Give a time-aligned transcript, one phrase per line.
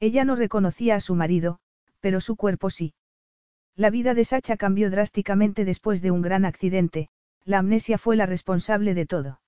[0.00, 1.58] Ella no reconocía a su marido,
[2.00, 2.94] pero su cuerpo sí.
[3.76, 7.08] La vida de Sacha cambió drásticamente después de un gran accidente,
[7.44, 9.40] la amnesia fue la responsable de todo.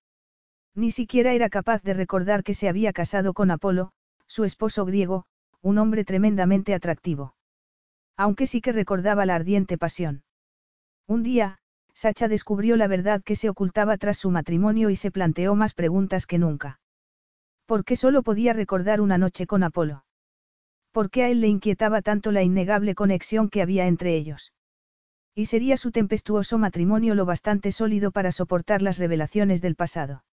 [0.75, 3.93] Ni siquiera era capaz de recordar que se había casado con Apolo,
[4.27, 5.25] su esposo griego,
[5.61, 7.35] un hombre tremendamente atractivo.
[8.17, 10.23] Aunque sí que recordaba la ardiente pasión.
[11.07, 11.59] Un día,
[11.95, 16.27] Sacha descubrió la verdad que se ocultaba tras su matrimonio y se planteó más preguntas
[16.27, 16.81] que nunca.
[17.67, 20.05] ¿Por qué solo podía recordar una noche con Apolo?
[20.93, 24.53] ¿Por qué a él le inquietaba tanto la innegable conexión que había entre ellos?
[25.35, 30.25] Y sería su tempestuoso matrimonio lo bastante sólido para soportar las revelaciones del pasado.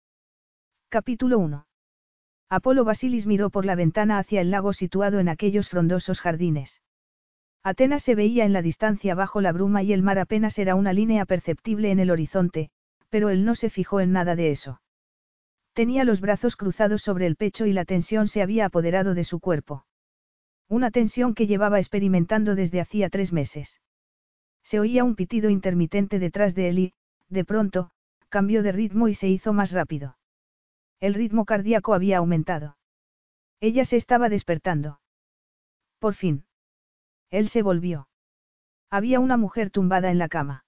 [0.89, 1.65] Capítulo 1.
[2.49, 6.81] Apolo Basilis miró por la ventana hacia el lago situado en aquellos frondosos jardines.
[7.63, 10.91] Atenas se veía en la distancia bajo la bruma y el mar apenas era una
[10.91, 12.69] línea perceptible en el horizonte,
[13.09, 14.81] pero él no se fijó en nada de eso.
[15.73, 19.39] Tenía los brazos cruzados sobre el pecho y la tensión se había apoderado de su
[19.39, 19.85] cuerpo.
[20.69, 23.81] Una tensión que llevaba experimentando desde hacía tres meses.
[24.63, 26.93] Se oía un pitido intermitente detrás de él y,
[27.27, 27.89] de pronto,
[28.29, 30.17] cambió de ritmo y se hizo más rápido.
[30.99, 32.77] El ritmo cardíaco había aumentado.
[33.59, 35.01] Ella se estaba despertando.
[35.97, 36.45] Por fin.
[37.31, 38.07] Él se volvió.
[38.91, 40.65] Había una mujer tumbada en la cama.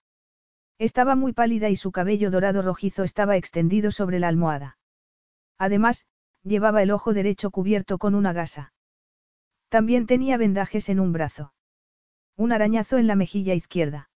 [0.80, 4.80] Estaba muy pálida y su cabello dorado rojizo estaba extendido sobre la almohada.
[5.60, 6.08] Además,
[6.44, 8.74] llevaba el ojo derecho cubierto con una gasa.
[9.72, 11.54] También tenía vendajes en un brazo.
[12.36, 14.10] Un arañazo en la mejilla izquierda.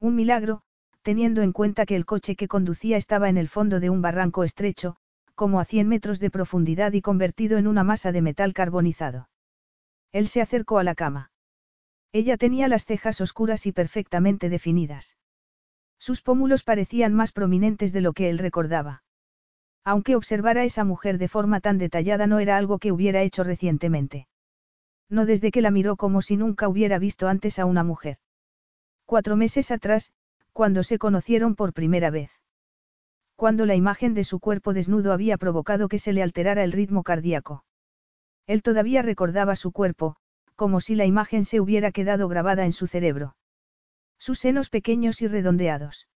[0.00, 0.62] Un milagro,
[1.02, 4.42] teniendo en cuenta que el coche que conducía estaba en el fondo de un barranco
[4.42, 4.96] estrecho,
[5.34, 9.28] como a 100 metros de profundidad y convertido en una masa de metal carbonizado.
[10.12, 11.30] Él se acercó a la cama.
[12.10, 15.18] Ella tenía las cejas oscuras y perfectamente definidas.
[15.98, 19.02] Sus pómulos parecían más prominentes de lo que él recordaba.
[19.84, 23.44] Aunque observar a esa mujer de forma tan detallada no era algo que hubiera hecho
[23.44, 24.29] recientemente.
[25.10, 28.18] No desde que la miró como si nunca hubiera visto antes a una mujer.
[29.04, 30.12] Cuatro meses atrás,
[30.52, 32.30] cuando se conocieron por primera vez.
[33.34, 37.02] Cuando la imagen de su cuerpo desnudo había provocado que se le alterara el ritmo
[37.02, 37.64] cardíaco.
[38.46, 40.16] Él todavía recordaba su cuerpo,
[40.54, 43.36] como si la imagen se hubiera quedado grabada en su cerebro.
[44.18, 46.06] Sus senos pequeños y redondeados.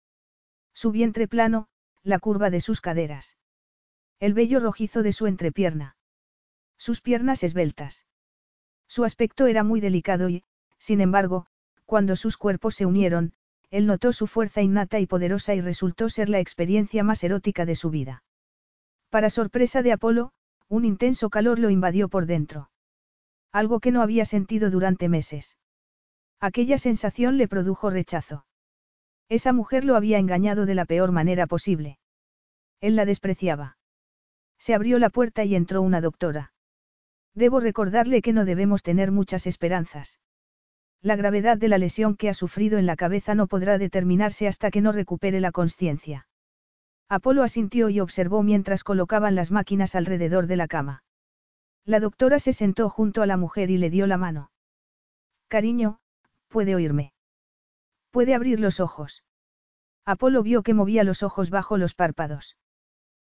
[0.72, 1.66] Su vientre plano,
[2.03, 3.38] la curva de sus caderas.
[4.21, 5.97] El vello rojizo de su entrepierna.
[6.76, 8.05] Sus piernas esbeltas.
[8.94, 10.44] Su aspecto era muy delicado y,
[10.78, 11.47] sin embargo,
[11.84, 13.32] cuando sus cuerpos se unieron,
[13.72, 17.75] él notó su fuerza innata y poderosa y resultó ser la experiencia más erótica de
[17.75, 18.22] su vida.
[19.10, 20.31] Para sorpresa de Apolo,
[20.69, 22.71] un intenso calor lo invadió por dentro.
[23.50, 25.59] Algo que no había sentido durante meses.
[26.38, 28.47] Aquella sensación le produjo rechazo.
[29.28, 31.99] Esa mujer lo había engañado de la peor manera posible.
[32.81, 33.76] Él la despreciaba.
[34.56, 36.53] Se abrió la puerta y entró una doctora.
[37.34, 40.21] Debo recordarle que no debemos tener muchas esperanzas.
[41.03, 44.71] La gravedad de la lesión que ha sufrido en la cabeza no podrá determinarse hasta
[44.71, 46.27] que no recupere la conciencia.
[47.09, 51.03] Apolo asintió y observó mientras colocaban las máquinas alrededor de la cama.
[51.84, 54.50] La doctora se sentó junto a la mujer y le dio la mano.
[55.49, 55.99] Cariño,
[56.49, 57.12] puede oírme.
[58.11, 59.23] Puede abrir los ojos.
[60.06, 62.56] Apolo vio que movía los ojos bajo los párpados.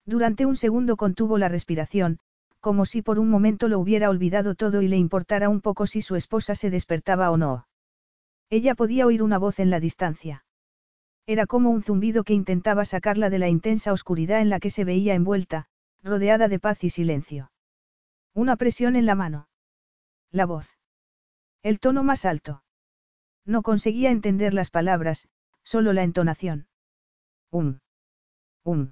[0.05, 2.19] Durante un segundo contuvo la respiración,
[2.61, 6.01] como si por un momento lo hubiera olvidado todo y le importara un poco si
[6.01, 7.67] su esposa se despertaba o no.
[8.49, 10.45] Ella podía oír una voz en la distancia.
[11.25, 14.85] Era como un zumbido que intentaba sacarla de la intensa oscuridad en la que se
[14.85, 15.67] veía envuelta,
[16.03, 17.51] rodeada de paz y silencio.
[18.33, 19.47] Una presión en la mano.
[20.31, 20.77] La voz.
[21.63, 22.63] El tono más alto.
[23.45, 25.27] No conseguía entender las palabras,
[25.63, 26.67] solo la entonación.
[27.51, 27.79] Um.
[28.63, 28.91] Um.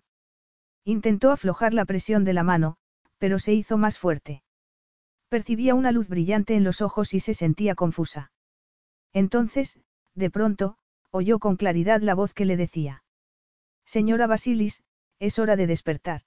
[0.83, 2.77] Intentó aflojar la presión de la mano,
[3.19, 4.41] pero se hizo más fuerte.
[5.29, 8.31] Percibía una luz brillante en los ojos y se sentía confusa.
[9.13, 9.79] Entonces,
[10.15, 10.77] de pronto,
[11.11, 13.03] oyó con claridad la voz que le decía.
[13.85, 14.81] Señora Basilis,
[15.19, 16.21] es hora de despertar.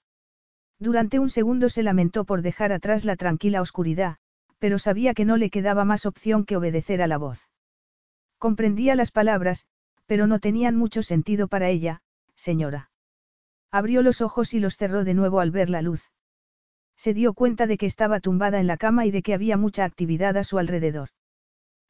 [0.78, 4.18] Durante un segundo se lamentó por dejar atrás la tranquila oscuridad,
[4.58, 7.48] pero sabía que no le quedaba más opción que obedecer a la voz.
[8.38, 9.66] Comprendía las palabras,
[10.06, 12.02] pero no tenían mucho sentido para ella,
[12.34, 12.90] señora.
[13.70, 16.10] Abrió los ojos y los cerró de nuevo al ver la luz.
[17.02, 19.82] Se dio cuenta de que estaba tumbada en la cama y de que había mucha
[19.82, 21.08] actividad a su alrededor.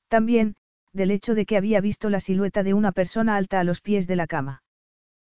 [0.08, 0.56] También,
[0.94, 4.06] del hecho de que había visto la silueta de una persona alta a los pies
[4.06, 4.62] de la cama.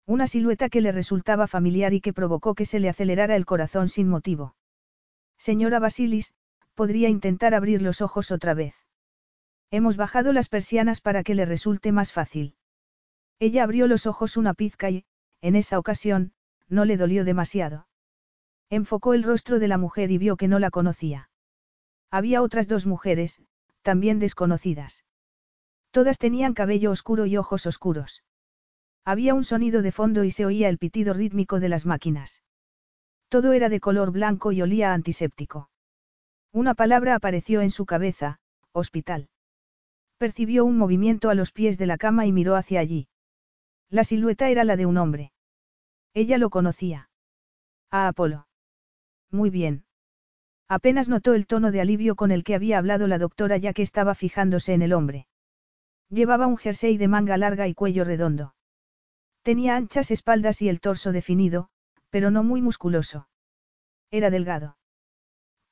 [0.06, 3.88] Una silueta que le resultaba familiar y que provocó que se le acelerara el corazón
[3.88, 4.54] sin motivo.
[5.38, 6.34] Señora Basilis,
[6.76, 8.76] podría intentar abrir los ojos otra vez.
[9.72, 12.54] Hemos bajado las persianas para que le resulte más fácil.
[13.40, 15.04] Ella abrió los ojos una pizca y,
[15.40, 16.32] en esa ocasión,
[16.68, 17.88] no le dolió demasiado.
[18.74, 21.30] Enfocó el rostro de la mujer y vio que no la conocía.
[22.10, 23.40] Había otras dos mujeres,
[23.82, 25.04] también desconocidas.
[25.92, 28.24] Todas tenían cabello oscuro y ojos oscuros.
[29.04, 32.42] Había un sonido de fondo y se oía el pitido rítmico de las máquinas.
[33.28, 35.70] Todo era de color blanco y olía a antiséptico.
[36.50, 38.40] Una palabra apareció en su cabeza,
[38.72, 39.28] hospital.
[40.18, 43.06] Percibió un movimiento a los pies de la cama y miró hacia allí.
[43.88, 45.32] La silueta era la de un hombre.
[46.12, 47.08] Ella lo conocía.
[47.92, 48.48] A Apolo.
[49.34, 49.84] Muy bien.
[50.68, 53.82] Apenas notó el tono de alivio con el que había hablado la doctora ya que
[53.82, 55.26] estaba fijándose en el hombre.
[56.08, 58.54] Llevaba un jersey de manga larga y cuello redondo.
[59.42, 61.68] Tenía anchas espaldas y el torso definido,
[62.10, 63.26] pero no muy musculoso.
[64.12, 64.76] Era delgado.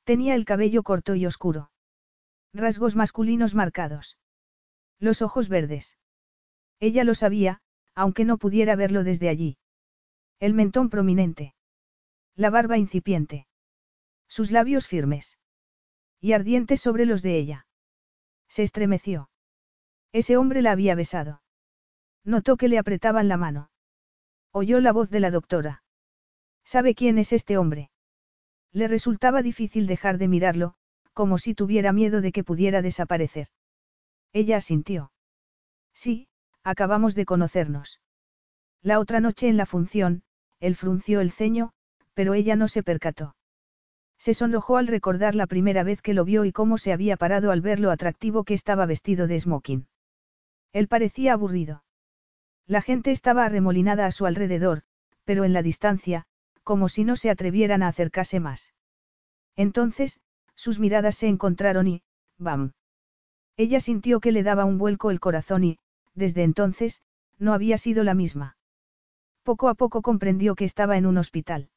[0.03, 1.71] Tenía el cabello corto y oscuro.
[2.53, 4.17] Rasgos masculinos marcados.
[4.99, 5.97] Los ojos verdes.
[6.81, 7.61] Ella lo sabía,
[7.95, 9.57] aunque no pudiera verlo desde allí.
[10.41, 11.55] El mentón prominente.
[12.35, 13.47] La barba incipiente.
[14.35, 15.37] Sus labios firmes.
[16.19, 17.67] Y ardientes sobre los de ella.
[18.47, 19.29] Se estremeció.
[20.11, 21.43] Ese hombre la había besado.
[22.23, 23.69] Notó que le apretaban la mano.
[24.51, 25.83] Oyó la voz de la doctora.
[26.63, 27.91] ¿Sabe quién es este hombre?
[28.71, 30.73] Le resultaba difícil dejar de mirarlo,
[31.13, 33.49] como si tuviera miedo de que pudiera desaparecer.
[34.31, 35.11] Ella asintió.
[35.93, 36.27] Sí,
[36.63, 38.01] acabamos de conocernos.
[38.81, 40.23] La otra noche en la función,
[40.59, 41.71] él frunció el ceño,
[42.15, 43.35] pero ella no se percató.
[44.23, 47.51] Se sonrojó al recordar la primera vez que lo vio y cómo se había parado
[47.51, 49.85] al ver lo atractivo que estaba vestido de smoking.
[50.71, 51.83] Él parecía aburrido.
[52.65, 54.83] La gente estaba arremolinada a su alrededor,
[55.25, 56.23] pero en la distancia,
[56.63, 58.73] como si no se atrevieran a acercarse más.
[59.57, 60.21] Entonces,
[60.55, 62.01] sus miradas se encontraron y,
[62.37, 62.71] ¡bam!
[63.57, 65.79] Ella sintió que le daba un vuelco el corazón y,
[66.13, 67.01] desde entonces,
[67.39, 68.55] no había sido la misma.
[69.43, 71.71] Poco a poco comprendió que estaba en un hospital.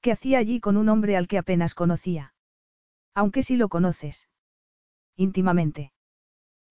[0.00, 2.34] ¿Qué hacía allí con un hombre al que apenas conocía?
[3.14, 4.28] Aunque sí lo conoces.
[5.16, 5.92] Íntimamente.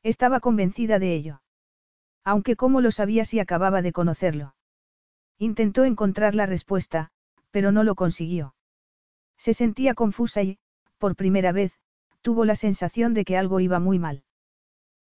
[0.04, 1.42] Estaba convencida de ello.
[2.24, 4.56] Aunque cómo lo sabía si acababa de conocerlo.
[5.38, 7.12] Intentó encontrar la respuesta,
[7.51, 8.56] pero no lo consiguió.
[9.38, 10.60] Se sentía confusa y,
[10.98, 11.74] por primera vez,
[12.22, 14.24] tuvo la sensación de que algo iba muy mal.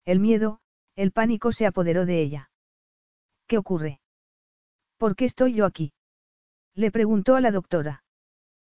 [0.05, 0.61] El miedo,
[0.97, 2.51] el pánico se apoderó de ella.
[3.47, 4.01] ¿Qué ocurre?
[4.97, 5.93] ¿Por qué estoy yo aquí?
[6.75, 8.02] Le preguntó a la doctora.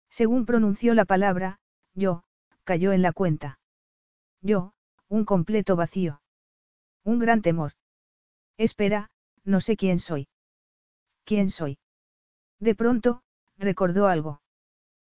[0.09, 1.59] Según pronunció la palabra,
[1.94, 2.24] yo,
[2.63, 3.59] cayó en la cuenta.
[4.42, 4.74] Yo,
[5.07, 6.21] un completo vacío.
[7.04, 7.74] Un gran temor.
[8.57, 9.09] Espera,
[9.44, 10.27] no sé quién soy.
[11.24, 11.80] ¿Quién soy?
[12.59, 13.21] De pronto,
[13.57, 14.42] recordó algo.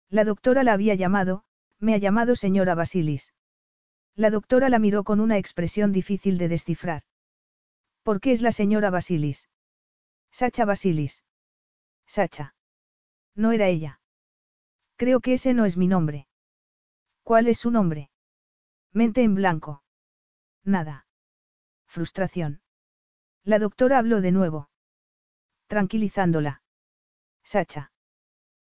[0.09, 1.43] La doctora la había llamado,
[1.79, 3.33] me ha llamado señora Basilis.
[4.15, 7.03] La doctora la miró con una expresión difícil de descifrar.
[8.03, 9.49] ¿Por qué es la señora Basilis?
[10.31, 11.23] Sacha Basilis.
[12.05, 12.55] Sacha.
[13.35, 13.99] No era ella.
[15.03, 16.27] Creo que ese no es mi nombre.
[17.23, 18.09] ¿Cuál es su nombre?
[18.93, 19.83] Mente en blanco.
[20.63, 21.07] Nada.
[21.85, 22.61] Frustración.
[23.43, 24.69] La doctora habló de nuevo.
[25.67, 26.61] Tranquilizándola.
[27.43, 27.91] Sacha.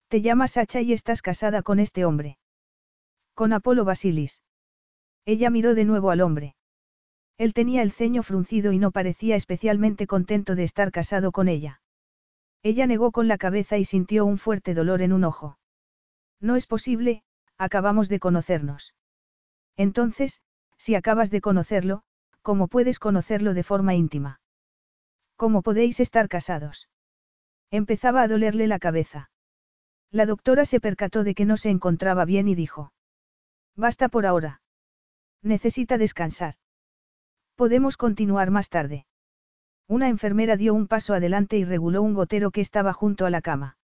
[0.09, 2.37] Te llamas Sacha y estás casada con este hombre.
[3.35, 4.43] Con Apolo Basilis.
[5.25, 6.57] Ella miró de nuevo al hombre.
[7.39, 11.81] Él tenía el ceño fruncido y no parecía especialmente contento de estar casado con ella.
[12.65, 15.59] Ella negó con la cabeza y sintió un fuerte dolor en un ojo.
[16.45, 17.23] No es posible,
[17.57, 18.95] acabamos de conocernos.
[19.79, 20.43] Entonces,
[20.77, 22.03] si acabas de conocerlo,
[22.43, 24.41] ¿cómo puedes conocerlo de forma íntima?
[25.37, 26.91] ¿Cómo podéis estar casados?
[27.71, 29.31] Empezaba a dolerle la cabeza.
[30.11, 32.93] La doctora se percató de que no se encontraba bien y dijo.
[33.75, 34.61] Basta por ahora.
[35.41, 36.57] Necesita descansar.
[37.55, 39.07] Podemos continuar más tarde.
[39.89, 43.41] Una enfermera dio un paso adelante y reguló un gotero que estaba junto a la
[43.41, 43.79] cama.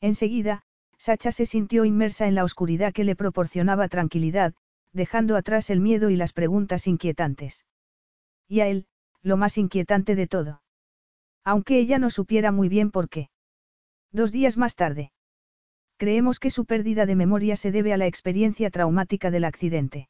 [0.00, 0.65] Enseguida,
[0.98, 4.54] Sacha se sintió inmersa en la oscuridad que le proporcionaba tranquilidad,
[4.92, 7.64] dejando atrás el miedo y las preguntas inquietantes.
[8.48, 8.86] Y a él,
[9.22, 10.62] lo más inquietante de todo.
[11.44, 13.30] Aunque ella no supiera muy bien por qué.
[14.10, 15.12] Dos días más tarde.
[15.98, 20.08] Creemos que su pérdida de memoria se debe a la experiencia traumática del accidente.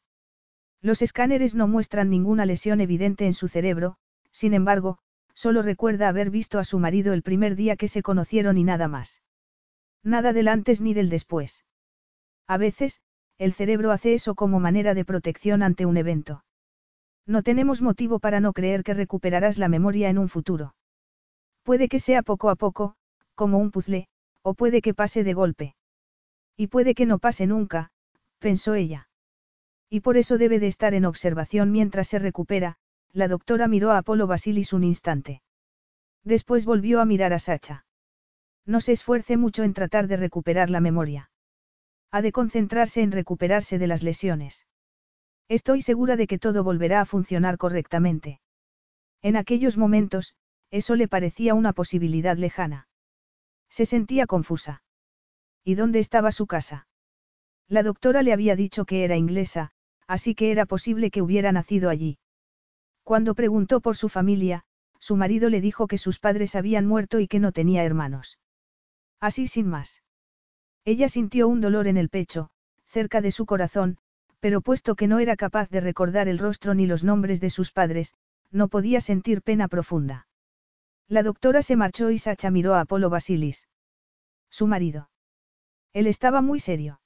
[0.81, 3.97] Los escáneres no muestran ninguna lesión evidente en su cerebro,
[4.31, 4.99] sin embargo,
[5.33, 8.87] solo recuerda haber visto a su marido el primer día que se conocieron y nada
[8.87, 9.21] más.
[10.03, 11.65] Nada del antes ni del después.
[12.47, 13.01] A veces,
[13.37, 16.43] el cerebro hace eso como manera de protección ante un evento.
[17.25, 20.75] No tenemos motivo para no creer que recuperarás la memoria en un futuro.
[21.63, 22.95] Puede que sea poco a poco,
[23.35, 24.07] como un puzzle,
[24.41, 25.75] o puede que pase de golpe.
[26.55, 27.91] Y puede que no pase nunca,
[28.39, 29.09] pensó ella.
[29.89, 32.77] Y por eso debe de estar en observación mientras se recupera,
[33.11, 35.41] la doctora miró a Apolo Basilis un instante.
[36.23, 37.85] Después volvió a mirar a Sacha.
[38.67, 41.31] No se esfuerce mucho en tratar de recuperar la memoria.
[42.11, 44.67] Ha de concentrarse en recuperarse de las lesiones.
[45.47, 48.41] Estoy segura de que todo volverá a funcionar correctamente.
[49.21, 50.35] En aquellos momentos,
[50.69, 52.89] eso le parecía una posibilidad lejana.
[53.69, 54.83] Se sentía confusa.
[55.63, 56.87] ¿Y dónde estaba su casa?
[57.69, 59.71] La doctora le había dicho que era inglesa,
[60.07, 62.19] así que era posible que hubiera nacido allí.
[63.03, 64.65] Cuando preguntó por su familia,
[64.99, 68.37] su marido le dijo que sus padres habían muerto y que no tenía hermanos.
[69.19, 70.03] Así sin más.
[70.85, 72.49] Ella sintió un dolor en el pecho,
[72.85, 73.97] cerca de su corazón,
[74.39, 77.71] pero puesto que no era capaz de recordar el rostro ni los nombres de sus
[77.71, 78.13] padres,
[78.51, 80.27] no podía sentir pena profunda.
[81.07, 83.67] La doctora se marchó y Sacha miró a Apolo Basilis.
[84.49, 85.09] Su marido.
[85.93, 87.01] Él estaba muy serio.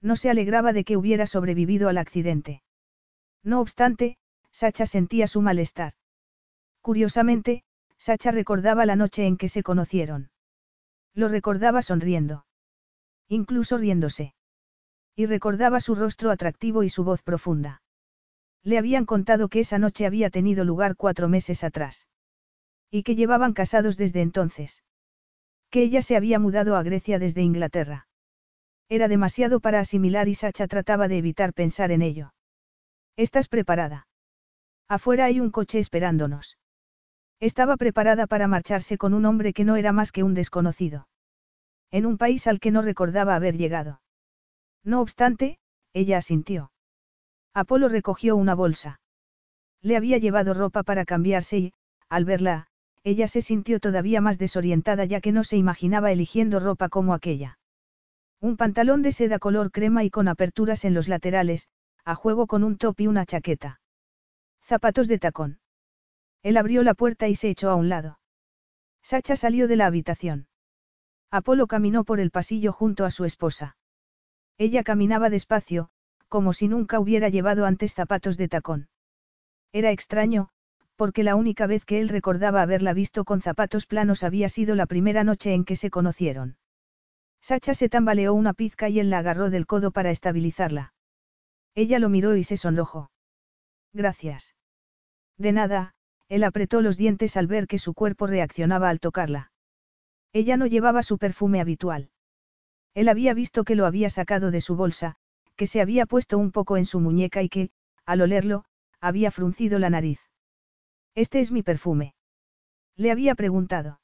[0.00, 2.62] No se alegraba de que hubiera sobrevivido al accidente.
[3.42, 4.16] No obstante,
[4.52, 5.94] Sacha sentía su malestar.
[6.80, 7.64] Curiosamente,
[7.98, 10.30] Sacha recordaba la noche en que se conocieron.
[11.16, 12.44] Lo recordaba sonriendo.
[13.26, 14.34] Incluso riéndose.
[15.16, 17.80] Y recordaba su rostro atractivo y su voz profunda.
[18.62, 22.06] Le habían contado que esa noche había tenido lugar cuatro meses atrás.
[22.90, 24.84] Y que llevaban casados desde entonces.
[25.70, 28.08] Que ella se había mudado a Grecia desde Inglaterra.
[28.90, 32.34] Era demasiado para asimilar y Sacha trataba de evitar pensar en ello.
[33.16, 34.06] ¿Estás preparada?
[34.86, 36.58] Afuera hay un coche esperándonos.
[37.40, 41.08] Estaba preparada para marcharse con un hombre que no era más que un desconocido.
[41.90, 44.00] En un país al que no recordaba haber llegado.
[44.82, 45.58] No obstante,
[45.92, 46.72] ella asintió.
[47.52, 49.00] Apolo recogió una bolsa.
[49.82, 51.72] Le había llevado ropa para cambiarse y,
[52.08, 52.66] al verla,
[53.02, 57.58] ella se sintió todavía más desorientada ya que no se imaginaba eligiendo ropa como aquella.
[58.40, 61.68] Un pantalón de seda color crema y con aperturas en los laterales,
[62.04, 63.80] a juego con un top y una chaqueta.
[64.62, 65.58] Zapatos de tacón.
[66.46, 68.20] Él abrió la puerta y se echó a un lado.
[69.02, 70.46] Sacha salió de la habitación.
[71.28, 73.76] Apolo caminó por el pasillo junto a su esposa.
[74.56, 75.88] Ella caminaba despacio,
[76.28, 78.88] como si nunca hubiera llevado antes zapatos de tacón.
[79.72, 80.50] Era extraño,
[80.94, 84.86] porque la única vez que él recordaba haberla visto con zapatos planos había sido la
[84.86, 86.58] primera noche en que se conocieron.
[87.40, 90.94] Sacha se tambaleó una pizca y él la agarró del codo para estabilizarla.
[91.74, 93.10] Ella lo miró y se sonrojó.
[93.92, 94.54] Gracias.
[95.38, 95.95] De nada,
[96.28, 99.52] él apretó los dientes al ver que su cuerpo reaccionaba al tocarla.
[100.32, 102.10] Ella no llevaba su perfume habitual.
[102.94, 105.16] Él había visto que lo había sacado de su bolsa,
[105.54, 107.70] que se había puesto un poco en su muñeca y que,
[108.04, 108.64] al olerlo,
[109.00, 110.20] había fruncido la nariz.
[111.14, 112.14] Este es mi perfume.
[112.96, 114.00] Le había preguntado.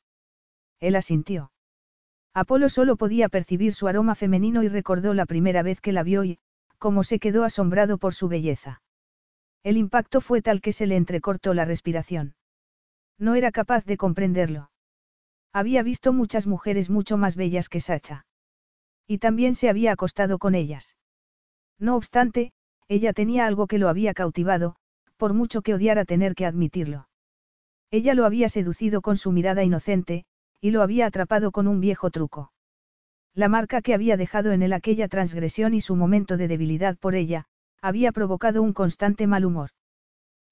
[0.80, 1.52] Él asintió.
[2.34, 6.24] Apolo solo podía percibir su aroma femenino y recordó la primera vez que la vio
[6.24, 6.38] y,
[6.78, 8.81] cómo se quedó asombrado por su belleza.
[9.62, 12.34] El impacto fue tal que se le entrecortó la respiración.
[13.18, 14.70] No era capaz de comprenderlo.
[15.52, 18.26] Había visto muchas mujeres mucho más bellas que Sacha.
[19.06, 20.96] Y también se había acostado con ellas.
[21.78, 22.52] No obstante,
[22.88, 24.76] ella tenía algo que lo había cautivado,
[25.16, 27.08] por mucho que odiara tener que admitirlo.
[27.90, 30.24] Ella lo había seducido con su mirada inocente,
[30.60, 32.52] y lo había atrapado con un viejo truco.
[33.34, 37.14] La marca que había dejado en él aquella transgresión y su momento de debilidad por
[37.14, 37.46] ella,
[37.82, 39.70] había provocado un constante mal humor.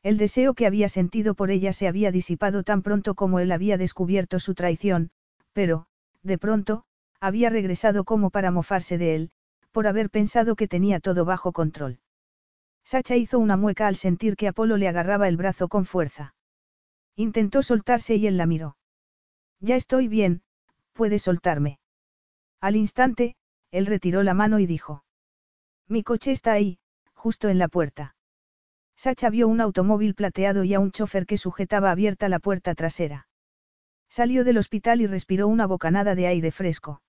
[0.03, 3.79] El deseo que había sentido por ella se había disipado tan pronto como él había
[3.79, 5.11] descubierto su traición,
[5.53, 5.87] pero,
[6.23, 6.85] de pronto,
[7.21, 9.31] había regresado como para mofarse de él,
[9.71, 12.01] por haber pensado que tenía todo bajo control.
[12.83, 16.35] Sacha hizo una mueca al sentir que Apolo le agarraba el brazo con fuerza.
[17.15, 18.77] Intentó soltarse y él la miró.
[19.61, 20.43] Ya estoy bien,
[20.95, 21.79] puedes soltarme.
[22.61, 23.37] Al instante,
[23.71, 25.05] él retiró la mano y dijo.
[25.87, 26.79] Mi coche está ahí,
[27.21, 28.17] justo en la puerta.
[28.97, 33.29] Sacha vio un automóvil plateado y a un chofer que sujetaba abierta la puerta trasera.
[34.09, 37.03] Salió del hospital y respiró una bocanada de aire fresco.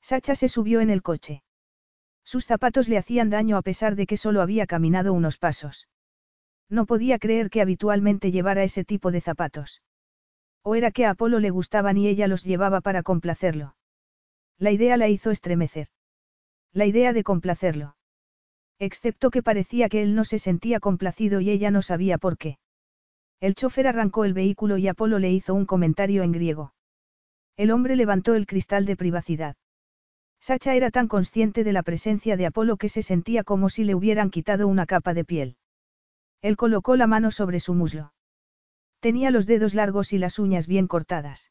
[0.00, 1.42] Sacha se subió en el coche.
[2.24, 5.86] Sus zapatos le hacían daño a pesar de que solo había caminado unos pasos.
[6.70, 9.82] No podía creer que habitualmente llevara ese tipo de zapatos.
[10.62, 13.76] O era que a Apolo le gustaban y ella los llevaba para complacerlo.
[14.58, 15.88] La idea la hizo estremecer.
[16.72, 17.96] La idea de complacerlo.
[18.78, 22.58] Excepto que parecía que él no se sentía complacido y ella no sabía por qué.
[23.40, 26.74] El chofer arrancó el vehículo y Apolo le hizo un comentario en griego.
[27.56, 29.56] El hombre levantó el cristal de privacidad.
[30.40, 33.94] Sacha era tan consciente de la presencia de Apolo que se sentía como si le
[33.94, 35.56] hubieran quitado una capa de piel.
[36.42, 38.12] Él colocó la mano sobre su muslo.
[39.00, 41.50] Tenía los dedos largos y las uñas bien cortadas.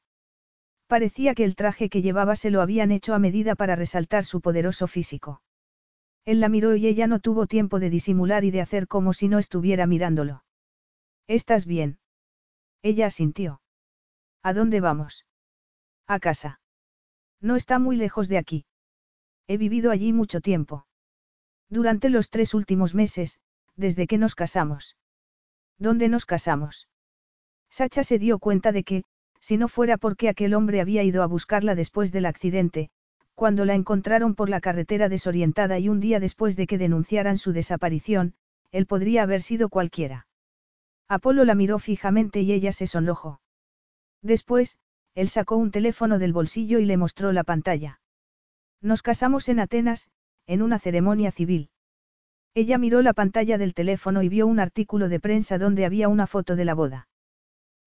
[0.88, 4.42] Parecía que el traje que llevaba se lo habían hecho a medida para resaltar su
[4.42, 5.42] poderoso físico.
[6.26, 9.28] Él la miró y ella no tuvo tiempo de disimular y de hacer como si
[9.28, 10.44] no estuviera mirándolo.
[11.28, 12.00] ¿Estás bien?
[12.82, 13.62] Ella asintió.
[14.42, 15.26] ¿A dónde vamos?
[16.08, 16.60] A casa.
[17.42, 18.66] No está muy lejos de aquí.
[19.48, 20.88] He vivido allí mucho tiempo.
[21.70, 23.40] Durante los tres últimos meses,
[23.76, 24.98] desde que nos casamos.
[25.78, 26.88] ¿Dónde nos casamos?
[27.70, 29.04] Sacha se dio cuenta de que,
[29.40, 32.90] si no fuera porque aquel hombre había ido a buscarla después del accidente,
[33.36, 37.52] cuando la encontraron por la carretera desorientada y un día después de que denunciaran su
[37.52, 38.34] desaparición,
[38.72, 40.28] él podría haber sido cualquiera.
[41.08, 43.42] Apolo la miró fijamente y ella se sonrojó.
[44.22, 44.78] Después,
[45.14, 48.00] él sacó un teléfono del bolsillo y le mostró la pantalla.
[48.82, 50.10] Nos casamos en Atenas,
[50.48, 51.70] en una ceremonia civil.
[52.54, 56.26] Ella miró la pantalla del teléfono y vio un artículo de prensa donde había una
[56.26, 57.08] foto de la boda.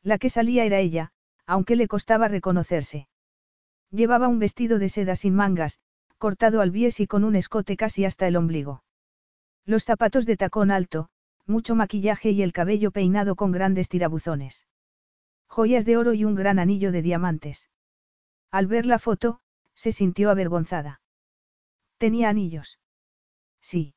[0.02, 1.12] La que salía era ella,
[1.46, 3.08] aunque le costaba reconocerse.
[3.90, 5.78] Llevaba un vestido de seda sin mangas,
[6.18, 8.82] cortado al bies y con un escote casi hasta el ombligo.
[9.64, 11.08] Los zapatos de tacón alto,
[11.46, 14.66] mucho maquillaje y el cabello peinado con grandes tirabuzones.
[15.48, 17.70] Joyas de oro y un gran anillo de diamantes.
[18.50, 19.40] Al ver la foto,
[19.74, 21.00] se sintió avergonzada.
[21.96, 22.78] ¿Tenía anillos?
[23.60, 23.94] Sí.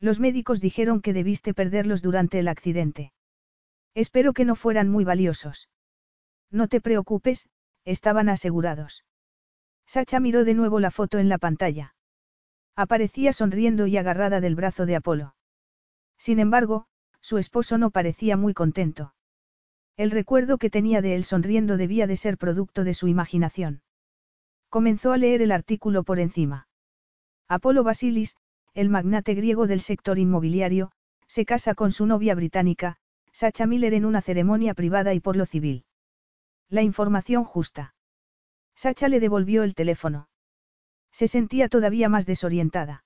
[0.00, 3.12] Los médicos dijeron que debiste perderlos durante el accidente.
[3.94, 5.68] Espero que no fueran muy valiosos.
[6.50, 7.48] No te preocupes,
[7.84, 9.04] estaban asegurados.
[9.86, 11.94] Sacha miró de nuevo la foto en la pantalla.
[12.76, 15.34] Aparecía sonriendo y agarrada del brazo de Apolo.
[16.16, 16.86] Sin embargo,
[17.20, 19.14] su esposo no parecía muy contento.
[19.96, 23.82] El recuerdo que tenía de él sonriendo debía de ser producto de su imaginación.
[24.68, 26.68] Comenzó a leer el artículo por encima.
[27.48, 28.36] Apolo Basilis,
[28.72, 30.92] el magnate griego del sector inmobiliario,
[31.26, 32.96] se casa con su novia británica,
[33.32, 35.84] Sacha Miller en una ceremonia privada y por lo civil.
[36.72, 37.94] La información justa.
[38.74, 40.30] Sacha le devolvió el teléfono.
[41.10, 43.04] Se sentía todavía más desorientada.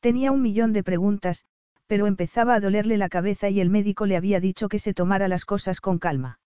[0.00, 1.44] Tenía un millón de preguntas,
[1.86, 5.28] pero empezaba a dolerle la cabeza y el médico le había dicho que se tomara
[5.28, 6.40] las cosas con calma.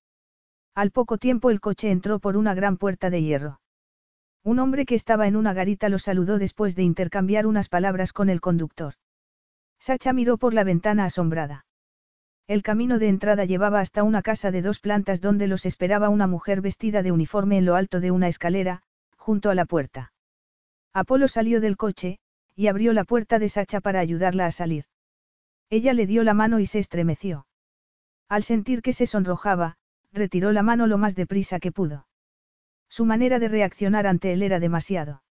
[0.74, 3.60] Al poco tiempo el coche entró por una gran puerta de hierro.
[4.44, 8.28] Un hombre que estaba en una garita lo saludó después de intercambiar unas palabras con
[8.28, 8.92] el conductor.
[9.78, 11.65] Sacha miró por la ventana asombrada.
[12.46, 16.28] El camino de entrada llevaba hasta una casa de dos plantas donde los esperaba una
[16.28, 18.82] mujer vestida de uniforme en lo alto de una escalera,
[19.16, 20.12] junto a la puerta.
[20.92, 22.20] Apolo salió del coche,
[22.54, 24.84] y abrió la puerta de Sacha para ayudarla a salir.
[25.70, 27.46] Ella le dio la mano y se estremeció.
[28.28, 29.76] Al sentir que se sonrojaba,
[30.12, 32.06] retiró la mano lo más deprisa que pudo.
[32.88, 35.22] Su manera de reaccionar ante él era demasiado.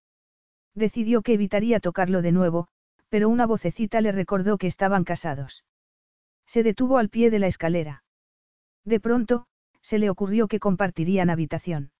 [0.74, 2.68] Decidió que evitaría tocarlo de nuevo,
[3.08, 5.64] pero una vocecita le recordó que estaban casados.
[6.46, 8.04] Se detuvo al pie de la escalera.
[8.86, 9.48] De pronto,
[9.82, 11.92] se le ocurrió que compartirían habitación.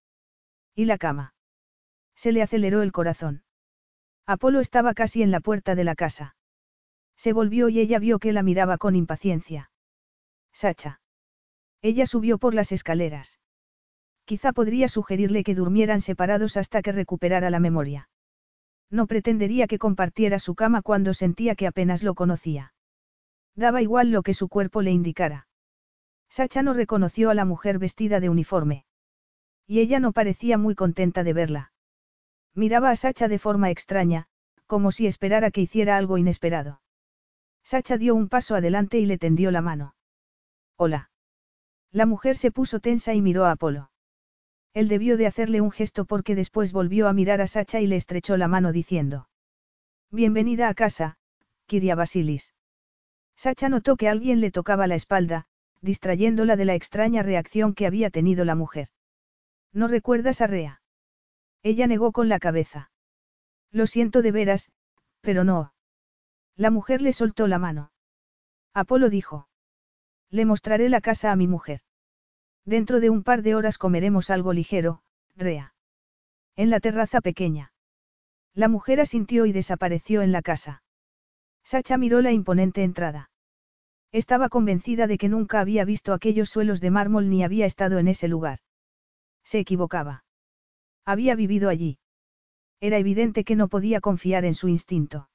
[0.76, 1.34] ¿Y la cama?
[2.16, 3.44] Se le aceleró el corazón.
[4.26, 6.36] Apolo estaba casi en la puerta de la casa.
[7.18, 9.72] Se volvió y ella vio que la miraba con impaciencia.
[10.52, 11.02] Sacha.
[11.82, 13.40] Ella subió por las escaleras.
[14.26, 18.10] Quizá podría sugerirle que durmieran separados hasta que recuperara la memoria.
[18.90, 22.74] No pretendería que compartiera su cama cuando sentía que apenas lo conocía.
[23.56, 25.48] Daba igual lo que su cuerpo le indicara.
[26.30, 28.86] Sacha no reconoció a la mujer vestida de uniforme.
[29.68, 31.72] Y ella no parecía muy contenta de verla.
[32.54, 34.28] Miraba a Sacha de forma extraña,
[34.66, 36.82] como si esperara que hiciera algo inesperado.
[37.64, 39.96] Sacha dio un paso adelante y le tendió la mano.
[40.78, 41.10] Hola.
[41.92, 43.92] La mujer se puso tensa y miró a Apolo.
[44.74, 47.96] Él debió de hacerle un gesto porque después volvió a mirar a Sacha y le
[47.96, 49.30] estrechó la mano diciendo.
[50.12, 51.18] Bienvenida a casa,
[51.68, 52.55] Kiria Basilis.
[53.36, 55.46] Sacha notó que alguien le tocaba la espalda,
[55.82, 58.90] distrayéndola de la extraña reacción que había tenido la mujer.
[59.72, 60.82] ¿No recuerdas a Rea?
[61.62, 62.92] Ella negó con la cabeza.
[63.72, 64.72] Lo siento de veras,
[65.22, 65.74] pero no.
[66.56, 67.92] La mujer le soltó la mano.
[68.74, 69.50] Apolo dijo.
[70.30, 71.82] Le mostraré la casa a mi mujer.
[72.64, 75.02] Dentro de un par de horas comeremos algo ligero,
[75.36, 75.74] Rea.
[76.56, 77.74] En la terraza pequeña.
[78.54, 80.84] La mujer asintió y desapareció en la casa.
[81.66, 83.32] Sacha miró la imponente entrada.
[84.12, 88.08] Estaba convencida de que nunca había visto aquellos suelos de mármol ni había estado en
[88.08, 88.60] ese lugar.
[89.44, 90.24] Se equivocaba.
[91.06, 91.98] Había vivido allí.
[92.80, 95.28] Era evidente que no podía confiar en su instinto.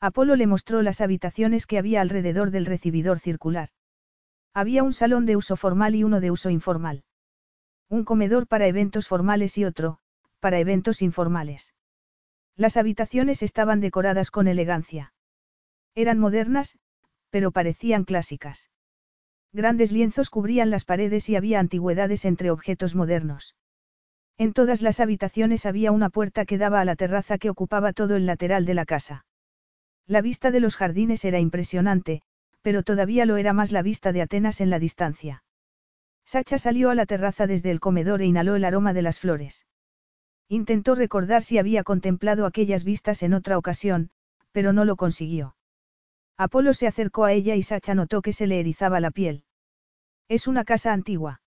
[0.00, 3.70] Apolo le mostró las habitaciones que había alrededor del recibidor circular.
[4.52, 7.04] Había un salón de uso formal y uno de uso informal.
[7.88, 9.98] Un comedor para eventos formales y otro,
[10.40, 11.74] para eventos informales.
[12.56, 15.13] Las habitaciones estaban decoradas con elegancia.
[15.94, 16.76] Eran modernas,
[17.30, 18.70] pero parecían clásicas.
[19.52, 23.54] Grandes lienzos cubrían las paredes y había antigüedades entre objetos modernos.
[24.36, 28.16] En todas las habitaciones había una puerta que daba a la terraza que ocupaba todo
[28.16, 29.26] el lateral de la casa.
[30.06, 32.22] La vista de los jardines era impresionante,
[32.62, 35.44] pero todavía lo era más la vista de Atenas en la distancia.
[36.24, 39.66] Sacha salió a la terraza desde el comedor e inhaló el aroma de las flores.
[40.48, 44.10] Intentó recordar si había contemplado aquellas vistas en otra ocasión,
[44.50, 45.54] pero no lo consiguió.
[46.36, 49.44] Apolo se acercó a ella y Sacha notó que se le erizaba la piel.
[50.28, 51.42] ¿Es una casa antigua?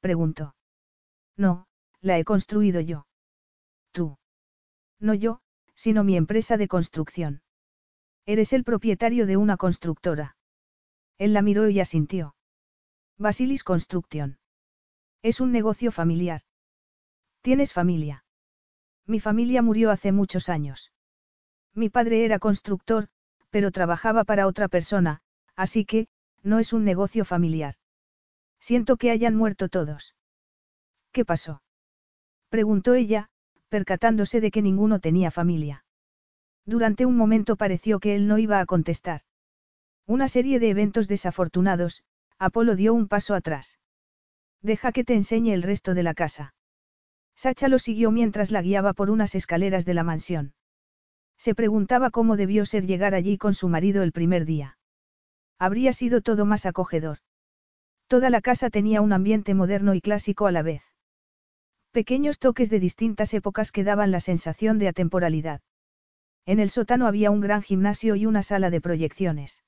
[0.00, 0.54] preguntó.
[1.36, 1.66] No,
[2.00, 3.06] la he construido yo.
[3.92, 4.18] Tú.
[5.00, 5.40] No yo,
[5.74, 7.42] sino mi empresa de construcción.
[8.26, 10.36] Eres el propietario de una constructora.
[11.18, 12.34] Él la miró y asintió.
[13.18, 14.38] Basilis Construction.
[15.22, 16.42] Es un negocio familiar.
[17.40, 18.24] ¿Tienes familia?
[19.06, 20.92] Mi familia murió hace muchos años.
[21.72, 23.08] Mi padre era constructor,
[23.56, 25.22] pero trabajaba para otra persona,
[25.56, 26.08] así que,
[26.42, 27.76] no es un negocio familiar.
[28.60, 30.14] Siento que hayan muerto todos.
[31.10, 31.62] ¿Qué pasó?
[32.50, 33.30] Preguntó ella,
[33.70, 35.86] percatándose de que ninguno tenía familia.
[36.66, 39.22] Durante un momento pareció que él no iba a contestar.
[40.06, 42.02] Una serie de eventos desafortunados,
[42.38, 43.78] Apolo dio un paso atrás.
[44.60, 46.54] Deja que te enseñe el resto de la casa.
[47.36, 50.52] Sacha lo siguió mientras la guiaba por unas escaleras de la mansión.
[51.38, 54.78] Se preguntaba cómo debió ser llegar allí con su marido el primer día.
[55.58, 57.18] Habría sido todo más acogedor.
[58.08, 60.82] Toda la casa tenía un ambiente moderno y clásico a la vez.
[61.92, 65.60] Pequeños toques de distintas épocas que daban la sensación de atemporalidad.
[66.44, 69.64] En el sótano había un gran gimnasio y una sala de proyecciones.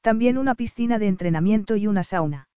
[0.00, 2.48] También una piscina de entrenamiento y una sauna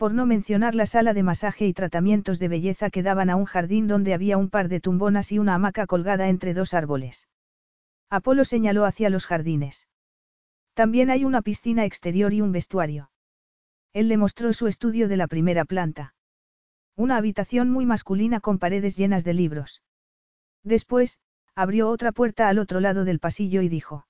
[0.00, 3.44] por no mencionar la sala de masaje y tratamientos de belleza que daban a un
[3.44, 7.28] jardín donde había un par de tumbonas y una hamaca colgada entre dos árboles.
[8.10, 9.86] Apolo señaló hacia los jardines.
[10.74, 13.10] También hay una piscina exterior y un vestuario.
[13.92, 16.14] Él le mostró su estudio de la primera planta.
[16.96, 19.82] Una habitación muy masculina con paredes llenas de libros.
[20.64, 21.20] Después,
[21.54, 24.06] abrió otra puerta al otro lado del pasillo y dijo.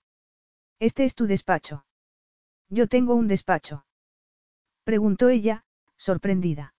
[0.78, 1.84] Este es tu despacho.
[2.70, 3.84] Yo tengo un despacho.
[4.84, 5.64] Preguntó ella,
[5.96, 6.74] sorprendida.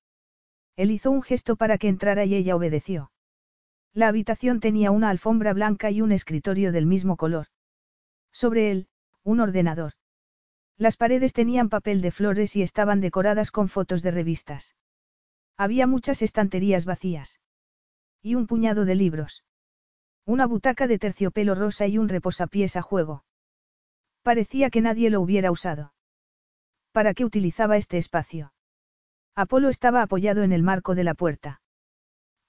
[0.75, 3.10] Él hizo un gesto para que entrara y ella obedeció.
[3.93, 7.47] La habitación tenía una alfombra blanca y un escritorio del mismo color.
[8.31, 8.87] Sobre él,
[9.23, 9.93] un ordenador.
[10.77, 14.75] Las paredes tenían papel de flores y estaban decoradas con fotos de revistas.
[15.57, 17.39] Había muchas estanterías vacías.
[18.21, 19.43] Y un puñado de libros.
[20.25, 23.25] Una butaca de terciopelo rosa y un reposapiés a juego.
[24.23, 25.93] Parecía que nadie lo hubiera usado.
[26.91, 28.53] ¿Para qué utilizaba este espacio?
[29.35, 31.60] Apolo estaba apoyado en el marco de la puerta.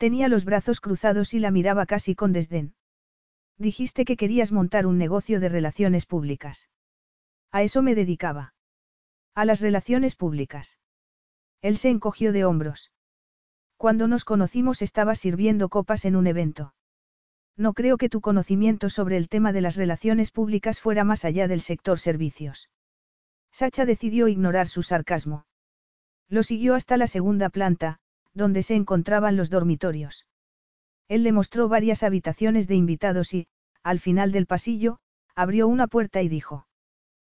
[0.03, 2.75] Tenía los brazos cruzados y la miraba casi con desdén.
[3.57, 6.69] Dijiste que querías montar un negocio de relaciones públicas.
[7.53, 8.53] A eso me dedicaba.
[9.37, 10.81] A las relaciones públicas.
[11.61, 12.91] Él se encogió de hombros.
[13.77, 16.75] Cuando nos conocimos estaba sirviendo copas en un evento.
[17.57, 21.47] No creo que tu conocimiento sobre el tema de las relaciones públicas fuera más allá
[21.47, 22.71] del sector servicios.
[23.53, 25.47] Sacha decidió ignorar su sarcasmo.
[26.29, 28.01] Lo siguió hasta la segunda planta,
[28.35, 30.27] donde se encontraban los dormitorios.
[31.09, 33.47] Él le mostró varias habitaciones de invitados y,
[33.83, 34.99] al final del pasillo,
[35.35, 36.67] abrió una puerta y dijo.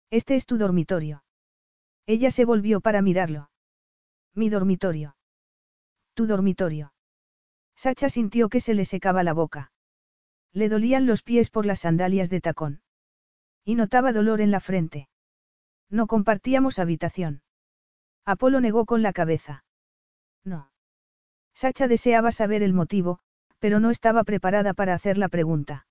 [0.09, 1.23] Este es tu dormitorio.
[2.05, 3.49] Ella se volvió para mirarlo.
[4.35, 5.15] Mi dormitorio.
[6.13, 6.93] Tu dormitorio.
[7.75, 9.71] Sacha sintió que se le secaba la boca.
[10.51, 12.81] Le dolían los pies por las sandalias de tacón.
[13.65, 15.09] Y notaba dolor en la frente.
[15.89, 17.41] No compartíamos habitación.
[18.25, 19.65] Apolo negó con la cabeza.
[20.43, 20.72] No.
[21.53, 23.19] Sacha deseaba saber el motivo,
[23.59, 25.85] pero no estaba preparada para hacer la pregunta.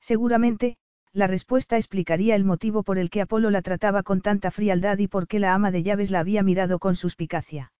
[0.00, 0.78] Seguramente,
[1.12, 5.08] la respuesta explicaría el motivo por el que Apolo la trataba con tanta frialdad y
[5.08, 7.72] por qué la ama de llaves la había mirado con suspicacia.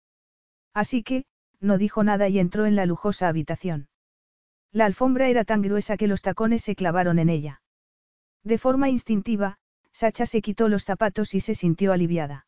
[0.74, 1.24] Así que,
[1.60, 3.88] no dijo nada y entró en la lujosa habitación.
[4.72, 7.62] La alfombra era tan gruesa que los tacones se clavaron en ella.
[8.42, 9.58] De forma instintiva,
[9.92, 12.46] Sacha se quitó los zapatos y se sintió aliviada.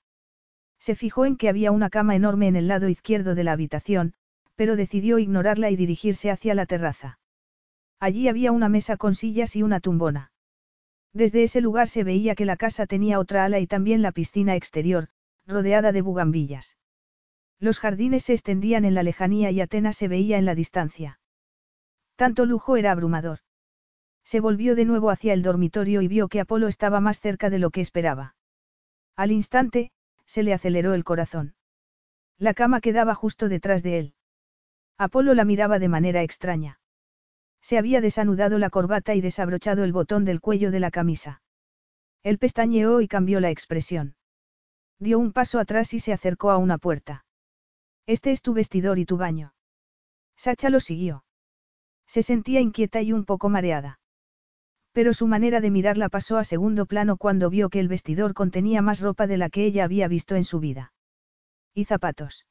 [0.78, 4.14] Se fijó en que había una cama enorme en el lado izquierdo de la habitación,
[4.58, 7.20] pero decidió ignorarla y dirigirse hacia la terraza.
[8.00, 10.32] Allí había una mesa con sillas y una tumbona.
[11.12, 14.56] Desde ese lugar se veía que la casa tenía otra ala y también la piscina
[14.56, 15.10] exterior,
[15.46, 16.76] rodeada de bugambillas.
[17.60, 21.20] Los jardines se extendían en la lejanía y Atenas se veía en la distancia.
[22.16, 23.38] Tanto lujo era abrumador.
[24.24, 27.60] Se volvió de nuevo hacia el dormitorio y vio que Apolo estaba más cerca de
[27.60, 28.34] lo que esperaba.
[29.14, 29.92] Al instante,
[30.26, 31.54] se le aceleró el corazón.
[32.38, 34.14] La cama quedaba justo detrás de él.
[34.98, 36.80] Apolo la miraba de manera extraña.
[37.62, 41.40] Se había desanudado la corbata y desabrochado el botón del cuello de la camisa.
[42.24, 44.16] Él pestañeó y cambió la expresión.
[44.98, 47.24] Dio un paso atrás y se acercó a una puerta.
[48.06, 49.54] Este es tu vestidor y tu baño.
[50.36, 51.24] Sacha lo siguió.
[52.06, 54.00] Se sentía inquieta y un poco mareada.
[54.92, 58.82] Pero su manera de mirarla pasó a segundo plano cuando vio que el vestidor contenía
[58.82, 60.92] más ropa de la que ella había visto en su vida.
[61.72, 62.47] Y zapatos.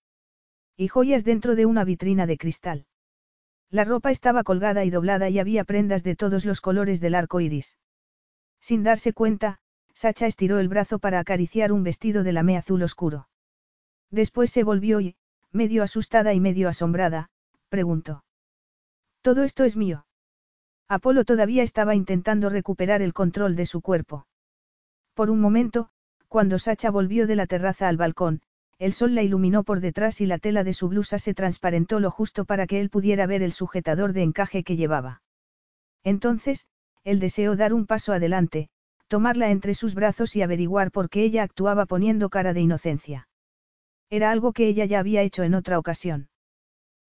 [0.78, 2.86] Y joyas dentro de una vitrina de cristal.
[3.70, 7.42] La ropa estaba colgada y doblada y había prendas de todos los colores del arco
[7.42, 7.78] iris.
[8.62, 9.60] Sin darse cuenta,
[9.94, 13.28] Sacha estiró el brazo para acariciar un vestido de lamé azul oscuro.
[14.12, 15.16] Después se volvió y,
[15.52, 17.30] medio asustada y medio asombrada,
[17.70, 18.24] preguntó.
[19.22, 20.06] Todo esto es mío.
[20.88, 24.28] Apolo todavía estaba intentando recuperar el control de su cuerpo.
[25.16, 25.90] Por un momento,
[26.28, 28.42] cuando Sacha volvió de la terraza al balcón,
[28.80, 32.12] el sol la iluminó por detrás y la tela de su blusa se transparentó lo
[32.12, 35.22] justo para que él pudiera ver el sujetador de encaje que llevaba.
[36.04, 36.68] Entonces,
[37.04, 38.70] él deseó dar un paso adelante,
[39.08, 43.28] tomarla entre sus brazos y averiguar por qué ella actuaba poniendo cara de inocencia.
[44.10, 46.30] Era algo que ella ya había hecho en otra ocasión.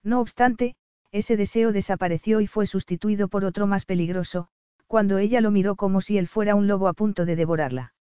[0.03, 0.75] No obstante,
[1.11, 4.49] ese deseo desapareció y fue sustituido por otro más peligroso,
[4.87, 7.95] cuando ella lo miró como si él fuera un lobo a punto de devorarla.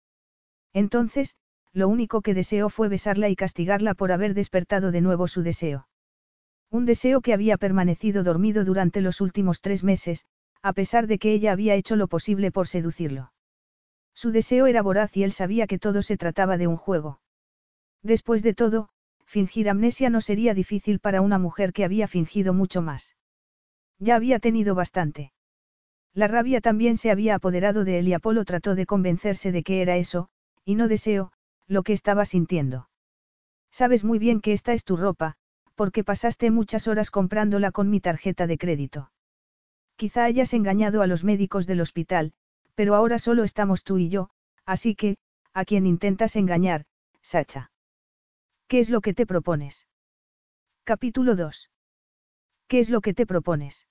[0.72, 1.36] Entonces,
[1.76, 5.88] lo único que deseó fue besarla y castigarla por haber despertado de nuevo su deseo.
[6.70, 10.24] Un deseo que había permanecido dormido durante los últimos tres meses,
[10.62, 13.30] a pesar de que ella había hecho lo posible por seducirlo.
[14.14, 17.20] Su deseo era voraz y él sabía que todo se trataba de un juego.
[18.02, 18.88] Después de todo,
[19.26, 23.16] fingir amnesia no sería difícil para una mujer que había fingido mucho más.
[23.98, 25.34] Ya había tenido bastante.
[26.14, 29.82] La rabia también se había apoderado de él y Apolo trató de convencerse de que
[29.82, 30.30] era eso,
[30.64, 31.32] y no deseo,
[31.68, 32.88] lo que estaba sintiendo.
[33.70, 35.34] Sabes muy bien que esta es tu ropa,
[35.74, 39.10] porque pasaste muchas horas comprándola con mi tarjeta de crédito.
[39.96, 42.32] Quizá hayas engañado a los médicos del hospital,
[42.74, 44.30] pero ahora solo estamos tú y yo,
[44.64, 45.16] así que,
[45.52, 46.84] a quien intentas engañar,
[47.22, 47.70] Sacha.
[48.68, 49.88] ¿Qué es lo que te propones?
[50.84, 51.70] Capítulo 2.
[52.68, 53.86] ¿Qué es lo que te propones?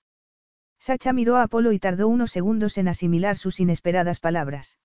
[0.78, 4.78] Sacha miró a Apolo y tardó unos segundos en asimilar sus inesperadas palabras.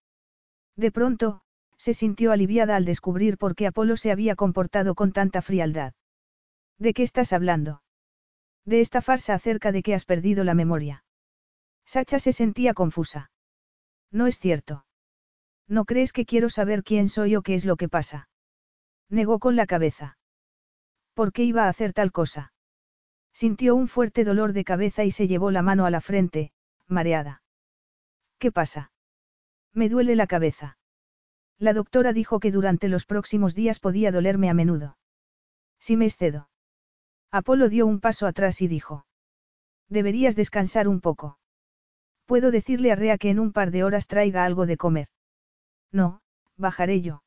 [0.75, 1.41] De pronto,
[1.82, 5.96] se sintió aliviada al descubrir por qué Apolo se había comportado con tanta frialdad.
[6.78, 7.82] ¿De qué estás hablando?
[8.65, 11.04] De esta farsa acerca de que has perdido la memoria.
[11.84, 13.32] Sacha se sentía confusa.
[14.12, 14.86] No es cierto.
[15.67, 18.30] ¿No crees que quiero saber quién soy o qué es lo que pasa?
[19.10, 20.20] Negó con la cabeza.
[21.15, 22.54] ¿Por qué iba a hacer tal cosa?
[23.34, 26.52] Sintió un fuerte dolor de cabeza y se llevó la mano a la frente,
[26.86, 27.41] mareada.
[28.38, 28.91] ¿Qué pasa?
[29.74, 30.78] Me duele la cabeza.
[31.62, 34.97] La doctora dijo que durante los próximos días podía dolerme a menudo.
[35.80, 36.50] Si me excedo.
[37.30, 39.06] Apolo dio un paso atrás y dijo.
[39.88, 41.38] Deberías descansar un poco.
[42.26, 45.10] Puedo decirle a Rea que en un par de horas traiga algo de comer.
[45.91, 46.21] No,
[46.58, 47.21] bajaré yo.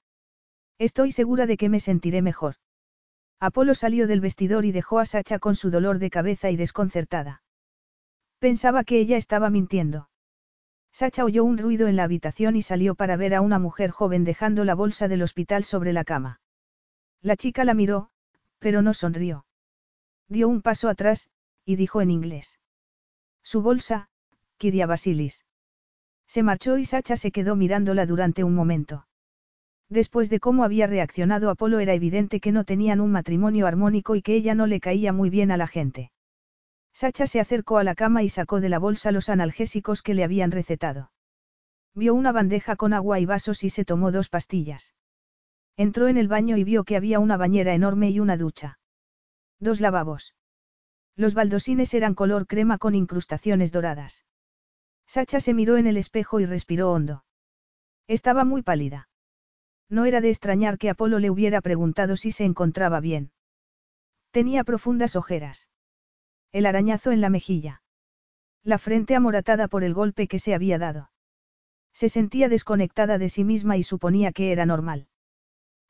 [0.78, 2.56] Estoy segura de que me sentiré mejor.
[3.38, 7.44] Apolo salió del vestidor y dejó a Sacha con su dolor de cabeza y desconcertada.
[8.40, 10.08] Pensaba que ella estaba mintiendo.
[10.94, 14.22] Sacha oyó un ruido en la habitación y salió para ver a una mujer joven
[14.22, 16.40] dejando la bolsa del hospital sobre la cama.
[17.20, 18.10] La chica la miró,
[18.60, 19.44] pero no sonrió.
[20.28, 21.30] Dio un paso atrás,
[21.64, 22.60] y dijo en inglés.
[23.42, 24.08] Su bolsa,
[24.56, 25.44] Kiria Basilis.
[26.28, 29.08] Se marchó y Sacha se quedó mirándola durante un momento.
[29.88, 34.22] Después de cómo había reaccionado Apolo era evidente que no tenían un matrimonio armónico y
[34.22, 36.12] que ella no le caía muy bien a la gente.
[36.94, 40.22] Sacha se acercó a la cama y sacó de la bolsa los analgésicos que le
[40.22, 41.10] habían recetado.
[41.92, 44.94] Vio una bandeja con agua y vasos y se tomó dos pastillas.
[45.76, 48.78] Entró en el baño y vio que había una bañera enorme y una ducha.
[49.58, 50.36] Dos lavabos.
[51.16, 54.24] Los baldosines eran color crema con incrustaciones doradas.
[55.06, 57.24] Sacha se miró en el espejo y respiró hondo.
[58.06, 59.08] Estaba muy pálida.
[59.88, 63.32] No era de extrañar que Apolo le hubiera preguntado si se encontraba bien.
[64.30, 65.68] Tenía profundas ojeras.
[66.54, 67.82] El arañazo en la mejilla.
[68.62, 71.10] La frente amoratada por el golpe que se había dado.
[71.92, 75.08] Se sentía desconectada de sí misma y suponía que era normal.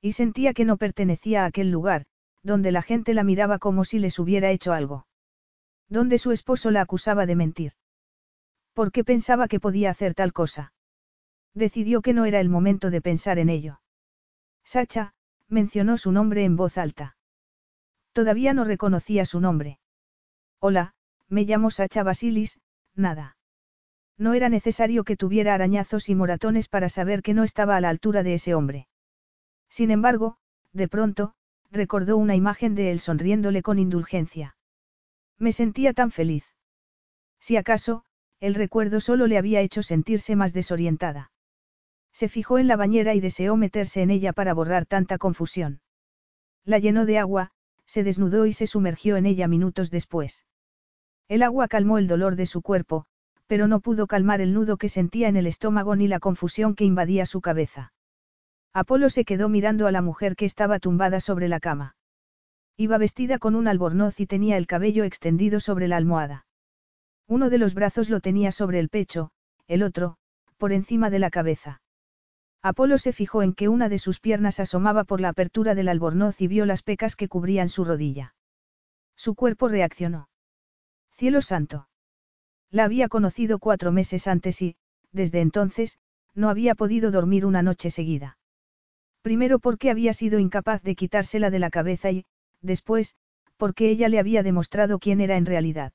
[0.00, 2.06] Y sentía que no pertenecía a aquel lugar,
[2.42, 5.06] donde la gente la miraba como si les hubiera hecho algo.
[5.90, 7.72] Donde su esposo la acusaba de mentir.
[8.72, 10.72] ¿Por qué pensaba que podía hacer tal cosa?
[11.52, 13.82] Decidió que no era el momento de pensar en ello.
[14.64, 15.12] Sacha,
[15.46, 17.18] mencionó su nombre en voz alta.
[18.14, 19.78] Todavía no reconocía su nombre.
[20.60, 20.94] Hola,
[21.28, 22.58] me llamo Sacha Basilis,
[22.94, 23.36] nada.
[24.16, 27.88] No era necesario que tuviera arañazos y moratones para saber que no estaba a la
[27.88, 28.86] altura de ese hombre.
[29.68, 30.36] Sin embargo,
[30.72, 31.34] de pronto,
[31.70, 34.56] recordó una imagen de él sonriéndole con indulgencia.
[35.38, 36.44] Me sentía tan feliz.
[37.40, 38.04] Si acaso,
[38.40, 41.32] el recuerdo solo le había hecho sentirse más desorientada.
[42.12, 45.80] Se fijó en la bañera y deseó meterse en ella para borrar tanta confusión.
[46.64, 47.50] La llenó de agua,
[47.94, 50.44] se desnudó y se sumergió en ella minutos después.
[51.28, 53.04] El agua calmó el dolor de su cuerpo,
[53.46, 56.84] pero no pudo calmar el nudo que sentía en el estómago ni la confusión que
[56.84, 57.92] invadía su cabeza.
[58.72, 61.94] Apolo se quedó mirando a la mujer que estaba tumbada sobre la cama.
[62.76, 66.46] Iba vestida con un albornoz y tenía el cabello extendido sobre la almohada.
[67.28, 69.30] Uno de los brazos lo tenía sobre el pecho,
[69.68, 70.16] el otro,
[70.58, 71.80] por encima de la cabeza.
[72.64, 76.40] Apolo se fijó en que una de sus piernas asomaba por la apertura del albornoz
[76.40, 78.34] y vio las pecas que cubrían su rodilla.
[79.16, 80.30] Su cuerpo reaccionó.
[81.12, 81.88] Cielo santo.
[82.70, 84.76] La había conocido cuatro meses antes y,
[85.12, 85.98] desde entonces,
[86.34, 88.38] no había podido dormir una noche seguida.
[89.20, 92.24] Primero porque había sido incapaz de quitársela de la cabeza y,
[92.62, 93.16] después,
[93.58, 95.92] porque ella le había demostrado quién era en realidad.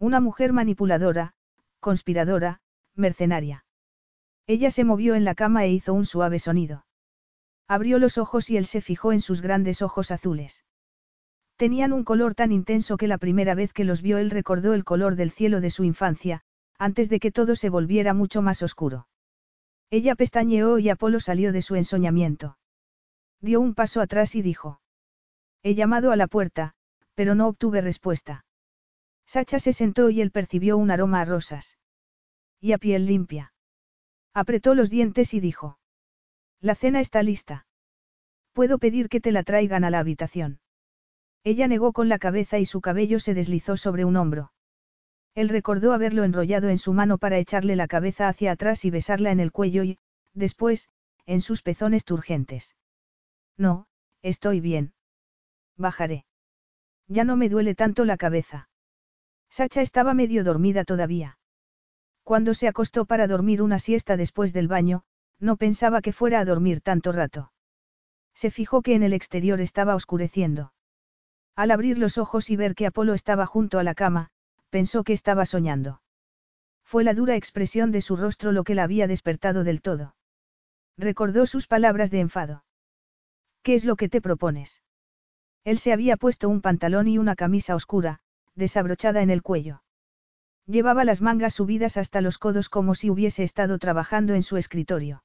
[0.00, 1.34] Una mujer manipuladora,
[1.78, 2.60] conspiradora,
[2.96, 3.65] mercenaria.
[4.46, 6.86] Ella se movió en la cama e hizo un suave sonido.
[7.68, 10.64] Abrió los ojos y él se fijó en sus grandes ojos azules.
[11.56, 14.84] Tenían un color tan intenso que la primera vez que los vio él recordó el
[14.84, 16.42] color del cielo de su infancia,
[16.78, 19.08] antes de que todo se volviera mucho más oscuro.
[19.90, 22.58] Ella pestañeó y Apolo salió de su ensoñamiento.
[23.40, 24.80] Dio un paso atrás y dijo.
[25.62, 26.74] He llamado a la puerta,
[27.14, 28.44] pero no obtuve respuesta.
[29.26, 31.78] Sacha se sentó y él percibió un aroma a rosas.
[32.60, 33.52] Y a piel limpia.
[34.36, 35.78] Apretó los dientes y dijo.
[36.60, 37.66] La cena está lista.
[38.52, 40.60] Puedo pedir que te la traigan a la habitación.
[41.42, 44.52] Ella negó con la cabeza y su cabello se deslizó sobre un hombro.
[45.34, 49.30] Él recordó haberlo enrollado en su mano para echarle la cabeza hacia atrás y besarla
[49.30, 49.98] en el cuello y,
[50.34, 50.90] después,
[51.24, 52.76] en sus pezones turgentes.
[53.56, 53.86] No,
[54.20, 54.92] estoy bien.
[55.78, 56.26] Bajaré.
[57.08, 58.68] Ya no me duele tanto la cabeza.
[59.48, 61.38] Sacha estaba medio dormida todavía.
[62.26, 65.04] Cuando se acostó para dormir una siesta después del baño,
[65.38, 67.52] no pensaba que fuera a dormir tanto rato.
[68.34, 70.72] Se fijó que en el exterior estaba oscureciendo.
[71.54, 74.30] Al abrir los ojos y ver que Apolo estaba junto a la cama,
[74.70, 76.02] pensó que estaba soñando.
[76.82, 80.16] Fue la dura expresión de su rostro lo que la había despertado del todo.
[80.98, 82.64] Recordó sus palabras de enfado.
[83.62, 84.82] ¿Qué es lo que te propones?
[85.62, 88.18] Él se había puesto un pantalón y una camisa oscura,
[88.56, 89.84] desabrochada en el cuello.
[90.66, 95.22] Llevaba las mangas subidas hasta los codos como si hubiese estado trabajando en su escritorio.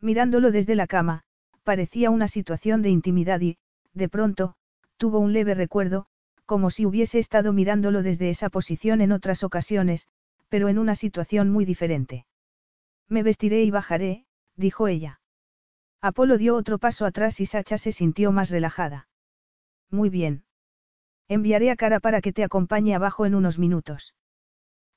[0.00, 1.22] Mirándolo desde la cama,
[1.64, 3.56] parecía una situación de intimidad y,
[3.94, 4.54] de pronto,
[4.98, 6.06] tuvo un leve recuerdo,
[6.44, 10.08] como si hubiese estado mirándolo desde esa posición en otras ocasiones,
[10.48, 12.26] pero en una situación muy diferente.
[13.08, 15.20] Me vestiré y bajaré, dijo ella.
[16.02, 19.08] Apolo dio otro paso atrás y Sacha se sintió más relajada.
[19.90, 20.44] Muy bien.
[21.28, 24.14] Enviaré a Cara para que te acompañe abajo en unos minutos.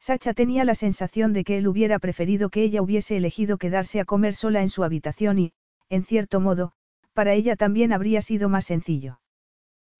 [0.03, 4.03] Sacha tenía la sensación de que él hubiera preferido que ella hubiese elegido quedarse a
[4.03, 5.53] comer sola en su habitación y,
[5.87, 6.73] en cierto modo,
[7.13, 9.21] para ella también habría sido más sencillo.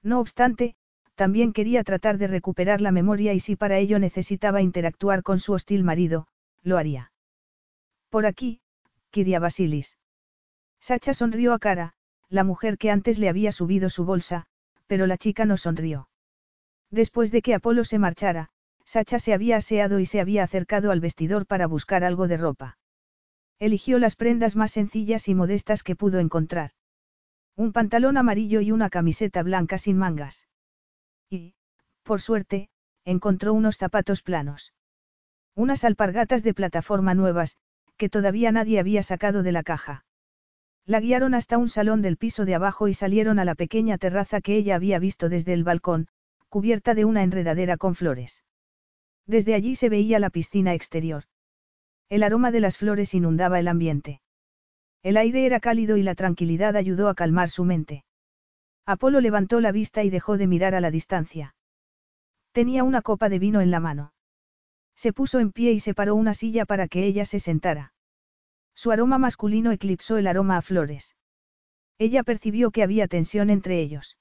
[0.02, 0.76] No obstante,
[1.16, 5.54] también quería tratar de recuperar la memoria y si para ello necesitaba interactuar con su
[5.54, 6.28] hostil marido,
[6.64, 7.14] lo haría.
[8.10, 8.60] Por aquí,
[9.10, 9.98] Kiria Basilis.
[10.82, 11.94] Sacha sonrió a cara,
[12.28, 14.48] la mujer que antes le había subido su bolsa,
[14.86, 16.10] pero la chica no sonrió.
[16.92, 18.50] Después de que Apolo se marchara,
[18.86, 22.78] Sacha se había aseado y se había acercado al vestidor para buscar algo de ropa.
[23.60, 26.72] Eligió las prendas más sencillas y modestas que pudo encontrar.
[27.56, 30.48] Un pantalón amarillo y una camiseta blanca sin mangas.
[31.30, 31.56] Y,
[32.04, 32.70] por suerte,
[33.06, 34.74] encontró unos zapatos planos.
[35.56, 37.58] Unas alpargatas de plataforma nuevas,
[37.98, 40.06] que todavía nadie había sacado de la caja.
[40.86, 44.42] La guiaron hasta un salón del piso de abajo y salieron a la pequeña terraza
[44.42, 46.08] que ella había visto desde el balcón,
[46.50, 48.44] cubierta de una enredadera con flores.
[49.26, 51.24] Desde allí se veía la piscina exterior.
[52.10, 54.22] El aroma de las flores inundaba el ambiente.
[55.02, 58.06] El aire era cálido y la tranquilidad ayudó a calmar su mente.
[58.86, 61.56] Apolo levantó la vista y dejó de mirar a la distancia.
[62.52, 64.14] Tenía una copa de vino en la mano.
[64.96, 67.94] Se puso en pie y separó una silla para que ella se sentara.
[68.76, 71.16] Su aroma masculino eclipsó el aroma a flores.
[71.98, 74.18] Ella percibió que había tensión entre ellos.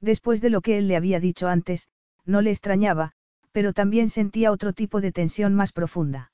[0.00, 1.88] Después de lo que él le había dicho antes,
[2.24, 3.12] no le extrañaba,
[3.54, 6.32] pero también sentía otro tipo de tensión más profunda.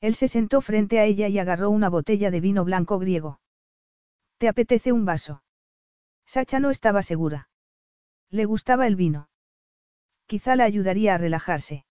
[0.00, 3.38] Él se sentó frente a ella y agarró una botella de vino blanco griego.
[4.38, 5.44] ¿Te apetece un vaso?
[6.26, 7.48] Sacha no estaba segura.
[8.28, 9.28] Le gustaba el vino.
[10.26, 11.86] Quizá la ayudaría a relajarse.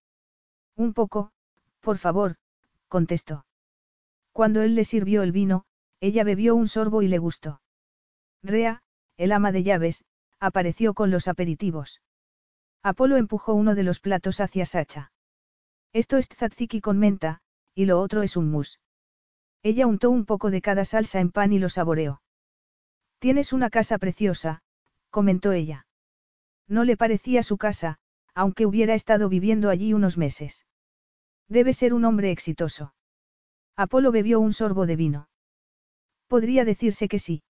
[0.75, 1.31] Un poco,
[1.79, 2.35] por favor,
[2.89, 3.45] contestó.
[4.33, 5.63] Cuando él le sirvió el vino,
[6.01, 7.61] ella bebió un sorbo y le gustó.
[8.43, 8.83] Rea,
[9.15, 10.03] el ama de llaves,
[10.41, 12.01] apareció con los aperitivos.
[12.83, 15.11] Apolo empujó uno de los platos hacia Sacha.
[15.93, 17.41] Esto es tzatziki con menta,
[17.75, 18.79] y lo otro es un mousse.
[19.61, 22.21] Ella untó un poco de cada salsa en pan y lo saboreó.
[23.19, 24.63] Tienes una casa preciosa,
[25.11, 25.85] comentó ella.
[26.67, 27.99] No le parecía su casa,
[28.33, 30.65] aunque hubiera estado viviendo allí unos meses.
[31.47, 32.95] Debe ser un hombre exitoso.
[33.75, 35.29] Apolo bebió un sorbo de vino.
[36.27, 37.43] Podría decirse que sí.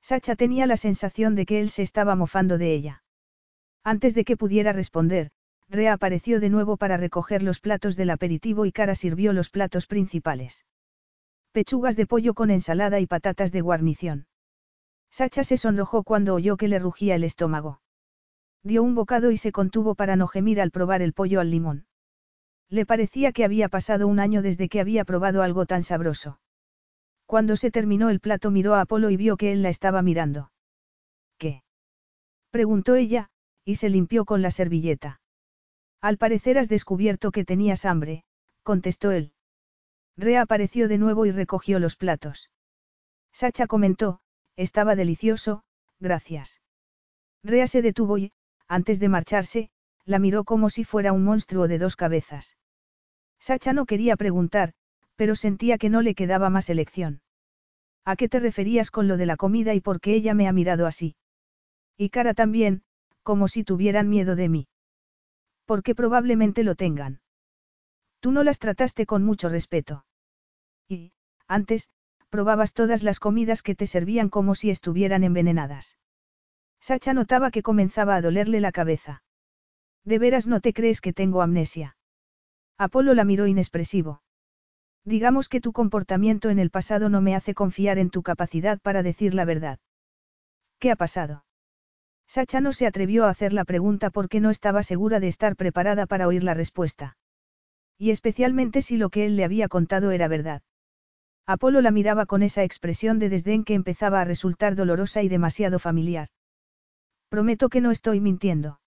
[0.00, 3.02] Sacha tenía la sensación de que él se estaba mofando de ella.
[3.84, 5.30] Antes de que pudiera responder,
[5.68, 9.86] Rea apareció de nuevo para recoger los platos del aperitivo y Cara sirvió los platos
[9.86, 10.64] principales.
[11.52, 14.26] Pechugas de pollo con ensalada y patatas de guarnición.
[15.10, 17.80] Sacha se sonrojó cuando oyó que le rugía el estómago.
[18.62, 21.86] Dio un bocado y se contuvo para no gemir al probar el pollo al limón.
[22.68, 26.38] Le parecía que había pasado un año desde que había probado algo tan sabroso.
[27.24, 30.50] Cuando se terminó el plato miró a Apolo y vio que él la estaba mirando.
[31.38, 31.62] ¿Qué?
[32.50, 33.30] preguntó ella,
[33.68, 35.20] y se limpió con la servilleta.
[36.00, 38.24] Al parecer has descubierto que tenías hambre,
[38.62, 39.34] contestó él.
[40.16, 42.48] Rea apareció de nuevo y recogió los platos.
[43.30, 44.20] Sacha comentó,
[44.56, 45.64] estaba delicioso,
[46.00, 46.62] gracias.
[47.44, 48.32] Rea se detuvo y,
[48.68, 49.70] antes de marcharse,
[50.06, 52.56] la miró como si fuera un monstruo de dos cabezas.
[53.38, 54.72] Sacha no quería preguntar,
[55.14, 57.20] pero sentía que no le quedaba más elección.
[58.06, 60.54] ¿A qué te referías con lo de la comida y por qué ella me ha
[60.54, 61.16] mirado así?
[61.98, 62.82] Y cara también,
[63.28, 64.68] como si tuvieran miedo de mí.
[65.66, 67.20] Porque probablemente lo tengan.
[68.20, 70.06] Tú no las trataste con mucho respeto.
[70.88, 71.12] Y,
[71.46, 71.90] antes,
[72.30, 75.98] probabas todas las comidas que te servían como si estuvieran envenenadas.
[76.80, 79.22] Sacha notaba que comenzaba a dolerle la cabeza.
[80.06, 81.98] ¿De veras no te crees que tengo amnesia?
[82.78, 84.22] Apolo la miró inexpresivo.
[85.04, 89.02] Digamos que tu comportamiento en el pasado no me hace confiar en tu capacidad para
[89.02, 89.80] decir la verdad.
[90.78, 91.44] ¿Qué ha pasado?
[92.28, 96.06] Sacha no se atrevió a hacer la pregunta porque no estaba segura de estar preparada
[96.06, 97.16] para oír la respuesta.
[97.96, 100.62] Y especialmente si lo que él le había contado era verdad.
[101.46, 105.78] Apolo la miraba con esa expresión de desdén que empezaba a resultar dolorosa y demasiado
[105.78, 106.28] familiar.
[107.30, 108.78] Prometo que no estoy mintiendo.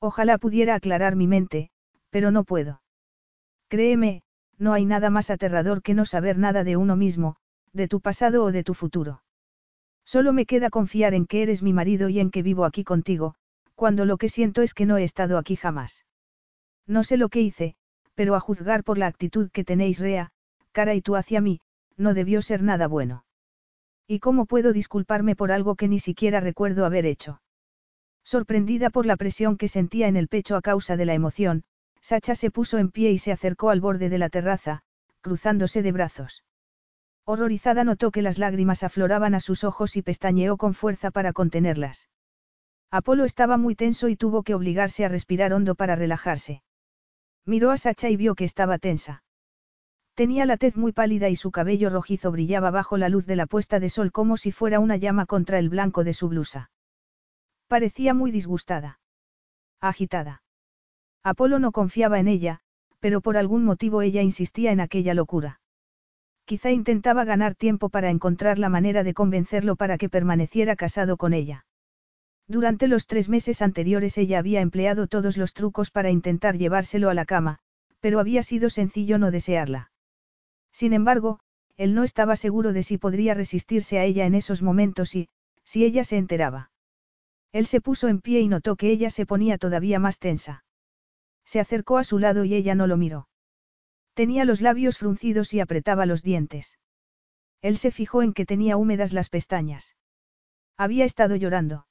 [0.00, 1.70] Ojalá pudiera aclarar mi mente,
[2.10, 2.82] pero no puedo.
[3.68, 4.22] Créeme,
[4.58, 7.36] no hay nada más aterrador que no saber nada de uno mismo,
[7.72, 9.22] de tu pasado o de tu futuro.
[10.06, 13.34] Solo me queda confiar en que eres mi marido y en que vivo aquí contigo,
[13.74, 16.06] cuando lo que siento es que no he estado aquí jamás.
[16.86, 17.74] No sé lo que hice,
[18.14, 20.30] pero a juzgar por la actitud que tenéis Rea,
[20.70, 21.60] cara y tú hacia mí,
[21.96, 23.24] no debió ser nada bueno.
[24.06, 27.42] ¿Y cómo puedo disculparme por algo que ni siquiera recuerdo haber hecho?
[28.22, 31.64] Sorprendida por la presión que sentía en el pecho a causa de la emoción,
[32.00, 34.82] Sacha se puso en pie y se acercó al borde de la terraza,
[35.20, 36.44] cruzándose de brazos.
[37.28, 42.08] Horrorizada notó que las lágrimas afloraban a sus ojos y pestañeó con fuerza para contenerlas.
[42.92, 46.62] Apolo estaba muy tenso y tuvo que obligarse a respirar hondo para relajarse.
[47.44, 49.24] Miró a Sacha y vio que estaba tensa.
[50.14, 53.46] Tenía la tez muy pálida y su cabello rojizo brillaba bajo la luz de la
[53.46, 56.70] puesta de sol como si fuera una llama contra el blanco de su blusa.
[57.66, 59.00] Parecía muy disgustada.
[59.80, 60.44] Agitada.
[61.24, 62.60] Apolo no confiaba en ella,
[63.00, 65.60] pero por algún motivo ella insistía en aquella locura.
[66.46, 71.34] Quizá intentaba ganar tiempo para encontrar la manera de convencerlo para que permaneciera casado con
[71.34, 71.66] ella.
[72.46, 77.14] Durante los tres meses anteriores ella había empleado todos los trucos para intentar llevárselo a
[77.14, 77.58] la cama,
[77.98, 79.90] pero había sido sencillo no desearla.
[80.70, 81.40] Sin embargo,
[81.76, 85.28] él no estaba seguro de si podría resistirse a ella en esos momentos y,
[85.64, 86.70] si ella se enteraba.
[87.50, 90.64] Él se puso en pie y notó que ella se ponía todavía más tensa.
[91.44, 93.26] Se acercó a su lado y ella no lo miró.
[94.16, 96.78] Tenía los labios fruncidos y apretaba los dientes.
[97.60, 99.94] Él se fijó en que tenía húmedas las pestañas.
[100.78, 101.86] Había estado llorando.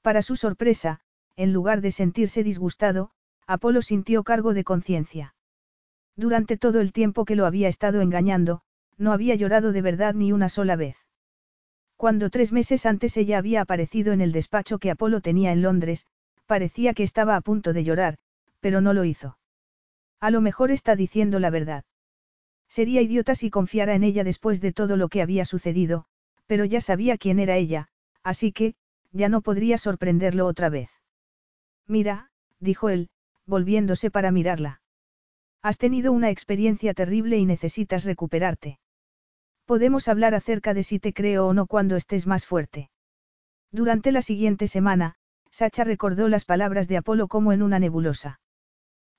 [0.00, 1.00] Para su sorpresa,
[1.36, 3.10] en lugar de sentirse disgustado,
[3.46, 5.34] Apolo sintió cargo de conciencia.
[6.16, 8.62] Durante todo el tiempo que lo había estado engañando,
[8.96, 10.96] no había llorado de verdad ni una sola vez.
[11.98, 16.06] Cuando tres meses antes ella había aparecido en el despacho que Apolo tenía en Londres,
[16.46, 18.16] parecía que estaba a punto de llorar,
[18.60, 19.36] pero no lo hizo.
[20.20, 21.84] A lo mejor está diciendo la verdad.
[22.68, 26.06] Sería idiota si confiara en ella después de todo lo que había sucedido,
[26.46, 27.88] pero ya sabía quién era ella,
[28.22, 28.74] así que,
[29.12, 30.90] ya no podría sorprenderlo otra vez.
[31.86, 33.10] Mira, dijo él,
[33.46, 34.80] volviéndose para mirarla.
[35.62, 38.78] Has tenido una experiencia terrible y necesitas recuperarte.
[39.64, 42.90] Podemos hablar acerca de si te creo o no cuando estés más fuerte.
[43.70, 45.14] Durante la siguiente semana,
[45.50, 48.40] Sacha recordó las palabras de Apolo como en una nebulosa.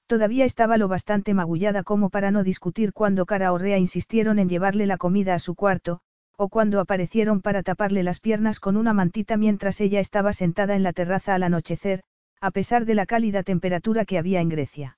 [0.08, 4.50] Todavía estaba lo bastante magullada como para no discutir cuando Cara o Rea insistieron en
[4.50, 6.02] llevarle la comida a su cuarto,
[6.38, 10.84] o cuando aparecieron para taparle las piernas con una mantita mientras ella estaba sentada en
[10.84, 12.04] la terraza al anochecer,
[12.40, 14.98] a pesar de la cálida temperatura que había en Grecia.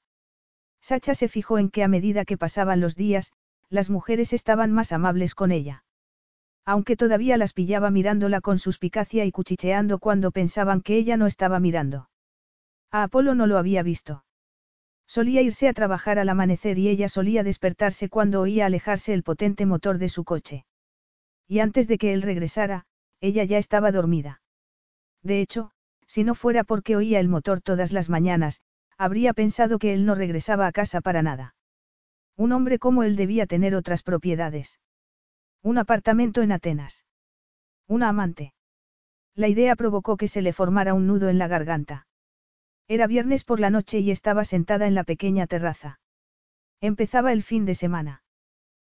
[0.82, 3.32] Sacha se fijó en que a medida que pasaban los días,
[3.70, 5.84] las mujeres estaban más amables con ella.
[6.66, 11.62] Aunque todavía las pillaba mirándola con suspicacia y cuchicheando cuando pensaban que ella no estaba
[11.62, 12.10] mirando.
[12.92, 14.26] A Apolo no lo había visto.
[15.08, 19.66] Solía irse a trabajar al amanecer y ella solía despertarse cuando oía alejarse el potente
[19.66, 20.66] motor de su coche.
[21.48, 22.86] Y antes de que él regresara,
[23.22, 24.42] ella ya estaba dormida.
[25.24, 25.72] De hecho,
[26.08, 28.62] si no fuera porque oía el motor todas las mañanas,
[28.98, 31.56] habría pensado que él no regresaba a casa para nada.
[32.36, 34.80] Un hombre como él debía tener otras propiedades.
[35.64, 37.06] Un apartamento en Atenas.
[37.88, 38.54] Una amante.
[39.36, 42.08] La idea provocó que se le formara un nudo en la garganta.
[42.88, 46.00] Era viernes por la noche y estaba sentada en la pequeña terraza.
[46.80, 48.24] Empezaba el fin de semana.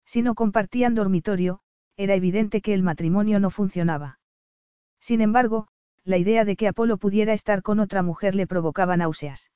[0.04, 1.60] Si no compartían dormitorio,
[1.96, 4.20] era evidente que el matrimonio no funcionaba.
[5.00, 5.68] Sin embargo,
[6.04, 9.50] la idea de que Apolo pudiera estar con otra mujer le provocaba náuseas.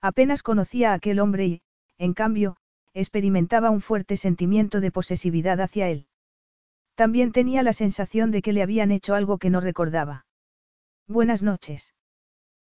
[0.00, 1.62] Apenas conocía a aquel hombre y,
[1.98, 2.56] en cambio,
[2.94, 6.06] experimentaba un fuerte sentimiento de posesividad hacia él.
[6.94, 10.26] También tenía la sensación de que le habían hecho algo que no recordaba.
[11.06, 11.95] Buenas noches.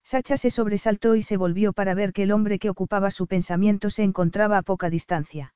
[0.03, 3.89] Sacha se sobresaltó y se volvió para ver que el hombre que ocupaba su pensamiento
[3.89, 5.53] se encontraba a poca distancia.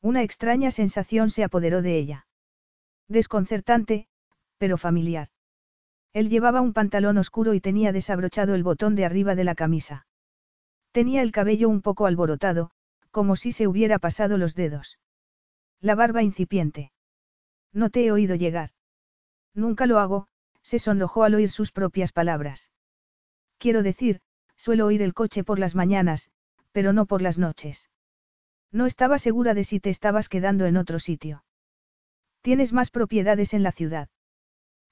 [0.00, 2.26] Una extraña sensación se apoderó de ella.
[3.08, 4.08] Desconcertante,
[4.56, 5.28] pero familiar.
[6.12, 10.06] Él llevaba un pantalón oscuro y tenía desabrochado el botón de arriba de la camisa.
[10.92, 12.70] Tenía el cabello un poco alborotado,
[13.10, 14.98] como si se hubiera pasado los dedos.
[15.80, 16.92] La barba incipiente.
[17.72, 18.70] No te he oído llegar.
[19.54, 20.28] Nunca lo hago,
[20.62, 22.70] se sonrojó al oír sus propias palabras.
[23.58, 24.20] Quiero decir,
[24.56, 26.30] suelo oír el coche por las mañanas,
[26.72, 27.90] pero no por las noches.
[28.70, 31.44] No estaba segura de si te estabas quedando en otro sitio.
[32.42, 34.08] Tienes más propiedades en la ciudad.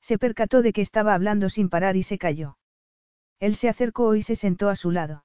[0.01, 2.59] Se percató de que estaba hablando sin parar y se calló.
[3.39, 5.25] Él se acercó y se sentó a su lado.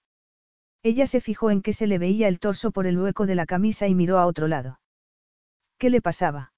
[0.84, 3.46] Ella se fijó en que se le veía el torso por el hueco de la
[3.46, 4.80] camisa y miró a otro lado.
[5.78, 6.54] ¿Qué le pasaba?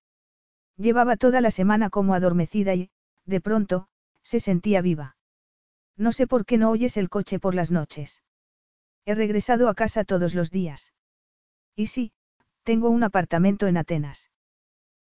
[0.78, 2.90] Llevaba toda la semana como adormecida y,
[3.26, 3.88] de pronto,
[4.22, 5.18] se sentía viva.
[5.98, 8.24] No sé por qué no oyes el coche por las noches.
[9.06, 10.94] He regresado a casa todos los días.
[11.76, 12.12] Y sí,
[12.64, 14.30] tengo un apartamento en Atenas.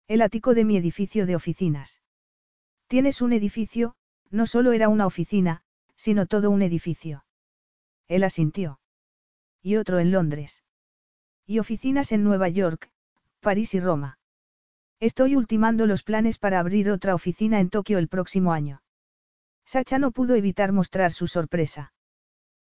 [0.07, 2.01] El ático de mi edificio de oficinas.
[2.87, 3.95] Tienes un edificio,
[4.31, 5.63] no solo era una oficina,
[5.97, 7.25] sino todo un edificio.
[8.07, 8.79] Él asintió
[9.63, 10.65] y otro en Londres.
[11.47, 12.91] Y oficinas en Nueva York,
[13.41, 14.19] París y Roma.
[15.01, 18.81] Estoy ultimando los planes para abrir otra oficina en Tokio el próximo año.
[19.69, 21.93] Sacha no pudo evitar mostrar su sorpresa.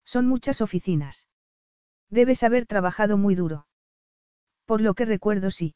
[0.03, 1.29] Son muchas oficinas.
[2.09, 3.67] Debes haber trabajado muy duro.
[4.65, 5.75] Por lo que recuerdo sí.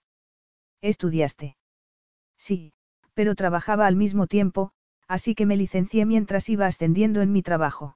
[0.81, 1.55] ¿Estudiaste?
[2.37, 2.73] Sí,
[3.13, 4.73] pero trabajaba al mismo tiempo,
[5.07, 7.95] así que me licencié mientras iba ascendiendo en mi trabajo.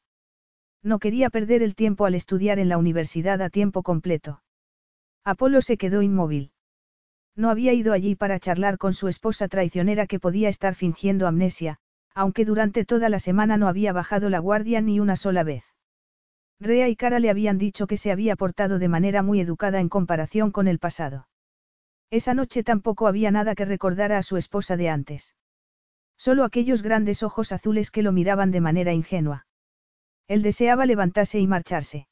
[0.82, 4.42] No quería perder el tiempo al estudiar en la universidad a tiempo completo.
[5.26, 6.54] Apolo se quedó inmóvil.
[7.36, 11.82] No había ido allí para charlar con su esposa traicionera que podía estar fingiendo amnesia,
[12.18, 15.64] aunque durante toda la semana no había bajado la guardia ni una sola vez.
[16.60, 19.88] Rea y Cara le habían dicho que se había portado de manera muy educada en
[19.88, 21.28] comparación con el pasado.
[22.10, 25.36] Esa noche tampoco había nada que recordara a su esposa de antes.
[26.18, 29.46] Solo aquellos grandes ojos azules que lo miraban de manera ingenua.
[30.28, 32.08] Él deseaba levantarse y marcharse.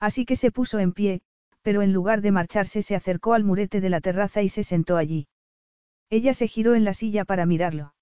[0.00, 1.20] Así que se puso en pie,
[1.60, 4.96] pero en lugar de marcharse se acercó al murete de la terraza y se sentó
[4.96, 5.28] allí.
[6.08, 7.92] Ella se giró en la silla para mirarlo.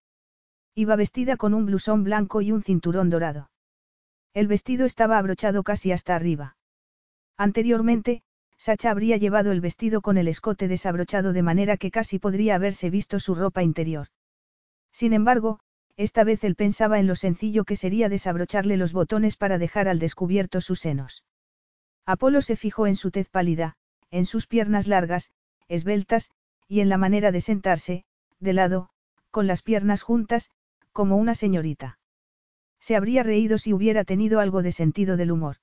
[0.78, 3.50] Iba vestida con un blusón blanco y un cinturón dorado.
[4.34, 6.58] El vestido estaba abrochado casi hasta arriba.
[7.38, 8.22] Anteriormente,
[8.58, 12.90] Sacha habría llevado el vestido con el escote desabrochado de manera que casi podría haberse
[12.90, 14.08] visto su ropa interior.
[14.92, 15.60] Sin embargo,
[15.96, 19.98] esta vez él pensaba en lo sencillo que sería desabrocharle los botones para dejar al
[19.98, 21.24] descubierto sus senos.
[22.04, 23.76] Apolo se fijó en su tez pálida,
[24.10, 25.30] en sus piernas largas,
[25.68, 26.30] esbeltas,
[26.68, 28.04] y en la manera de sentarse,
[28.40, 28.90] de lado,
[29.30, 30.50] con las piernas juntas,
[30.96, 31.98] como una señorita.
[32.80, 35.56] Se habría reído si hubiera tenido algo de sentido del humor.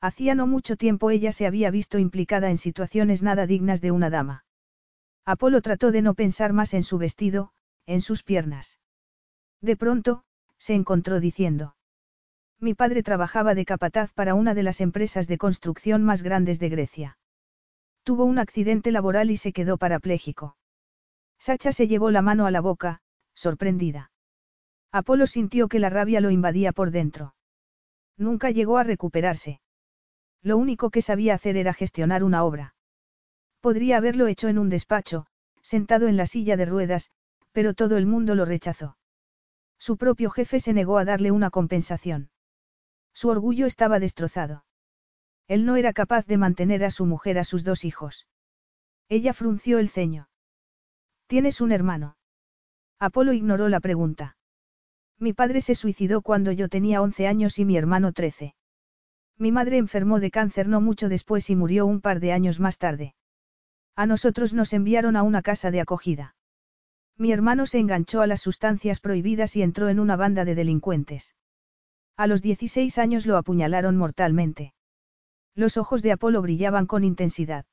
[0.00, 4.08] Hacía no mucho tiempo ella se había visto implicada en situaciones nada dignas de una
[4.08, 4.46] dama.
[5.26, 7.52] Apolo trató de no pensar más en su vestido,
[7.84, 8.80] en sus piernas.
[9.60, 10.24] De pronto,
[10.56, 11.76] se encontró diciendo.
[12.58, 16.70] Mi padre trabajaba de capataz para una de las empresas de construcción más grandes de
[16.70, 17.18] Grecia.
[18.04, 20.56] Tuvo un accidente laboral y se quedó parapléjico.
[21.38, 23.02] Sacha se llevó la mano a la boca,
[23.34, 24.12] sorprendida.
[24.96, 27.34] Apolo sintió que la rabia lo invadía por dentro.
[28.16, 29.60] Nunca llegó a recuperarse.
[30.42, 32.74] Lo único que sabía hacer era gestionar una obra.
[33.60, 35.26] Podría haberlo hecho en un despacho,
[35.60, 37.10] sentado en la silla de ruedas,
[37.52, 38.96] pero todo el mundo lo rechazó.
[39.78, 42.30] Su propio jefe se negó a darle una compensación.
[43.12, 44.64] Su orgullo estaba destrozado.
[45.46, 48.26] Él no era capaz de mantener a su mujer a sus dos hijos.
[49.10, 50.30] Ella frunció el ceño.
[51.26, 52.16] ¿Tienes un hermano?
[52.98, 54.35] Apolo ignoró la pregunta.
[55.18, 58.54] Mi padre se suicidó cuando yo tenía 11 años y mi hermano 13.
[59.38, 62.78] Mi madre enfermó de cáncer no mucho después y murió un par de años más
[62.78, 63.14] tarde.
[63.94, 66.34] A nosotros nos enviaron a una casa de acogida.
[67.16, 71.34] Mi hermano se enganchó a las sustancias prohibidas y entró en una banda de delincuentes.
[72.18, 74.74] A los 16 años lo apuñalaron mortalmente.
[75.54, 77.64] Los ojos de Apolo brillaban con intensidad.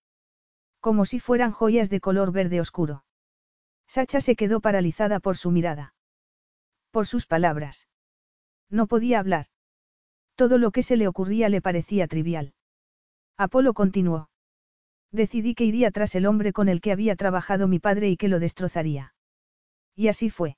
[0.80, 3.04] Como si fueran joyas de color verde oscuro.
[3.88, 5.93] Sacha se quedó paralizada por su mirada.
[6.94, 7.88] Por sus palabras.
[8.70, 9.48] No podía hablar.
[10.36, 12.54] Todo lo que se le ocurría le parecía trivial.
[13.36, 14.30] Apolo continuó.
[15.12, 18.28] Decidí que iría tras el hombre con el que había trabajado mi padre y que
[18.28, 19.16] lo destrozaría.
[19.96, 20.58] Y así fue.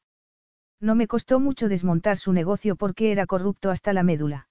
[0.81, 4.49] No me costó mucho desmontar su negocio porque era corrupto hasta la médula.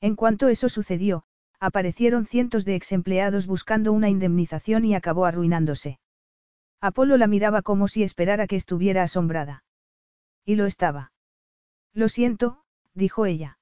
[0.00, 1.22] En cuanto eso sucedió,
[1.60, 6.00] aparecieron cientos de exempleados buscando una indemnización y acabó arruinándose.
[6.80, 9.62] Apolo la miraba como si esperara que estuviera asombrada.
[10.46, 11.12] Y lo estaba.
[11.92, 12.62] Lo siento,
[12.94, 13.58] dijo ella.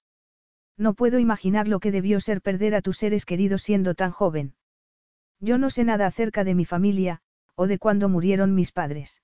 [0.77, 4.55] No puedo imaginar lo que debió ser perder a tus seres queridos siendo tan joven.
[5.41, 7.23] Yo no sé nada acerca de mi familia,
[7.55, 9.23] o de cuándo murieron mis padres.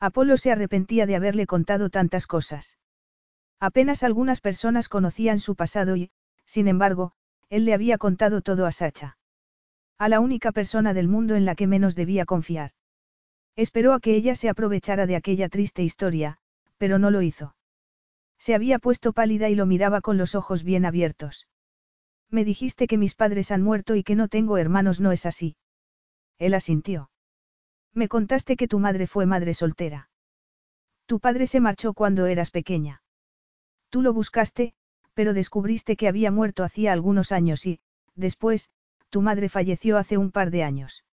[0.00, 2.78] Apolo se arrepentía de haberle contado tantas cosas.
[3.60, 6.10] Apenas algunas personas conocían su pasado y,
[6.46, 7.12] sin embargo,
[7.50, 9.18] él le había contado todo a Sacha.
[9.98, 12.72] A la única persona del mundo en la que menos debía confiar.
[13.56, 16.39] Esperó a que ella se aprovechara de aquella triste historia,
[16.80, 17.54] pero no lo hizo.
[18.38, 21.46] Se había puesto pálida y lo miraba con los ojos bien abiertos.
[22.30, 25.56] Me dijiste que mis padres han muerto y que no tengo hermanos, ¿no es así?
[26.38, 27.10] Él asintió.
[27.92, 30.08] Me contaste que tu madre fue madre soltera.
[31.04, 33.02] Tu padre se marchó cuando eras pequeña.
[33.90, 34.72] Tú lo buscaste,
[35.12, 37.80] pero descubriste que había muerto hacía algunos años y,
[38.14, 38.70] después,
[39.10, 41.04] tu madre falleció hace un par de años.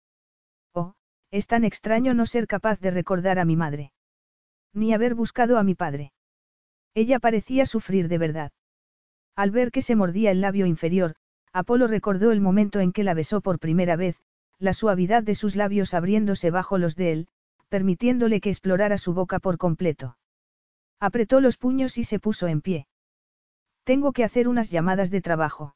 [0.72, 0.94] Oh,
[1.30, 3.92] es tan extraño no ser capaz de recordar a mi madre.
[4.78, 6.12] Ni haber buscado a mi padre.
[6.94, 8.52] Ella parecía sufrir de verdad.
[9.36, 11.16] Al ver que se mordía el labio inferior,
[11.52, 14.22] Apolo recordó el momento en que la besó por primera vez,
[14.60, 17.28] la suavidad de sus labios abriéndose bajo los de él,
[17.70, 20.16] permitiéndole que explorara su boca por completo.
[21.00, 22.88] Apretó los puños y se puso en pie.
[23.84, 25.76] Tengo que hacer unas llamadas de trabajo.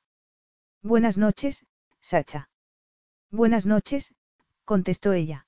[0.83, 1.65] Buenas noches,
[2.01, 2.49] Sacha.
[3.31, 4.13] Buenas noches,
[4.63, 5.47] contestó ella.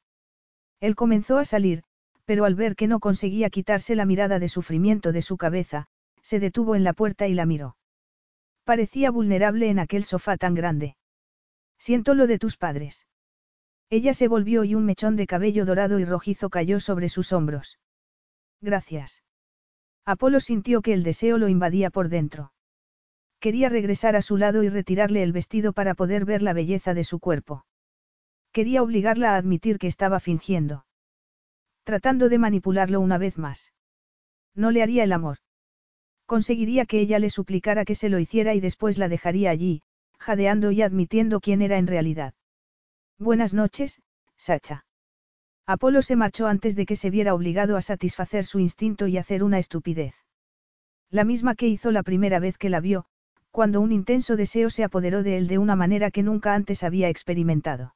[0.79, 1.83] Él comenzó a salir,
[2.25, 5.87] pero al ver que no conseguía quitarse la mirada de sufrimiento de su cabeza,
[6.21, 7.75] se detuvo en la puerta y la miró.
[8.63, 10.95] Parecía vulnerable en aquel sofá tan grande.
[11.77, 13.07] Siento lo de tus padres.
[13.89, 17.79] Ella se volvió y un mechón de cabello dorado y rojizo cayó sobre sus hombros.
[18.61, 19.21] Gracias.
[20.05, 22.53] Apolo sintió que el deseo lo invadía por dentro.
[23.41, 27.03] Quería regresar a su lado y retirarle el vestido para poder ver la belleza de
[27.03, 27.65] su cuerpo.
[28.53, 30.85] Quería obligarla a admitir que estaba fingiendo
[31.83, 33.73] tratando de manipularlo una vez más.
[34.55, 35.37] No le haría el amor.
[36.25, 39.81] Conseguiría que ella le suplicara que se lo hiciera y después la dejaría allí,
[40.17, 42.33] jadeando y admitiendo quién era en realidad.
[43.19, 44.01] Buenas noches,
[44.37, 44.85] Sacha.
[45.65, 49.43] Apolo se marchó antes de que se viera obligado a satisfacer su instinto y hacer
[49.43, 50.15] una estupidez.
[51.09, 53.05] La misma que hizo la primera vez que la vio,
[53.51, 57.07] cuando un intenso deseo se apoderó de él de una manera que nunca antes había
[57.07, 57.95] experimentado.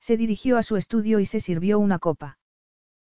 [0.00, 2.38] Se dirigió a su estudio y se sirvió una copa.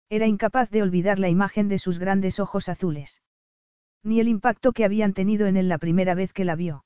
[0.08, 3.22] Era incapaz de olvidar la imagen de sus grandes ojos azules.
[4.04, 6.84] Ni el impacto que habían tenido en él la primera vez que la vio.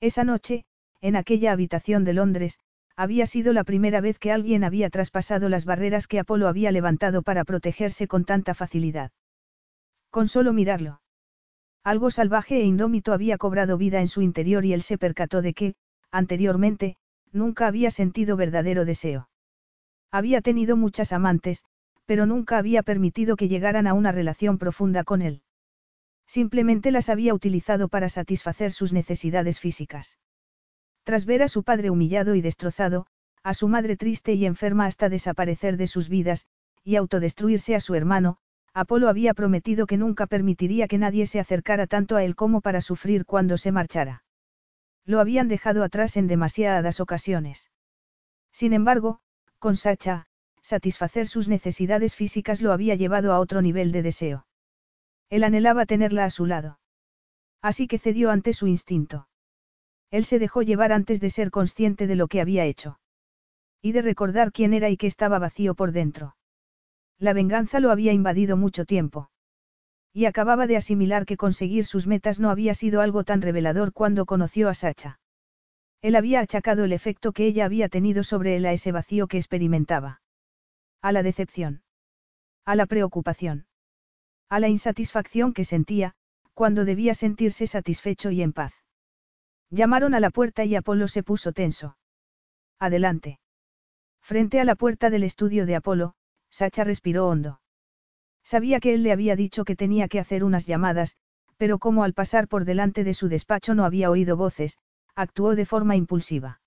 [0.00, 0.64] Esa noche,
[1.02, 2.58] en aquella habitación de Londres,
[2.96, 7.22] había sido la primera vez que alguien había traspasado las barreras que Apolo había levantado
[7.22, 9.10] para protegerse con tanta facilidad.
[10.10, 11.00] Con solo mirarlo.
[11.84, 15.54] Algo salvaje e indómito había cobrado vida en su interior y él se percató de
[15.54, 15.74] que,
[16.10, 16.96] anteriormente,
[17.32, 19.28] nunca había sentido verdadero deseo.
[20.10, 21.64] Había tenido muchas amantes,
[22.10, 25.42] pero nunca había permitido que llegaran a una relación profunda con él.
[26.26, 30.18] Simplemente las había utilizado para satisfacer sus necesidades físicas.
[31.04, 33.06] Tras ver a su padre humillado y destrozado,
[33.44, 36.46] a su madre triste y enferma hasta desaparecer de sus vidas,
[36.82, 38.38] y autodestruirse a su hermano,
[38.74, 42.80] Apolo había prometido que nunca permitiría que nadie se acercara tanto a él como para
[42.80, 44.24] sufrir cuando se marchara.
[45.04, 47.70] Lo habían dejado atrás en demasiadas ocasiones.
[48.50, 49.20] Sin embargo,
[49.60, 50.26] con Sacha,
[50.70, 54.46] satisfacer sus necesidades físicas lo había llevado a otro nivel de deseo.
[55.28, 56.78] Él anhelaba tenerla a su lado.
[57.60, 59.28] Así que cedió ante su instinto.
[60.10, 62.98] Él se dejó llevar antes de ser consciente de lo que había hecho.
[63.82, 66.36] Y de recordar quién era y que estaba vacío por dentro.
[67.18, 69.30] La venganza lo había invadido mucho tiempo.
[70.12, 74.26] Y acababa de asimilar que conseguir sus metas no había sido algo tan revelador cuando
[74.26, 75.20] conoció a Sacha.
[76.02, 79.36] Él había achacado el efecto que ella había tenido sobre él a ese vacío que
[79.36, 80.20] experimentaba.
[81.02, 81.82] A la decepción.
[82.66, 83.66] A la preocupación.
[84.50, 86.14] A la insatisfacción que sentía,
[86.52, 88.74] cuando debía sentirse satisfecho y en paz.
[89.70, 91.96] Llamaron a la puerta y Apolo se puso tenso.
[92.78, 93.40] Adelante.
[94.20, 96.14] Frente a la puerta del estudio de Apolo,
[96.50, 97.60] Sacha respiró hondo.
[98.44, 101.16] Sabía que él le había dicho que tenía que hacer unas llamadas,
[101.56, 104.76] pero como al pasar por delante de su despacho no había oído voces,
[105.14, 106.60] actuó de forma impulsiva.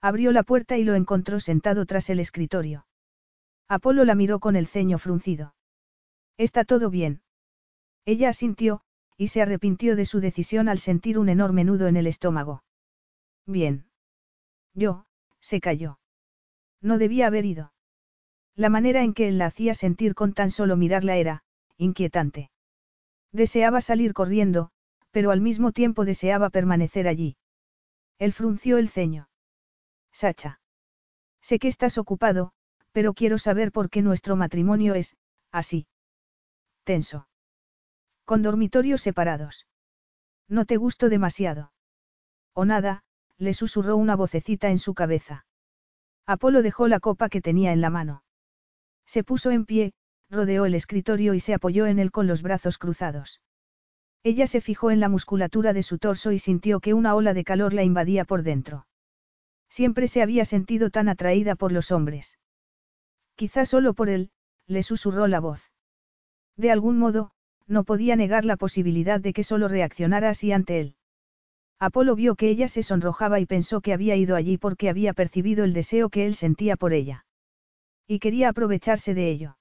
[0.00, 2.86] Abrió la puerta y lo encontró sentado tras el escritorio.
[3.70, 5.54] Apolo la miró con el ceño fruncido.
[6.36, 7.22] ¿Está todo bien?
[8.04, 8.80] Ella asintió,
[9.16, 12.64] y se arrepintió de su decisión al sentir un enorme nudo en el estómago.
[13.46, 13.86] Bien.
[14.74, 15.06] Yo,
[15.38, 16.00] se cayó.
[16.80, 17.72] No debía haber ido.
[18.56, 21.44] La manera en que él la hacía sentir con tan solo mirarla era,
[21.76, 22.50] inquietante.
[23.30, 24.72] Deseaba salir corriendo,
[25.12, 27.36] pero al mismo tiempo deseaba permanecer allí.
[28.18, 29.28] Él frunció el ceño.
[30.10, 30.60] Sacha.
[31.40, 32.52] Sé que estás ocupado,
[32.92, 35.16] pero quiero saber por qué nuestro matrimonio es,
[35.52, 35.86] así.
[36.84, 37.28] Tenso.
[38.24, 39.66] Con dormitorios separados.
[40.48, 41.72] No te gusto demasiado.
[42.54, 43.02] O nada,
[43.38, 45.46] le susurró una vocecita en su cabeza.
[46.26, 48.22] Apolo dejó la copa que tenía en la mano.
[49.06, 49.92] Se puso en pie,
[50.28, 53.40] rodeó el escritorio y se apoyó en él con los brazos cruzados.
[54.22, 57.44] Ella se fijó en la musculatura de su torso y sintió que una ola de
[57.44, 58.86] calor la invadía por dentro.
[59.68, 62.38] Siempre se había sentido tan atraída por los hombres.
[63.40, 64.28] Quizá solo por él,
[64.66, 65.72] le susurró la voz.
[66.58, 67.30] De algún modo,
[67.66, 70.94] no podía negar la posibilidad de que solo reaccionara así ante él.
[71.78, 75.64] Apolo vio que ella se sonrojaba y pensó que había ido allí porque había percibido
[75.64, 77.24] el deseo que él sentía por ella.
[78.06, 79.56] Y quería aprovecharse de ello.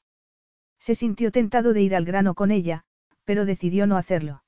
[0.77, 2.84] Se sintió tentado de ir al grano con ella,
[3.23, 4.43] pero decidió no hacerlo.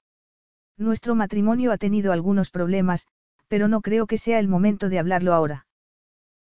[0.75, 3.07] Nuestro matrimonio ha tenido algunos problemas,
[3.47, 5.67] pero no creo que sea el momento de hablarlo ahora.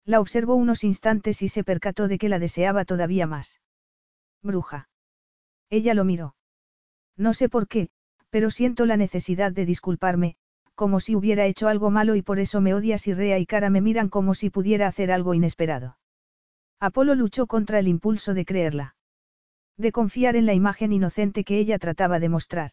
[0.08, 3.60] La observó unos instantes y se percató de que la deseaba todavía más.
[4.42, 4.88] Bruja.
[5.68, 6.34] Ella lo miró.
[7.18, 7.90] No sé por qué,
[8.30, 10.36] pero siento la necesidad de disculparme,
[10.74, 13.68] como si hubiera hecho algo malo y por eso me odias y Rea y Cara
[13.68, 15.98] me miran como si pudiera hacer algo inesperado.
[16.80, 18.96] Apolo luchó contra el impulso de creerla.
[19.76, 22.72] De confiar en la imagen inocente que ella trataba de mostrar.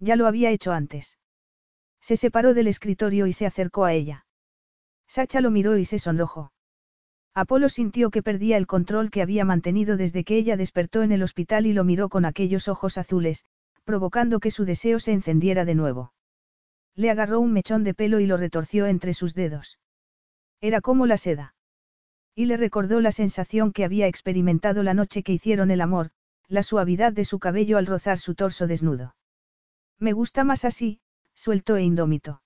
[0.00, 1.16] Ya lo había hecho antes.
[2.00, 4.26] Se separó del escritorio y se acercó a ella.
[5.10, 6.52] Sacha lo miró y se sonrojó.
[7.34, 11.24] Apolo sintió que perdía el control que había mantenido desde que ella despertó en el
[11.24, 13.44] hospital y lo miró con aquellos ojos azules,
[13.82, 16.12] provocando que su deseo se encendiera de nuevo.
[16.94, 19.80] Le agarró un mechón de pelo y lo retorció entre sus dedos.
[20.60, 21.56] Era como la seda.
[22.36, 26.12] Y le recordó la sensación que había experimentado la noche que hicieron el amor,
[26.46, 29.16] la suavidad de su cabello al rozar su torso desnudo.
[29.98, 31.00] Me gusta más así,
[31.34, 32.42] suelto e indómito.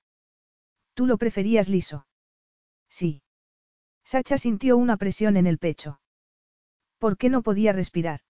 [0.95, 2.07] ¿Tú lo preferías liso?
[2.89, 3.22] Sí.
[4.05, 6.01] Sacha sintió una presión en el pecho.
[6.99, 8.20] ¿Por qué no podía respirar?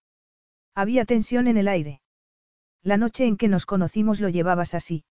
[0.75, 2.01] Había tensión en el aire.
[2.83, 5.05] La noche en que nos conocimos lo llevabas así.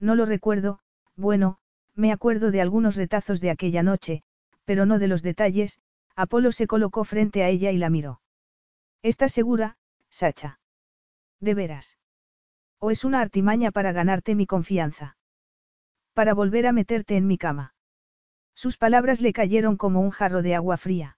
[0.00, 0.80] No lo recuerdo,
[1.16, 1.58] bueno,
[1.94, 4.22] me acuerdo de algunos retazos de aquella noche,
[4.64, 5.80] pero no de los detalles,
[6.14, 8.20] Apolo se colocó frente a ella y la miró.
[9.02, 9.76] ¿Estás segura,
[10.10, 10.60] Sacha?
[11.40, 11.98] ¿De veras?
[12.78, 15.16] ¿O es una artimaña para ganarte mi confianza?
[16.14, 17.74] Para volver a meterte en mi cama.
[18.58, 21.16] Sus palabras le cayeron como un jarro de agua fría.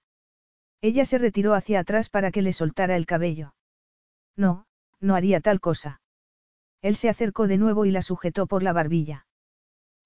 [0.83, 3.55] Ella se retiró hacia atrás para que le soltara el cabello.
[4.37, 4.67] No,
[5.01, 6.03] no haría tal cosa.
[6.83, 9.27] Él se acercó de nuevo y la sujetó por la barbilla.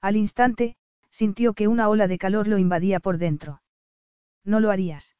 [0.01, 0.77] Al instante,
[1.11, 3.63] sintió que una ola de calor lo invadía por dentro.
[4.45, 5.17] No lo harías.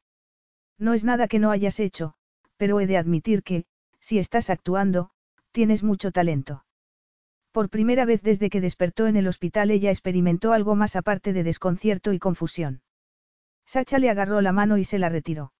[0.77, 2.13] No es nada que no hayas hecho,
[2.55, 3.65] pero he de admitir que,
[3.99, 5.09] si estás actuando,
[5.51, 6.64] tienes mucho talento.
[7.55, 11.41] Por primera vez desde que despertó en el hospital ella experimentó algo más aparte de
[11.41, 12.81] desconcierto y confusión.
[13.65, 15.53] Sacha le agarró la mano y se la retiró.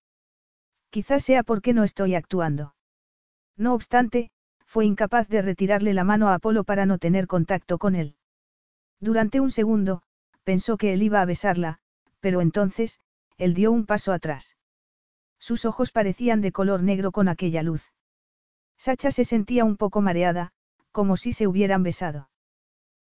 [0.89, 2.75] Quizás sea porque no estoy actuando.
[3.55, 4.29] No obstante,
[4.65, 8.17] fue incapaz de retirarle la mano a Apolo para no tener contacto con él.
[8.99, 10.01] Durante un segundo,
[10.43, 11.79] pensó que él iba a besarla,
[12.19, 12.99] pero entonces,
[13.37, 14.57] él dio un paso atrás.
[15.39, 17.93] Sus ojos parecían de color negro con aquella luz.
[18.77, 20.51] Sacha se sentía un poco mareada,
[20.95, 22.29] como si se hubieran besado.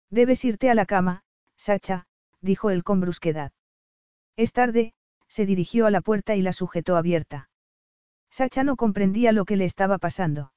[0.10, 1.22] Debes irte a la cama,
[1.58, 2.08] Sacha,
[2.42, 3.52] dijo él con brusquedad.
[4.36, 4.96] Es tarde,
[5.28, 7.52] se dirigió a la puerta y la sujetó abierta.
[8.32, 10.54] Sacha no comprendía lo que le estaba pasando.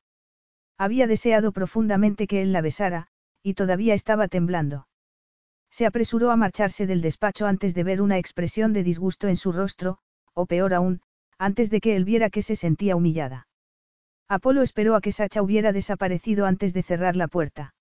[0.78, 3.08] Había deseado profundamente que él la besara,
[3.42, 4.88] y todavía estaba temblando.
[5.70, 9.52] Se apresuró a marcharse del despacho antes de ver una expresión de disgusto en su
[9.52, 9.98] rostro,
[10.32, 11.02] o peor aún,
[11.36, 13.45] antes de que él viera que se sentía humillada.
[14.28, 17.74] Apolo esperó a que Sacha hubiera desaparecido antes de cerrar la puerta.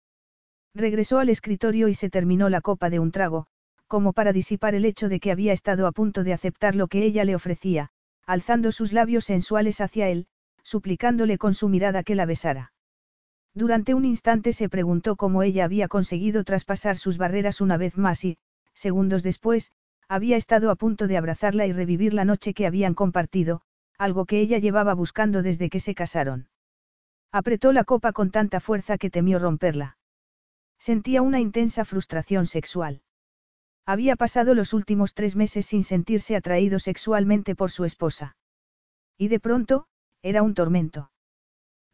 [0.75, 3.47] Regresó al escritorio y se terminó la copa de un trago,
[3.87, 7.03] como para disipar el hecho de que había estado a punto de aceptar lo que
[7.03, 7.89] ella le ofrecía,
[8.25, 10.27] alzando sus labios sensuales hacia él,
[10.63, 12.73] suplicándole con su mirada que la besara.
[13.53, 18.25] Durante un instante se preguntó cómo ella había conseguido traspasar sus barreras una vez más
[18.25, 18.37] y,
[18.73, 19.71] segundos después,
[20.09, 23.61] había estado a punto de abrazarla y revivir la noche que habían compartido,
[23.97, 26.49] algo que ella llevaba buscando desde que se casaron.
[27.31, 29.97] Apretó la copa con tanta fuerza que temió romperla.
[30.79, 33.01] Sentía una intensa frustración sexual.
[33.85, 38.35] Había pasado los últimos tres meses sin sentirse atraído sexualmente por su esposa.
[39.17, 39.87] Y de pronto,
[40.21, 41.11] era un tormento.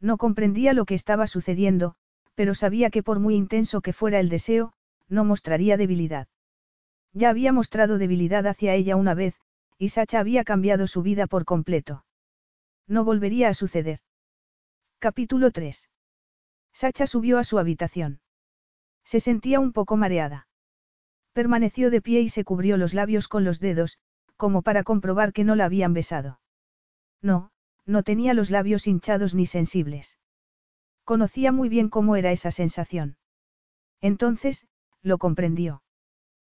[0.00, 1.94] No comprendía lo que estaba sucediendo,
[2.34, 4.72] pero sabía que por muy intenso que fuera el deseo,
[5.08, 6.28] no mostraría debilidad.
[7.12, 9.34] Ya había mostrado debilidad hacia ella una vez,
[9.82, 12.04] y Sacha había cambiado su vida por completo.
[12.86, 13.98] No volvería a suceder.
[15.00, 15.90] Capítulo 3.
[16.72, 18.20] Sacha subió a su habitación.
[19.02, 20.46] Se sentía un poco mareada.
[21.32, 23.98] Permaneció de pie y se cubrió los labios con los dedos,
[24.36, 26.38] como para comprobar que no la habían besado.
[27.20, 27.50] No,
[27.84, 30.16] no tenía los labios hinchados ni sensibles.
[31.02, 33.16] Conocía muy bien cómo era esa sensación.
[34.00, 34.64] Entonces,
[35.02, 35.82] lo comprendió.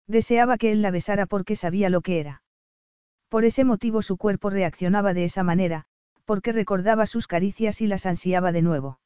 [0.06, 2.43] Deseaba que él la besara porque sabía lo que era.
[3.34, 5.86] Por ese motivo su cuerpo reaccionaba de esa manera,
[6.24, 9.00] porque recordaba sus caricias y las ansiaba de nuevo.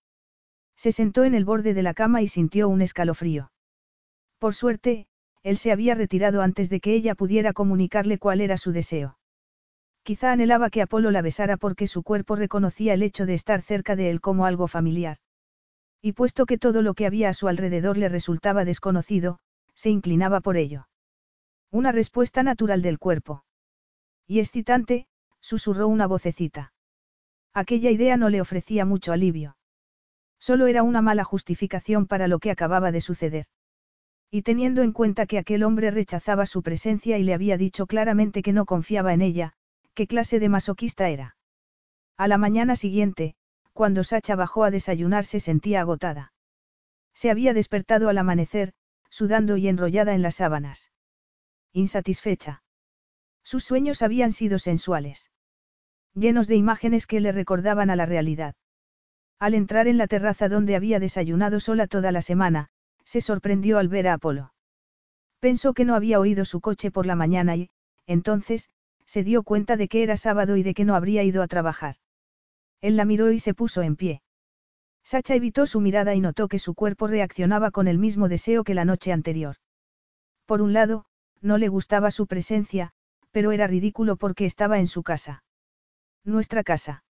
[0.76, 3.50] Se sentó en el borde de la cama y sintió un escalofrío.
[4.38, 5.06] Por suerte,
[5.42, 9.18] él se había retirado antes de que ella pudiera comunicarle cuál era su deseo.
[10.02, 13.96] Quizá anhelaba que Apolo la besara porque su cuerpo reconocía el hecho de estar cerca
[13.96, 15.16] de él como algo familiar.
[16.02, 19.38] Y puesto que todo lo que había a su alrededor le resultaba desconocido,
[19.72, 20.86] se inclinaba por ello.
[21.70, 23.46] Una respuesta natural del cuerpo.
[24.28, 25.06] Y excitante,
[25.40, 26.74] susurró una vocecita.
[27.54, 29.56] Aquella idea no le ofrecía mucho alivio.
[30.38, 33.46] Solo era una mala justificación para lo que acababa de suceder.
[34.30, 38.42] Y teniendo en cuenta que aquel hombre rechazaba su presencia y le había dicho claramente
[38.42, 39.54] que no confiaba en ella,
[39.94, 41.36] ¿qué clase de masoquista era?
[42.18, 43.34] A la mañana siguiente,
[43.72, 46.34] cuando Sacha bajó a desayunar se sentía agotada.
[47.14, 48.74] Se había despertado al amanecer,
[49.08, 50.92] sudando y enrollada en las sábanas.
[51.72, 52.62] Insatisfecha.
[53.48, 55.30] Sus sueños habían sido sensuales.
[56.12, 58.54] Llenos de imágenes que le recordaban a la realidad.
[59.38, 62.68] Al entrar en la terraza donde había desayunado sola toda la semana,
[63.04, 64.52] se sorprendió al ver a Apolo.
[65.40, 67.70] Pensó que no había oído su coche por la mañana y,
[68.06, 68.68] entonces,
[69.06, 71.96] se dio cuenta de que era sábado y de que no habría ido a trabajar.
[72.82, 74.20] Él la miró y se puso en pie.
[75.04, 78.74] Sacha evitó su mirada y notó que su cuerpo reaccionaba con el mismo deseo que
[78.74, 79.56] la noche anterior.
[80.44, 81.06] Por un lado,
[81.40, 82.92] no le gustaba su presencia,
[83.30, 85.42] pero era ridículo porque estaba en su casa.
[86.24, 87.04] Nuestra casa.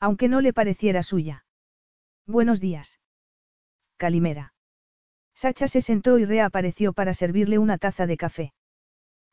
[0.00, 1.44] Aunque no le pareciera suya.
[2.26, 3.00] Buenos días.
[3.96, 4.54] Calimera.
[5.34, 8.54] Sacha se sentó y reapareció para servirle una taza de café.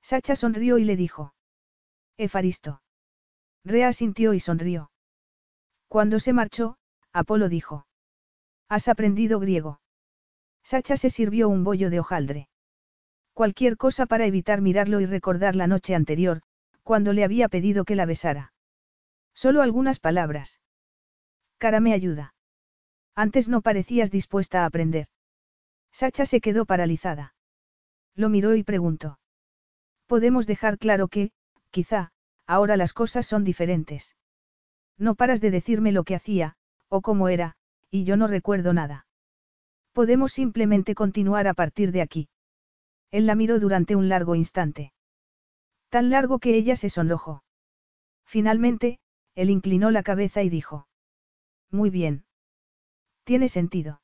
[0.01, 1.33] Sacha sonrió y le dijo.
[2.17, 2.81] Efaristo.
[3.63, 4.91] Rea sintió y sonrió.
[5.87, 6.77] Cuando se marchó,
[7.13, 7.85] Apolo dijo.
[8.67, 9.81] ¿Has aprendido griego?
[10.63, 12.49] Sacha se sirvió un bollo de hojaldre.
[13.41, 16.43] Cualquier cosa para evitar mirarlo y recordar la noche anterior,
[16.83, 18.53] cuando le había pedido que la besara.
[19.33, 20.61] Solo algunas palabras.
[21.57, 22.35] Cara me ayuda.
[23.15, 25.07] Antes no parecías dispuesta a aprender.
[25.91, 27.33] Sacha se quedó paralizada.
[28.13, 29.17] Lo miró y preguntó.
[30.05, 31.31] Podemos dejar claro que,
[31.71, 32.11] quizá,
[32.45, 34.15] ahora las cosas son diferentes.
[34.99, 36.57] No paras de decirme lo que hacía,
[36.89, 37.55] o cómo era,
[37.89, 39.07] y yo no recuerdo nada.
[39.93, 42.29] Podemos simplemente continuar a partir de aquí.
[43.11, 44.93] Él la miró durante un largo instante.
[45.89, 47.43] Tan largo que ella se sonrojó.
[48.25, 48.99] Finalmente,
[49.35, 50.87] él inclinó la cabeza y dijo.
[51.69, 52.25] Muy bien.
[53.23, 54.01] Tiene sentido.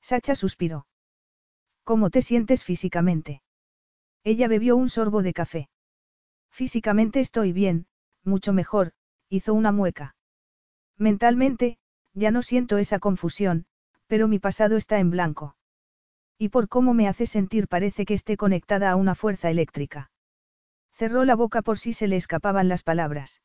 [0.00, 0.86] Sacha suspiró.
[1.84, 3.42] ¿Cómo te sientes físicamente?
[4.24, 5.70] Ella bebió un sorbo de café.
[6.50, 7.86] Físicamente estoy bien,
[8.24, 8.92] mucho mejor,
[9.28, 10.16] hizo una mueca.
[10.96, 11.78] Mentalmente,
[12.12, 13.66] ya no siento esa confusión,
[14.06, 15.56] pero mi pasado está en blanco.
[16.38, 20.10] Y por cómo me hace sentir parece que esté conectada a una fuerza eléctrica.
[20.92, 23.42] Cerró la boca por si se le escapaban las palabras.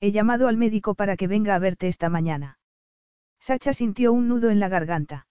[0.00, 2.58] He llamado al médico para que venga a verte esta mañana.
[3.40, 5.26] Sacha sintió un nudo en la garganta.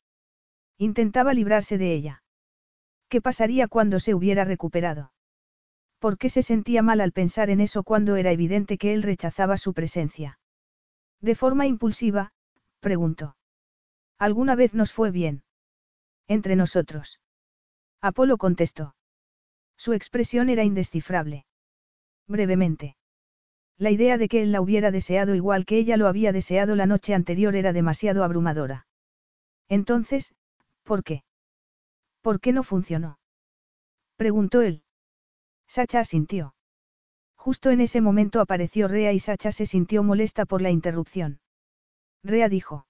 [0.78, 2.24] Intentaba librarse de ella.
[3.08, 5.14] ¿Qué pasaría cuando se hubiera recuperado?
[6.00, 9.56] ¿Por qué se sentía mal al pensar en eso cuando era evidente que él rechazaba
[9.56, 10.40] su presencia?
[11.22, 12.34] De forma impulsiva,
[12.82, 13.38] preguntó.
[14.18, 15.44] ¿Alguna vez nos fue bien?
[16.28, 17.20] Entre nosotros.
[18.02, 18.96] Apolo contestó.
[19.78, 21.46] Su expresión era indescifrable.
[22.28, 22.96] Brevemente.
[23.78, 26.86] La idea de que él la hubiera deseado igual que ella lo había deseado la
[26.86, 28.88] noche anterior era demasiado abrumadora.
[29.68, 30.34] Entonces,
[30.84, 31.24] ¿por qué?
[32.22, 33.20] ¿Por qué no funcionó?
[34.16, 34.84] Preguntó él.
[35.68, 36.56] Sacha asintió.
[37.36, 41.42] Justo en ese momento apareció Rea y Sacha se sintió molesta por la interrupción.
[42.24, 42.88] Rea dijo.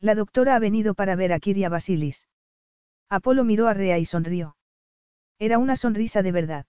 [0.00, 2.28] La doctora ha venido para ver a Kiria Basilis.
[3.08, 4.56] Apolo miró a Rea y sonrió.
[5.38, 6.66] Era una sonrisa de verdad.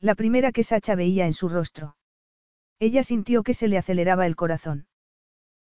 [0.00, 1.96] La primera que Sacha veía en su rostro.
[2.78, 4.86] Ella sintió que se le aceleraba el corazón.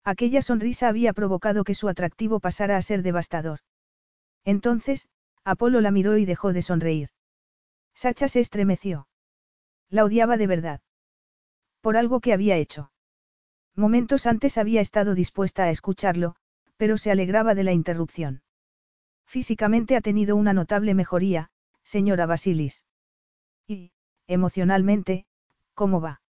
[0.04, 3.60] Aquella sonrisa había provocado que su atractivo pasara a ser devastador.
[4.44, 5.08] Entonces,
[5.44, 7.10] Apolo la miró y dejó de sonreír.
[7.94, 9.08] Sacha se estremeció.
[9.90, 10.80] La odiaba de verdad.
[11.80, 12.92] Por algo que había hecho.
[13.74, 16.36] Momentos antes había estado dispuesta a escucharlo,
[16.76, 18.42] pero se alegraba de la interrupción.
[19.28, 21.50] Físicamente ha tenido una notable mejoría,
[21.82, 22.86] señora Basilis.
[23.66, 23.92] Y,
[24.26, 25.26] emocionalmente,
[25.74, 26.22] ¿cómo va?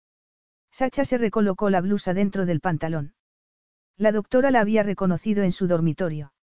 [0.71, 3.13] Sacha se recolocó la blusa dentro del pantalón.
[3.97, 6.33] La doctora la había reconocido en su dormitorio.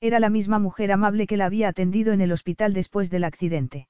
[0.00, 3.88] Era la misma mujer amable que la había atendido en el hospital después del accidente.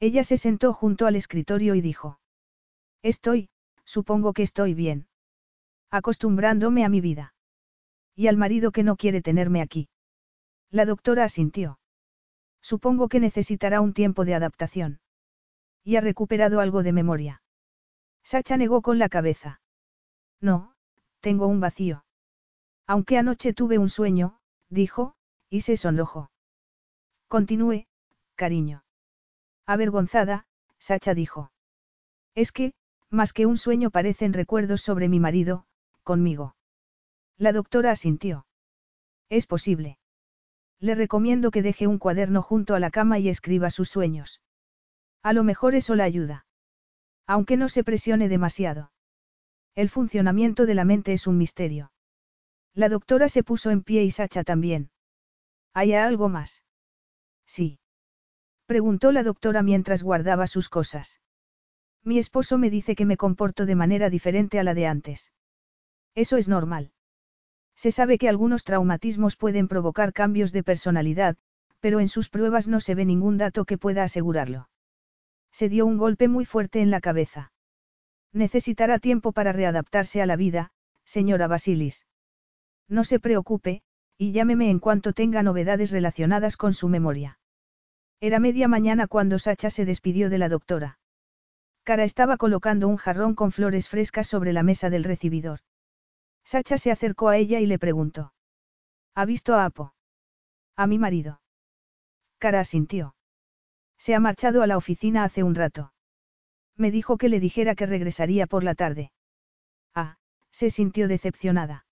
[0.00, 2.20] Ella se sentó junto al escritorio y dijo.
[3.02, 3.50] Estoy,
[3.84, 5.08] supongo que estoy bien.
[5.90, 7.34] Acostumbrándome a mi vida.
[8.16, 9.90] Y al marido que no quiere tenerme aquí.
[10.72, 11.78] La doctora asintió.
[12.62, 15.00] Supongo que necesitará un tiempo de adaptación.
[15.84, 17.42] Y ha recuperado algo de memoria.
[18.24, 19.60] Sacha negó con la cabeza.
[20.40, 20.74] No,
[21.20, 22.06] tengo un vacío.
[22.86, 24.38] Aunque anoche tuve un sueño,
[24.70, 25.14] dijo,
[25.50, 26.30] y se sonrojó.
[27.28, 27.86] Continúe,
[28.34, 28.82] cariño.
[29.66, 30.46] Avergonzada,
[30.78, 31.52] Sacha dijo.
[32.34, 32.72] Es que,
[33.10, 35.66] más que un sueño parecen recuerdos sobre mi marido,
[36.02, 36.56] conmigo.
[37.36, 38.46] La doctora asintió.
[39.28, 39.98] Es posible.
[40.82, 44.40] Le recomiendo que deje un cuaderno junto a la cama y escriba sus sueños.
[45.22, 46.44] A lo mejor eso la ayuda.
[47.24, 48.90] Aunque no se presione demasiado.
[49.76, 51.92] El funcionamiento de la mente es un misterio.
[52.74, 54.90] La doctora se puso en pie y Sacha también.
[55.72, 56.64] ¿Hay algo más?
[57.46, 57.78] Sí.
[58.66, 61.20] Preguntó la doctora mientras guardaba sus cosas.
[62.02, 65.32] Mi esposo me dice que me comporto de manera diferente a la de antes.
[66.16, 66.90] Eso es normal.
[67.74, 71.36] Se sabe que algunos traumatismos pueden provocar cambios de personalidad,
[71.80, 74.68] pero en sus pruebas no se ve ningún dato que pueda asegurarlo.
[75.50, 77.52] Se dio un golpe muy fuerte en la cabeza.
[78.32, 80.70] Necesitará tiempo para readaptarse a la vida,
[81.04, 82.06] señora Basilis.
[82.88, 83.82] No se preocupe,
[84.16, 87.38] y llámeme en cuanto tenga novedades relacionadas con su memoria.
[88.20, 90.98] Era media mañana cuando Sacha se despidió de la doctora.
[91.82, 95.60] Cara estaba colocando un jarrón con flores frescas sobre la mesa del recibidor.
[96.44, 98.32] Sacha se acercó a ella y le preguntó.
[99.14, 99.94] ¿Ha visto a Apo?
[100.76, 101.40] A mi marido.
[102.38, 103.14] Cara asintió.
[103.98, 105.92] Se ha marchado a la oficina hace un rato.
[106.76, 109.12] Me dijo que le dijera que regresaría por la tarde.
[109.94, 110.16] Ah,
[110.50, 111.86] se sintió decepcionada.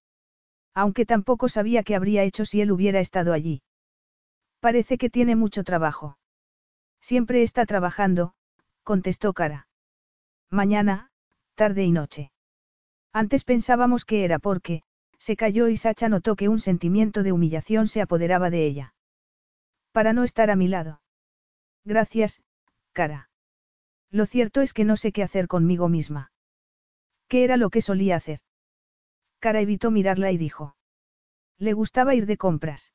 [0.74, 3.62] Aunque tampoco sabía qué habría hecho si él hubiera estado allí.
[4.60, 6.18] Parece que tiene mucho trabajo.
[7.00, 8.34] Siempre está trabajando,
[8.82, 9.68] contestó Cara.
[10.50, 11.10] Mañana,
[11.54, 12.32] tarde y noche.
[13.12, 14.82] Antes pensábamos que era porque,
[15.18, 18.94] se cayó y Sacha notó que un sentimiento de humillación se apoderaba de ella.
[19.92, 21.02] Para no estar a mi lado.
[21.84, 22.42] Gracias,
[22.92, 23.28] Cara.
[24.10, 26.32] Lo cierto es que no sé qué hacer conmigo misma.
[27.28, 28.40] ¿Qué era lo que solía hacer?
[29.38, 30.76] Cara evitó mirarla y dijo.
[31.58, 32.92] Le gustaba ir de compras.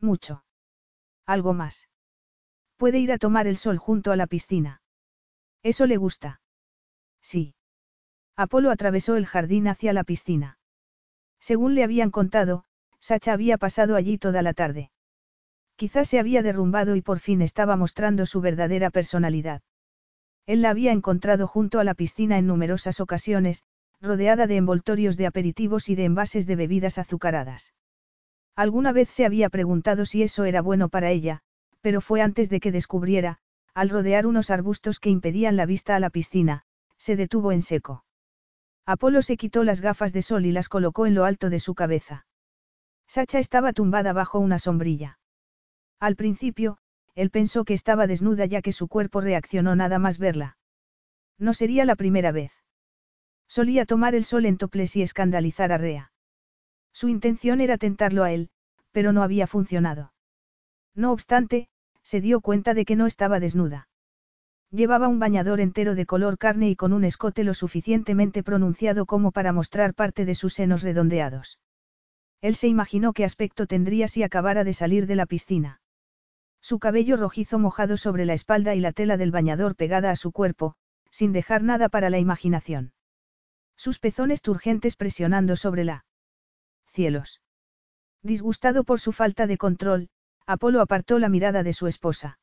[0.00, 0.44] Mucho.
[1.26, 1.88] Algo más.
[2.76, 4.82] Puede ir a tomar el sol junto a la piscina.
[5.62, 6.40] ¿Eso le gusta?
[7.20, 7.54] Sí.
[8.36, 10.58] Apolo atravesó el jardín hacia la piscina.
[11.40, 12.64] Según le habían contado,
[12.98, 14.90] Sacha había pasado allí toda la tarde.
[15.76, 19.62] Quizás se había derrumbado y por fin estaba mostrando su verdadera personalidad.
[20.46, 23.62] Él la había encontrado junto a la piscina en numerosas ocasiones,
[24.00, 27.72] rodeada de envoltorios de aperitivos y de envases de bebidas azucaradas.
[28.56, 31.40] Alguna vez se había preguntado si eso era bueno para ella,
[31.80, 33.38] pero fue antes de que descubriera,
[33.74, 36.64] al rodear unos arbustos que impedían la vista a la piscina,
[36.96, 38.03] se detuvo en seco.
[38.86, 41.74] Apolo se quitó las gafas de sol y las colocó en lo alto de su
[41.74, 42.26] cabeza.
[43.06, 45.18] Sacha estaba tumbada bajo una sombrilla.
[46.00, 46.78] Al principio,
[47.14, 50.58] él pensó que estaba desnuda ya que su cuerpo reaccionó nada más verla.
[51.38, 52.52] No sería la primera vez.
[53.48, 56.12] Solía tomar el sol en toples y escandalizar a Rea.
[56.92, 58.50] Su intención era tentarlo a él,
[58.92, 60.12] pero no había funcionado.
[60.94, 61.68] No obstante,
[62.02, 63.88] se dio cuenta de que no estaba desnuda.
[64.74, 69.30] Llevaba un bañador entero de color carne y con un escote lo suficientemente pronunciado como
[69.30, 71.60] para mostrar parte de sus senos redondeados.
[72.40, 75.80] Él se imaginó qué aspecto tendría si acabara de salir de la piscina.
[76.60, 80.32] Su cabello rojizo mojado sobre la espalda y la tela del bañador pegada a su
[80.32, 80.74] cuerpo,
[81.08, 82.94] sin dejar nada para la imaginación.
[83.76, 86.04] Sus pezones turgentes presionando sobre la.
[86.88, 87.40] Cielos.
[88.24, 90.08] Disgustado por su falta de control,
[90.46, 92.40] Apolo apartó la mirada de su esposa.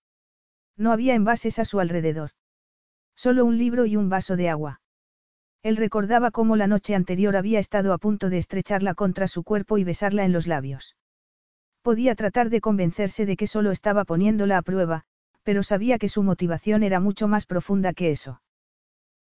[0.78, 2.32] No había envases a su alrededor.
[3.16, 4.82] Solo un libro y un vaso de agua.
[5.64, 9.78] Él recordaba cómo la noche anterior había estado a punto de estrecharla contra su cuerpo
[9.78, 10.96] y besarla en los labios.
[11.84, 15.04] Podía tratar de convencerse de que solo estaba poniéndola a prueba,
[15.44, 18.42] pero sabía que su motivación era mucho más profunda que eso.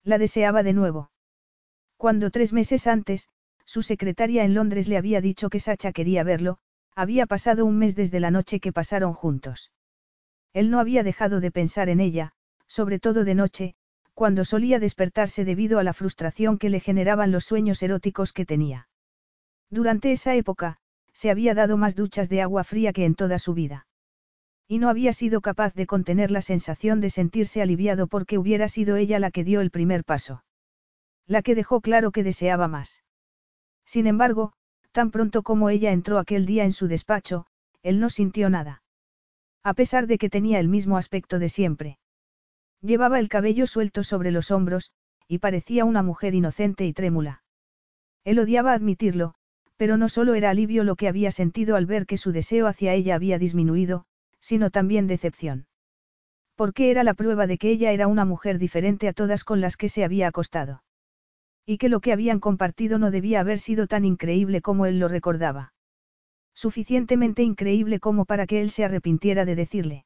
[0.03, 1.11] La deseaba de nuevo.
[1.97, 3.29] Cuando tres meses antes,
[3.65, 6.57] su secretaria en Londres le había dicho que Sacha quería verlo,
[6.95, 9.71] había pasado un mes desde la noche que pasaron juntos.
[10.53, 12.33] Él no había dejado de pensar en ella,
[12.67, 13.75] sobre todo de noche,
[14.13, 18.87] cuando solía despertarse debido a la frustración que le generaban los sueños eróticos que tenía.
[19.69, 20.77] Durante esa época,
[21.13, 23.87] se había dado más duchas de agua fría que en toda su vida.
[24.67, 28.95] Y no había sido capaz de contener la sensación de sentirse aliviado porque hubiera sido
[28.95, 30.43] ella la que dio el primer paso.
[31.27, 33.03] La que dejó claro que deseaba más.
[33.85, 34.53] Sin embargo,
[34.91, 37.47] tan pronto como ella entró aquel día en su despacho,
[37.83, 38.81] él no sintió nada.
[39.63, 41.99] A pesar de que tenía el mismo aspecto de siempre.
[42.81, 44.91] Llevaba el cabello suelto sobre los hombros,
[45.27, 47.43] y parecía una mujer inocente y trémula.
[48.23, 49.35] Él odiaba admitirlo,
[49.77, 52.93] pero no solo era alivio lo que había sentido al ver que su deseo hacia
[52.93, 54.05] ella había disminuido,
[54.39, 55.67] sino también decepción.
[56.55, 59.77] Porque era la prueba de que ella era una mujer diferente a todas con las
[59.77, 60.83] que se había acostado.
[61.65, 65.07] Y que lo que habían compartido no debía haber sido tan increíble como él lo
[65.07, 65.73] recordaba.
[66.53, 70.05] Suficientemente increíble como para que él se arrepintiera de decirle.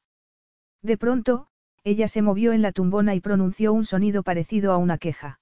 [0.82, 1.48] De pronto,
[1.84, 5.40] ella se movió en la tumbona y pronunció un sonido parecido a una queja.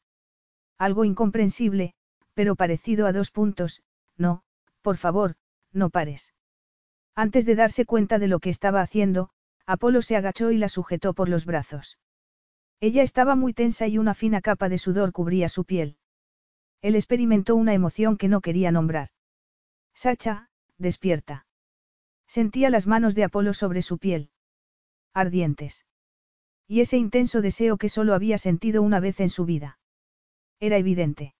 [0.78, 1.94] Algo incomprensible,
[2.34, 3.82] pero parecido a dos puntos,
[4.16, 4.42] no,
[4.82, 5.36] por favor,
[5.72, 6.32] no pares.
[7.14, 9.30] Antes de darse cuenta de lo que estaba haciendo,
[9.66, 11.98] Apolo se agachó y la sujetó por los brazos.
[12.80, 15.96] Ella estaba muy tensa y una fina capa de sudor cubría su piel.
[16.82, 19.08] Él experimentó una emoción que no quería nombrar.
[19.94, 21.46] Sacha, despierta.
[22.26, 24.30] Sentía las manos de Apolo sobre su piel.
[25.12, 25.84] Ardientes.
[26.66, 29.78] Y ese intenso deseo que solo había sentido una vez en su vida.
[30.60, 31.34] Era evidente.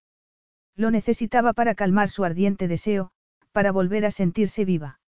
[0.77, 3.13] Lo necesitaba para calmar su ardiente deseo,
[3.53, 5.01] para volver a sentirse viva.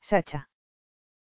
[0.00, 0.48] Sacha.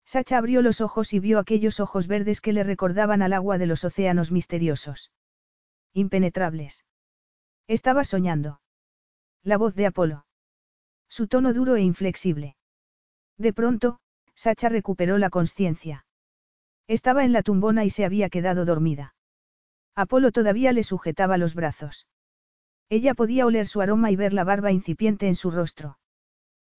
[0.05, 3.67] Sacha abrió los ojos y vio aquellos ojos verdes que le recordaban al agua de
[3.67, 5.11] los océanos misteriosos.
[5.93, 6.85] Impenetrables.
[7.67, 8.61] Estaba soñando.
[9.43, 10.25] La voz de Apolo.
[11.09, 12.55] Su tono duro e inflexible.
[13.37, 13.99] De pronto,
[14.35, 16.05] Sacha recuperó la conciencia.
[16.87, 19.15] Estaba en la tumbona y se había quedado dormida.
[19.95, 22.07] Apolo todavía le sujetaba los brazos.
[22.89, 25.99] Ella podía oler su aroma y ver la barba incipiente en su rostro.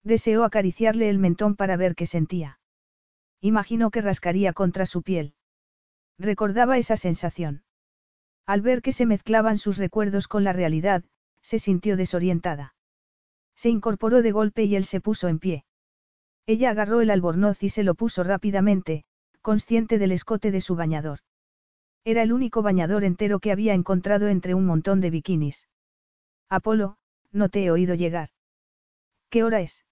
[0.03, 2.59] Deseó acariciarle el mentón para ver qué sentía.
[3.41, 5.35] Imaginó que rascaría contra su piel.
[6.17, 7.63] Recordaba esa sensación.
[8.45, 11.03] Al ver que se mezclaban sus recuerdos con la realidad,
[11.41, 12.75] se sintió desorientada.
[13.61, 15.65] Se incorporó de golpe y él se puso en pie.
[16.47, 19.03] Ella agarró el albornoz y se lo puso rápidamente,
[19.43, 21.19] consciente del escote de su bañador.
[22.03, 25.67] Era el único bañador entero que había encontrado entre un montón de bikinis.
[26.49, 26.97] Apolo,
[27.31, 28.29] no te he oído llegar.
[29.29, 29.85] ¿Qué hora es?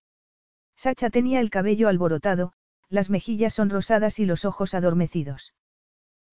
[0.76, 2.54] Sacha tenía el cabello alborotado,
[2.90, 5.54] las mejillas sonrosadas y los ojos adormecidos.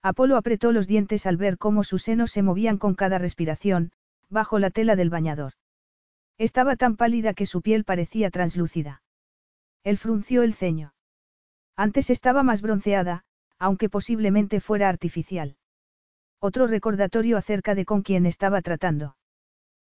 [0.00, 3.92] Apolo apretó los dientes al ver cómo sus senos se movían con cada respiración,
[4.30, 5.52] bajo la tela del bañador.
[6.38, 9.02] Estaba tan pálida que su piel parecía translúcida.
[9.84, 10.94] Él frunció el ceño.
[11.76, 13.24] Antes estaba más bronceada,
[13.58, 15.56] aunque posiblemente fuera artificial.
[16.40, 19.16] Otro recordatorio acerca de con quién estaba tratando.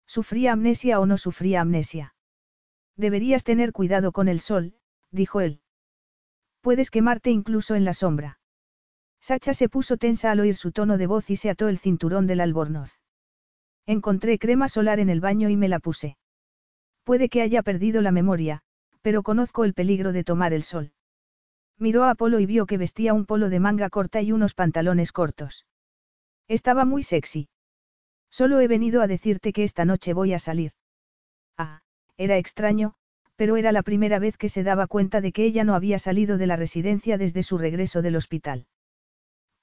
[0.06, 2.16] ¿Sufría amnesia o no sufría amnesia?
[2.98, 4.76] Deberías tener cuidado con el sol,
[5.12, 5.62] dijo él.
[6.62, 8.40] Puedes quemarte incluso en la sombra.
[9.22, 12.28] Sacha se puso tensa al oír su tono de voz y se ató el cinturón
[12.28, 13.00] del albornoz.
[13.86, 16.18] Encontré crema solar en el baño y me la puse.
[17.04, 18.62] Puede que haya perdido la memoria,
[19.02, 20.94] pero conozco el peligro de tomar el sol.
[21.78, 25.12] Miró a Apolo y vio que vestía un polo de manga corta y unos pantalones
[25.12, 25.66] cortos.
[26.48, 27.50] Estaba muy sexy.
[28.30, 30.72] Solo he venido a decirte que esta noche voy a salir.
[31.58, 31.82] Ah,
[32.18, 32.94] era extraño,
[33.36, 36.38] pero era la primera vez que se daba cuenta de que ella no había salido
[36.38, 38.68] de la residencia desde su regreso del hospital.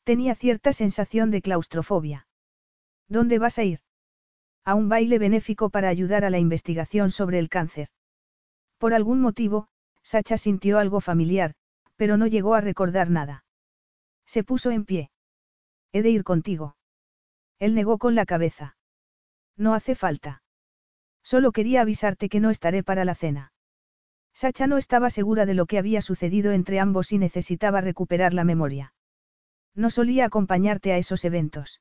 [0.04, 2.26] Tenía cierta sensación de claustrofobia.
[3.08, 3.80] ¿Dónde vas a ir?
[4.64, 7.88] A un baile benéfico para ayudar a la investigación sobre el cáncer.
[8.78, 9.68] Por algún motivo,
[10.02, 11.54] Sacha sintió algo familiar,
[11.96, 13.44] pero no llegó a recordar nada.
[14.26, 15.10] Se puso en pie.
[15.92, 16.76] He de ir contigo.
[17.58, 18.76] Él negó con la cabeza.
[19.56, 20.42] No hace falta.
[21.22, 23.52] Solo quería avisarte que no estaré para la cena.
[24.32, 28.44] Sacha no estaba segura de lo que había sucedido entre ambos y necesitaba recuperar la
[28.44, 28.94] memoria.
[29.74, 31.80] No solía acompañarte a esos eventos.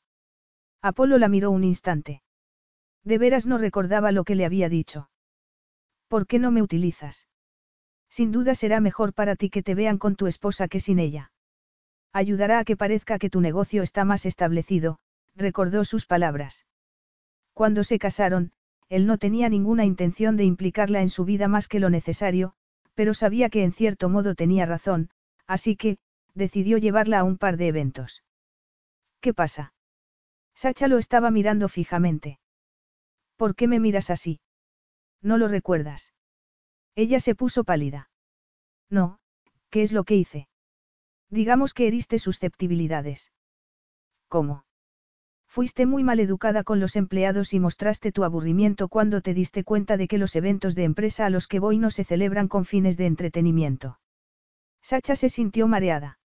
[0.82, 2.22] Apolo la miró un instante.
[3.04, 5.10] De veras no recordaba lo que le había dicho.
[6.08, 7.28] ¿Por qué no me utilizas?
[8.10, 11.32] Sin duda será mejor para ti que te vean con tu esposa que sin ella.
[12.12, 15.00] Ayudará a que parezca que tu negocio está más establecido,
[15.36, 16.66] recordó sus palabras.
[17.54, 18.52] Cuando se casaron,
[18.90, 22.54] él no tenía ninguna intención de implicarla en su vida más que lo necesario,
[22.96, 25.12] pero sabía que en cierto modo tenía razón,
[25.46, 26.00] así que,
[26.34, 28.24] decidió llevarla a un par de eventos.
[29.22, 29.74] ¿Qué pasa?
[30.56, 32.39] Sacha lo estaba mirando fijamente.
[33.40, 34.42] ¿Por qué me miras así?
[35.22, 36.14] ¿No lo recuerdas?
[36.94, 38.10] Ella se puso pálida.
[38.90, 39.20] No,
[39.70, 40.50] ¿qué es lo que hice?
[41.30, 43.32] Digamos que heriste susceptibilidades.
[44.28, 44.66] ¿Cómo?
[45.48, 49.96] Fuiste muy mal educada con los empleados y mostraste tu aburrimiento cuando te diste cuenta
[49.96, 52.98] de que los eventos de empresa a los que voy no se celebran con fines
[52.98, 54.02] de entretenimiento.
[54.82, 56.20] Sacha se sintió mareada.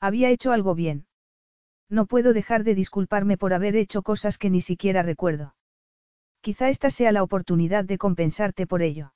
[0.00, 1.06] Había hecho algo bien.
[1.90, 5.54] No puedo dejar de disculparme por haber hecho cosas que ni siquiera recuerdo.
[6.40, 9.12] Quizá esta sea la oportunidad de compensarte por ello.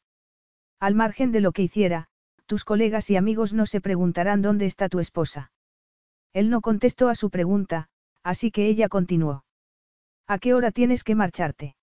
[0.79, 2.09] Al margen de lo que hiciera,
[2.47, 5.51] tus colegas y amigos no se preguntarán dónde está tu esposa.
[6.33, 7.89] Él no contestó a su pregunta,
[8.23, 9.45] así que ella continuó.
[10.27, 11.77] ¿A qué hora tienes que marcharte?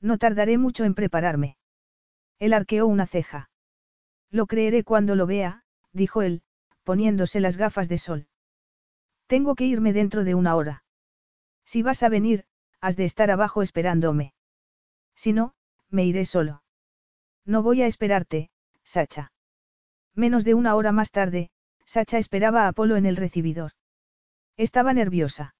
[0.00, 1.56] No tardaré mucho en prepararme.
[2.38, 3.50] Él arqueó una ceja.
[4.30, 6.42] Lo creeré cuando lo vea, dijo él,
[6.84, 8.28] poniéndose las gafas de sol.
[9.26, 10.84] Tengo que irme dentro de una hora.
[11.64, 12.44] Si vas a venir,
[12.80, 14.32] has de estar abajo esperándome.
[15.18, 15.52] Si no,
[15.90, 16.62] me iré solo.
[17.44, 18.50] No voy a esperarte,
[18.84, 19.32] Sacha.
[20.14, 21.50] Menos de una hora más tarde,
[21.84, 23.72] Sacha esperaba a Apolo en el recibidor.
[24.56, 25.56] Estaba nerviosa.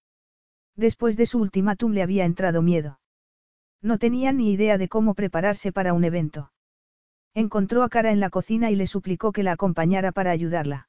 [0.77, 3.01] Después de su ultimátum le había entrado miedo.
[3.83, 6.53] No tenía ni idea de cómo prepararse para un evento.
[7.35, 10.89] Encontró a Cara en la cocina y le suplicó que la acompañara para ayudarla.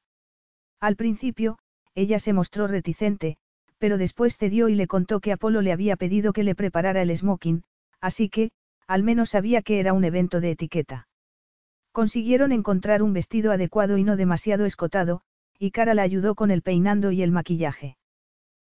[0.80, 1.58] Al principio,
[1.96, 3.38] ella se mostró reticente,
[3.80, 7.18] pero después cedió y le contó que Apolo le había pedido que le preparara el
[7.18, 7.64] smoking,
[8.00, 8.52] así que,
[8.90, 11.08] al menos sabía que era un evento de etiqueta.
[11.92, 15.22] Consiguieron encontrar un vestido adecuado y no demasiado escotado,
[15.60, 17.98] y Cara la ayudó con el peinando y el maquillaje.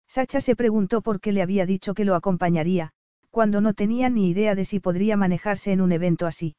[0.09, 2.91] Sacha se preguntó por qué le había dicho que lo acompañaría,
[3.31, 6.57] cuando no tenía ni idea de si podría manejarse en un evento así.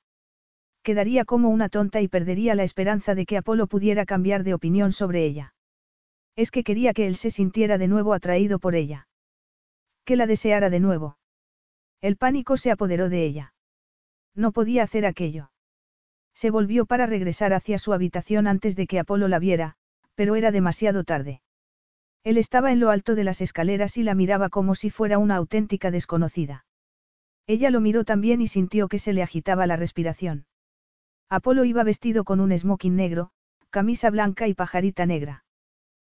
[0.81, 4.93] Quedaría como una tonta y perdería la esperanza de que Apolo pudiera cambiar de opinión
[4.93, 5.53] sobre ella.
[6.37, 9.09] Es que quería que él se sintiera de nuevo atraído por ella.
[10.05, 11.18] Que la deseara de nuevo.
[12.01, 13.53] El pánico se apoderó de ella.
[14.35, 15.51] No podía hacer aquello.
[16.33, 19.75] Se volvió para regresar hacia su habitación antes de que Apolo la viera,
[20.15, 21.41] pero era demasiado tarde.
[22.23, 25.35] Él estaba en lo alto de las escaleras y la miraba como si fuera una
[25.35, 26.65] auténtica desconocida.
[27.47, 30.45] Ella lo miró también y sintió que se le agitaba la respiración.
[31.29, 33.31] Apolo iba vestido con un smoking negro,
[33.69, 35.43] camisa blanca y pajarita negra.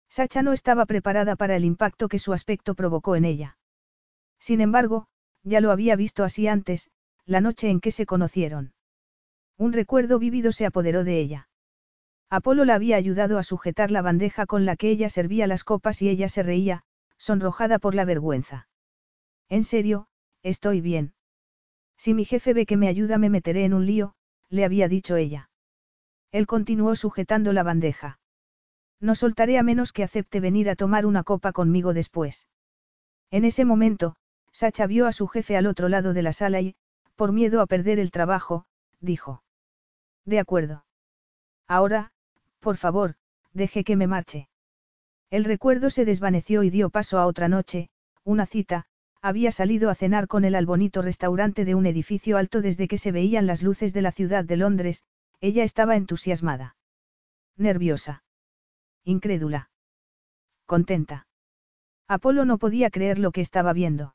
[0.09, 3.57] Sacha no estaba preparada para el impacto que su aspecto provocó en ella.
[4.39, 5.07] Sin embargo,
[5.43, 6.89] ya lo había visto así antes,
[7.25, 8.73] la noche en que se conocieron.
[9.57, 11.49] Un recuerdo vívido se apoderó de ella.
[12.29, 16.01] Apolo la había ayudado a sujetar la bandeja con la que ella servía las copas
[16.01, 16.83] y ella se reía,
[17.17, 18.67] sonrojada por la vergüenza.
[19.49, 20.07] En serio,
[20.41, 21.13] estoy bien.
[21.97, 24.15] Si mi jefe ve que me ayuda me meteré en un lío,
[24.49, 25.49] le había dicho ella.
[26.31, 28.19] Él continuó sujetando la bandeja.
[28.99, 32.47] No soltaré a menos que acepte venir a tomar una copa conmigo después.
[33.29, 34.15] En ese momento,
[34.53, 36.75] Sacha vio a su jefe al otro lado de la sala y,
[37.15, 38.65] por miedo a perder el trabajo,
[38.99, 39.43] dijo.
[40.25, 40.85] De acuerdo.
[41.67, 42.11] Ahora,
[42.59, 43.15] por favor,
[43.51, 44.47] deje que me marche.
[45.29, 47.89] El recuerdo se desvaneció y dio paso a otra noche,
[48.23, 48.85] una cita,
[49.21, 52.97] había salido a cenar con él al bonito restaurante de un edificio alto desde que
[52.97, 55.03] se veían las luces de la ciudad de Londres,
[55.41, 56.75] ella estaba entusiasmada.
[57.57, 58.23] Nerviosa.
[59.03, 59.71] Incrédula.
[60.65, 61.27] Contenta.
[62.07, 64.13] Apolo no podía creer lo que estaba viendo.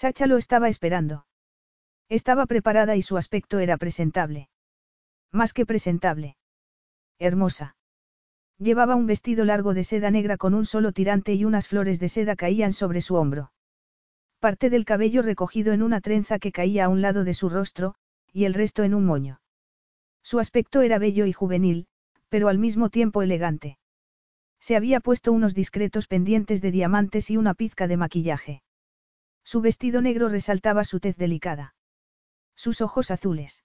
[0.00, 1.26] Sacha lo estaba esperando.
[2.08, 4.48] Estaba preparada y su aspecto era presentable.
[5.32, 6.36] Más que presentable
[7.18, 7.74] hermosa.
[8.58, 12.08] Llevaba un vestido largo de seda negra con un solo tirante y unas flores de
[12.08, 13.50] seda caían sobre su hombro.
[14.38, 17.96] Parte del cabello recogido en una trenza que caía a un lado de su rostro,
[18.32, 19.40] y el resto en un moño.
[20.22, 21.88] Su aspecto era bello y juvenil,
[22.28, 23.78] pero al mismo tiempo elegante.
[24.60, 28.62] Se había puesto unos discretos pendientes de diamantes y una pizca de maquillaje.
[29.50, 31.74] Su vestido negro resaltaba su tez delicada.
[32.54, 33.64] Sus ojos azules.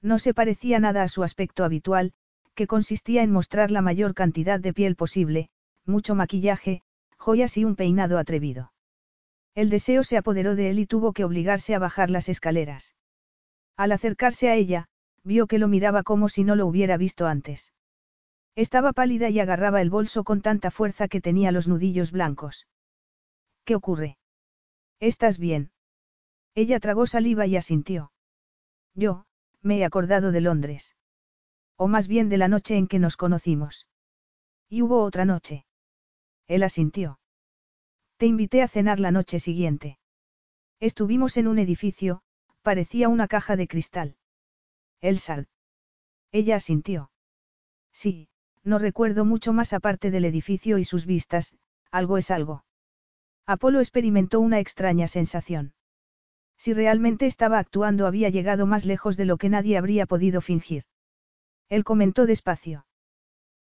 [0.00, 2.14] No se parecía nada a su aspecto habitual,
[2.54, 5.50] que consistía en mostrar la mayor cantidad de piel posible,
[5.84, 6.80] mucho maquillaje,
[7.18, 8.72] joyas y un peinado atrevido.
[9.54, 12.94] El deseo se apoderó de él y tuvo que obligarse a bajar las escaleras.
[13.76, 14.86] Al acercarse a ella,
[15.22, 17.74] vio que lo miraba como si no lo hubiera visto antes.
[18.56, 22.66] Estaba pálida y agarraba el bolso con tanta fuerza que tenía los nudillos blancos.
[23.66, 24.16] ¿Qué ocurre?
[25.04, 25.70] ¿Estás bien?
[26.54, 28.10] Ella tragó saliva y asintió.
[28.94, 29.26] Yo,
[29.60, 30.96] me he acordado de Londres.
[31.76, 33.86] O más bien de la noche en que nos conocimos.
[34.66, 35.66] Y hubo otra noche.
[36.46, 37.20] Él asintió.
[38.16, 39.98] Te invité a cenar la noche siguiente.
[40.80, 42.22] Estuvimos en un edificio,
[42.62, 44.16] parecía una caja de cristal.
[45.02, 45.48] El Sard.
[46.32, 47.10] Ella asintió.
[47.92, 48.30] Sí,
[48.62, 51.58] no recuerdo mucho más aparte del edificio y sus vistas,
[51.90, 52.64] algo es algo.
[53.46, 55.74] Apolo experimentó una extraña sensación.
[56.56, 60.84] Si realmente estaba actuando había llegado más lejos de lo que nadie habría podido fingir.
[61.68, 62.86] Él comentó despacio.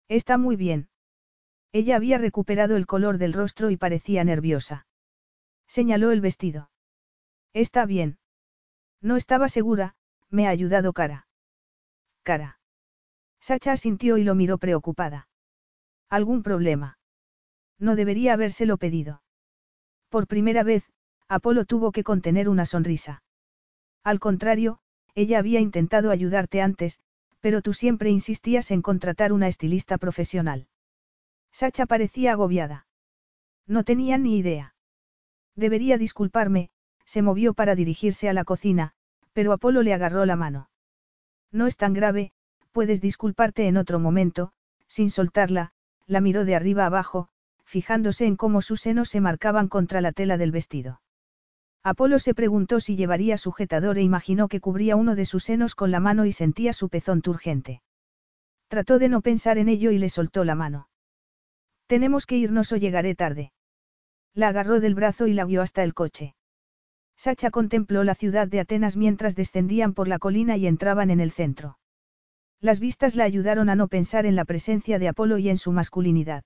[0.07, 0.89] Está muy bien.
[1.72, 4.85] Ella había recuperado el color del rostro y parecía nerviosa.
[5.68, 6.69] Señaló el vestido.
[7.51, 8.19] Está bien.
[9.01, 9.95] No estaba segura,
[10.30, 11.27] me ha ayudado cara.
[12.22, 12.60] Cara.
[13.39, 15.27] Sacha asintió y lo miró preocupada.
[16.10, 16.99] ¿Algún problema?
[17.80, 19.22] No debería habérselo pedido.
[20.14, 20.84] Por primera vez,
[21.27, 23.23] Apolo tuvo que contener una sonrisa.
[24.03, 24.77] Al contrario,
[25.15, 26.99] ella había intentado ayudarte antes,
[27.40, 30.68] pero tú siempre insistías en contratar una estilista profesional.
[31.52, 32.85] Sacha parecía agobiada.
[33.65, 34.76] No tenía ni idea.
[35.56, 36.69] Debería disculparme,
[37.06, 38.94] se movió para dirigirse a la cocina,
[39.34, 40.69] pero Apolo le agarró la mano.
[41.52, 42.34] No es tan grave,
[42.72, 44.53] puedes disculparte en otro momento,
[44.85, 45.73] sin soltarla,
[46.06, 47.30] la miró de arriba abajo,
[47.73, 51.01] fijándose en cómo sus senos se marcaban contra la tela del vestido.
[51.83, 55.89] Apolo se preguntó si llevaría sujetador e imaginó que cubría uno de sus senos con
[55.89, 57.81] la mano y sentía su pezón turgente.
[58.67, 60.87] Trató de no pensar en ello y le soltó la mano.
[61.87, 63.51] Tenemos que irnos o llegaré tarde.
[64.35, 66.35] La agarró del brazo y la guió hasta el coche.
[67.17, 71.31] Sacha contempló la ciudad de Atenas mientras descendían por la colina y entraban en el
[71.31, 71.79] centro.
[72.61, 75.71] Las vistas la ayudaron a no pensar en la presencia de Apolo y en su
[75.71, 76.43] masculinidad.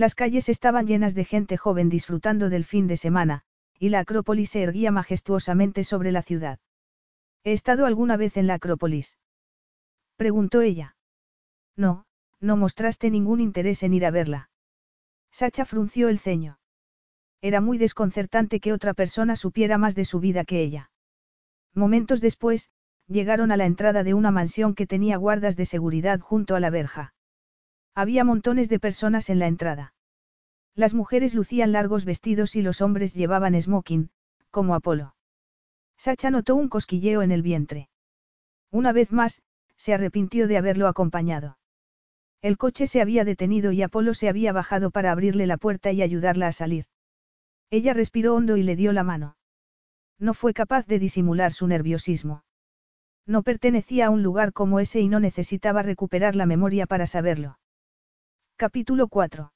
[0.00, 3.42] Las calles estaban llenas de gente joven disfrutando del fin de semana,
[3.78, 6.58] y la Acrópolis se erguía majestuosamente sobre la ciudad.
[7.44, 9.18] ¿He estado alguna vez en la Acrópolis?
[10.16, 10.96] preguntó ella.
[11.76, 12.06] No,
[12.40, 14.48] no mostraste ningún interés en ir a verla.
[15.30, 16.58] Sacha frunció el ceño.
[17.42, 20.90] Era muy desconcertante que otra persona supiera más de su vida que ella.
[21.74, 22.70] Momentos después,
[23.06, 26.70] llegaron a la entrada de una mansión que tenía guardas de seguridad junto a la
[26.70, 27.12] verja.
[28.00, 29.92] Había montones de personas en la entrada.
[30.74, 34.08] Las mujeres lucían largos vestidos y los hombres llevaban smoking,
[34.50, 35.14] como Apolo.
[35.98, 37.90] Sacha notó un cosquilleo en el vientre.
[38.70, 39.42] Una vez más,
[39.76, 41.58] se arrepintió de haberlo acompañado.
[42.40, 46.00] El coche se había detenido y Apolo se había bajado para abrirle la puerta y
[46.00, 46.86] ayudarla a salir.
[47.68, 49.36] Ella respiró hondo y le dio la mano.
[50.18, 52.44] No fue capaz de disimular su nerviosismo.
[53.26, 57.58] No pertenecía a un lugar como ese y no necesitaba recuperar la memoria para saberlo.
[58.60, 59.54] Capítulo 4.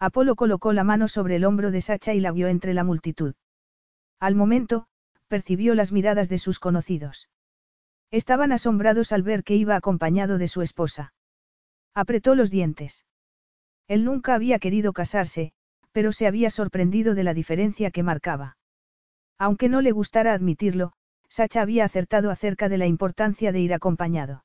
[0.00, 3.34] Apolo colocó la mano sobre el hombro de Sacha y la guió entre la multitud.
[4.18, 4.86] Al momento,
[5.28, 7.28] percibió las miradas de sus conocidos.
[8.10, 11.12] Estaban asombrados al ver que iba acompañado de su esposa.
[11.92, 13.04] Apretó los dientes.
[13.88, 15.52] Él nunca había querido casarse,
[15.92, 18.56] pero se había sorprendido de la diferencia que marcaba.
[19.36, 20.94] Aunque no le gustara admitirlo,
[21.28, 24.43] Sacha había acertado acerca de la importancia de ir acompañado.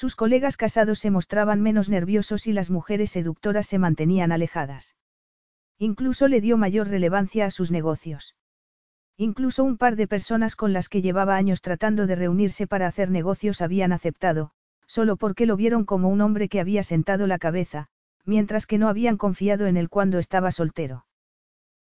[0.00, 4.96] Sus colegas casados se mostraban menos nerviosos y las mujeres seductoras se mantenían alejadas.
[5.76, 8.34] Incluso le dio mayor relevancia a sus negocios.
[9.18, 13.10] Incluso un par de personas con las que llevaba años tratando de reunirse para hacer
[13.10, 14.52] negocios habían aceptado,
[14.86, 17.88] solo porque lo vieron como un hombre que había sentado la cabeza,
[18.24, 21.04] mientras que no habían confiado en él cuando estaba soltero.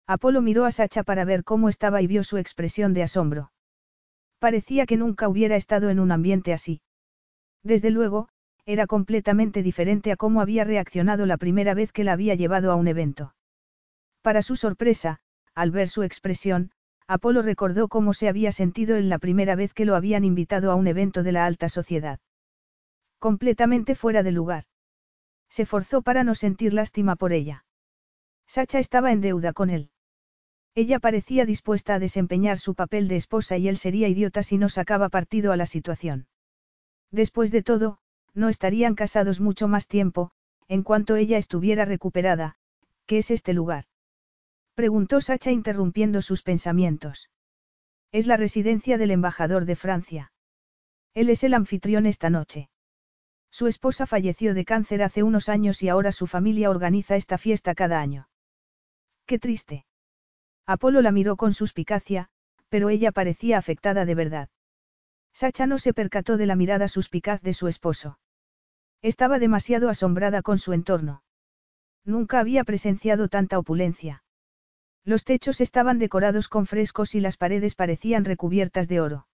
[0.07, 3.53] Apolo miró a Sacha para ver cómo estaba y vio su expresión de asombro.
[4.39, 6.81] Parecía que nunca hubiera estado en un ambiente así.
[7.63, 8.29] Desde luego,
[8.65, 12.75] era completamente diferente a cómo había reaccionado la primera vez que la había llevado a
[12.75, 13.33] un evento.
[14.21, 15.19] Para su sorpresa,
[15.55, 16.71] al ver su expresión,
[17.07, 20.75] Apolo recordó cómo se había sentido en la primera vez que lo habían invitado a
[20.75, 22.19] un evento de la alta sociedad.
[23.17, 24.65] Completamente fuera de lugar.
[25.49, 27.65] Se forzó para no sentir lástima por ella.
[28.45, 29.89] Sacha estaba en deuda con él.
[30.75, 34.69] Ella parecía dispuesta a desempeñar su papel de esposa y él sería idiota si no
[34.69, 36.27] sacaba partido a la situación.
[37.11, 37.99] Después de todo,
[38.33, 40.31] no estarían casados mucho más tiempo,
[40.67, 42.55] en cuanto ella estuviera recuperada,
[43.05, 43.85] ¿qué es este lugar?
[44.75, 47.29] Preguntó Sacha interrumpiendo sus pensamientos.
[48.11, 50.31] Es la residencia del embajador de Francia.
[51.13, 52.69] Él es el anfitrión esta noche.
[53.51, 57.73] Su esposa falleció de cáncer hace unos años y ahora su familia organiza esta fiesta
[57.73, 58.29] cada año.
[59.25, 59.85] Qué triste.
[60.65, 62.29] Apolo la miró con suspicacia,
[62.69, 64.49] pero ella parecía afectada de verdad.
[65.33, 68.19] Sacha no se percató de la mirada suspicaz de su esposo.
[69.01, 71.23] Estaba demasiado asombrada con su entorno.
[72.03, 74.23] Nunca había presenciado tanta opulencia.
[75.05, 79.27] Los techos estaban decorados con frescos y las paredes parecían recubiertas de oro.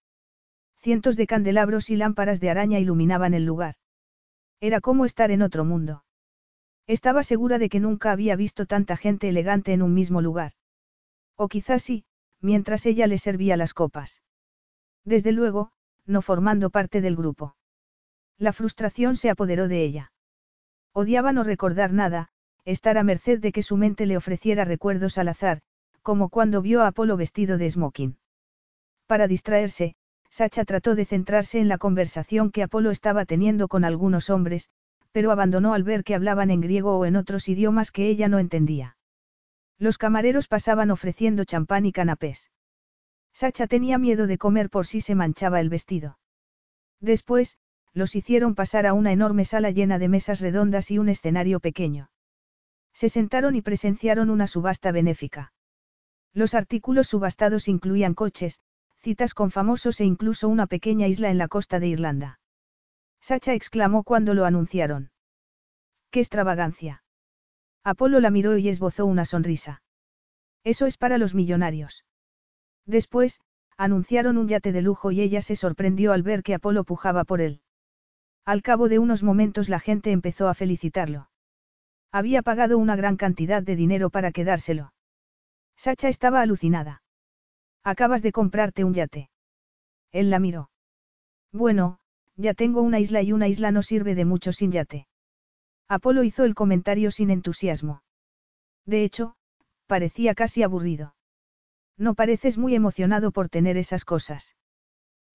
[0.78, 3.74] Cientos de candelabros y lámparas de araña iluminaban el lugar.
[4.60, 6.04] Era como estar en otro mundo.
[6.86, 10.52] Estaba segura de que nunca había visto tanta gente elegante en un mismo lugar.
[11.34, 12.04] O quizás sí,
[12.40, 14.22] mientras ella le servía las copas.
[15.04, 15.72] Desde luego,
[16.06, 17.56] no formando parte del grupo.
[18.38, 20.12] La frustración se apoderó de ella.
[20.92, 22.28] Odiaba no recordar nada,
[22.64, 25.60] estar a merced de que su mente le ofreciera recuerdos al azar,
[26.02, 28.18] como cuando vio a Apolo vestido de smoking.
[29.06, 29.94] Para distraerse,
[30.30, 34.68] Sacha trató de centrarse en la conversación que Apolo estaba teniendo con algunos hombres,
[35.12, 38.38] pero abandonó al ver que hablaban en griego o en otros idiomas que ella no
[38.38, 38.96] entendía.
[39.78, 42.50] Los camareros pasaban ofreciendo champán y canapés.
[43.36, 46.18] Sacha tenía miedo de comer por si se manchaba el vestido.
[47.02, 47.58] Después,
[47.92, 52.08] los hicieron pasar a una enorme sala llena de mesas redondas y un escenario pequeño.
[52.94, 55.52] Se sentaron y presenciaron una subasta benéfica.
[56.32, 58.58] Los artículos subastados incluían coches,
[59.02, 62.40] citas con famosos e incluso una pequeña isla en la costa de Irlanda.
[63.20, 65.10] Sacha exclamó cuando lo anunciaron.
[66.10, 67.02] ¡Qué extravagancia!
[67.84, 69.82] Apolo la miró y esbozó una sonrisa.
[70.64, 72.06] Eso es para los millonarios.
[72.86, 73.40] Después,
[73.76, 77.40] anunciaron un yate de lujo y ella se sorprendió al ver que Apolo pujaba por
[77.40, 77.60] él.
[78.44, 81.28] Al cabo de unos momentos la gente empezó a felicitarlo.
[82.12, 84.92] Había pagado una gran cantidad de dinero para quedárselo.
[85.76, 87.02] Sacha estaba alucinada.
[87.82, 89.30] Acabas de comprarte un yate.
[90.12, 90.70] Él la miró.
[91.52, 91.98] Bueno,
[92.36, 95.08] ya tengo una isla y una isla no sirve de mucho sin yate.
[95.88, 98.02] Apolo hizo el comentario sin entusiasmo.
[98.86, 99.34] De hecho,
[99.86, 101.15] parecía casi aburrido.
[101.98, 104.54] No pareces muy emocionado por tener esas cosas.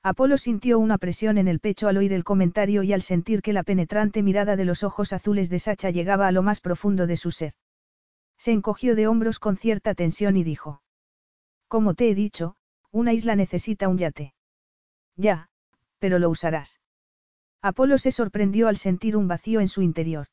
[0.04, 3.54] Apolo sintió una presión en el pecho al oír el comentario y al sentir que
[3.54, 7.18] la penetrante mirada de los ojos azules de Sacha llegaba a lo más profundo de
[7.18, 7.54] su ser.
[8.38, 10.82] Se encogió de hombros con cierta tensión y dijo.
[11.68, 12.56] Como te he dicho,
[12.92, 14.34] una isla necesita un yate.
[15.16, 15.50] Ya,
[16.00, 16.80] pero lo usarás.
[17.62, 20.28] Apolo se sorprendió al sentir un vacío en su interior.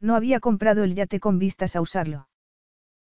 [0.00, 2.29] No había comprado el yate con vistas a usarlo.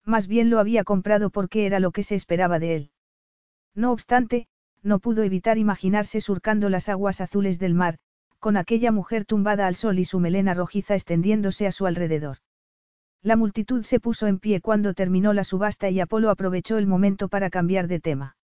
[0.05, 2.91] Más bien lo había comprado porque era lo que se esperaba de él.
[3.73, 4.47] No obstante,
[4.81, 7.97] no pudo evitar imaginarse surcando las aguas azules del mar,
[8.39, 12.37] con aquella mujer tumbada al sol y su melena rojiza extendiéndose a su alrededor.
[13.21, 17.29] La multitud se puso en pie cuando terminó la subasta y Apolo aprovechó el momento
[17.29, 18.35] para cambiar de tema.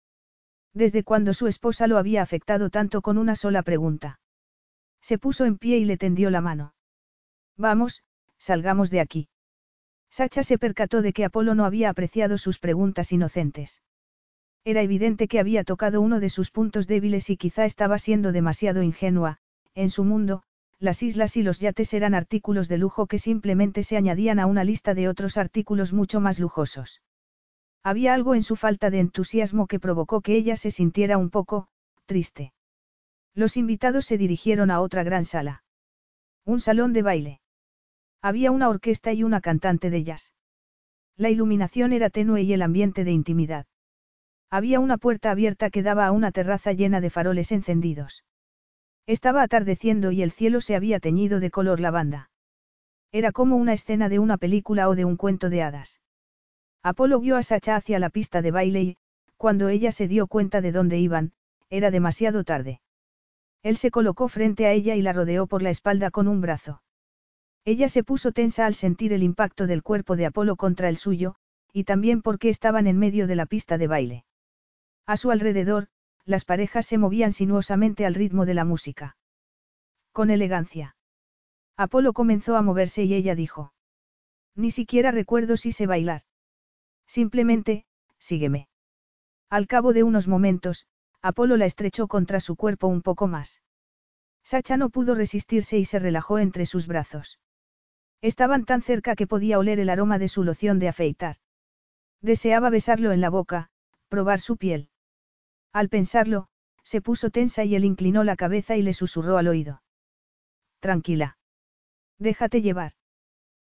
[0.73, 4.21] Desde cuando su esposa lo había afectado tanto con una sola pregunta.
[5.01, 6.73] Se puso en pie y le tendió la mano.
[7.57, 8.03] Vamos,
[8.37, 9.27] salgamos de aquí.
[10.09, 13.81] Sacha se percató de que Apolo no había apreciado sus preguntas inocentes.
[14.65, 18.83] Era evidente que había tocado uno de sus puntos débiles y quizá estaba siendo demasiado
[18.83, 19.37] ingenua,
[19.75, 20.43] en su mundo,
[20.79, 24.63] las islas y los yates eran artículos de lujo que simplemente se añadían a una
[24.63, 27.01] lista de otros artículos mucho más lujosos.
[27.83, 31.67] Había algo en su falta de entusiasmo que provocó que ella se sintiera un poco,
[32.05, 32.53] triste.
[33.33, 35.63] Los invitados se dirigieron a otra gran sala.
[36.45, 37.41] Un salón de baile.
[38.21, 40.33] Había una orquesta y una cantante de jazz.
[41.15, 43.65] La iluminación era tenue y el ambiente de intimidad.
[44.49, 48.23] Había una puerta abierta que daba a una terraza llena de faroles encendidos.
[49.05, 52.29] Estaba atardeciendo y el cielo se había teñido de color lavanda.
[53.11, 55.99] Era como una escena de una película o de un cuento de hadas.
[56.83, 58.97] Apolo guió a Sacha hacia la pista de baile y,
[59.37, 61.31] cuando ella se dio cuenta de dónde iban,
[61.69, 62.81] era demasiado tarde.
[63.63, 66.81] Él se colocó frente a ella y la rodeó por la espalda con un brazo.
[67.65, 71.35] Ella se puso tensa al sentir el impacto del cuerpo de Apolo contra el suyo,
[71.73, 74.25] y también porque estaban en medio de la pista de baile.
[75.05, 75.87] A su alrededor,
[76.25, 79.17] las parejas se movían sinuosamente al ritmo de la música.
[80.11, 80.95] Con elegancia.
[81.77, 83.73] Apolo comenzó a moverse y ella dijo.
[84.55, 86.23] Ni siquiera recuerdo si sé bailar.
[87.07, 87.85] Simplemente,
[88.19, 88.67] sígueme.
[89.49, 90.87] Al cabo de unos momentos,
[91.21, 93.61] Apolo la estrechó contra su cuerpo un poco más.
[94.43, 97.39] Sacha no pudo resistirse y se relajó entre sus brazos.
[98.21, 101.37] Estaban tan cerca que podía oler el aroma de su loción de afeitar.
[102.21, 103.69] Deseaba besarlo en la boca,
[104.09, 104.89] probar su piel.
[105.71, 106.47] Al pensarlo,
[106.83, 109.83] se puso tensa y él inclinó la cabeza y le susurró al oído.
[110.79, 111.37] Tranquila.
[112.17, 112.93] Déjate llevar.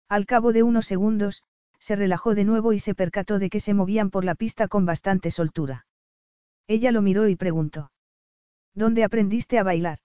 [0.10, 1.44] Al cabo de unos segundos,
[1.80, 4.86] se relajó de nuevo y se percató de que se movían por la pista con
[4.86, 5.86] bastante soltura.
[6.68, 7.91] Ella lo miró y preguntó.
[8.73, 9.99] ¿Dónde aprendiste a bailar?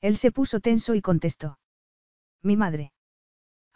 [0.00, 1.58] Él se puso tenso y contestó.
[2.42, 2.92] Mi madre.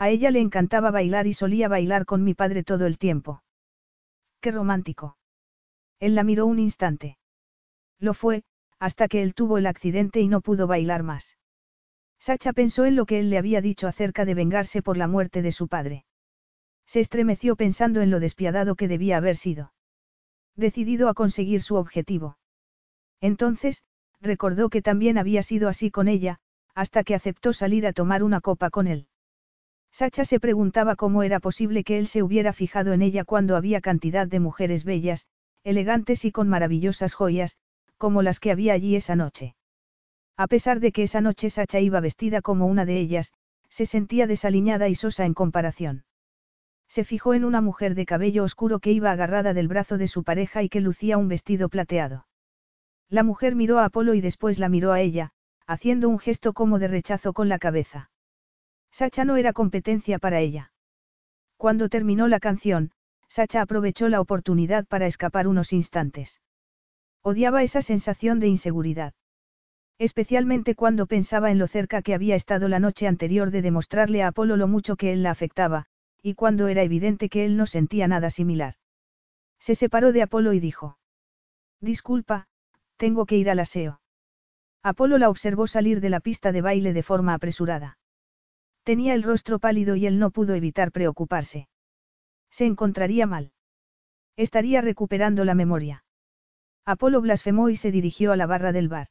[0.02, 3.44] A ella le encantaba bailar y solía bailar con mi padre todo el tiempo.
[4.40, 5.16] Qué romántico.
[6.00, 7.18] Él la miró un instante.
[8.00, 8.42] Lo fue,
[8.80, 11.38] hasta que él tuvo el accidente y no pudo bailar más.
[12.18, 15.40] Sacha pensó en lo que él le había dicho acerca de vengarse por la muerte
[15.40, 16.04] de su padre.
[16.84, 19.72] Se estremeció pensando en lo despiadado que debía haber sido.
[20.56, 22.38] Decidido a conseguir su objetivo.
[23.20, 23.84] Entonces,
[24.20, 26.40] recordó que también había sido así con ella,
[26.74, 29.06] hasta que aceptó salir a tomar una copa con él.
[29.92, 33.82] Sacha se preguntaba cómo era posible que él se hubiera fijado en ella cuando había
[33.82, 35.26] cantidad de mujeres bellas,
[35.64, 37.58] elegantes y con maravillosas joyas,
[37.98, 39.54] como las que había allí esa noche.
[40.36, 43.32] A pesar de que esa noche Sacha iba vestida como una de ellas,
[43.68, 46.04] se sentía desaliñada y sosa en comparación.
[46.88, 50.24] Se fijó en una mujer de cabello oscuro que iba agarrada del brazo de su
[50.24, 52.26] pareja y que lucía un vestido plateado.
[53.08, 55.32] La mujer miró a Apolo y después la miró a ella,
[55.66, 58.10] haciendo un gesto como de rechazo con la cabeza.
[58.92, 60.72] Sacha no era competencia para ella.
[61.56, 62.92] Cuando terminó la canción,
[63.28, 66.42] Sacha aprovechó la oportunidad para escapar unos instantes.
[67.22, 69.14] Odiaba esa sensación de inseguridad.
[69.98, 74.28] Especialmente cuando pensaba en lo cerca que había estado la noche anterior de demostrarle a
[74.28, 75.86] Apolo lo mucho que él la afectaba,
[76.20, 78.74] y cuando era evidente que él no sentía nada similar.
[79.58, 80.98] Se separó de Apolo y dijo.
[81.80, 82.48] Disculpa,
[82.96, 84.00] tengo que ir al aseo.
[84.82, 87.98] Apolo la observó salir de la pista de baile de forma apresurada.
[88.84, 91.68] Tenía el rostro pálido y él no pudo evitar preocuparse.
[92.50, 93.52] Se encontraría mal.
[94.36, 96.04] Estaría recuperando la memoria.
[96.84, 99.08] Apolo blasfemó y se dirigió a la barra del bar.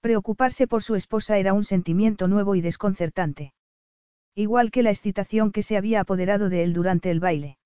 [0.00, 3.54] Preocuparse por su esposa era un sentimiento nuevo y desconcertante.
[4.36, 7.58] Igual que la excitación que se había apoderado de él durante el baile.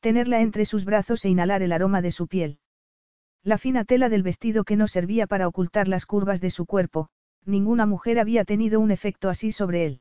[0.00, 2.58] Tenerla entre sus brazos e inhalar el aroma de su piel.
[3.44, 7.10] La fina tela del vestido que no servía para ocultar las curvas de su cuerpo,
[7.44, 10.00] ninguna mujer había tenido un efecto así sobre él.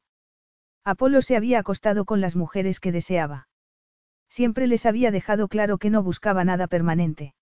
[0.84, 3.48] Apolo se había acostado con las mujeres que deseaba.
[4.30, 7.36] Siempre les había dejado claro que no buscaba nada permanente.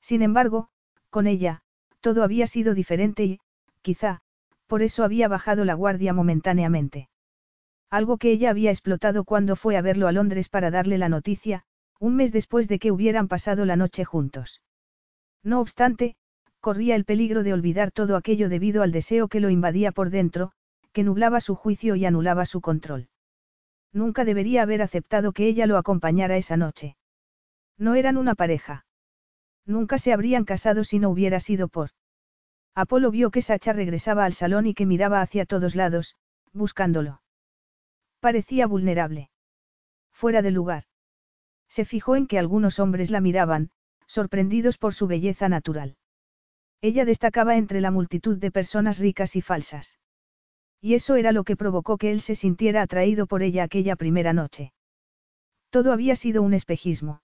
[0.00, 0.68] Sin embargo,
[1.10, 1.62] con ella,
[2.00, 3.40] todo había sido diferente y,
[3.82, 4.20] quizá,
[4.66, 7.08] por eso había bajado la guardia momentáneamente.
[7.90, 11.64] Algo que ella había explotado cuando fue a verlo a Londres para darle la noticia,
[12.00, 14.60] un mes después de que hubieran pasado la noche juntos.
[15.44, 16.16] No obstante,
[16.60, 20.52] corría el peligro de olvidar todo aquello debido al deseo que lo invadía por dentro,
[20.96, 23.10] que nublaba su juicio y anulaba su control.
[23.92, 26.96] Nunca debería haber aceptado que ella lo acompañara esa noche.
[27.76, 28.86] No eran una pareja.
[29.66, 31.90] Nunca se habrían casado si no hubiera sido por.
[32.74, 36.16] Apolo vio que Sacha regresaba al salón y que miraba hacia todos lados,
[36.54, 37.20] buscándolo.
[38.20, 39.28] Parecía vulnerable.
[40.14, 40.84] Fuera de lugar.
[41.68, 43.68] Se fijó en que algunos hombres la miraban,
[44.06, 45.98] sorprendidos por su belleza natural.
[46.80, 49.98] Ella destacaba entre la multitud de personas ricas y falsas.
[50.80, 54.32] Y eso era lo que provocó que él se sintiera atraído por ella aquella primera
[54.32, 54.72] noche.
[55.70, 57.22] Todo había sido un espejismo.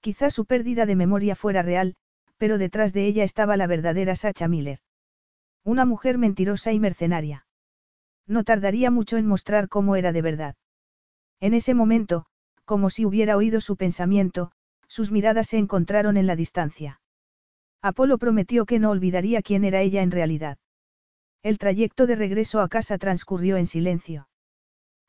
[0.00, 1.96] Quizá su pérdida de memoria fuera real,
[2.36, 4.78] pero detrás de ella estaba la verdadera Sacha Miller.
[5.64, 7.46] Una mujer mentirosa y mercenaria.
[8.26, 10.54] No tardaría mucho en mostrar cómo era de verdad.
[11.40, 12.26] En ese momento,
[12.64, 14.52] como si hubiera oído su pensamiento,
[14.86, 17.00] sus miradas se encontraron en la distancia.
[17.82, 20.58] Apolo prometió que no olvidaría quién era ella en realidad.
[21.42, 24.28] El trayecto de regreso a casa transcurrió en silencio.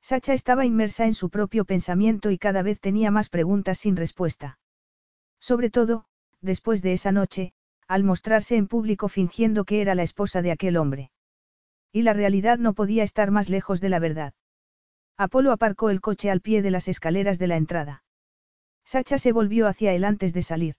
[0.01, 4.59] Sacha estaba inmersa en su propio pensamiento y cada vez tenía más preguntas sin respuesta.
[5.39, 6.05] Sobre todo,
[6.41, 7.53] después de esa noche,
[7.87, 11.11] al mostrarse en público fingiendo que era la esposa de aquel hombre.
[11.91, 14.33] Y la realidad no podía estar más lejos de la verdad.
[15.17, 18.03] Apolo aparcó el coche al pie de las escaleras de la entrada.
[18.85, 20.75] Sacha se volvió hacia él antes de salir.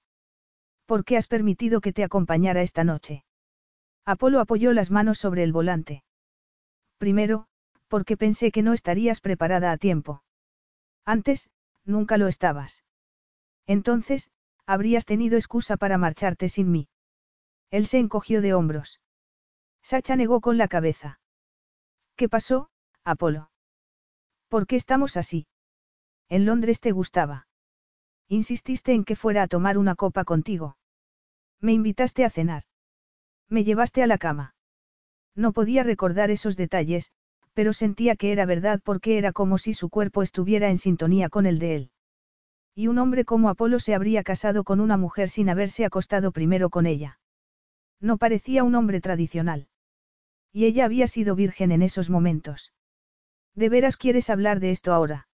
[0.86, 3.24] ¿Por qué has permitido que te acompañara esta noche?
[4.05, 6.05] Apolo apoyó las manos sobre el volante.
[6.98, 7.47] Primero,
[7.89, 10.22] porque pensé que no estarías preparada a tiempo.
[11.05, 11.51] Antes,
[11.85, 12.85] nunca lo estabas.
[13.66, 14.31] Entonces,
[14.66, 16.89] habrías tenido excusa para marcharte sin mí.
[17.70, 19.01] Él se encogió de hombros.
[19.82, 21.20] Sacha negó con la cabeza.
[22.16, 22.70] ¿Qué pasó,
[23.05, 23.51] Apolo?
[24.48, 25.47] ¿Por qué estamos así?
[26.28, 27.48] En Londres te gustaba.
[28.28, 30.77] Insististe en que fuera a tomar una copa contigo.
[31.60, 32.64] Me invitaste a cenar.
[33.51, 34.55] Me llevaste a la cama.
[35.35, 37.12] No podía recordar esos detalles,
[37.52, 41.47] pero sentía que era verdad porque era como si su cuerpo estuviera en sintonía con
[41.47, 41.90] el de él.
[42.74, 46.70] Y un hombre como Apolo se habría casado con una mujer sin haberse acostado primero
[46.70, 47.18] con ella.
[48.01, 49.68] No parecía un hombre tradicional.
[50.52, 52.72] Y ella había sido virgen en esos momentos.
[53.55, 55.28] ¿De veras quieres hablar de esto ahora?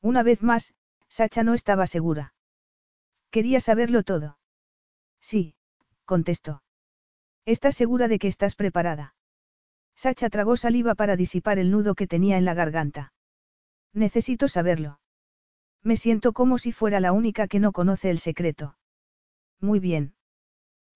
[0.00, 0.74] Una vez más,
[1.08, 2.34] Sacha no estaba segura.
[3.30, 4.38] Quería saberlo todo.
[5.20, 5.54] Sí,
[6.04, 6.62] contestó.
[7.44, 9.14] ¿Estás segura de que estás preparada?
[9.96, 13.12] Sacha tragó saliva para disipar el nudo que tenía en la garganta.
[13.92, 15.00] Necesito saberlo.
[15.82, 18.76] Me siento como si fuera la única que no conoce el secreto.
[19.60, 20.14] Muy bien.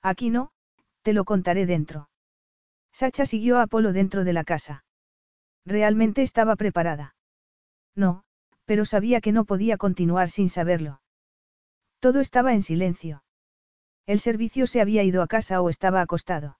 [0.03, 0.53] Aquí no,
[1.03, 2.09] te lo contaré dentro.
[2.93, 4.85] Sacha siguió a Apolo dentro de la casa.
[5.65, 7.17] Realmente estaba preparada.
[7.97, 8.25] No,
[8.65, 11.01] pero sabía que no podía continuar sin saberlo.
[11.99, 13.23] Todo estaba en silencio.
[14.07, 16.59] El servicio se había ido a casa o estaba acostado.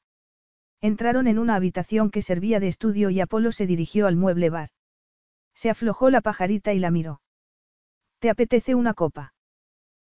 [0.81, 4.71] Entraron en una habitación que servía de estudio y Apolo se dirigió al mueble bar.
[5.55, 7.23] Se aflojó la pajarita y la miró.
[8.19, 9.33] ¿Te apetece una copa?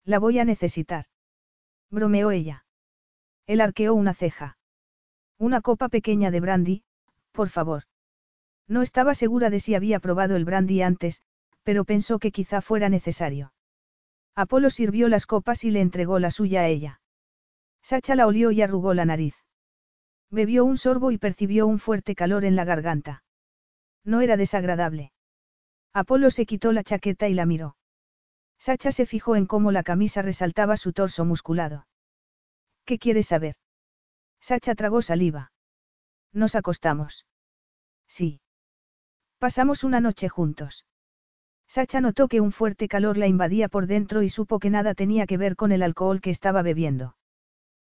[0.05, 1.07] La voy a necesitar.
[1.91, 2.65] Bromeó ella.
[3.47, 4.59] Él arqueó una ceja.
[5.39, 6.85] Una copa pequeña de brandy,
[7.33, 7.85] por favor.
[8.67, 11.23] No estaba segura de si había probado el brandy antes,
[11.63, 13.53] pero pensó que quizá fuera necesario.
[14.35, 17.01] Apolo sirvió las copas y le entregó la suya a ella.
[17.87, 19.37] Sacha la olió y arrugó la nariz.
[20.29, 23.23] Bebió un sorbo y percibió un fuerte calor en la garganta.
[24.03, 25.13] No era desagradable.
[25.93, 27.77] Apolo se quitó la chaqueta y la miró.
[28.59, 31.87] Sacha se fijó en cómo la camisa resaltaba su torso musculado.
[32.85, 33.55] ¿Qué quieres saber?
[34.41, 35.53] Sacha tragó saliva.
[36.33, 37.25] Nos acostamos.
[38.09, 38.41] Sí.
[39.39, 40.87] Pasamos una noche juntos.
[41.69, 45.25] Sacha notó que un fuerte calor la invadía por dentro y supo que nada tenía
[45.29, 47.15] que ver con el alcohol que estaba bebiendo.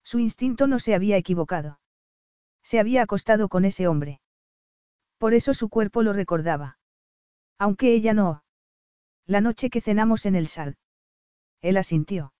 [0.04, 1.80] Su instinto no se había equivocado.
[2.64, 4.22] Se había acostado con ese hombre.
[5.18, 6.80] Por eso su cuerpo lo recordaba.
[7.58, 8.44] Aunque ella no.
[9.26, 10.76] La noche que cenamos en el Sard.
[11.62, 12.34] Él asintió.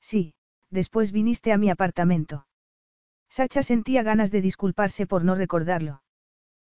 [0.00, 0.34] Sí,
[0.70, 2.46] después viniste a mi apartamento.
[3.28, 6.02] Sacha sentía ganas de disculparse por no recordarlo.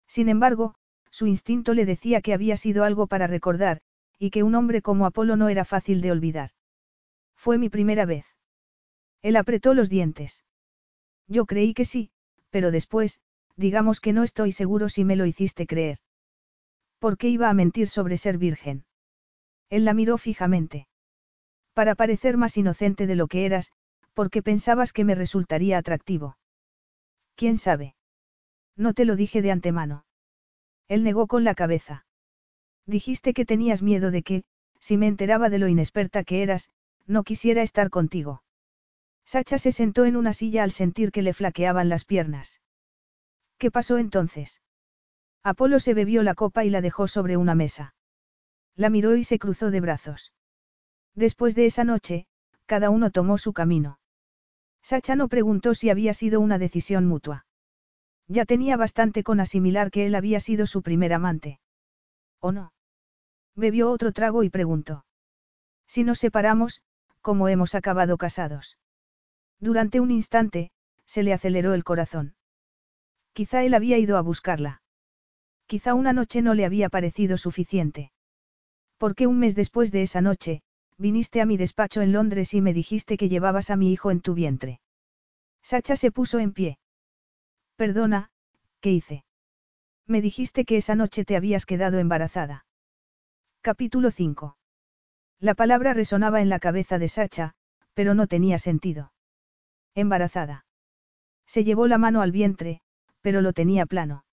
[0.07, 0.77] Sin embargo,
[1.11, 3.83] su instinto le decía que había sido algo para recordar,
[4.19, 6.51] y que un hombre como Apolo no era fácil de olvidar.
[7.37, 8.38] Fue mi primera vez.
[9.23, 10.45] Él apretó los dientes.
[11.27, 12.11] Yo creí que sí,
[12.51, 13.21] pero después,
[13.57, 15.99] digamos que no estoy seguro si me lo hiciste creer.
[16.99, 18.85] ¿Por qué iba a mentir sobre ser virgen?
[19.69, 20.89] Él la miró fijamente.
[21.75, 23.73] Para parecer más inocente de lo que eras,
[24.15, 26.39] porque pensabas que me resultaría atractivo.
[27.37, 27.95] ¿Quién sabe?
[28.77, 30.05] No te lo dije de antemano.
[30.89, 32.07] Él negó con la cabeza.
[32.87, 34.45] Dijiste que tenías miedo de que,
[34.81, 36.71] si me enteraba de lo inexperta que eras,
[37.07, 38.43] no quisiera estar contigo.
[39.29, 42.63] Sacha se sentó en una silla al sentir que le flaqueaban las piernas.
[43.59, 44.63] ¿Qué pasó entonces?
[45.43, 47.95] Apolo se bebió la copa y la dejó sobre una mesa.
[48.75, 50.33] La miró y se cruzó de brazos.
[51.15, 52.27] Después de esa noche,
[52.65, 54.01] cada uno tomó su camino.
[54.81, 57.45] Sacha no preguntó si había sido una decisión mutua.
[58.29, 61.61] Ya tenía bastante con asimilar que él había sido su primer amante.
[62.41, 62.73] ¿O no?
[63.55, 65.05] Bebió otro trago y preguntó.
[65.87, 66.81] Si nos separamos,
[67.21, 68.79] ¿cómo hemos acabado casados?
[69.61, 70.71] Durante un instante,
[71.05, 72.35] se le aceleró el corazón.
[73.33, 74.83] Quizá él había ido a buscarla.
[75.67, 78.13] Quizá una noche no le había parecido suficiente.
[78.97, 80.63] Porque un mes después de esa noche,
[80.97, 84.21] viniste a mi despacho en Londres y me dijiste que llevabas a mi hijo en
[84.21, 84.81] tu vientre.
[85.63, 86.79] Sacha se puso en pie.
[87.77, 88.31] Perdona,
[88.81, 89.25] ¿qué hice?
[90.07, 92.65] Me dijiste que esa noche te habías quedado embarazada.
[93.61, 94.57] Capítulo 5.
[95.39, 97.55] La palabra resonaba en la cabeza de Sacha,
[97.95, 99.13] pero no tenía sentido.
[99.99, 100.65] Embarazada.
[101.45, 102.83] Se llevó la mano al vientre,
[103.21, 104.25] pero lo tenía plano.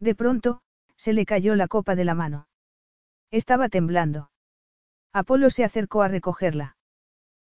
[0.00, 0.62] De pronto,
[0.96, 2.48] se le cayó la copa de la mano.
[3.30, 4.32] Estaba temblando.
[5.12, 6.76] Apolo se acercó a recogerla.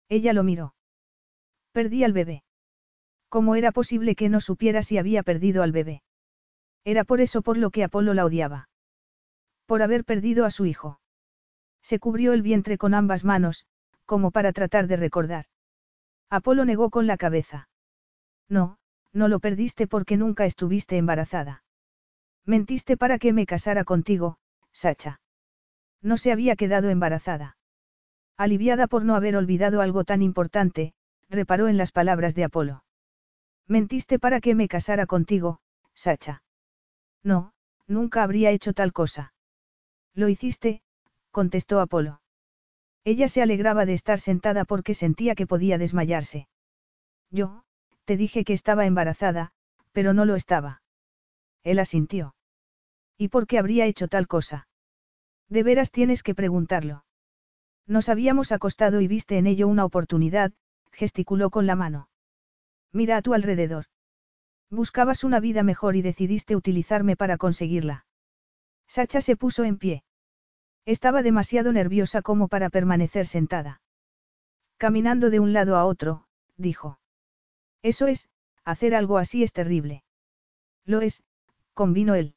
[0.07, 0.75] Ella lo miró.
[1.71, 2.43] Perdí al bebé.
[3.27, 6.03] ¿Cómo era posible que no supiera si había perdido al bebé?
[6.83, 8.69] Era por eso por lo que Apolo la odiaba.
[9.65, 10.99] Por haber perdido a su hijo.
[11.81, 13.65] Se cubrió el vientre con ambas manos,
[14.05, 15.47] como para tratar de recordar.
[16.31, 17.67] Apolo negó con la cabeza.
[18.47, 18.77] No,
[19.11, 21.65] no lo perdiste porque nunca estuviste embarazada.
[22.45, 24.37] Mentiste para que me casara contigo,
[24.71, 25.19] Sacha.
[26.01, 27.57] No se había quedado embarazada.
[28.37, 30.93] Aliviada por no haber olvidado algo tan importante,
[31.29, 32.85] reparó en las palabras de Apolo.
[33.67, 35.59] Mentiste para que me casara contigo,
[35.93, 36.43] Sacha.
[37.23, 37.51] No,
[37.87, 39.33] nunca habría hecho tal cosa.
[40.13, 40.81] Lo hiciste,
[41.31, 42.20] contestó Apolo.
[43.03, 46.47] Ella se alegraba de estar sentada porque sentía que podía desmayarse.
[47.31, 47.63] Yo,
[48.05, 49.51] te dije que estaba embarazada,
[49.91, 50.81] pero no lo estaba.
[51.63, 52.35] Él asintió.
[53.17, 54.67] ¿Y por qué habría hecho tal cosa?
[55.49, 57.05] De veras tienes que preguntarlo.
[57.87, 60.53] Nos habíamos acostado y viste en ello una oportunidad,
[60.91, 62.09] gesticuló con la mano.
[62.91, 63.85] Mira a tu alrededor.
[64.69, 68.05] Buscabas una vida mejor y decidiste utilizarme para conseguirla.
[68.87, 70.03] Sacha se puso en pie.
[70.85, 73.81] Estaba demasiado nerviosa como para permanecer sentada.
[74.77, 76.25] Caminando de un lado a otro,
[76.57, 76.99] dijo.
[77.83, 78.29] Eso es,
[78.63, 80.03] hacer algo así es terrible.
[80.85, 81.23] Lo es,
[81.73, 82.35] convino él.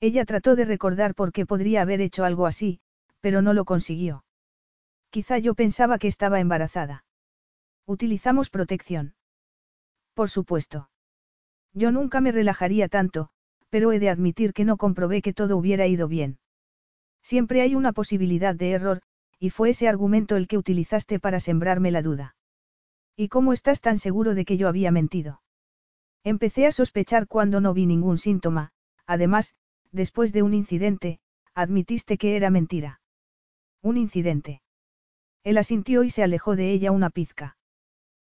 [0.00, 2.80] Ella trató de recordar por qué podría haber hecho algo así,
[3.20, 4.24] pero no lo consiguió.
[5.10, 7.04] Quizá yo pensaba que estaba embarazada.
[7.86, 9.14] Utilizamos protección.
[10.14, 10.90] Por supuesto.
[11.72, 13.30] Yo nunca me relajaría tanto,
[13.70, 16.38] pero he de admitir que no comprobé que todo hubiera ido bien.
[17.22, 19.02] Siempre hay una posibilidad de error,
[19.38, 22.36] y fue ese argumento el que utilizaste para sembrarme la duda.
[23.16, 25.42] ¿Y cómo estás tan seguro de que yo había mentido?
[26.24, 28.70] Empecé a sospechar cuando no vi ningún síntoma,
[29.06, 29.54] además,
[29.90, 31.18] después de un incidente,
[31.54, 33.00] admitiste que era mentira.
[33.82, 34.62] Un incidente.
[35.42, 37.56] Él asintió y se alejó de ella una pizca.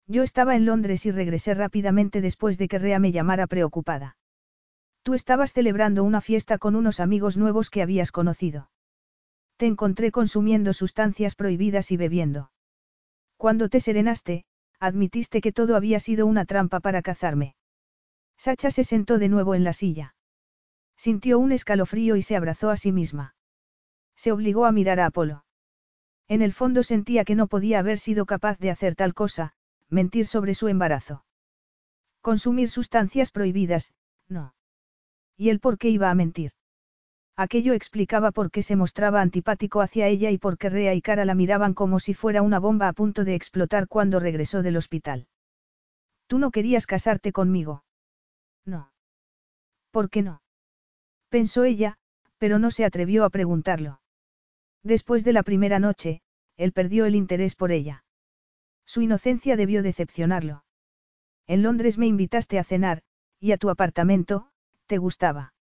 [0.07, 4.17] Yo estaba en Londres y regresé rápidamente después de que Rea me llamara preocupada.
[5.03, 8.71] Tú estabas celebrando una fiesta con unos amigos nuevos que habías conocido.
[9.61, 12.51] Te encontré consumiendo sustancias prohibidas y bebiendo.
[13.37, 14.47] Cuando te serenaste,
[14.79, 17.57] admitiste que todo había sido una trampa para cazarme.
[18.39, 20.15] Sacha se sentó de nuevo en la silla.
[20.97, 23.35] Sintió un escalofrío y se abrazó a sí misma.
[24.17, 25.45] Se obligó a mirar a Apolo.
[26.27, 29.53] En el fondo sentía que no podía haber sido capaz de hacer tal cosa,
[29.91, 31.27] mentir sobre su embarazo.
[32.23, 33.93] Consumir sustancias prohibidas,
[34.27, 34.55] no.
[35.37, 36.53] ¿Y él por qué iba a mentir?
[37.41, 41.25] Aquello explicaba por qué se mostraba antipático hacia ella y por qué Rea y Cara
[41.25, 45.27] la miraban como si fuera una bomba a punto de explotar cuando regresó del hospital.
[46.27, 47.83] Tú no querías casarte conmigo.
[48.67, 48.93] No.
[49.91, 50.43] ¿Por qué no?
[51.31, 51.97] Pensó ella,
[52.37, 54.03] pero no se atrevió a preguntarlo.
[54.83, 56.21] Después de la primera noche,
[56.59, 58.05] él perdió el interés por ella.
[58.85, 60.63] Su inocencia debió decepcionarlo.
[61.47, 63.01] En Londres me invitaste a cenar,
[63.39, 64.51] y a tu apartamento,
[64.87, 65.55] ¿te gustaba?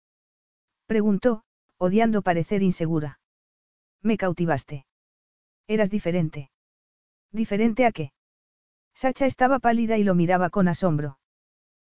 [0.86, 1.42] Preguntó,
[1.78, 3.18] odiando parecer insegura.
[4.02, 4.86] Me cautivaste.
[5.66, 6.50] Eras diferente.
[7.32, 8.12] ¿Diferente a qué?
[8.94, 11.18] Sacha estaba pálida y lo miraba con asombro.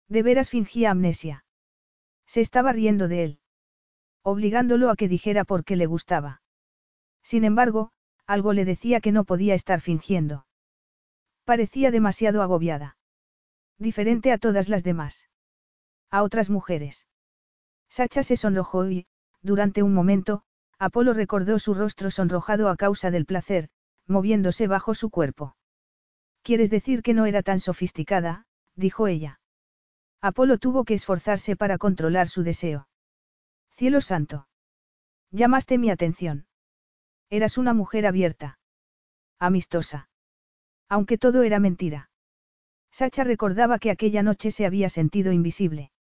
[0.07, 1.43] De veras fingía amnesia.
[2.25, 3.39] Se estaba riendo de él.
[4.23, 6.41] Obligándolo a que dijera por qué le gustaba.
[7.21, 7.91] Sin embargo,
[8.25, 10.45] algo le decía que no podía estar fingiendo.
[11.43, 12.97] Parecía demasiado agobiada.
[13.77, 15.29] Diferente a todas las demás.
[16.09, 17.05] A otras mujeres.
[17.89, 19.07] Sacha se sonrojó y,
[19.43, 20.41] durante un momento,
[20.79, 23.69] Apolo recordó su rostro sonrojado a causa del placer,
[24.07, 25.55] moviéndose bajo su cuerpo.
[26.41, 28.47] ¿Quieres decir que no era tan sofisticada?
[28.75, 29.39] dijo ella.
[30.21, 32.87] Apolo tuvo que esforzarse para controlar su deseo.
[33.71, 34.47] Cielo santo.
[35.31, 36.47] Llamaste mi atención.
[37.29, 38.59] Eras una mujer abierta.
[39.39, 40.09] Amistosa.
[40.89, 42.09] Aunque todo era mentira.
[42.91, 45.92] Sacha recordaba que aquella noche se había sentido invisible.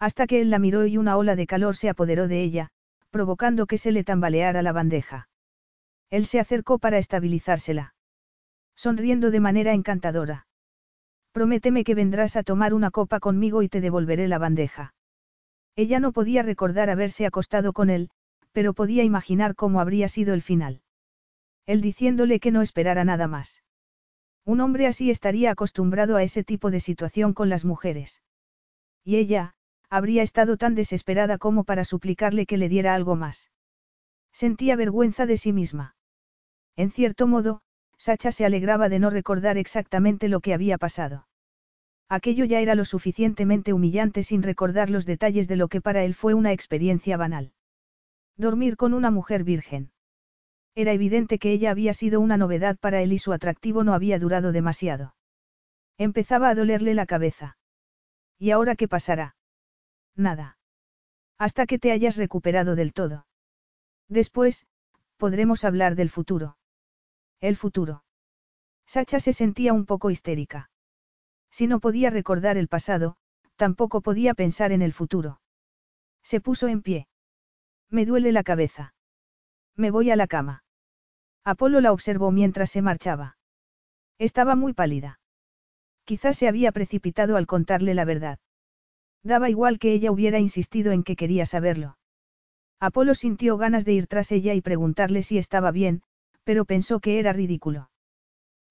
[0.00, 2.70] Hasta que él la miró y una ola de calor se apoderó de ella,
[3.10, 5.28] provocando que se le tambaleara la bandeja.
[6.08, 7.94] Él se acercó para estabilizársela.
[8.74, 10.46] Sonriendo de manera encantadora.
[11.32, 14.94] Prométeme que vendrás a tomar una copa conmigo y te devolveré la bandeja.
[15.76, 18.10] Ella no podía recordar haberse acostado con él,
[18.52, 20.80] pero podía imaginar cómo habría sido el final.
[21.66, 23.62] Él diciéndole que no esperara nada más.
[24.44, 28.22] Un hombre así estaría acostumbrado a ese tipo de situación con las mujeres.
[29.04, 29.54] Y ella,
[29.90, 33.50] habría estado tan desesperada como para suplicarle que le diera algo más.
[34.32, 35.96] Sentía vergüenza de sí misma.
[36.76, 37.60] En cierto modo,
[37.98, 41.26] Sacha se alegraba de no recordar exactamente lo que había pasado.
[42.08, 46.14] Aquello ya era lo suficientemente humillante sin recordar los detalles de lo que para él
[46.14, 47.52] fue una experiencia banal.
[48.36, 49.92] Dormir con una mujer virgen.
[50.74, 54.18] Era evidente que ella había sido una novedad para él y su atractivo no había
[54.18, 55.14] durado demasiado.
[55.98, 57.58] Empezaba a dolerle la cabeza.
[58.38, 59.36] ¿Y ahora qué pasará?
[60.16, 60.58] Nada.
[61.38, 63.26] Hasta que te hayas recuperado del todo.
[64.08, 64.66] Después,
[65.16, 66.58] podremos hablar del futuro.
[67.40, 68.04] El futuro.
[68.86, 70.70] Sacha se sentía un poco histérica.
[71.50, 73.16] Si no podía recordar el pasado,
[73.56, 75.40] tampoco podía pensar en el futuro.
[76.22, 77.08] Se puso en pie.
[77.88, 78.94] Me duele la cabeza.
[79.76, 80.64] Me voy a la cama.
[81.44, 83.38] Apolo la observó mientras se marchaba.
[84.18, 85.20] Estaba muy pálida.
[86.04, 88.38] Quizás se había precipitado al contarle la verdad.
[89.22, 91.98] Daba igual que ella hubiera insistido en que quería saberlo.
[92.80, 96.02] Apolo sintió ganas de ir tras ella y preguntarle si estaba bien,
[96.44, 97.90] pero pensó que era ridículo.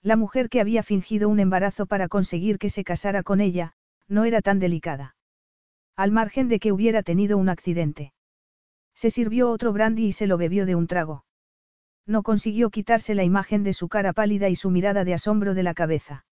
[0.02, 3.74] La mujer que había fingido un embarazo para conseguir que se casara con ella,
[4.08, 5.16] no era tan delicada.
[5.96, 8.14] Al margen de que hubiera tenido un accidente.
[8.96, 11.26] Se sirvió otro brandy y se lo bebió de un trago.
[12.08, 15.64] No consiguió quitarse la imagen de su cara pálida y su mirada de asombro de
[15.64, 16.26] la cabeza.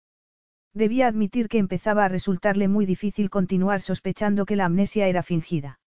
[0.76, 5.80] Debía admitir que empezaba a resultarle muy difícil continuar sospechando que la amnesia era fingida.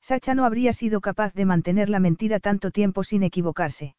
[0.00, 3.94] Sacha no habría sido capaz de mantener la mentira tanto tiempo sin equivocarse.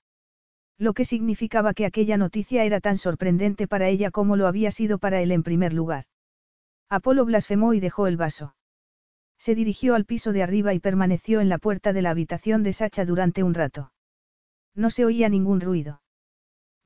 [0.79, 4.97] Lo que significaba que aquella noticia era tan sorprendente para ella como lo había sido
[4.97, 6.05] para él en primer lugar.
[6.89, 8.55] Apolo blasfemó y dejó el vaso.
[9.37, 12.73] Se dirigió al piso de arriba y permaneció en la puerta de la habitación de
[12.73, 13.91] Sacha durante un rato.
[14.73, 16.01] No se oía ningún ruido.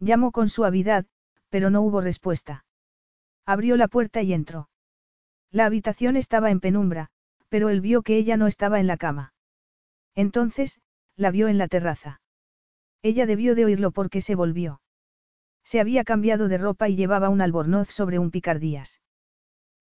[0.01, 1.05] Llamó con suavidad,
[1.47, 2.65] pero no hubo respuesta.
[3.51, 4.69] Abrió la puerta y entró.
[5.51, 7.09] La habitación estaba en penumbra,
[7.49, 9.33] pero él vio que ella no estaba en la cama.
[10.15, 10.79] Entonces,
[11.17, 12.21] la vio en la terraza.
[13.01, 14.79] Ella debió de oírlo porque se volvió.
[15.65, 19.01] Se había cambiado de ropa y llevaba un albornoz sobre un picardías.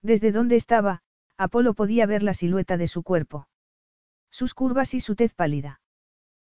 [0.02, 1.02] Desde donde estaba,
[1.36, 3.46] Apolo podía ver la silueta de su cuerpo.
[4.32, 5.80] Sus curvas y su tez pálida.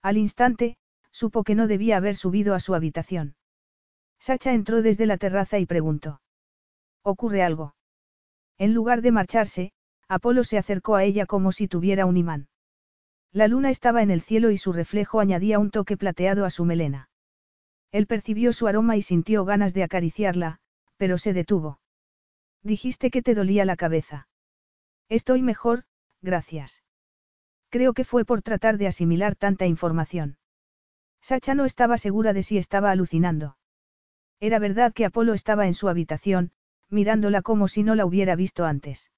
[0.01, 0.77] Al instante,
[1.11, 3.35] supo que no debía haber subido a su habitación.
[4.17, 6.21] Sacha entró desde la terraza y preguntó.
[7.03, 7.75] ¿Ocurre algo?
[8.57, 9.71] En lugar de marcharse,
[10.07, 12.47] Apolo se acercó a ella como si tuviera un imán.
[13.31, 16.65] La luna estaba en el cielo y su reflejo añadía un toque plateado a su
[16.65, 17.09] melena.
[17.91, 20.59] Él percibió su aroma y sintió ganas de acariciarla,
[20.97, 21.79] pero se detuvo.
[22.61, 24.27] Dijiste que te dolía la cabeza.
[25.09, 25.85] Estoy mejor,
[26.21, 26.83] gracias.
[27.69, 30.37] Creo que fue por tratar de asimilar tanta información.
[31.21, 33.57] Sacha no estaba segura de si estaba alucinando.
[34.39, 36.51] Era verdad que Apolo estaba en su habitación,
[36.91, 39.11] mirándola como si no la hubiera visto antes.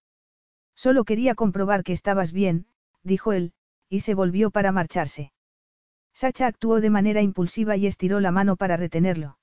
[0.75, 2.67] Solo quería comprobar que estabas bien,
[3.03, 3.53] dijo él,
[3.89, 5.33] y se volvió para marcharse.
[6.13, 9.37] Sacha actuó de manera impulsiva y estiró la mano para retenerlo.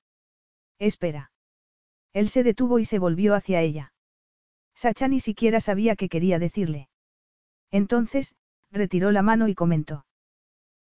[0.79, 1.31] Espera.
[2.13, 3.93] Él se detuvo y se volvió hacia ella.
[4.73, 6.89] Sacha ni siquiera sabía qué quería decirle.
[7.69, 8.35] Entonces,
[8.71, 10.05] retiró la mano y comentó.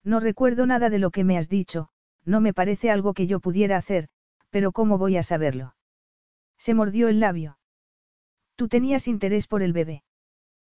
[0.04, 1.90] No recuerdo nada de lo que me has dicho,
[2.26, 4.10] no me parece algo que yo pudiera hacer,
[4.50, 5.77] pero ¿cómo voy a saberlo?
[6.58, 7.58] Se mordió el labio.
[8.56, 10.04] Tú tenías interés por el bebé.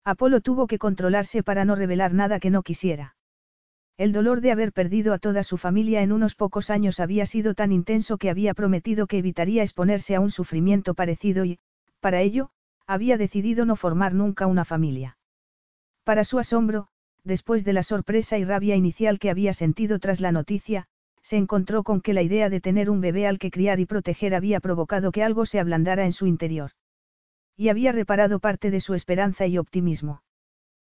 [0.04, 3.16] Apolo tuvo que controlarse para no revelar nada que no quisiera.
[3.98, 7.56] El dolor de haber perdido a toda su familia en unos pocos años había sido
[7.56, 11.60] tan intenso que había prometido que evitaría exponerse a un sufrimiento parecido y,
[12.00, 12.50] para ello,
[12.86, 15.18] había decidido no formar nunca una familia.
[16.04, 16.88] Para su asombro,
[17.24, 20.88] después de la sorpresa y rabia inicial que había sentido tras la noticia,
[21.28, 24.34] se encontró con que la idea de tener un bebé al que criar y proteger
[24.34, 26.72] había provocado que algo se ablandara en su interior.
[27.58, 30.24] Y había reparado parte de su esperanza y optimismo.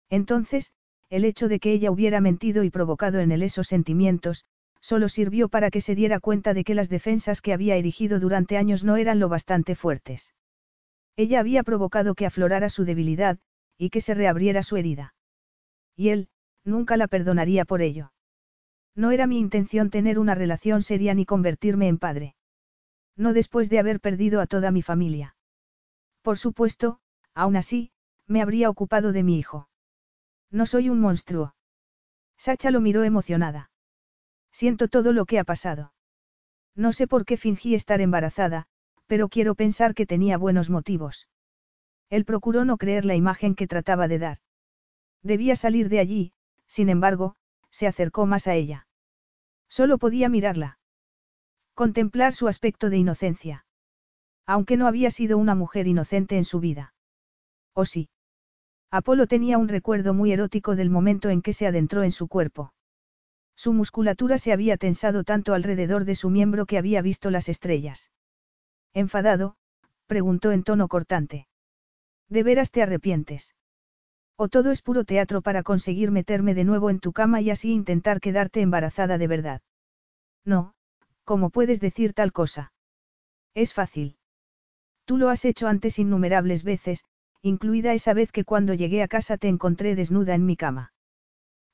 [0.10, 0.72] Entonces,
[1.10, 4.46] el hecho de que ella hubiera mentido y provocado en él esos sentimientos,
[4.80, 8.56] solo sirvió para que se diera cuenta de que las defensas que había erigido durante
[8.56, 10.34] años no eran lo bastante fuertes.
[11.18, 13.38] Ella había provocado que aflorara su debilidad,
[13.78, 15.14] y que se reabriera su herida.
[15.98, 16.30] Y él,
[16.64, 18.14] nunca la perdonaría por ello.
[18.96, 22.36] No era mi intención tener una relación seria ni convertirme en padre.
[23.16, 25.36] No después de haber perdido a toda mi familia.
[26.22, 27.00] Por supuesto,
[27.34, 27.92] aún así,
[28.28, 29.70] me habría ocupado de mi hijo.
[30.50, 31.56] No soy un monstruo.
[32.38, 33.72] Sacha lo miró emocionada.
[34.52, 35.94] Siento todo lo que ha pasado.
[36.76, 38.68] No sé por qué fingí estar embarazada,
[39.08, 41.28] pero quiero pensar que tenía buenos motivos.
[42.10, 44.38] Él procuró no creer la imagen que trataba de dar.
[45.24, 46.34] Debía salir de allí,
[46.68, 47.36] sin embargo,
[47.72, 48.88] se acercó más a ella.
[49.70, 50.80] Solo podía mirarla.
[51.74, 53.66] Contemplar su aspecto de inocencia.
[54.46, 56.94] Aunque no había sido una mujer inocente en su vida.
[57.74, 58.10] ¿O sí?
[58.92, 62.74] Apolo tenía un recuerdo muy erótico del momento en que se adentró en su cuerpo.
[63.56, 68.12] Su musculatura se había tensado tanto alrededor de su miembro que había visto las estrellas.
[68.94, 69.56] Enfadado,
[70.08, 71.48] preguntó en tono cortante.
[72.28, 73.56] ¿De veras te arrepientes?
[74.44, 77.72] ¿O todo es puro teatro para conseguir meterme de nuevo en tu cama y así
[77.72, 79.62] intentar quedarte embarazada de verdad?
[80.44, 80.74] No,
[81.26, 82.74] ¿cómo puedes decir tal cosa?
[83.54, 84.18] Es fácil.
[85.06, 87.06] Tú lo has hecho antes innumerables veces,
[87.44, 90.92] incluida esa vez que cuando llegué a casa te encontré desnuda en mi cama.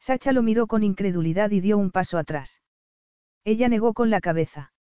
[0.02, 2.61] Sacha lo miró con incredulidad y dio un paso atrás.
[3.45, 4.73] Ella negó con la cabeza.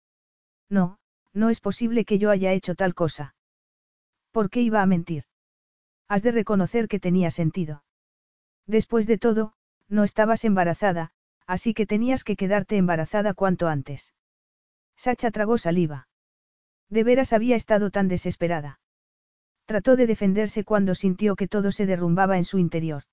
[0.70, 0.96] No,
[1.34, 3.34] no es posible que yo haya hecho tal cosa.
[4.30, 5.24] ¿Por qué iba a mentir?
[6.08, 7.84] Has de reconocer que tenía sentido.
[8.66, 9.54] Después de todo,
[9.88, 11.12] no estabas embarazada,
[11.46, 14.14] así que tenías que quedarte embarazada cuanto antes.
[14.96, 16.08] Sacha tragó saliva.
[16.88, 18.80] De veras había estado tan desesperada.
[19.66, 23.04] Trató de defenderse cuando sintió que todo se derrumbaba en su interior.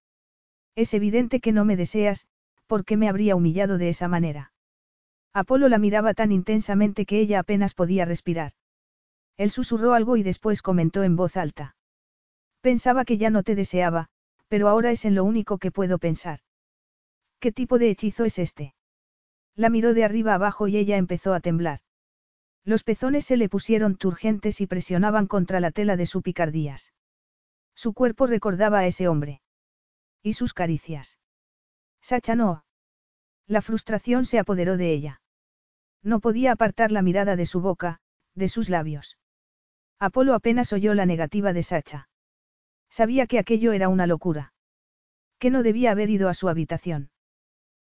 [0.76, 2.28] Es evidente que no me deseas,
[2.68, 4.54] porque me habría humillado de esa manera.
[5.34, 8.54] Apolo la miraba tan intensamente que ella apenas podía respirar.
[9.38, 11.76] Él susurró algo y después comentó en voz alta.
[12.62, 14.08] Pensaba que ya no te deseaba,
[14.48, 16.40] pero ahora es en lo único que puedo pensar.
[17.40, 18.76] ¿Qué tipo de hechizo es este?
[19.56, 21.80] La miró de arriba abajo y ella empezó a temblar.
[22.64, 26.94] Los pezones se le pusieron turgentes y presionaban contra la tela de su picardías.
[27.74, 29.42] Su cuerpo recordaba a ese hombre.
[30.22, 31.18] Y sus caricias.
[32.02, 32.64] Sacha no.
[33.48, 35.22] La frustración se apoderó de ella.
[36.04, 38.00] No podía apartar la mirada de su boca,
[38.36, 39.18] de sus labios.
[40.00, 42.10] Apolo apenas oyó la negativa de Sacha.
[42.92, 44.54] Sabía que aquello era una locura.
[45.40, 47.10] Que no debía haber ido a su habitación.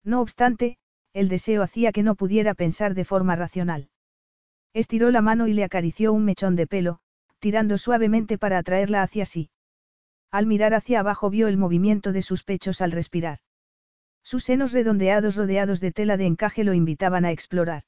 [0.04, 0.78] No obstante,
[1.12, 3.90] el deseo hacía que no pudiera pensar de forma racional.
[4.74, 7.00] Estiró la mano y le acarició un mechón de pelo,
[7.40, 9.50] tirando suavemente para atraerla hacia sí.
[10.30, 13.40] Al mirar hacia abajo vio el movimiento de sus pechos al respirar.
[14.24, 17.84] Sus senos redondeados rodeados de tela de encaje lo invitaban a explorar.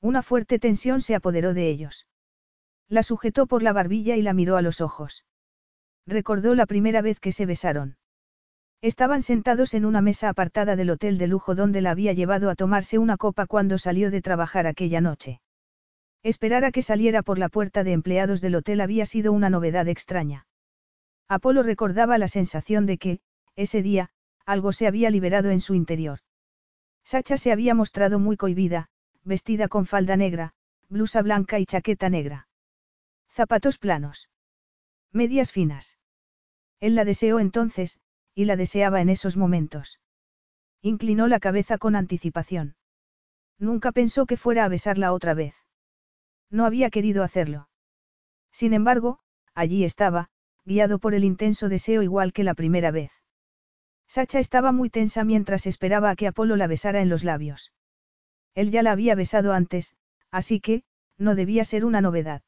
[0.00, 2.06] Una fuerte tensión se apoderó de ellos.
[2.88, 5.24] La sujetó por la barbilla y la miró a los ojos.
[6.06, 7.96] Recordó la primera vez que se besaron.
[8.82, 12.54] Estaban sentados en una mesa apartada del hotel de lujo donde la había llevado a
[12.54, 15.40] tomarse una copa cuando salió de trabajar aquella noche.
[16.22, 19.88] Esperar a que saliera por la puerta de empleados del hotel había sido una novedad
[19.88, 20.46] extraña.
[21.28, 23.20] Apolo recordaba la sensación de que,
[23.56, 24.10] ese día,
[24.44, 26.18] algo se había liberado en su interior.
[27.04, 28.88] Sacha se había mostrado muy cohibida,
[29.22, 30.52] vestida con falda negra,
[30.88, 32.48] blusa blanca y chaqueta negra.
[33.30, 34.28] Zapatos planos.
[35.14, 35.96] Medias finas.
[36.80, 38.00] Él la deseó entonces,
[38.34, 40.00] y la deseaba en esos momentos.
[40.82, 42.74] Inclinó la cabeza con anticipación.
[43.56, 45.54] Nunca pensó que fuera a besarla otra vez.
[46.50, 47.68] No había querido hacerlo.
[48.50, 49.20] Sin embargo,
[49.54, 50.30] allí estaba,
[50.64, 53.12] guiado por el intenso deseo igual que la primera vez.
[54.08, 57.72] Sacha estaba muy tensa mientras esperaba a que Apolo la besara en los labios.
[58.54, 59.94] Él ya la había besado antes,
[60.32, 60.82] así que,
[61.18, 62.42] no debía ser una novedad.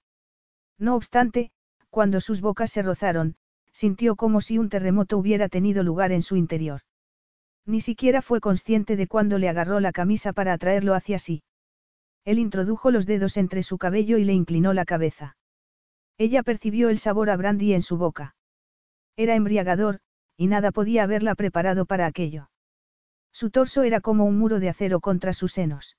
[0.78, 1.52] No obstante,
[1.96, 3.36] cuando sus bocas se rozaron,
[3.72, 6.82] sintió como si un terremoto hubiera tenido lugar en su interior.
[7.64, 11.42] Ni siquiera fue consciente de cuando le agarró la camisa para atraerlo hacia sí.
[12.26, 15.38] Él introdujo los dedos entre su cabello y le inclinó la cabeza.
[16.18, 18.36] Ella percibió el sabor a brandy en su boca.
[19.16, 20.00] Era embriagador,
[20.36, 22.50] y nada podía haberla preparado para aquello.
[23.32, 25.96] Su torso era como un muro de acero contra sus senos.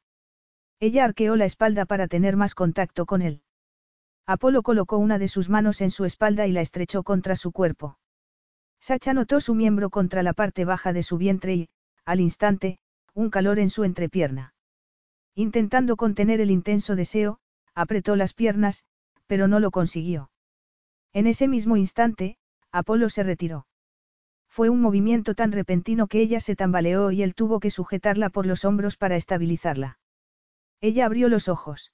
[0.80, 3.42] Ella arqueó la espalda para tener más contacto con él.
[4.28, 7.98] Apolo colocó una de sus manos en su espalda y la estrechó contra su cuerpo.
[8.82, 11.70] Sacha notó su miembro contra la parte baja de su vientre y,
[12.04, 12.78] al instante,
[13.14, 14.54] un calor en su entrepierna.
[15.34, 17.40] Intentando contener el intenso deseo,
[17.74, 18.84] apretó las piernas,
[19.28, 20.30] pero no lo consiguió.
[21.14, 22.38] En ese mismo instante,
[22.72, 23.66] Apolo se retiró.
[24.50, 28.46] Fue un movimiento tan repentino que ella se tambaleó y él tuvo que sujetarla por
[28.46, 30.00] los hombros para estabilizarla.
[30.82, 31.94] Ella abrió los ojos.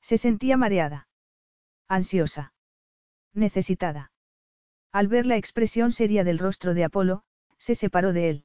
[0.00, 1.06] Se sentía mareada.
[1.88, 2.52] Ansiosa.
[3.34, 4.12] Necesitada.
[4.92, 7.22] Al ver la expresión seria del rostro de Apolo,
[7.58, 8.44] se separó de él.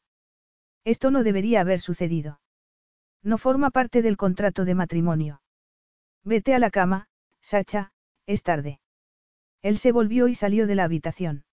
[0.83, 2.41] Esto no debería haber sucedido.
[3.21, 5.41] No forma parte del contrato de matrimonio.
[6.23, 7.07] Vete a la cama,
[7.41, 7.91] Sacha,
[8.25, 8.79] es tarde.
[9.61, 11.45] Él se volvió y salió de la habitación.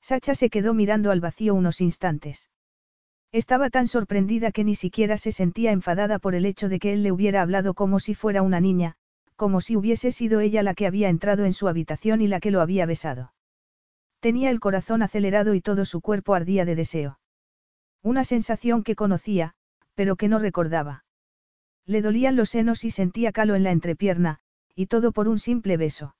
[0.00, 2.50] Sacha se quedó mirando al vacío unos instantes.
[3.32, 7.02] Estaba tan sorprendida que ni siquiera se sentía enfadada por el hecho de que él
[7.02, 8.96] le hubiera hablado como si fuera una niña,
[9.42, 12.52] como si hubiese sido ella la que había entrado en su habitación y la que
[12.52, 13.32] lo había besado.
[14.20, 17.18] Tenía el corazón acelerado y todo su cuerpo ardía de deseo.
[18.02, 19.54] Una sensación que conocía,
[19.96, 21.04] pero que no recordaba.
[21.86, 24.38] Le dolían los senos y sentía calo en la entrepierna,
[24.76, 26.14] y todo por un simple beso.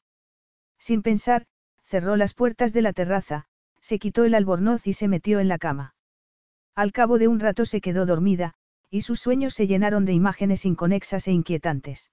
[0.80, 1.46] Sin pensar,
[1.84, 3.44] cerró las puertas de la terraza,
[3.80, 5.94] se quitó el albornoz y se metió en la cama.
[6.74, 8.54] Al cabo de un rato se quedó dormida,
[8.90, 12.10] y sus sueños se llenaron de imágenes inconexas e inquietantes.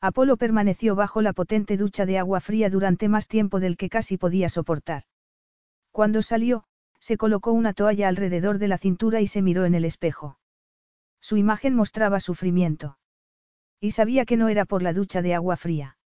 [0.00, 4.16] Apolo permaneció bajo la potente ducha de agua fría durante más tiempo del que casi
[4.16, 5.04] podía soportar.
[5.92, 6.64] Cuando salió,
[6.98, 10.38] se colocó una toalla alrededor de la cintura y se miró en el espejo.
[11.20, 12.98] Su imagen mostraba sufrimiento.
[13.78, 15.98] Y sabía que no era por la ducha de agua fría.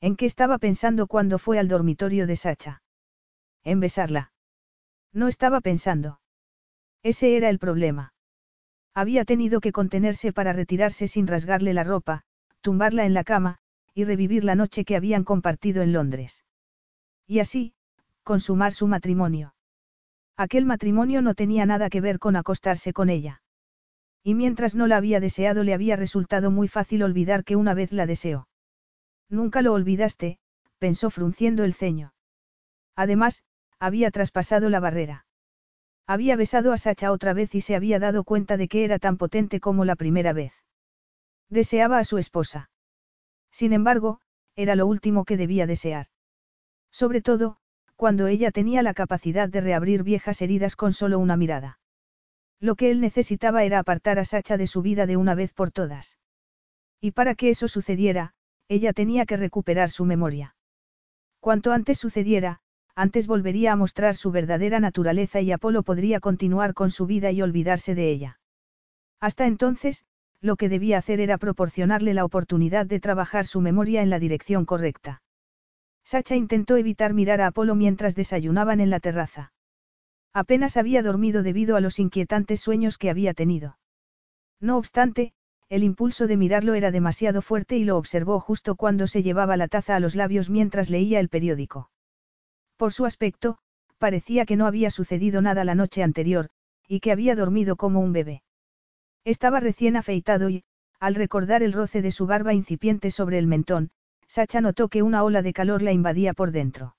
[0.00, 2.82] ¿En qué estaba pensando cuando fue al dormitorio de Sacha?
[3.62, 4.32] En besarla.
[5.12, 6.20] No estaba pensando.
[7.04, 8.14] Ese era el problema.
[8.94, 12.24] Había tenido que contenerse para retirarse sin rasgarle la ropa,
[12.62, 13.58] tumbarla en la cama,
[13.94, 16.44] y revivir la noche que habían compartido en Londres.
[17.26, 17.74] Y así,
[18.22, 19.54] consumar su matrimonio.
[20.36, 23.42] Aquel matrimonio no tenía nada que ver con acostarse con ella.
[24.24, 27.92] Y mientras no la había deseado le había resultado muy fácil olvidar que una vez
[27.92, 28.48] la deseó.
[29.28, 30.38] Nunca lo olvidaste,
[30.78, 32.14] pensó frunciendo el ceño.
[32.96, 33.42] Además,
[33.78, 35.26] había traspasado la barrera.
[36.06, 39.16] Había besado a Sacha otra vez y se había dado cuenta de que era tan
[39.16, 40.52] potente como la primera vez.
[41.52, 42.70] Deseaba a su esposa.
[43.50, 44.20] Sin embargo,
[44.56, 46.06] era lo último que debía desear.
[46.90, 47.58] Sobre todo,
[47.94, 51.78] cuando ella tenía la capacidad de reabrir viejas heridas con solo una mirada.
[52.58, 55.70] Lo que él necesitaba era apartar a Sacha de su vida de una vez por
[55.70, 56.16] todas.
[57.02, 58.32] Y para que eso sucediera,
[58.68, 60.56] ella tenía que recuperar su memoria.
[61.38, 62.60] Cuanto antes sucediera,
[62.94, 67.42] antes volvería a mostrar su verdadera naturaleza y Apolo podría continuar con su vida y
[67.42, 68.40] olvidarse de ella.
[69.20, 70.06] Hasta entonces,
[70.42, 74.66] lo que debía hacer era proporcionarle la oportunidad de trabajar su memoria en la dirección
[74.66, 75.22] correcta.
[76.04, 79.52] Sacha intentó evitar mirar a Apolo mientras desayunaban en la terraza.
[80.34, 83.78] Apenas había dormido debido a los inquietantes sueños que había tenido.
[84.60, 85.32] No obstante,
[85.68, 89.68] el impulso de mirarlo era demasiado fuerte y lo observó justo cuando se llevaba la
[89.68, 91.90] taza a los labios mientras leía el periódico.
[92.76, 93.58] Por su aspecto,
[93.98, 96.50] parecía que no había sucedido nada la noche anterior,
[96.88, 98.42] y que había dormido como un bebé.
[99.24, 100.64] Estaba recién afeitado y,
[100.98, 103.90] al recordar el roce de su barba incipiente sobre el mentón,
[104.26, 106.96] Sacha notó que una ola de calor la invadía por dentro.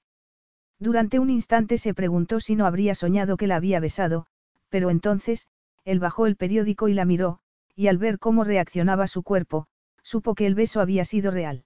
[0.79, 4.25] Durante un instante se preguntó si no habría soñado que la había besado,
[4.69, 5.47] pero entonces,
[5.83, 7.39] él bajó el periódico y la miró,
[7.75, 9.67] y al ver cómo reaccionaba su cuerpo,
[10.01, 11.65] supo que el beso había sido real.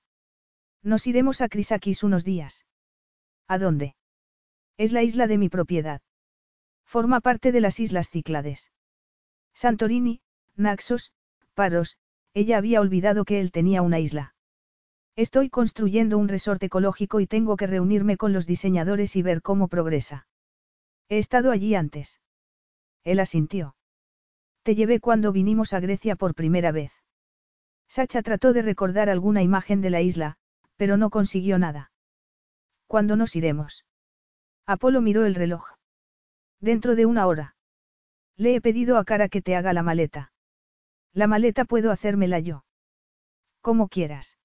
[0.84, 2.66] Nos iremos a Crisakis unos días.
[3.48, 3.96] ¿A dónde?
[4.78, 6.02] Es la isla de mi propiedad.
[6.86, 8.72] Forma parte de las Islas Cíclades.
[9.54, 10.22] Santorini,
[10.58, 11.12] Naxos,
[11.54, 11.98] Paros,
[12.34, 14.34] ella había olvidado que él tenía una isla.
[15.16, 19.68] Estoy construyendo un resort ecológico y tengo que reunirme con los diseñadores y ver cómo
[19.68, 20.28] progresa.
[21.10, 22.22] He estado allí antes.
[23.04, 23.76] Él asintió.
[24.64, 26.92] Te llevé cuando vinimos a Grecia por primera vez.
[27.88, 30.38] Sacha trató de recordar alguna imagen de la isla,
[30.76, 31.92] pero no consiguió nada.
[32.86, 33.86] ¿Cuándo nos iremos?
[34.66, 35.66] Apolo miró el reloj.
[36.60, 37.56] Dentro de una hora.
[38.36, 40.32] Le he pedido a Cara que te haga la maleta.
[41.18, 42.64] La maleta puedo hacérmela yo.
[43.62, 44.38] Como quieras.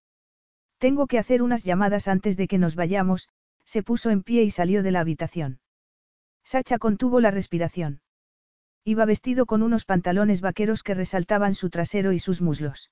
[0.79, 3.29] Tengo que hacer unas llamadas antes de que nos vayamos,
[3.67, 5.61] se puso en pie y salió de la habitación.
[6.43, 8.01] Sacha contuvo la respiración.
[8.87, 12.91] Iba vestido con unos pantalones vaqueros que resaltaban su trasero y sus muslos.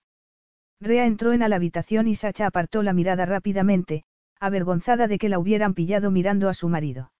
[0.78, 4.04] Rea entró en la habitación y Sacha apartó la mirada rápidamente,
[4.40, 7.12] avergonzada de que la hubieran pillado mirando a su marido.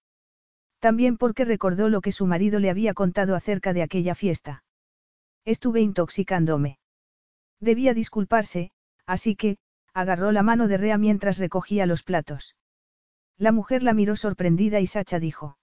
[0.77, 4.63] También porque recordó lo que su marido le había contado acerca de aquella fiesta.
[5.45, 6.79] Estuve intoxicándome.
[7.59, 8.71] Debía disculparse,
[9.05, 9.57] así que,
[9.93, 12.55] agarró la mano de Rea mientras recogía los platos.
[13.37, 15.57] La mujer la miró sorprendida y Sacha dijo.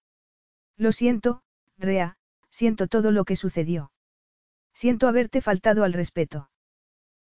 [0.76, 1.42] Lo siento,
[1.76, 2.16] Rea,
[2.50, 3.92] siento todo lo que sucedió.
[4.74, 6.50] Siento haberte faltado al respeto.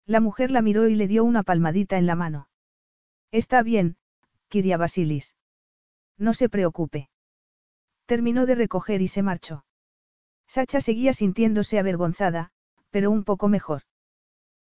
[0.06, 2.48] La mujer la miró y le dio una palmadita en la mano.
[3.30, 3.96] Está bien,
[4.48, 5.36] Kiria Basilis.
[6.18, 7.08] No se preocupe.
[8.06, 9.64] Terminó de recoger y se marchó.
[10.54, 12.50] Sacha seguía sintiéndose avergonzada,
[12.90, 13.84] pero un poco mejor.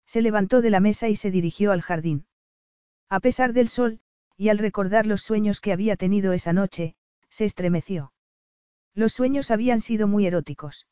[0.05, 2.27] Se levantó de la mesa y se dirigió al jardín.
[3.09, 3.99] A pesar del sol,
[4.37, 6.95] y al recordar los sueños que había tenido esa noche,
[7.27, 8.13] se estremeció.
[8.95, 10.87] Los sueños habían sido muy eróticos.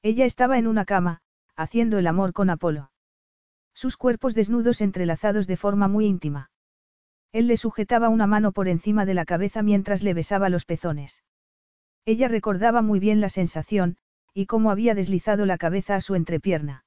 [0.00, 1.20] Ella estaba en una cama,
[1.54, 2.92] haciendo el amor con Apolo.
[3.74, 6.50] Sus cuerpos desnudos entrelazados de forma muy íntima.
[7.30, 11.24] Él le sujetaba una mano por encima de la cabeza mientras le besaba los pezones.
[12.06, 13.98] Ella recordaba muy bien la sensación,
[14.34, 16.84] y cómo había deslizado la cabeza a su entrepierna.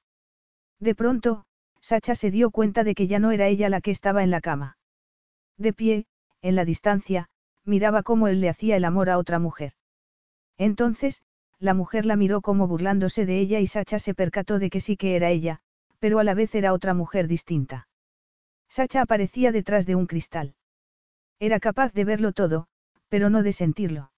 [0.78, 1.44] De pronto,
[1.80, 4.40] Sacha se dio cuenta de que ya no era ella la que estaba en la
[4.40, 4.76] cama.
[5.56, 6.06] De pie,
[6.42, 7.28] en la distancia,
[7.64, 9.72] miraba cómo él le hacía el amor a otra mujer.
[10.58, 11.22] Entonces,
[11.58, 14.96] la mujer la miró como burlándose de ella y Sacha se percató de que sí
[14.96, 15.60] que era ella,
[15.98, 17.88] pero a la vez era otra mujer distinta.
[18.68, 20.54] Sacha aparecía detrás de un cristal.
[21.40, 22.68] Era capaz de verlo todo,
[23.08, 24.12] pero no de sentirlo.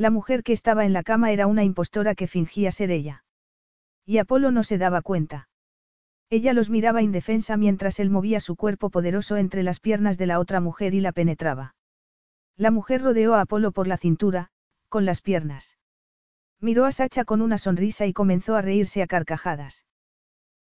[0.00, 3.22] La mujer que estaba en la cama era una impostora que fingía ser ella.
[4.06, 5.50] Y Apolo no se daba cuenta.
[6.30, 10.38] Ella los miraba indefensa mientras él movía su cuerpo poderoso entre las piernas de la
[10.38, 11.74] otra mujer y la penetraba.
[12.56, 14.48] La mujer rodeó a Apolo por la cintura,
[14.88, 15.76] con las piernas.
[16.60, 19.84] Miró a Sacha con una sonrisa y comenzó a reírse a carcajadas.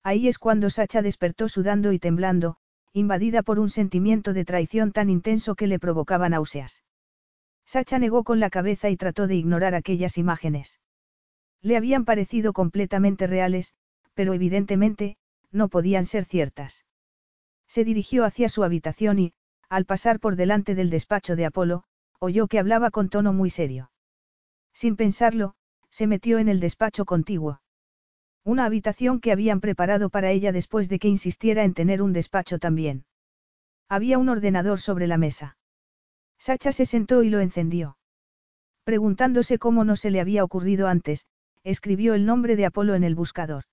[0.03, 2.57] Ahí es cuando Sacha despertó sudando y temblando,
[2.95, 6.85] invadida por un sentimiento de traición tan intenso que le provocaba náuseas.
[7.67, 10.81] Sacha negó con la cabeza y trató de ignorar aquellas imágenes.
[11.63, 13.75] Le habían parecido completamente reales,
[14.15, 15.17] pero evidentemente,
[15.51, 16.85] no podían ser ciertas.
[17.67, 19.35] Se dirigió hacia su habitación y,
[19.69, 21.85] al pasar por delante del despacho de Apolo,
[22.21, 23.91] oyó que hablaba con tono muy serio.
[24.73, 25.55] Sin pensarlo,
[25.91, 27.61] se metió en el despacho contiguo.
[28.45, 32.61] Una habitación que habían preparado para ella después de que insistiera en tener un despacho
[32.61, 33.07] también.
[33.89, 35.57] Había un ordenador sobre la mesa.
[36.39, 37.97] Sacha se sentó y lo encendió.
[38.85, 41.27] Preguntándose cómo no se le había ocurrido antes,
[41.65, 43.65] escribió el nombre de Apolo en el buscador.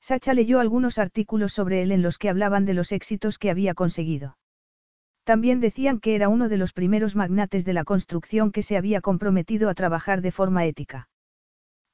[0.00, 3.74] Sacha leyó algunos artículos sobre él en los que hablaban de los éxitos que había
[3.74, 4.38] conseguido.
[5.24, 9.00] También decían que era uno de los primeros magnates de la construcción que se había
[9.00, 11.08] comprometido a trabajar de forma ética.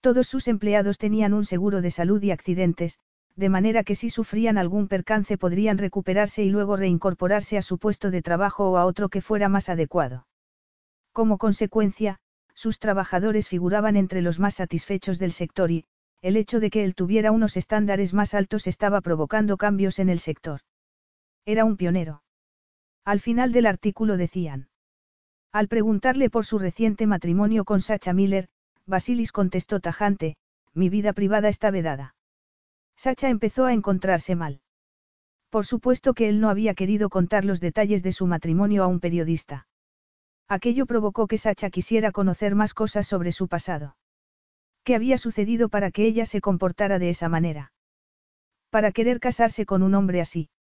[0.00, 2.98] Todos sus empleados tenían un seguro de salud y accidentes,
[3.36, 8.10] de manera que si sufrían algún percance podrían recuperarse y luego reincorporarse a su puesto
[8.10, 10.26] de trabajo o a otro que fuera más adecuado.
[11.12, 12.18] Como consecuencia,
[12.54, 15.84] sus trabajadores figuraban entre los más satisfechos del sector y,
[16.22, 20.20] el hecho de que él tuviera unos estándares más altos estaba provocando cambios en el
[20.20, 20.60] sector.
[21.44, 22.22] Era un pionero.
[23.04, 24.68] Al final del artículo decían.
[25.52, 28.48] Al preguntarle por su reciente matrimonio con Sacha Miller,
[28.86, 30.36] Basilis contestó tajante,
[30.72, 32.14] mi vida privada está vedada.
[32.96, 34.60] Sacha empezó a encontrarse mal.
[35.50, 39.00] Por supuesto que él no había querido contar los detalles de su matrimonio a un
[39.00, 39.68] periodista.
[40.48, 43.96] Aquello provocó que Sacha quisiera conocer más cosas sobre su pasado.
[44.82, 47.72] ¿Qué había sucedido para que ella se comportara de esa manera?
[48.70, 50.50] Para querer casarse con un hombre así.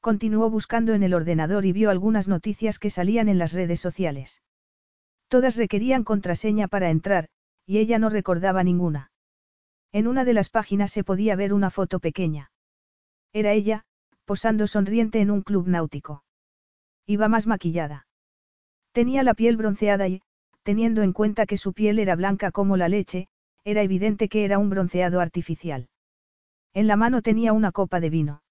[0.00, 4.42] Continuó buscando en el ordenador y vio algunas noticias que salían en las redes sociales.
[5.28, 7.28] Todas requerían contraseña para entrar,
[7.66, 9.10] y ella no recordaba ninguna.
[9.92, 12.52] En una de las páginas se podía ver una foto pequeña.
[13.32, 13.84] Era ella,
[14.24, 16.24] posando sonriente en un club náutico.
[17.06, 18.06] Iba más maquillada.
[18.92, 20.22] Tenía la piel bronceada y,
[20.62, 23.28] teniendo en cuenta que su piel era blanca como la leche,
[23.64, 25.88] era evidente que era un bronceado artificial.
[26.72, 28.42] En la mano tenía una copa de vino.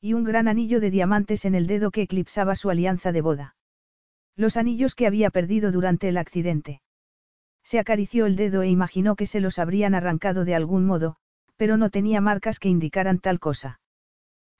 [0.00, 3.56] Y un gran anillo de diamantes en el dedo que eclipsaba su alianza de boda.
[4.34, 6.80] Los anillos que había perdido durante el accidente.
[7.66, 11.16] Se acarició el dedo e imaginó que se los habrían arrancado de algún modo,
[11.56, 13.80] pero no tenía marcas que indicaran tal cosa.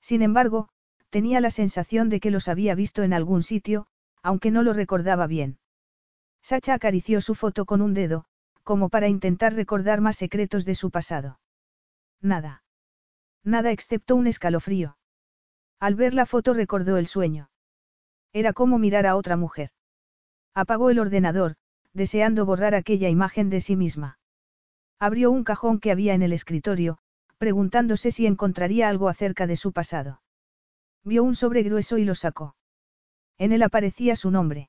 [0.01, 0.71] Sin embargo,
[1.09, 3.87] tenía la sensación de que los había visto en algún sitio,
[4.25, 5.61] aunque no lo recordaba bien.
[6.43, 8.25] Sacha acarició su foto con un dedo,
[8.65, 11.39] como para intentar recordar más secretos de su pasado.
[12.21, 12.65] Nada.
[13.45, 14.99] Nada excepto un escalofrío.
[15.79, 17.51] Al ver la foto recordó el sueño.
[18.33, 19.71] Era como mirar a otra mujer.
[20.55, 21.55] Apagó el ordenador,
[21.97, 24.19] deseando borrar aquella imagen de sí misma.
[24.99, 26.99] Abrió un cajón que había en el escritorio,
[27.39, 30.21] preguntándose si encontraría algo acerca de su pasado.
[31.05, 32.55] Vio un sobre grueso y lo sacó.
[33.39, 34.69] En él aparecía su nombre.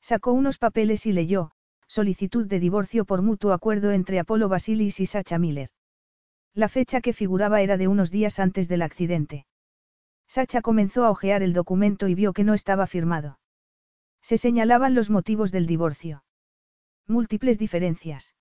[0.00, 1.50] Sacó unos papeles y leyó,
[1.88, 5.70] solicitud de divorcio por mutuo acuerdo entre Apolo Basilis y Sacha Miller.
[6.54, 9.46] La fecha que figuraba era de unos días antes del accidente.
[10.28, 13.40] Sacha comenzó a hojear el documento y vio que no estaba firmado.
[14.22, 16.22] Se señalaban los motivos del divorcio.
[17.08, 18.34] Múltiples diferencias.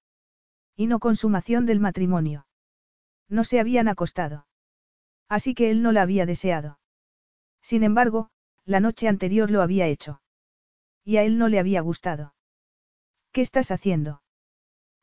[0.75, 2.47] Y no consumación del matrimonio.
[3.29, 4.47] No se habían acostado.
[5.29, 6.79] Así que él no la había deseado.
[7.61, 8.29] Sin embargo,
[8.65, 10.21] la noche anterior lo había hecho.
[11.03, 12.35] Y a él no le había gustado.
[13.31, 14.23] ¿Qué estás haciendo?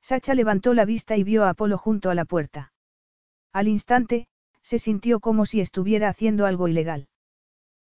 [0.01, 2.73] Sacha levantó la vista y vio a Apolo junto a la puerta.
[3.53, 4.27] Al instante,
[4.63, 7.09] se sintió como si estuviera haciendo algo ilegal.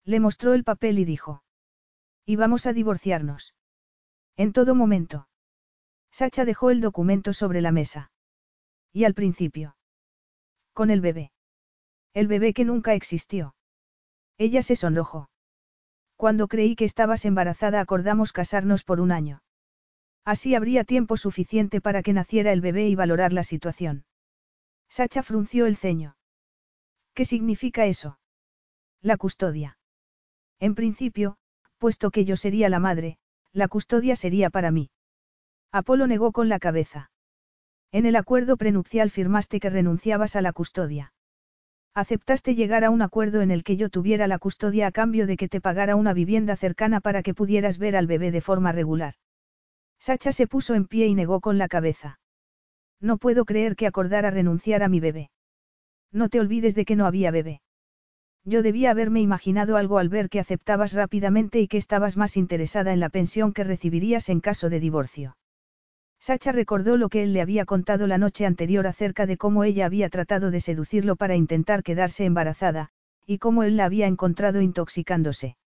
[0.05, 1.43] Le mostró el papel y dijo.
[2.25, 3.55] Y vamos a divorciarnos.
[4.37, 5.29] En todo momento.
[6.15, 8.13] Sacha dejó el documento sobre la mesa.
[8.93, 9.77] Y al principio.
[10.73, 11.33] Con el bebé.
[12.13, 13.57] El bebé que nunca existió.
[14.39, 15.29] Ella se sonrojó.
[16.15, 19.43] Cuando creí que estabas embarazada acordamos casarnos por un año.
[20.25, 24.05] Así habría tiempo suficiente para que naciera el bebé y valorar la situación.
[24.89, 26.17] Sacha frunció el ceño.
[27.15, 28.21] ¿Qué significa eso?
[29.01, 29.79] La custodia.
[30.61, 31.39] En principio,
[31.79, 33.19] puesto que yo sería la madre,
[33.53, 34.93] la custodia sería para mí.
[35.75, 37.11] Apolo negó con la cabeza.
[37.91, 41.13] En el acuerdo prenupcial firmaste que renunciabas a la custodia.
[41.95, 45.37] Aceptaste llegar a un acuerdo en el que yo tuviera la custodia a cambio de
[45.37, 49.15] que te pagara una vivienda cercana para que pudieras ver al bebé de forma regular.
[49.99, 52.21] Sacha se puso en pie y negó con la cabeza.
[53.01, 55.33] No puedo creer que acordara renunciar a mi bebé.
[56.13, 57.63] No te olvides de que no había bebé.
[58.45, 62.93] Yo debía haberme imaginado algo al ver que aceptabas rápidamente y que estabas más interesada
[62.93, 65.37] en la pensión que recibirías en caso de divorcio.
[66.27, 69.85] Sacha recordó lo que él le había contado la noche anterior acerca de cómo ella
[69.85, 72.89] había tratado de seducirlo para intentar quedarse embarazada,
[73.27, 75.59] y cómo él la había encontrado intoxicándose.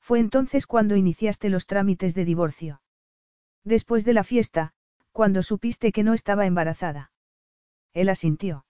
[0.00, 2.82] Fue entonces cuando iniciaste los trámites de divorcio.
[3.62, 4.72] Después de la fiesta,
[5.12, 7.12] cuando supiste que no estaba embarazada.
[7.92, 8.66] Él asintió.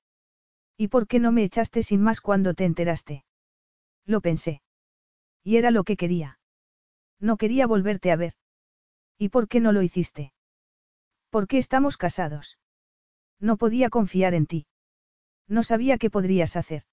[0.77, 3.25] ¿Y por qué no me echaste sin más cuando te enteraste?
[4.05, 4.61] Lo pensé.
[5.43, 6.39] Y era lo que quería.
[7.21, 8.35] No quería volverte a ver.
[9.17, 10.35] ¿Y por qué no lo hiciste?
[11.37, 12.59] ¿Por qué estamos casados?
[13.39, 14.65] No podía confiar en ti.
[15.47, 16.85] No sabía qué podrías hacer.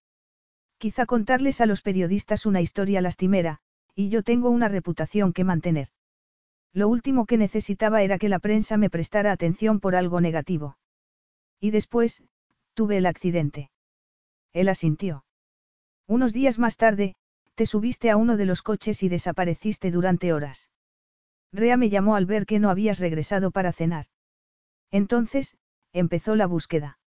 [0.78, 3.62] Quizá contarles a los periodistas una historia lastimera,
[3.96, 5.88] y yo tengo una reputación que mantener.
[6.74, 10.78] Lo último que necesitaba era que la prensa me prestara atención por algo negativo.
[11.62, 12.22] Y después,
[12.74, 13.72] tuve el accidente.
[14.52, 15.24] Él asintió.
[16.06, 17.16] Unos días más tarde,
[17.56, 20.70] te subiste a uno de los coches y desapareciste durante horas.
[21.54, 24.08] Rea me llamó al ver que no habías regresado para cenar.
[24.94, 25.58] Entonces,
[25.92, 27.00] empezó la búsqueda.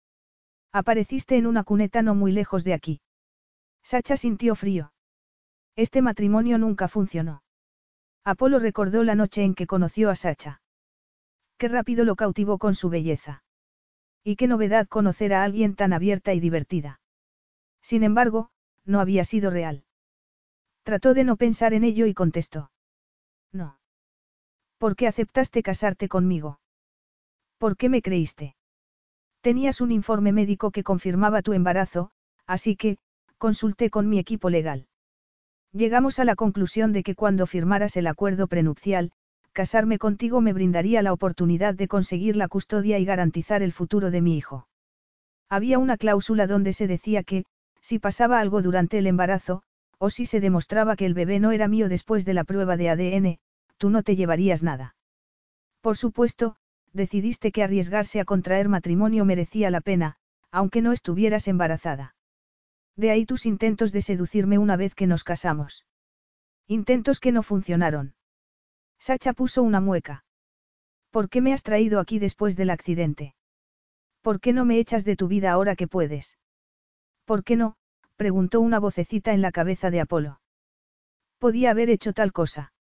[0.73, 3.01] Apareciste en una cuneta no muy lejos de aquí.
[3.85, 4.93] Sacha sintió frío.
[5.77, 7.45] Este matrimonio nunca funcionó.
[8.25, 10.61] Apolo recordó la noche en que conoció a Sacha.
[11.59, 13.45] Qué rápido lo cautivó con su belleza.
[14.25, 17.01] Y qué novedad conocer a alguien tan abierta y divertida.
[17.83, 18.51] Sin embargo,
[18.85, 19.85] no había sido real.
[20.83, 22.73] Trató de no pensar en ello y contestó.
[23.53, 23.79] No.
[24.79, 26.59] ¿Por qué aceptaste casarte conmigo?
[27.59, 28.55] ¿Por qué me creíste?
[29.41, 32.11] Tenías un informe médico que confirmaba tu embarazo,
[32.47, 32.99] así que,
[33.39, 34.87] consulté con mi equipo legal.
[35.73, 39.13] Llegamos a la conclusión de que cuando firmaras el acuerdo prenupcial,
[39.53, 44.21] casarme contigo me brindaría la oportunidad de conseguir la custodia y garantizar el futuro de
[44.21, 44.69] mi hijo.
[45.49, 47.45] Había una cláusula donde se decía que,
[47.81, 49.63] si pasaba algo durante el embarazo,
[49.99, 52.91] o si se demostraba que el bebé no era mío después de la prueba de
[52.91, 53.39] ADN,
[53.77, 54.95] tú no te llevarías nada.
[55.81, 56.57] Por supuesto,
[56.97, 60.17] decidiste que arriesgarse a contraer matrimonio merecía la pena,
[60.51, 62.15] aunque no estuvieras embarazada.
[62.97, 65.87] De ahí tus intentos de seducirme una vez que nos casamos.
[66.67, 68.15] Intentos que no funcionaron.
[68.99, 70.25] Sacha puso una mueca.
[71.11, 73.35] ¿Por qué me has traído aquí después del accidente?
[74.23, 76.39] ¿Por qué no me echas de tu vida ahora que puedes?
[77.25, 77.77] ¿Por qué no?
[78.17, 80.41] preguntó una vocecita en la cabeza de Apolo.
[81.39, 82.73] Podía haber hecho tal cosa.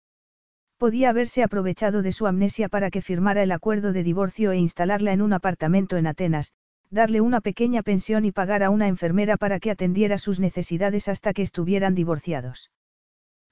[0.77, 5.14] Podía haberse aprovechado de su amnesia para que firmara el acuerdo de divorcio e instalarla
[5.14, 6.53] en un apartamento en Atenas,
[6.89, 11.34] darle una pequeña pensión y pagar a una enfermera para que atendiera sus necesidades hasta
[11.34, 12.72] que estuvieran divorciados.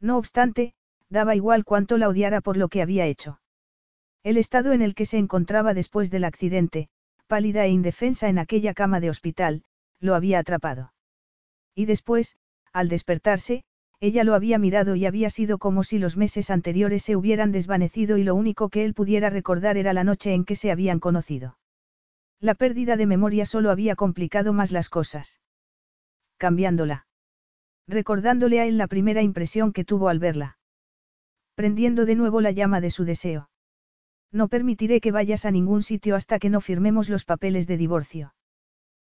[0.01, 0.73] No obstante,
[1.09, 3.39] daba igual cuánto la odiara por lo que había hecho.
[4.23, 6.89] El estado en el que se encontraba después del accidente,
[7.27, 9.63] pálida e indefensa en aquella cama de hospital,
[9.99, 10.93] lo había atrapado.
[11.73, 12.37] Y después,
[12.73, 13.63] al despertarse,
[14.03, 18.17] ella lo había mirado y había sido como si los meses anteriores se hubieran desvanecido
[18.17, 21.57] y lo único que él pudiera recordar era la noche en que se habían conocido.
[22.41, 25.39] La pérdida de memoria solo había complicado más las cosas.
[26.35, 27.07] Cambiándola.
[27.87, 30.57] Recordándole a él la primera impresión que tuvo al verla.
[31.55, 33.49] Prendiendo de nuevo la llama de su deseo.
[34.33, 38.33] No permitiré que vayas a ningún sitio hasta que no firmemos los papeles de divorcio.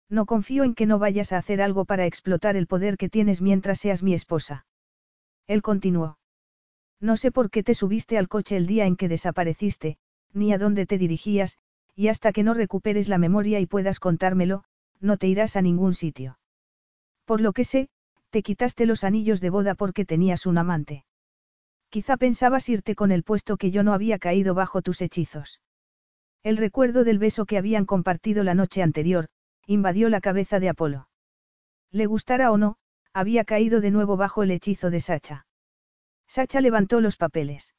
[0.08, 3.42] No confío en que no vayas a hacer algo para explotar el poder que tienes
[3.42, 4.64] mientras seas mi esposa.
[5.46, 6.18] Él continuó.
[7.00, 9.98] No sé por qué te subiste al coche el día en que desapareciste,
[10.32, 11.58] ni a dónde te dirigías,
[11.94, 14.64] y hasta que no recuperes la memoria y puedas contármelo,
[15.00, 16.38] no te irás a ningún sitio.
[17.24, 17.88] Por lo que sé,
[18.30, 21.04] te quitaste los anillos de boda porque tenías un amante.
[21.88, 25.60] Quizá pensabas irte con el puesto que yo no había caído bajo tus hechizos.
[26.42, 29.28] El recuerdo del beso que habían compartido la noche anterior,
[29.66, 31.08] invadió la cabeza de Apolo.
[31.90, 32.76] Le gustara o no,
[33.16, 35.46] había caído de nuevo bajo el hechizo de Sacha.
[36.28, 37.74] Sacha levantó los papeles.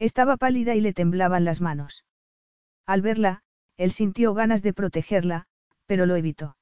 [0.00, 2.04] Estaba pálida y le temblaban las manos.
[2.84, 3.42] Al verla,
[3.76, 5.46] él sintió ganas de protegerla,
[5.86, 6.56] pero lo evitó.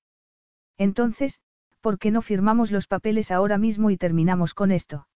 [0.77, 1.41] Entonces,
[1.81, 5.09] ¿por qué no firmamos los papeles ahora mismo y terminamos con esto?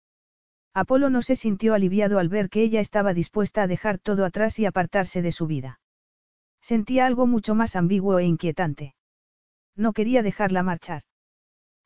[0.73, 4.59] Apolo no se sintió aliviado al ver que ella estaba dispuesta a dejar todo atrás
[4.59, 5.81] y apartarse de su vida.
[6.63, 8.95] Sentía algo mucho más ambiguo e inquietante.
[9.77, 11.03] No quería dejarla marchar.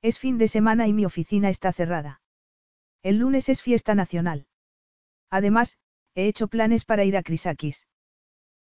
[0.05, 2.21] Es fin de semana y mi oficina está cerrada.
[3.03, 4.47] El lunes es fiesta nacional.
[5.31, 5.79] Además,
[6.15, 7.87] he hecho planes para ir a Crisakis.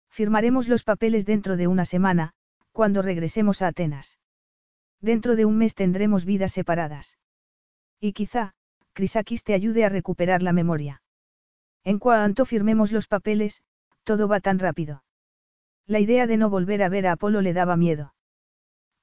[0.08, 2.32] Firmaremos los papeles dentro de una semana,
[2.72, 4.18] cuando regresemos a Atenas.
[5.02, 7.18] Dentro de un mes tendremos vidas separadas.
[8.00, 8.54] Y quizá,
[8.94, 11.02] Crisakis te ayude a recuperar la memoria.
[11.84, 13.62] En cuanto firmemos los papeles,
[14.02, 15.04] todo va tan rápido.
[15.86, 18.13] La idea de no volver a ver a Apolo le daba miedo.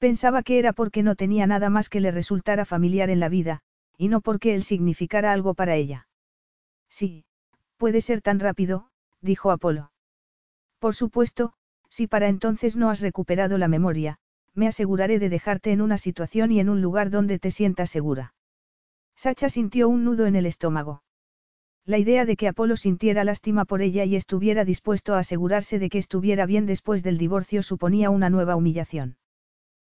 [0.01, 3.59] Pensaba que era porque no tenía nada más que le resultara familiar en la vida,
[3.99, 6.07] y no porque él significara algo para ella.
[6.89, 7.23] Sí,
[7.77, 8.87] puede ser tan rápido,
[9.21, 9.91] dijo Apolo.
[10.79, 11.53] Por supuesto,
[11.87, 14.17] si para entonces no has recuperado la memoria,
[14.55, 18.33] me aseguraré de dejarte en una situación y en un lugar donde te sientas segura.
[19.15, 21.03] Sacha sintió un nudo en el estómago.
[21.85, 25.89] La idea de que Apolo sintiera lástima por ella y estuviera dispuesto a asegurarse de
[25.89, 29.17] que estuviera bien después del divorcio suponía una nueva humillación.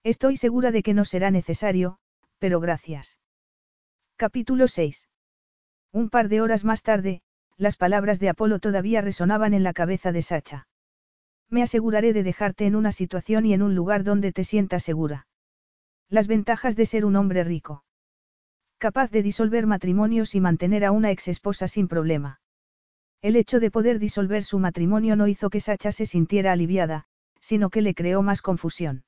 [0.04, 1.98] Estoy segura de que no será necesario,
[2.38, 3.20] pero gracias.
[4.18, 5.08] Capítulo 6.
[5.94, 7.22] Un par de horas más tarde,
[7.56, 10.68] las palabras de Apolo todavía resonaban en la cabeza de Sacha.
[11.50, 15.26] Me aseguraré de dejarte en una situación y en un lugar donde te sientas segura.
[16.10, 17.86] Las ventajas de ser un hombre rico.
[18.80, 22.42] Capaz de disolver matrimonios y mantener a una ex esposa sin problema.
[23.22, 27.06] El hecho de poder disolver su matrimonio no hizo que Sacha se sintiera aliviada,
[27.40, 29.06] sino que le creó más confusión.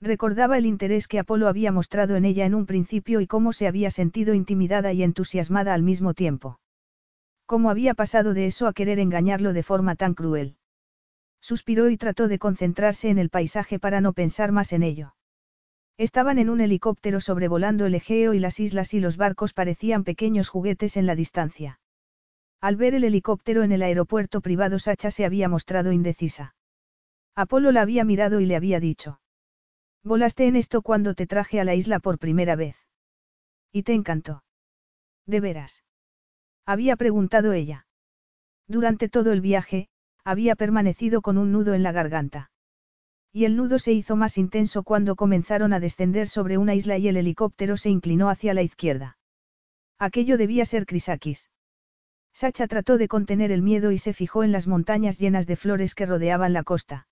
[0.00, 3.66] Recordaba el interés que Apolo había mostrado en ella en un principio y cómo se
[3.66, 6.60] había sentido intimidada y entusiasmada al mismo tiempo.
[7.46, 10.56] Cómo había pasado de eso a querer engañarlo de forma tan cruel.
[11.40, 15.14] Suspiró y trató de concentrarse en el paisaje para no pensar más en ello.
[15.96, 20.50] Estaban en un helicóptero sobrevolando el Egeo y las islas y los barcos parecían pequeños
[20.50, 21.80] juguetes en la distancia.
[22.60, 26.54] Al ver el helicóptero en el aeropuerto privado Sacha se había mostrado indecisa.
[27.34, 29.20] Apolo la había mirado y le había dicho.
[30.06, 32.76] Volaste en esto cuando te traje a la isla por primera vez.
[33.72, 34.44] Y te encantó.
[35.26, 35.82] ¿De veras?
[36.64, 37.88] Había preguntado ella.
[38.68, 39.88] Durante todo el viaje,
[40.22, 42.52] había permanecido con un nudo en la garganta.
[43.32, 47.08] Y el nudo se hizo más intenso cuando comenzaron a descender sobre una isla y
[47.08, 49.18] el helicóptero se inclinó hacia la izquierda.
[49.98, 51.50] Aquello debía ser Crisakis.
[52.32, 55.96] Sacha trató de contener el miedo y se fijó en las montañas llenas de flores
[55.96, 57.08] que rodeaban la costa.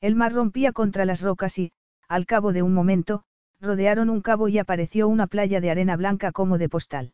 [0.00, 1.72] El mar rompía contra las rocas y,
[2.08, 3.22] al cabo de un momento,
[3.60, 7.12] rodearon un cabo y apareció una playa de arena blanca como de postal.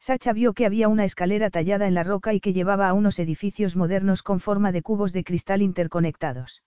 [0.00, 3.18] Sacha vio que había una escalera tallada en la roca y que llevaba a unos
[3.18, 6.62] edificios modernos con forma de cubos de cristal interconectados.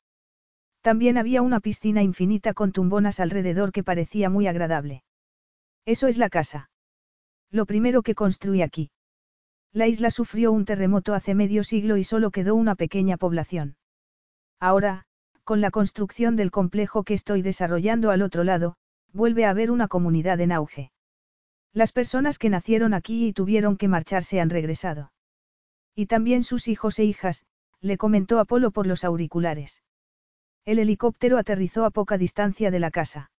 [0.82, 5.04] También había una piscina infinita con tumbonas alrededor que parecía muy agradable.
[5.86, 6.70] Eso es la casa.
[7.50, 8.92] Lo primero que construí aquí.
[9.72, 13.76] La isla sufrió un terremoto hace medio siglo y solo quedó una pequeña población.
[14.60, 15.06] Ahora,
[15.44, 18.76] con la construcción del complejo que estoy desarrollando al otro lado,
[19.12, 20.92] vuelve a haber una comunidad en auge.
[21.74, 25.12] Las personas que nacieron aquí y tuvieron que marcharse han regresado.
[25.96, 27.46] Y también sus hijos e hijas,
[27.82, 29.84] le comentó Apolo por los auriculares.
[30.66, 33.32] El helicóptero aterrizó a poca distancia de la casa.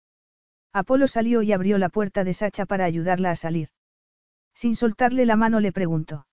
[0.72, 3.70] Apolo salió y abrió la puerta de Sacha para ayudarla a salir.
[4.52, 6.26] Sin soltarle la mano le preguntó.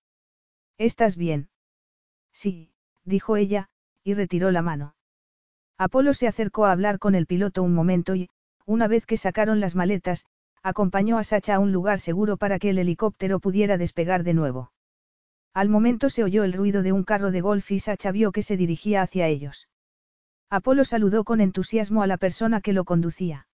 [0.78, 1.48] ¿Estás bien?
[2.32, 2.72] Sí,
[3.04, 3.68] dijo ella,
[4.04, 4.94] y retiró la mano.
[5.82, 8.28] Apolo se acercó a hablar con el piloto un momento y,
[8.66, 10.26] una vez que sacaron las maletas,
[10.62, 14.70] acompañó a Sacha a un lugar seguro para que el helicóptero pudiera despegar de nuevo.
[15.52, 18.42] Al momento se oyó el ruido de un carro de golf y Sacha vio que
[18.42, 19.68] se dirigía hacia ellos.
[20.48, 23.48] Apolo saludó con entusiasmo a la persona que lo conducía.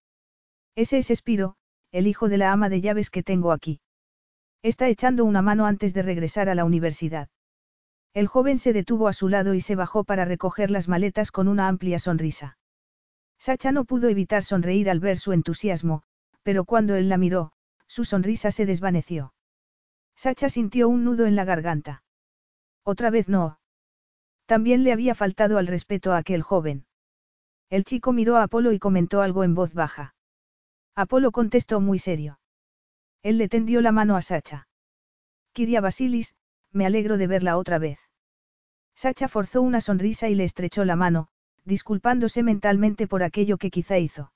[0.75, 1.57] Ese es Espiro,
[1.93, 3.81] el hijo de la ama de llaves que tengo aquí.
[4.63, 7.31] Está echando una mano antes de regresar a la universidad.
[8.19, 11.47] El joven se detuvo a su lado y se bajó para recoger las maletas con
[11.47, 12.59] una amplia sonrisa.
[13.39, 16.03] Sacha no pudo evitar sonreír al ver su entusiasmo,
[16.43, 17.53] pero cuando él la miró,
[17.87, 19.35] su sonrisa se desvaneció.
[20.17, 22.03] Sacha sintió un nudo en la garganta.
[22.83, 23.61] Otra vez no.
[24.47, 26.87] También le había faltado al respeto a aquel joven.
[27.71, 30.17] El chico miró a Apolo y comentó algo en voz baja.
[30.97, 32.41] Apolo contestó muy serio.
[33.23, 34.67] Él le tendió la mano a Sacha.
[35.53, 36.35] Kiria Basilis,
[36.73, 38.08] me alegro de verla otra vez.
[38.99, 41.29] Sacha forzó una sonrisa y le estrechó la mano,
[41.65, 44.33] disculpándose mentalmente por aquello que quizá hizo.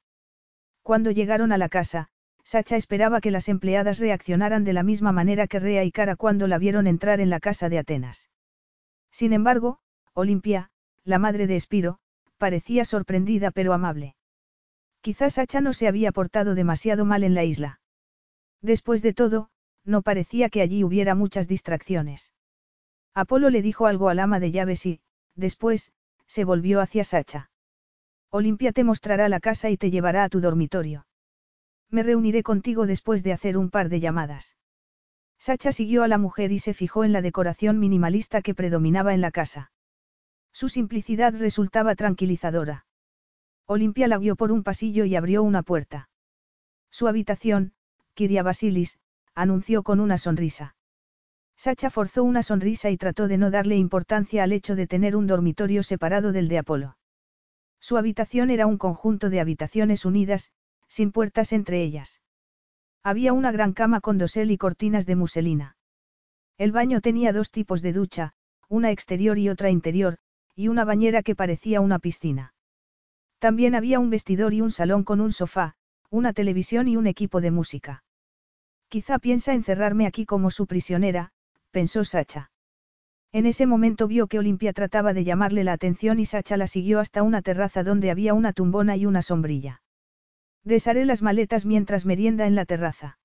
[0.85, 2.11] Cuando llegaron a la casa,
[2.45, 6.47] Sacha esperaba que las empleadas reaccionaran de la misma manera que Rea y Cara cuando
[6.47, 8.31] la vieron entrar en la casa de Atenas.
[9.11, 9.81] Sin embargo,
[10.15, 10.71] Olimpia,
[11.03, 11.99] la madre de Espiro,
[12.39, 14.15] parecía sorprendida pero amable.
[15.01, 17.81] Quizás Sacha no se había portado demasiado mal en la isla.
[18.61, 19.51] Después de todo,
[19.85, 22.33] no parecía que allí hubiera muchas distracciones.
[23.15, 25.01] Apolo le dijo algo al ama de llaves y,
[25.35, 25.93] después,
[26.27, 27.51] se volvió hacia Sacha.
[28.31, 31.07] Olimpia te mostrará la casa y te llevará a tu dormitorio.
[31.91, 34.57] Me reuniré contigo después de hacer un par de llamadas.
[35.39, 39.21] Sacha siguió a la mujer y se fijó en la decoración minimalista que predominaba en
[39.21, 39.73] la casa.
[40.53, 42.87] Su simplicidad resultaba tranquilizadora.
[43.67, 46.09] Olimpia la guió por un pasillo y abrió una puerta.
[46.91, 47.75] Su habitación,
[48.15, 48.99] Kiria Basilis,
[49.35, 50.77] anunció con una sonrisa.
[51.65, 55.29] Sacha forzó una sonrisa y trató de no darle importancia al hecho de tener un
[55.29, 56.97] dormitorio separado del de Apolo.
[57.79, 60.51] Su habitación era un conjunto de habitaciones unidas,
[60.89, 62.21] sin puertas entre ellas.
[63.05, 65.77] Había una gran cama con dosel y cortinas de muselina.
[66.59, 68.33] El baño tenía dos tipos de ducha,
[68.69, 70.19] una exterior y otra interior,
[70.57, 72.55] y una bañera que parecía una piscina.
[73.39, 75.77] También había un vestidor y un salón con un sofá,
[76.11, 78.03] una televisión y un equipo de música.
[78.89, 81.31] Quizá piensa encerrarme aquí como su prisionera,
[81.73, 82.53] pensó Sacha.
[83.33, 87.01] En ese momento vio que Olimpia trataba de llamarle la atención y Sacha la siguió
[87.01, 89.83] hasta una terraza donde había una tumbona y una sombrilla.
[90.65, 93.19] Desharé las maletas mientras merienda en la terraza.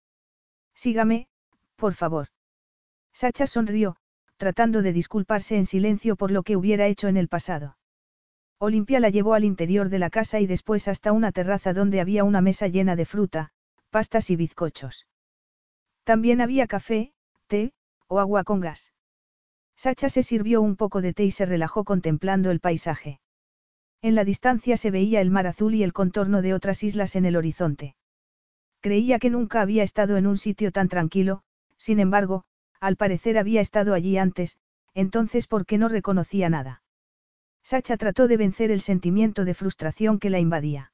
[0.73, 1.27] Sígame,
[1.75, 2.29] por favor.
[3.13, 3.97] Sacha sonrió,
[4.37, 7.77] tratando de disculparse en silencio por lo que hubiera hecho en el pasado.
[8.59, 12.23] Olimpia la llevó al interior de la casa y después hasta una terraza donde había
[12.23, 13.51] una mesa llena de fruta,
[13.91, 15.05] pastas y bizcochos.
[16.03, 17.11] También había café,
[17.47, 17.73] té,
[18.07, 18.93] o agua con gas.
[19.75, 23.19] Sacha se sirvió un poco de té y se relajó contemplando el paisaje.
[24.01, 27.25] En la distancia se veía el mar azul y el contorno de otras islas en
[27.25, 27.95] el horizonte.
[28.79, 31.41] Creía que nunca había estado en un sitio tan tranquilo,
[31.77, 32.43] sin embargo,
[32.79, 34.57] al parecer había estado allí antes,
[34.93, 36.83] entonces ¿por qué no reconocía nada?
[37.63, 40.91] Sacha trató de vencer el sentimiento de frustración que la invadía.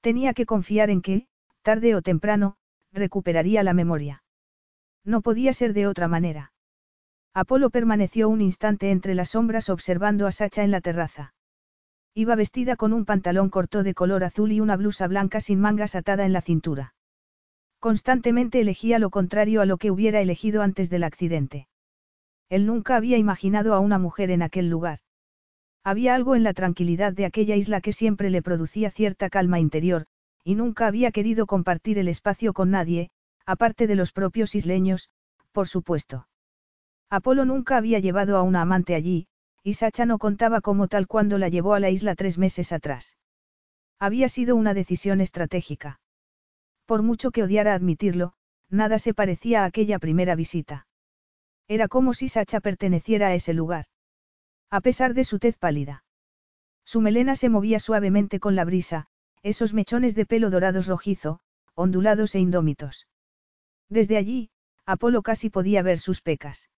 [0.00, 1.26] Tenía que confiar en que,
[1.62, 2.56] tarde o temprano,
[2.92, 4.22] recuperaría la memoria.
[5.04, 6.52] No podía ser de otra manera.
[7.32, 11.34] Apolo permaneció un instante entre las sombras observando a Sacha en la terraza.
[12.14, 15.94] Iba vestida con un pantalón corto de color azul y una blusa blanca sin mangas
[15.94, 16.94] atada en la cintura.
[17.78, 21.68] Constantemente elegía lo contrario a lo que hubiera elegido antes del accidente.
[22.48, 24.98] Él nunca había imaginado a una mujer en aquel lugar.
[25.84, 30.06] Había algo en la tranquilidad de aquella isla que siempre le producía cierta calma interior,
[30.44, 33.10] y nunca había querido compartir el espacio con nadie,
[33.50, 35.10] aparte de los propios isleños,
[35.50, 36.28] por supuesto.
[37.10, 39.26] Apolo nunca había llevado a una amante allí,
[39.64, 43.16] y Sacha no contaba como tal cuando la llevó a la isla tres meses atrás.
[43.98, 46.00] Había sido una decisión estratégica.
[46.86, 48.34] Por mucho que odiara admitirlo,
[48.68, 50.86] nada se parecía a aquella primera visita.
[51.66, 53.86] Era como si Sacha perteneciera a ese lugar.
[54.70, 56.04] A pesar de su tez pálida.
[56.84, 59.08] Su melena se movía suavemente con la brisa,
[59.42, 61.40] esos mechones de pelo dorados rojizo,
[61.74, 63.08] ondulados e indómitos.
[63.90, 64.50] Desde allí,
[64.86, 66.70] Apolo casi podía ver sus pecas.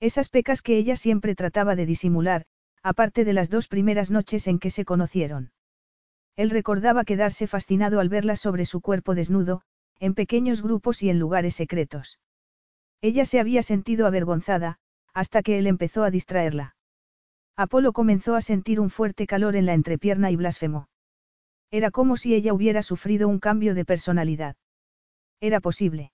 [0.00, 2.46] Esas pecas que ella siempre trataba de disimular,
[2.82, 5.50] aparte de las dos primeras noches en que se conocieron.
[6.36, 9.62] Él recordaba quedarse fascinado al verla sobre su cuerpo desnudo,
[9.98, 12.20] en pequeños grupos y en lugares secretos.
[13.00, 14.78] Ella se había sentido avergonzada,
[15.12, 16.76] hasta que él empezó a distraerla.
[17.56, 20.88] Apolo comenzó a sentir un fuerte calor en la entrepierna y blasfemó.
[21.72, 24.54] Era como si ella hubiera sufrido un cambio de personalidad.
[25.40, 26.12] Era posible.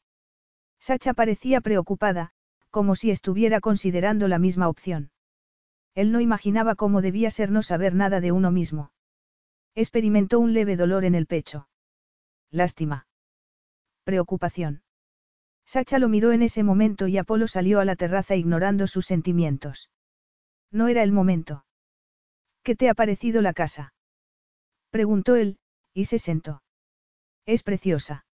[0.86, 2.32] Sacha parecía preocupada,
[2.68, 5.10] como si estuviera considerando la misma opción.
[5.94, 8.92] Él no imaginaba cómo debía ser no saber nada de uno mismo.
[9.74, 11.70] Experimentó un leve dolor en el pecho.
[12.50, 13.06] Lástima.
[14.04, 14.82] Preocupación.
[15.64, 19.88] Sacha lo miró en ese momento y Apolo salió a la terraza ignorando sus sentimientos.
[20.70, 21.64] No era el momento.
[22.62, 23.94] ¿Qué te ha parecido la casa?
[24.90, 25.56] Preguntó él,
[25.94, 26.62] y se sentó.
[27.46, 28.26] Es preciosa.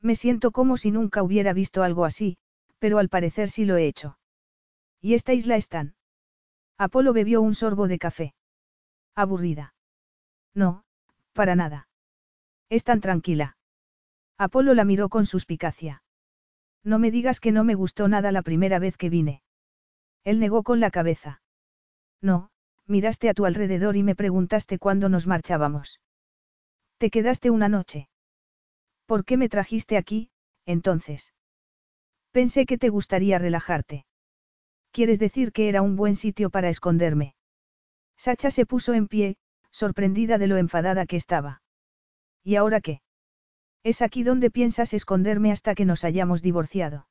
[0.00, 2.38] Me siento como si nunca hubiera visto algo así,
[2.78, 4.18] pero al parecer sí lo he hecho.
[5.00, 5.94] ¿Y esta isla están?
[6.76, 8.34] Apolo bebió un sorbo de café.
[9.14, 9.74] Aburrida.
[10.54, 10.84] No,
[11.32, 11.88] para nada.
[12.68, 13.56] Es tan tranquila.
[14.38, 16.02] Apolo la miró con suspicacia.
[16.84, 19.42] No me digas que no me gustó nada la primera vez que vine.
[20.22, 21.42] Él negó con la cabeza.
[22.20, 22.50] No,
[22.86, 26.00] miraste a tu alrededor y me preguntaste cuándo nos marchábamos.
[26.98, 28.08] Te quedaste una noche.
[29.08, 30.28] ¿Por qué me trajiste aquí,
[30.66, 31.32] entonces?
[32.30, 34.04] Pensé que te gustaría relajarte.
[34.92, 37.34] ¿Quieres decir que era un buen sitio para esconderme?
[38.18, 39.38] Sacha se puso en pie,
[39.70, 41.62] sorprendida de lo enfadada que estaba.
[42.44, 43.00] ¿Y ahora qué?
[43.82, 47.08] Es aquí donde piensas esconderme hasta que nos hayamos divorciado.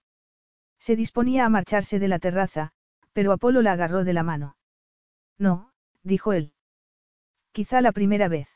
[0.78, 2.74] Se disponía a marcharse de la terraza,
[3.12, 4.56] pero Apolo la agarró de la mano.
[5.40, 5.72] No,
[6.04, 6.54] dijo él.
[7.54, 8.50] Quizá la primera vez.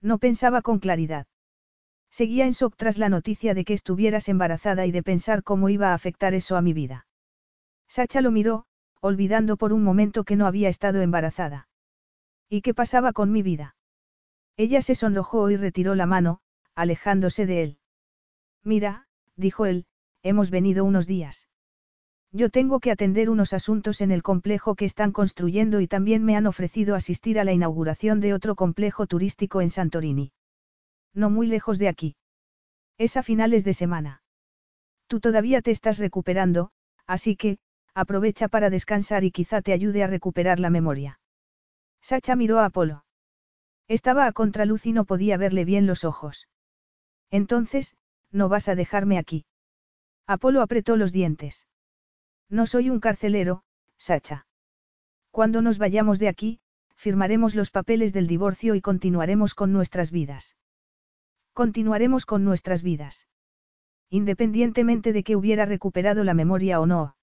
[0.00, 1.26] No pensaba con claridad.
[2.14, 5.88] Seguía en shock tras la noticia de que estuvieras embarazada y de pensar cómo iba
[5.88, 7.08] a afectar eso a mi vida.
[7.88, 8.66] Sacha lo miró,
[9.00, 11.66] olvidando por un momento que no había estado embarazada.
[12.48, 13.74] ¿Y qué pasaba con mi vida?
[14.56, 16.38] Ella se sonrojó y retiró la mano,
[16.76, 17.78] alejándose de él.
[18.62, 19.84] Mira, dijo él,
[20.22, 21.48] hemos venido unos días.
[22.30, 26.36] Yo tengo que atender unos asuntos en el complejo que están construyendo y también me
[26.36, 30.30] han ofrecido asistir a la inauguración de otro complejo turístico en Santorini.
[31.14, 32.16] No muy lejos de aquí.
[32.98, 34.22] Es a finales de semana.
[35.06, 36.70] Tú todavía te estás recuperando,
[37.06, 37.58] así que,
[37.94, 41.20] aprovecha para descansar y quizá te ayude a recuperar la memoria.
[42.00, 43.04] Sacha miró a Apolo.
[43.86, 46.48] Estaba a contraluz y no podía verle bien los ojos.
[47.30, 47.96] Entonces,
[48.30, 49.46] no vas a dejarme aquí.
[50.26, 51.66] Apolo apretó los dientes.
[52.48, 53.62] No soy un carcelero,
[53.98, 54.46] Sacha.
[55.30, 56.60] Cuando nos vayamos de aquí,
[56.96, 60.56] firmaremos los papeles del divorcio y continuaremos con nuestras vidas.
[61.54, 63.28] Continuaremos con nuestras vidas.
[64.10, 67.16] Independientemente de que hubiera recuperado la memoria o no.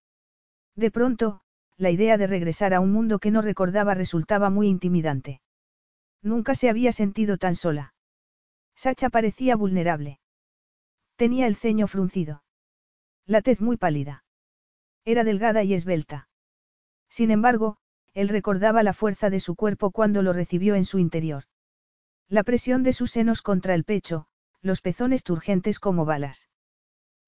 [0.76, 1.42] De pronto,
[1.76, 5.42] la idea de regresar a un mundo que no recordaba resultaba muy intimidante.
[6.22, 7.94] Nunca se había sentido tan sola.
[8.74, 10.20] Sacha parecía vulnerable.
[11.18, 12.42] Tenía el ceño fruncido.
[13.26, 14.24] La tez muy pálida.
[15.04, 16.30] Era delgada y esbelta.
[17.10, 17.80] Sin embargo,
[18.14, 21.44] él recordaba la fuerza de su cuerpo cuando lo recibió en su interior.
[22.32, 24.26] La presión de sus senos contra el pecho,
[24.62, 26.48] los pezones turgentes como balas.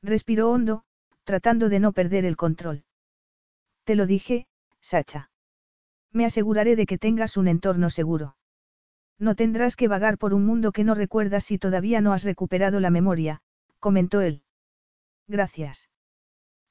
[0.02, 0.86] Respiró hondo,
[1.26, 2.86] tratando de no perder el control.
[3.84, 4.48] Te lo dije,
[4.80, 5.30] Sacha.
[6.14, 8.38] Me aseguraré de que tengas un entorno seguro.
[9.20, 12.80] No tendrás que vagar por un mundo que no recuerdas si todavía no has recuperado
[12.80, 13.42] la memoria,
[13.80, 14.42] comentó él.
[15.28, 15.90] Gracias.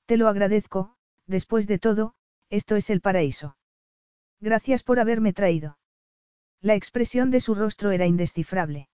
[0.06, 0.96] Te lo agradezco,
[1.26, 2.14] después de todo,
[2.48, 3.58] esto es el paraíso.
[4.40, 5.76] Gracias por haberme traído.
[6.62, 8.88] La expresión de su rostro era indescifrable.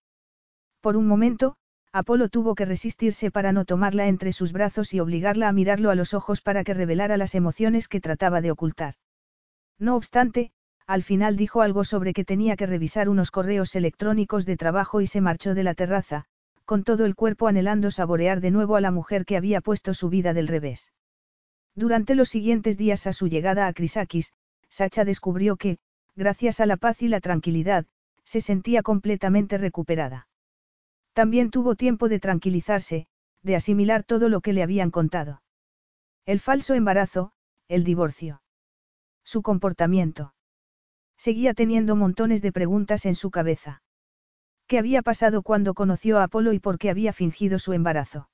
[0.80, 1.56] Por un momento,
[1.92, 5.94] Apolo tuvo que resistirse para no tomarla entre sus brazos y obligarla a mirarlo a
[5.94, 8.94] los ojos para que revelara las emociones que trataba de ocultar.
[9.78, 10.52] No obstante,
[10.86, 15.06] al final dijo algo sobre que tenía que revisar unos correos electrónicos de trabajo y
[15.06, 16.24] se marchó de la terraza,
[16.64, 20.08] con todo el cuerpo anhelando saborear de nuevo a la mujer que había puesto su
[20.08, 20.92] vida del revés.
[21.74, 24.32] Durante los siguientes días a su llegada a Crisakis,
[24.70, 25.78] Sacha descubrió que,
[26.18, 27.86] gracias a la paz y la tranquilidad,
[28.24, 30.28] se sentía completamente recuperada.
[31.12, 33.06] También tuvo tiempo de tranquilizarse,
[33.42, 35.42] de asimilar todo lo que le habían contado.
[36.26, 37.30] El falso embarazo,
[37.68, 38.42] el divorcio.
[39.24, 40.34] Su comportamiento.
[41.16, 43.82] Seguía teniendo montones de preguntas en su cabeza.
[44.66, 48.28] ¿Qué había pasado cuando conoció a Apolo y por qué había fingido su embarazo?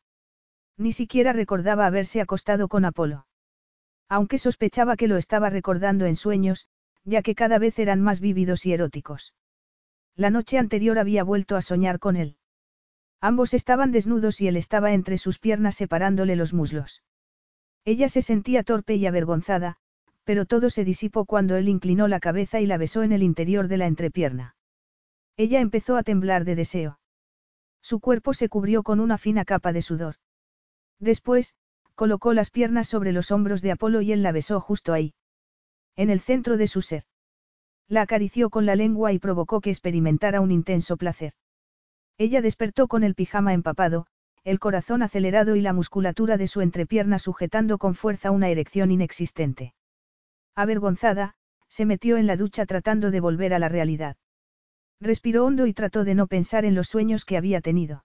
[0.79, 3.27] Ni siquiera recordaba haberse acostado con Apolo.
[4.09, 6.67] Aunque sospechaba que lo estaba recordando en sueños,
[7.05, 9.35] ya que cada vez eran más vívidos y eróticos.
[10.17, 12.37] La noche anterior había vuelto a soñar con él.
[13.21, 17.03] Ambos estaban desnudos y él estaba entre sus piernas separándole los muslos.
[17.85, 19.77] Ella se sentía torpe y avergonzada,
[20.25, 23.69] pero todo se disipó cuando él inclinó la cabeza y la besó en el interior
[23.69, 24.57] de la entrepierna.
[25.37, 26.99] Ella empezó a temblar de deseo.
[27.83, 30.17] Su cuerpo se cubrió con una fina capa de sudor.
[30.99, 31.55] Después,
[31.95, 35.15] colocó las piernas sobre los hombros de Apolo y él la besó justo ahí.
[35.97, 37.05] En el centro de su ser.
[37.89, 41.35] La acarició con la lengua y provocó que experimentara un intenso placer.
[42.19, 44.07] Ella despertó con el pijama empapado,
[44.45, 49.75] el corazón acelerado y la musculatura de su entrepierna sujetando con fuerza una erección inexistente.
[50.55, 51.35] Avergonzada,
[51.69, 54.17] se metió en la ducha tratando de volver a la realidad.
[55.01, 58.05] Respiró hondo y trató de no pensar en los sueños que había tenido.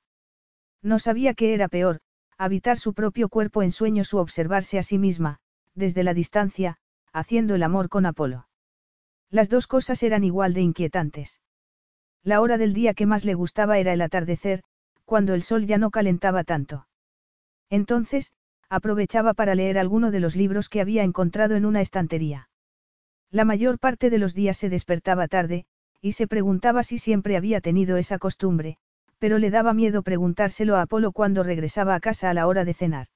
[0.82, 2.00] No sabía qué era peor,
[2.38, 5.40] habitar su propio cuerpo en sueños o observarse a sí misma,
[5.76, 6.78] desde la distancia,
[7.14, 8.48] haciendo el amor con Apolo.
[9.30, 11.42] Las dos cosas eran igual de inquietantes.
[12.24, 14.64] La hora del día que más le gustaba era el atardecer,
[15.06, 16.88] cuando el sol ya no calentaba tanto.
[17.70, 18.34] Entonces,
[18.70, 22.50] aprovechaba para leer alguno de los libros que había encontrado en una estantería.
[23.32, 25.66] La mayor parte de los días se despertaba tarde,
[26.02, 28.78] y se preguntaba si siempre había tenido esa costumbre,
[29.20, 32.74] pero le daba miedo preguntárselo a Apolo cuando regresaba a casa a la hora de
[32.74, 33.08] cenar.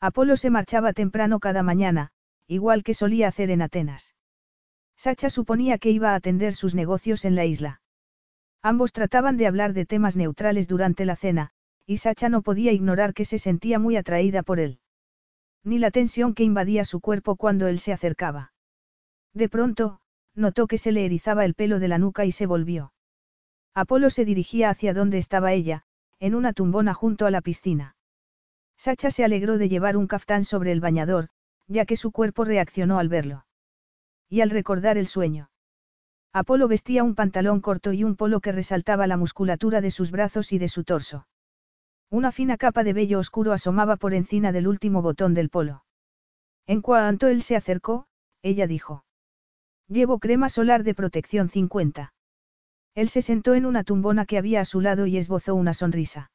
[0.00, 2.10] Apolo se marchaba temprano cada mañana,
[2.48, 4.14] igual que solía hacer en Atenas.
[4.96, 7.80] Sacha suponía que iba a atender sus negocios en la isla.
[8.62, 11.50] Ambos trataban de hablar de temas neutrales durante la cena,
[11.86, 14.80] y Sacha no podía ignorar que se sentía muy atraída por él.
[15.62, 18.52] Ni la tensión que invadía su cuerpo cuando él se acercaba.
[19.34, 20.00] De pronto,
[20.34, 22.92] notó que se le erizaba el pelo de la nuca y se volvió.
[23.74, 25.84] Apolo se dirigía hacia donde estaba ella,
[26.18, 27.96] en una tumbona junto a la piscina.
[28.76, 31.28] Sacha se alegró de llevar un caftán sobre el bañador,
[31.68, 33.46] ya que su cuerpo reaccionó al verlo.
[34.28, 35.50] Y al recordar el sueño.
[36.32, 40.52] Apolo vestía un pantalón corto y un polo que resaltaba la musculatura de sus brazos
[40.52, 41.26] y de su torso.
[42.10, 45.84] Una fina capa de vello oscuro asomaba por encima del último botón del polo.
[46.66, 48.06] En cuanto él se acercó,
[48.42, 49.04] ella dijo.
[49.88, 52.12] Llevo crema solar de protección 50.
[52.94, 56.30] Él se sentó en una tumbona que había a su lado y esbozó una sonrisa.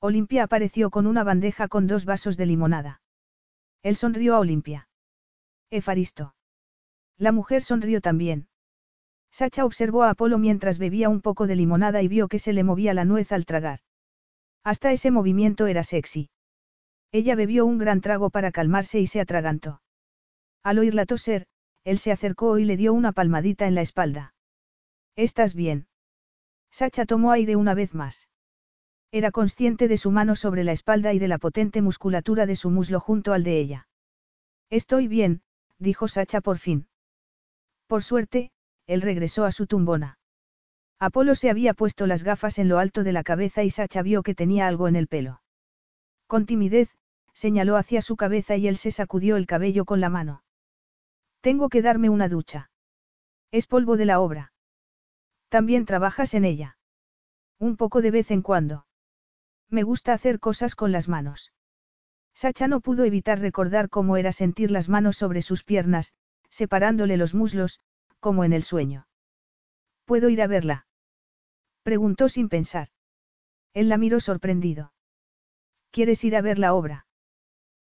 [0.00, 3.00] Olimpia apareció con una bandeja con dos vasos de limonada.
[3.86, 4.88] Él sonrió a Olimpia.
[5.70, 6.34] Efaristo.
[7.18, 8.48] La mujer sonrió también.
[9.30, 12.64] Sacha observó a Apolo mientras bebía un poco de limonada y vio que se le
[12.64, 13.78] movía la nuez al tragar.
[14.64, 16.30] Hasta ese movimiento era sexy.
[17.12, 19.80] Ella bebió un gran trago para calmarse y se atragantó.
[20.64, 21.46] Al oírla toser,
[21.84, 24.34] él se acercó y le dio una palmadita en la espalda.
[25.14, 25.86] ¿Estás bien?
[26.72, 28.28] Sacha tomó aire una vez más.
[29.12, 32.70] Era consciente de su mano sobre la espalda y de la potente musculatura de su
[32.70, 33.88] muslo junto al de ella.
[34.68, 35.42] Estoy bien,
[35.78, 36.88] dijo Sacha por fin.
[37.86, 38.50] Por suerte,
[38.86, 40.18] él regresó a su tumbona.
[40.98, 44.22] Apolo se había puesto las gafas en lo alto de la cabeza y Sacha vio
[44.22, 45.42] que tenía algo en el pelo.
[46.26, 46.90] Con timidez,
[47.32, 50.42] señaló hacia su cabeza y él se sacudió el cabello con la mano.
[51.42, 52.70] Tengo que darme una ducha.
[53.52, 54.52] Es polvo de la obra.
[55.48, 56.78] También trabajas en ella.
[57.58, 58.86] Un poco de vez en cuando.
[59.70, 61.52] Me gusta hacer cosas con las manos.
[62.34, 66.14] Sacha no pudo evitar recordar cómo era sentir las manos sobre sus piernas,
[66.50, 67.80] separándole los muslos,
[68.20, 69.08] como en el sueño.
[70.04, 70.86] ¿Puedo ir a verla?
[71.82, 72.88] Preguntó sin pensar.
[73.72, 74.92] Él la miró sorprendido.
[75.90, 77.06] ¿Quieres ir a ver la obra?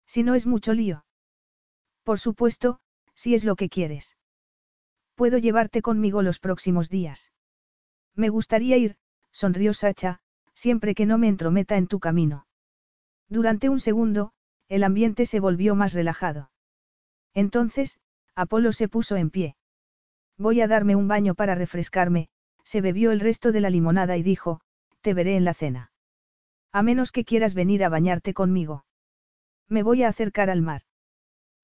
[0.07, 1.05] Si no es mucho lío.
[2.03, 2.79] Por supuesto,
[3.13, 4.17] si es lo que quieres.
[5.15, 7.31] Puedo llevarte conmigo los próximos días.
[8.15, 8.97] Me gustaría ir,
[9.31, 10.21] sonrió Sacha,
[10.55, 12.47] siempre que no me entrometa en tu camino.
[13.29, 14.31] Durante un segundo,
[14.67, 16.49] el ambiente se volvió más relajado.
[17.33, 17.99] Entonces,
[18.33, 19.55] Apolo se puso en pie.
[20.37, 22.29] Voy a darme un baño para refrescarme,
[22.63, 24.61] se bebió el resto de la limonada y dijo,
[25.01, 25.91] te veré en la cena.
[26.71, 28.85] A menos que quieras venir a bañarte conmigo.
[29.69, 30.81] Me voy a acercar al mar.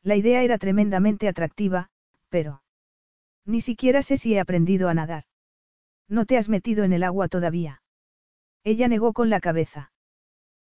[0.03, 1.89] La idea era tremendamente atractiva,
[2.29, 2.63] pero...
[3.45, 5.25] Ni siquiera sé si he aprendido a nadar.
[6.07, 7.81] No te has metido en el agua todavía.
[8.63, 9.91] Ella negó con la cabeza.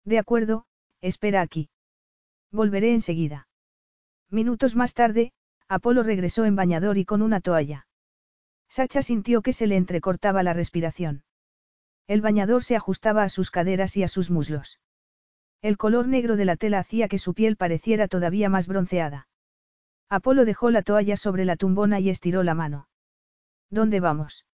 [0.03, 0.65] De acuerdo,
[1.01, 1.69] espera aquí.
[2.51, 3.47] Volveré enseguida.
[4.29, 5.31] Minutos más tarde,
[5.67, 7.87] Apolo regresó en bañador y con una toalla.
[8.67, 11.23] Sacha sintió que se le entrecortaba la respiración.
[12.07, 14.79] El bañador se ajustaba a sus caderas y a sus muslos.
[15.61, 19.27] El color negro de la tela hacía que su piel pareciera todavía más bronceada.
[20.09, 22.87] Apolo dejó la toalla sobre la tumbona y estiró la mano.
[23.69, 24.45] ¿Dónde vamos?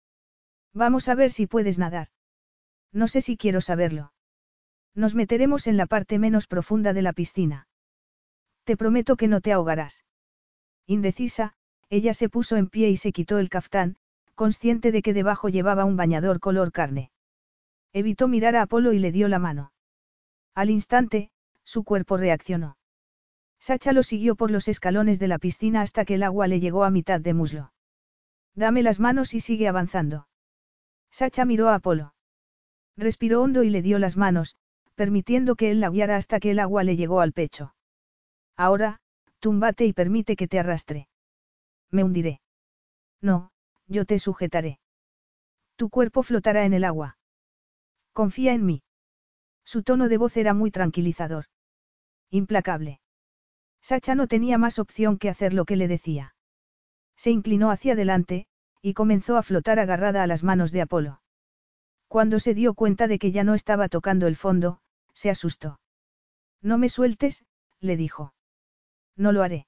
[0.74, 2.10] Vamos a ver si puedes nadar.
[2.92, 4.14] No sé si quiero saberlo.
[4.96, 7.68] Nos meteremos en la parte menos profunda de la piscina.
[8.64, 10.06] Te prometo que no te ahogarás.
[10.86, 11.54] Indecisa,
[11.90, 13.96] ella se puso en pie y se quitó el caftán,
[14.36, 17.12] consciente de que debajo llevaba un bañador color carne.
[17.94, 19.72] Evitó mirar a Apolo y le dio la mano.
[20.56, 21.32] Al instante,
[21.64, 22.78] su cuerpo reaccionó.
[23.60, 26.84] Sacha lo siguió por los escalones de la piscina hasta que el agua le llegó
[26.84, 27.74] a mitad de muslo.
[28.56, 30.28] Dame las manos y sigue avanzando.
[31.12, 32.14] Sacha miró a Apolo.
[32.98, 34.56] Respiró hondo y le dio las manos,
[34.96, 37.74] permitiendo que él la guiara hasta que el agua le llegó al pecho.
[38.58, 39.00] Ahora,
[39.40, 41.08] túmbate y permite que te arrastre.
[41.92, 42.42] Me hundiré.
[43.22, 43.52] No,
[43.88, 44.80] yo te sujetaré.
[45.76, 47.18] Tu cuerpo flotará en el agua.
[48.12, 48.84] Confía en mí.
[49.64, 51.46] Su tono de voz era muy tranquilizador.
[52.30, 53.00] Implacable.
[53.82, 56.36] Sacha no tenía más opción que hacer lo que le decía.
[57.16, 58.46] Se inclinó hacia adelante,
[58.82, 61.22] y comenzó a flotar agarrada a las manos de Apolo.
[62.10, 64.80] Cuando se dio cuenta de que ya no estaba tocando el fondo,
[65.14, 65.80] se asustó.
[66.60, 67.46] No me sueltes,
[67.80, 68.34] le dijo.
[69.16, 69.68] No lo haré.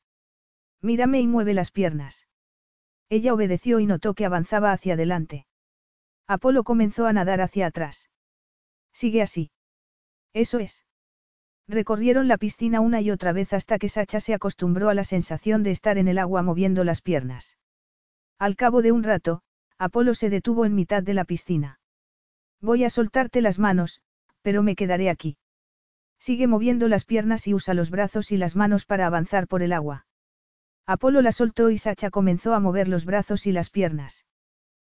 [0.82, 2.28] Mírame y mueve las piernas.
[3.10, 5.46] Ella obedeció y notó que avanzaba hacia adelante.
[6.28, 8.10] Apolo comenzó a nadar hacia atrás.
[8.92, 9.52] Sigue así.
[10.34, 10.84] Eso es.
[11.68, 15.62] Recorrieron la piscina una y otra vez hasta que Sacha se acostumbró a la sensación
[15.62, 17.58] de estar en el agua moviendo las piernas.
[18.40, 19.44] Al cabo de un rato,
[19.78, 21.81] Apolo se detuvo en mitad de la piscina.
[22.62, 24.02] Voy a soltarte las manos,
[24.42, 25.38] pero me quedaré aquí.
[26.20, 29.74] Sigue moviendo las piernas y usa los brazos y las manos para avanzar por el
[29.74, 30.06] agua.
[30.86, 34.26] Apolo la soltó y Sacha comenzó a mover los brazos y las piernas.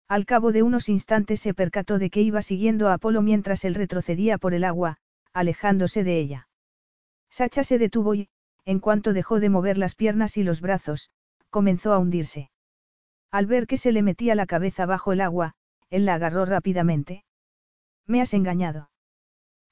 [0.08, 3.74] Al cabo de unos instantes se percató de que iba siguiendo a Apolo mientras él
[3.74, 4.99] retrocedía por el agua,
[5.32, 6.49] alejándose de ella.
[7.31, 8.28] Sacha se detuvo y,
[8.65, 11.10] en cuanto dejó de mover las piernas y los brazos,
[11.50, 12.50] comenzó a hundirse.
[13.31, 15.55] Al ver que se le metía la cabeza bajo el agua,
[15.91, 17.24] él la agarró rápidamente.
[18.06, 18.90] Me has engañado.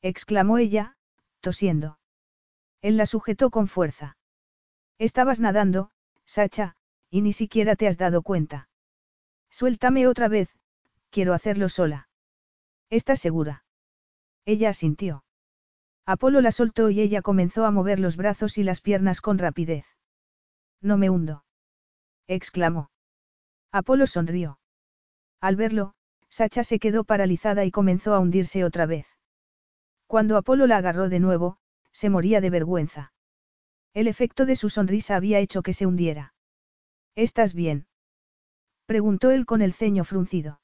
[0.03, 0.97] exclamó ella,
[1.41, 1.99] tosiendo.
[2.81, 4.17] Él la sujetó con fuerza.
[4.99, 5.91] Estabas nadando,
[6.25, 6.77] Sacha,
[7.11, 8.69] y ni siquiera te has dado cuenta.
[9.51, 10.57] Suéltame otra vez,
[11.11, 12.09] quiero hacerlo sola.
[12.89, 13.65] ¿Estás segura?
[14.45, 15.25] Ella asintió.
[16.07, 19.87] Apolo la soltó y ella comenzó a mover los brazos y las piernas con rapidez.
[20.81, 21.45] No me hundo.
[22.27, 22.91] exclamó.
[23.73, 24.59] Apolo sonrió.
[25.41, 25.95] Al verlo,
[26.31, 29.07] Sacha se quedó paralizada y comenzó a hundirse otra vez.
[30.07, 31.59] Cuando Apolo la agarró de nuevo,
[31.93, 33.13] se moría de vergüenza.
[33.93, 36.35] El efecto de su sonrisa había hecho que se hundiera.
[37.17, 37.87] ¿Estás bien?
[38.87, 40.61] preguntó él con el ceño fruncido.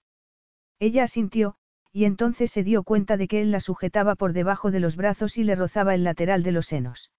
[0.78, 1.56] Ella asintió,
[1.92, 5.38] y entonces se dio cuenta de que él la sujetaba por debajo de los brazos
[5.38, 7.10] y le rozaba el lateral de los senos.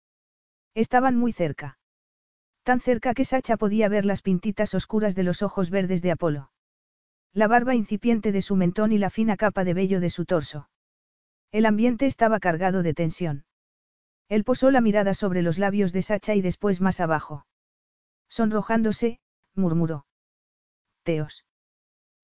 [0.73, 1.79] Estaban muy cerca.
[2.63, 6.51] Tan cerca que Sacha podía ver las pintitas oscuras de los ojos verdes de Apolo.
[7.33, 10.69] La barba incipiente de su mentón y la fina capa de vello de su torso.
[11.51, 13.45] El ambiente estaba cargado de tensión.
[14.29, 17.45] Él posó la mirada sobre los labios de Sacha y después más abajo.
[18.29, 19.19] Sonrojándose,
[19.55, 20.05] murmuró.
[21.03, 21.45] Teos.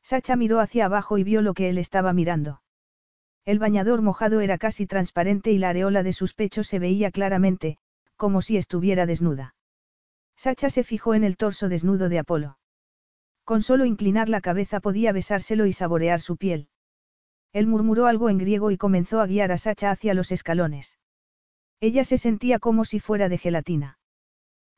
[0.02, 2.62] Sacha miró hacia abajo y vio lo que él estaba mirando.
[3.46, 7.78] El bañador mojado era casi transparente y la areola de sus pechos se veía claramente,
[8.18, 9.56] como si estuviera desnuda.
[10.36, 12.58] Sacha se fijó en el torso desnudo de Apolo.
[13.44, 16.70] Con solo inclinar la cabeza podía besárselo y saborear su piel.
[17.52, 20.98] Él murmuró algo en griego y comenzó a guiar a Sacha hacia los escalones.
[21.80, 24.00] Ella se sentía como si fuera de gelatina.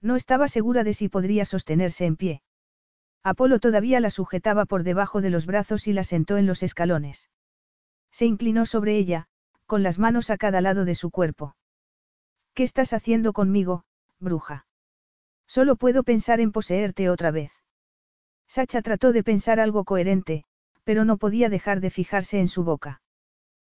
[0.01, 2.41] No estaba segura de si podría sostenerse en pie.
[3.23, 7.29] Apolo todavía la sujetaba por debajo de los brazos y la sentó en los escalones.
[8.11, 9.27] Se inclinó sobre ella,
[9.65, 11.55] con las manos a cada lado de su cuerpo.
[12.53, 13.83] ¿Qué estás haciendo conmigo,
[14.19, 14.67] bruja?
[15.47, 17.51] Solo puedo pensar en poseerte otra vez.
[18.55, 20.45] Sacha trató de pensar algo coherente,
[20.85, 23.01] pero no podía dejar de fijarse en su boca.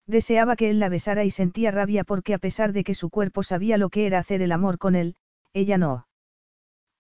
[0.08, 3.44] Deseaba que él la besara y sentía rabia porque a pesar de que su cuerpo
[3.44, 5.18] sabía lo que era hacer el amor con él,
[5.52, 6.08] ella no.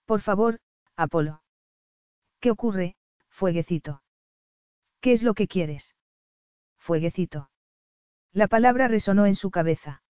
[0.06, 0.60] Por favor,
[0.98, 1.42] Apolo.
[2.42, 2.98] ¿Qué ocurre,
[3.30, 4.04] fueguecito?
[5.00, 5.96] ¿Qué es lo que quieres?
[6.80, 7.50] Fueguecito.
[8.34, 10.04] La palabra resonó en su cabeza.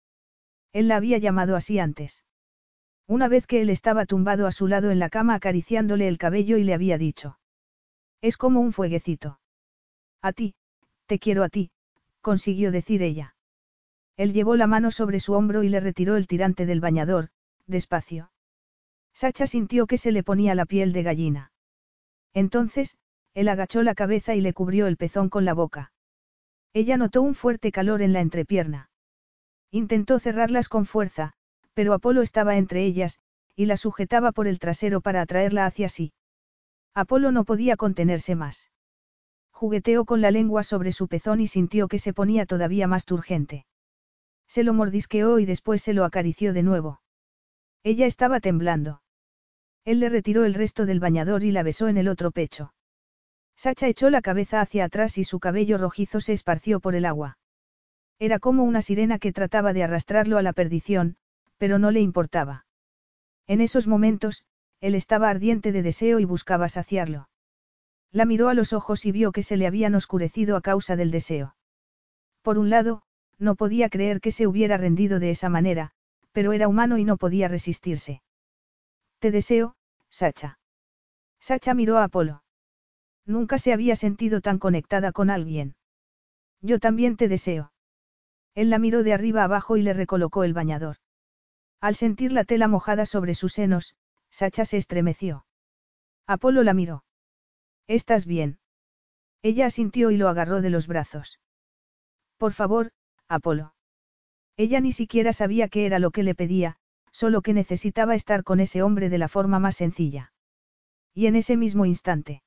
[0.73, 2.25] Él la había llamado así antes.
[3.07, 6.57] Una vez que él estaba tumbado a su lado en la cama acariciándole el cabello
[6.57, 7.39] y le había dicho.
[8.21, 9.39] Es como un fueguecito.
[10.23, 10.55] A ti,
[11.07, 11.71] te quiero a ti,
[12.21, 13.37] consiguió decir ella.
[14.17, 17.29] Él llevó la mano sobre su hombro y le retiró el tirante del bañador,
[17.67, 18.33] despacio.
[19.15, 21.53] Sacha sintió que se le ponía la piel de gallina.
[22.35, 22.97] Entonces,
[23.35, 25.93] él agachó la cabeza y le cubrió el pezón con la boca.
[26.73, 28.91] Ella notó un fuerte calor en la entrepierna.
[29.71, 31.35] Intentó cerrarlas con fuerza,
[31.75, 33.21] pero Apolo estaba entre ellas,
[33.55, 36.13] y la sujetaba por el trasero para atraerla hacia sí.
[36.95, 38.71] Apolo no podía contenerse más.
[39.51, 43.67] Jugueteó con la lengua sobre su pezón y sintió que se ponía todavía más turgente.
[44.47, 47.01] Se lo mordisqueó y después se lo acarició de nuevo.
[47.83, 49.03] Ella estaba temblando.
[49.85, 52.73] Él le retiró el resto del bañador y la besó en el otro pecho.
[53.57, 57.39] Sacha echó la cabeza hacia atrás y su cabello rojizo se esparció por el agua.
[58.19, 61.17] Era como una sirena que trataba de arrastrarlo a la perdición,
[61.57, 62.67] pero no le importaba.
[63.47, 64.45] En esos momentos,
[64.81, 67.29] él estaba ardiente de deseo y buscaba saciarlo.
[68.11, 71.11] La miró a los ojos y vio que se le habían oscurecido a causa del
[71.11, 71.57] deseo.
[72.43, 73.03] Por un lado,
[73.39, 75.93] no podía creer que se hubiera rendido de esa manera,
[76.33, 78.23] pero era humano y no podía resistirse.
[79.19, 79.75] Te deseo,
[80.09, 80.59] Sacha.
[81.41, 82.43] Sacha miró a Apolo.
[83.27, 85.77] Nunca se había sentido tan conectada con alguien.
[86.63, 87.73] Yo también te deseo.
[88.55, 90.97] Él la miró de arriba abajo y le recolocó el bañador.
[91.81, 93.95] Al sentir la tela mojada sobre sus senos,
[94.39, 95.47] Sacha se estremeció.
[96.25, 97.03] Apolo la miró.
[97.89, 98.61] ¿Estás bien?
[99.43, 101.41] Ella asintió y lo agarró de los brazos.
[102.37, 102.93] Por favor,
[103.27, 103.75] Apolo.
[104.57, 106.77] Ella ni siquiera sabía qué era lo que le pedía,
[107.11, 110.33] solo que necesitaba estar con ese hombre de la forma más sencilla.
[111.13, 112.45] Y en ese mismo instante.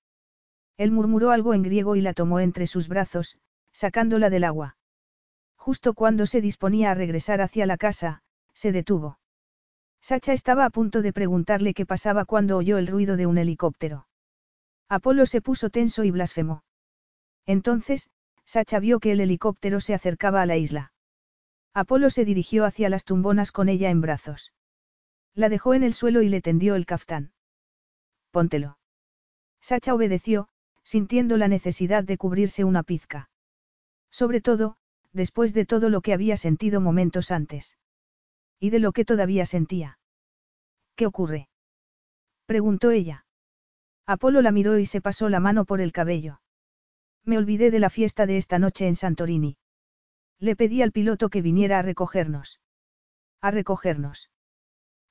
[0.78, 3.38] Él murmuró algo en griego y la tomó entre sus brazos,
[3.74, 4.78] sacándola del agua.
[5.58, 9.20] Justo cuando se disponía a regresar hacia la casa, se detuvo.
[10.02, 14.08] Sacha estaba a punto de preguntarle qué pasaba cuando oyó el ruido de un helicóptero.
[14.90, 16.64] Apolo se puso tenso y blasfemó.
[17.46, 18.10] Entonces,
[18.46, 20.92] Sacha vio que el helicóptero se acercaba a la isla.
[21.74, 24.52] Apolo se dirigió hacia las tumbonas con ella en brazos.
[25.34, 27.32] La dejó en el suelo y le tendió el caftán.
[28.32, 28.78] Póntelo.
[29.62, 30.50] Sacha obedeció,
[30.84, 33.30] sintiendo la necesidad de cubrirse una pizca.
[34.10, 34.76] Sobre todo,
[35.14, 37.78] después de todo lo que había sentido momentos antes.
[38.62, 39.98] Y de lo que todavía sentía.
[40.96, 41.50] ¿Qué ocurre?
[42.46, 43.26] preguntó ella.
[44.06, 46.42] Apolo la miró y se pasó la mano por el cabello.
[47.26, 49.58] Me olvidé de la fiesta de esta noche en Santorini.
[50.40, 52.62] Le pedí al piloto que viniera a recogernos.
[53.42, 54.30] A recogernos.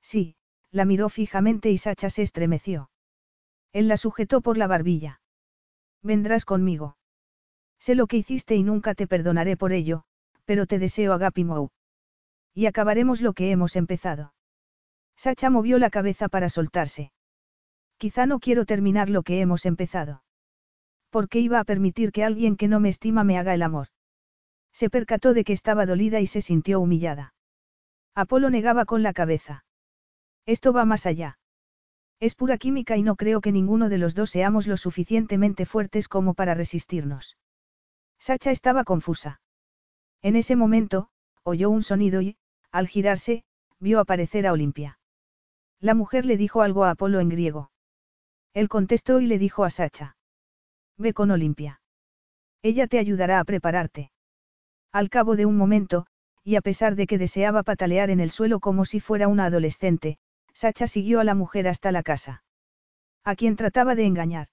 [0.01, 0.37] Sí,
[0.71, 2.89] la miró fijamente y Sacha se estremeció.
[3.73, 5.21] Él la sujetó por la barbilla.
[6.01, 6.95] Vendrás conmigo.
[7.79, 10.03] Sé lo que hiciste y nunca te perdonaré por ello,
[10.45, 11.69] pero te deseo Agapimou.
[12.53, 14.33] Y acabaremos lo que hemos empezado.
[15.15, 17.11] Sacha movió la cabeza para soltarse.
[17.97, 20.23] Quizá no quiero terminar lo que hemos empezado.
[21.11, 23.87] ¿Por qué iba a permitir que alguien que no me estima me haga el amor?
[24.73, 27.33] Se percató de que estaba dolida y se sintió humillada.
[28.15, 29.65] Apolo negaba con la cabeza.
[30.45, 31.37] Esto va más allá.
[32.19, 36.07] Es pura química y no creo que ninguno de los dos seamos lo suficientemente fuertes
[36.07, 37.37] como para resistirnos.
[38.19, 39.41] Sacha estaba confusa.
[40.21, 41.09] En ese momento,
[41.43, 42.37] oyó un sonido y,
[42.71, 43.43] al girarse,
[43.79, 44.99] vio aparecer a Olimpia.
[45.79, 47.71] La mujer le dijo algo a Apolo en griego.
[48.53, 50.15] Él contestó y le dijo a Sacha.
[50.97, 51.81] Ve con Olimpia.
[52.61, 54.11] Ella te ayudará a prepararte.
[54.91, 56.05] Al cabo de un momento,
[56.43, 60.17] y a pesar de que deseaba patalear en el suelo como si fuera una adolescente,
[60.53, 62.43] Sacha siguió a la mujer hasta la casa.
[63.23, 64.47] A quien trataba de engañar.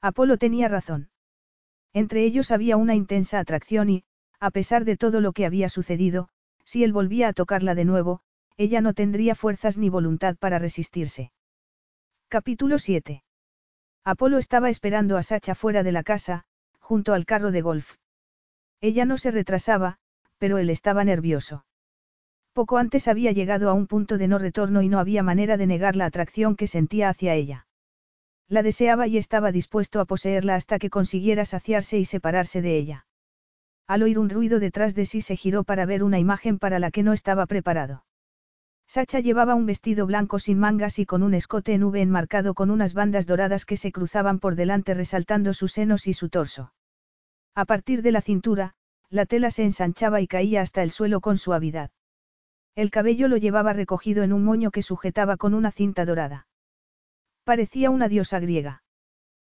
[0.00, 1.10] Apolo tenía razón.
[1.92, 4.04] Entre ellos había una intensa atracción y,
[4.38, 6.28] a pesar de todo lo que había sucedido,
[6.70, 8.20] si él volvía a tocarla de nuevo,
[8.56, 11.32] ella no tendría fuerzas ni voluntad para resistirse.
[12.28, 13.24] Capítulo 7.
[14.04, 16.44] Apolo estaba esperando a Sacha fuera de la casa,
[16.78, 17.96] junto al carro de golf.
[18.80, 19.98] Ella no se retrasaba,
[20.38, 21.64] pero él estaba nervioso.
[22.52, 25.66] Poco antes había llegado a un punto de no retorno y no había manera de
[25.66, 27.66] negar la atracción que sentía hacia ella.
[28.46, 33.06] La deseaba y estaba dispuesto a poseerla hasta que consiguiera saciarse y separarse de ella.
[33.90, 36.92] Al oír un ruido detrás de sí se giró para ver una imagen para la
[36.92, 38.04] que no estaba preparado.
[38.86, 42.70] Sacha llevaba un vestido blanco sin mangas y con un escote en V enmarcado con
[42.70, 46.72] unas bandas doradas que se cruzaban por delante resaltando sus senos y su torso.
[47.56, 48.74] A partir de la cintura,
[49.08, 51.90] la tela se ensanchaba y caía hasta el suelo con suavidad.
[52.76, 56.46] El cabello lo llevaba recogido en un moño que sujetaba con una cinta dorada.
[57.42, 58.84] Parecía una diosa griega.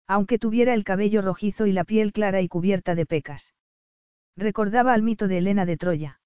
[0.09, 3.55] Aunque tuviera el cabello rojizo y la piel clara y cubierta de pecas.
[4.37, 6.21] Recordaba al mito de Helena de Troya.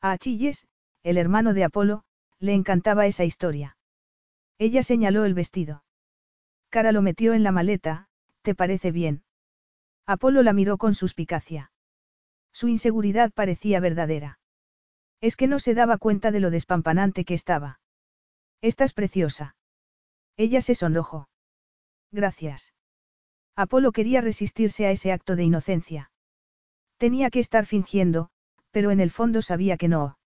[0.00, 0.66] A Achilles,
[1.02, 2.04] el hermano de Apolo,
[2.38, 3.76] le encantaba esa historia.
[4.58, 5.84] Ella señaló el vestido.
[6.68, 8.08] Cara lo metió en la maleta,
[8.42, 9.24] ¿te parece bien?
[10.06, 11.72] Apolo la miró con suspicacia.
[12.52, 14.38] Su inseguridad parecía verdadera.
[15.20, 17.80] Es que no se daba cuenta de lo despampanante que estaba.
[18.60, 19.56] Estás preciosa.
[20.36, 21.28] Ella se sonrojó.
[22.12, 22.74] Gracias.
[23.56, 26.10] Apolo quería resistirse a ese acto de inocencia.
[26.96, 28.30] Tenía que estar fingiendo,
[28.70, 30.18] pero en el fondo sabía que no.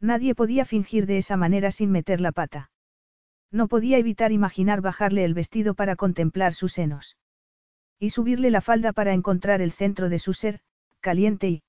[0.00, 2.70] Nadie podía fingir de esa manera sin meter la pata.
[3.50, 7.16] No podía evitar imaginar bajarle el vestido para contemplar sus senos.
[7.98, 10.60] Y subirle la falda para encontrar el centro de su ser,
[11.00, 11.62] caliente y...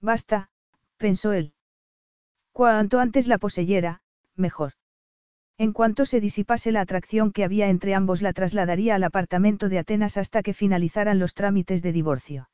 [0.00, 0.50] Basta,
[0.96, 1.52] pensó él.
[2.52, 4.02] Cuanto antes la poseyera,
[4.36, 4.72] mejor.
[5.58, 9.78] En cuanto se disipase la atracción que había entre ambos la trasladaría al apartamento de
[9.78, 12.49] Atenas hasta que finalizaran los trámites de divorcio.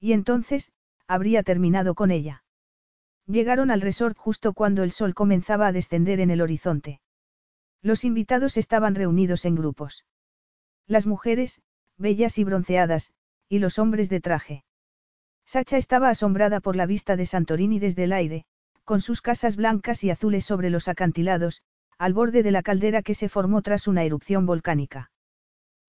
[0.00, 0.70] Y entonces,
[1.06, 2.44] habría terminado con ella.
[3.26, 7.00] Llegaron al resort justo cuando el sol comenzaba a descender en el horizonte.
[7.82, 10.04] Los invitados estaban reunidos en grupos.
[10.86, 11.60] Las mujeres,
[11.96, 13.12] bellas y bronceadas,
[13.48, 14.64] y los hombres de traje.
[15.44, 18.44] Sacha estaba asombrada por la vista de Santorini desde el aire,
[18.84, 21.62] con sus casas blancas y azules sobre los acantilados,
[21.98, 25.10] al borde de la caldera que se formó tras una erupción volcánica.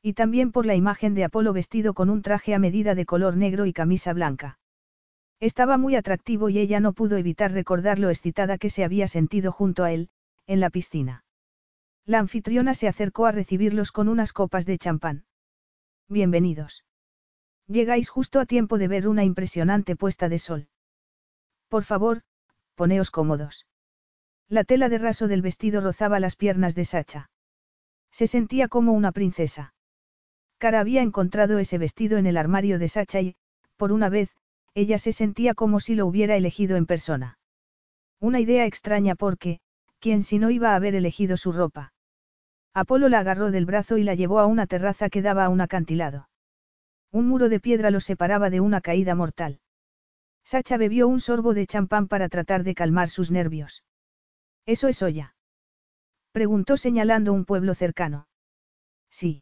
[0.02, 3.36] Y también por la imagen de Apolo vestido con un traje a medida de color
[3.36, 4.60] negro y camisa blanca.
[5.40, 9.52] Estaba muy atractivo y ella no pudo evitar recordar lo excitada que se había sentido
[9.52, 10.10] junto a él,
[10.48, 11.24] en la piscina.
[12.06, 15.26] La anfitriona se acercó a recibirlos con unas copas de champán.
[16.08, 16.86] Bienvenidos.
[17.68, 20.68] Llegáis justo a tiempo de ver una impresionante puesta de sol.
[21.68, 22.24] Por favor,
[22.74, 23.68] poneos cómodos.
[24.48, 27.30] La tela de raso del vestido rozaba las piernas de Sacha.
[28.12, 29.74] Se sentía como una princesa.
[30.60, 33.36] Cara había encontrado ese vestido en el armario de Sacha y,
[33.78, 34.36] por una vez,
[34.76, 37.40] ella se sentía como si lo hubiera elegido en persona.
[38.20, 39.62] Una idea extraña porque,
[40.00, 41.94] ¿quién si no iba a haber elegido su ropa?
[42.74, 45.62] Apolo la agarró del brazo y la llevó a una terraza que daba a un
[45.62, 46.30] acantilado.
[47.10, 49.62] Un muro de piedra los separaba de una caída mortal.
[50.44, 53.86] Sacha bebió un sorbo de champán para tratar de calmar sus nervios.
[54.66, 55.36] ¿Eso es Oya?
[56.34, 58.28] Preguntó señalando un pueblo cercano.
[59.10, 59.42] Sí.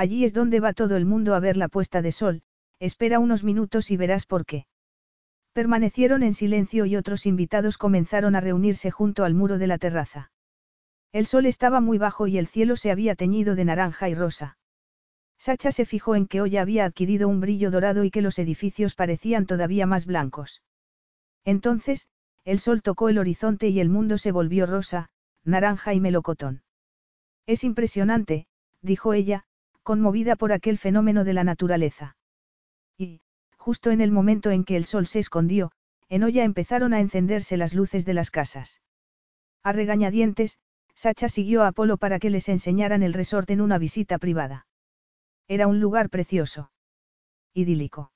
[0.00, 2.40] Allí es donde va todo el mundo a ver la puesta de sol,
[2.78, 4.64] Espera unos minutos y verás por qué.
[5.52, 10.32] Permanecieron en silencio y otros invitados comenzaron a reunirse junto al muro de la terraza.
[11.12, 14.56] El sol estaba muy bajo y el cielo se había teñido de naranja y rosa.
[15.36, 18.94] Sacha se fijó en que hoy había adquirido un brillo dorado y que los edificios
[18.94, 20.62] parecían todavía más blancos.
[21.44, 22.08] Entonces,
[22.46, 25.10] el sol tocó el horizonte y el mundo se volvió rosa,
[25.44, 26.62] naranja y melocotón.
[27.44, 28.46] Es impresionante,
[28.80, 29.44] dijo ella,
[29.82, 32.16] conmovida por aquel fenómeno de la naturaleza.
[32.96, 33.20] Y,
[33.56, 35.72] justo en el momento en que el sol se escondió,
[36.08, 38.80] en olla empezaron a encenderse las luces de las casas.
[39.62, 40.58] A regañadientes,
[40.94, 44.66] Sacha siguió a Apolo para que les enseñaran el resort en una visita privada.
[45.48, 46.70] Era un lugar precioso.
[47.54, 48.12] Idílico.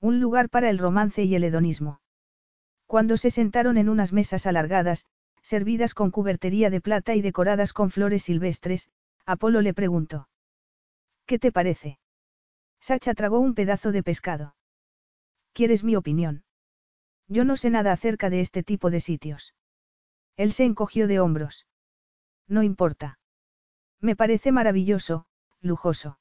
[0.00, 2.00] Un lugar para el romance y el hedonismo.
[2.86, 5.06] Cuando se sentaron en unas mesas alargadas,
[5.42, 8.88] servidas con cubertería de plata y decoradas con flores silvestres,
[9.24, 10.28] Apolo le preguntó.
[11.26, 11.98] ¿Qué te parece?
[12.80, 14.54] Sacha tragó un pedazo de pescado.
[15.52, 16.44] ¿Quieres mi opinión?
[17.26, 19.54] Yo no sé nada acerca de este tipo de sitios.
[20.36, 21.66] Él se encogió de hombros.
[22.46, 23.18] No importa.
[24.00, 25.26] Me parece maravilloso,
[25.60, 26.20] lujoso.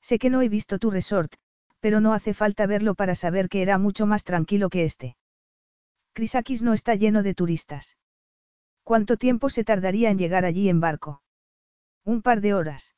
[0.00, 1.34] Sé que no he visto tu resort,
[1.78, 5.16] pero no hace falta verlo para saber que era mucho más tranquilo que este.
[6.14, 7.96] Crisakis no está lleno de turistas.
[8.82, 11.22] ¿Cuánto tiempo se tardaría en llegar allí en barco?
[12.04, 12.95] Un par de horas.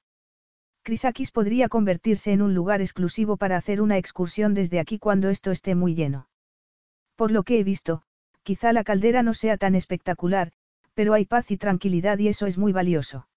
[0.89, 5.50] Crisakis podría convertirse en un lugar exclusivo para hacer una excursión desde aquí cuando esto
[5.50, 6.31] esté muy lleno.
[7.15, 8.00] Por lo que he visto,
[8.42, 10.50] quizá la caldera no sea tan espectacular,
[10.94, 13.28] pero hay paz y tranquilidad y eso es muy valioso.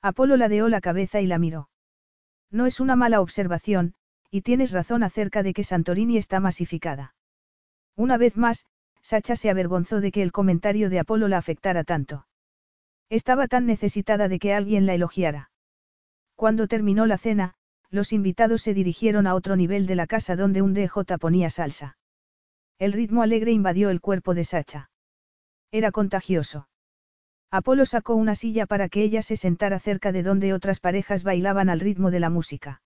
[0.00, 1.68] Apolo ladeó la cabeza y la miró.
[2.50, 3.92] No es una mala observación,
[4.30, 7.14] y tienes razón acerca de que Santorini está masificada.
[7.94, 8.64] Una vez más,
[9.02, 12.26] Sacha se avergonzó de que el comentario de Apolo la afectara tanto.
[13.10, 15.49] Estaba tan necesitada de que alguien la elogiara.
[16.40, 17.52] Cuando terminó la cena,
[17.90, 21.98] los invitados se dirigieron a otro nivel de la casa donde un DJ ponía salsa.
[22.78, 24.90] El ritmo alegre invadió el cuerpo de Sacha.
[25.70, 26.66] Era contagioso.
[27.50, 31.68] Apolo sacó una silla para que ella se sentara cerca de donde otras parejas bailaban
[31.68, 32.80] al ritmo de la música.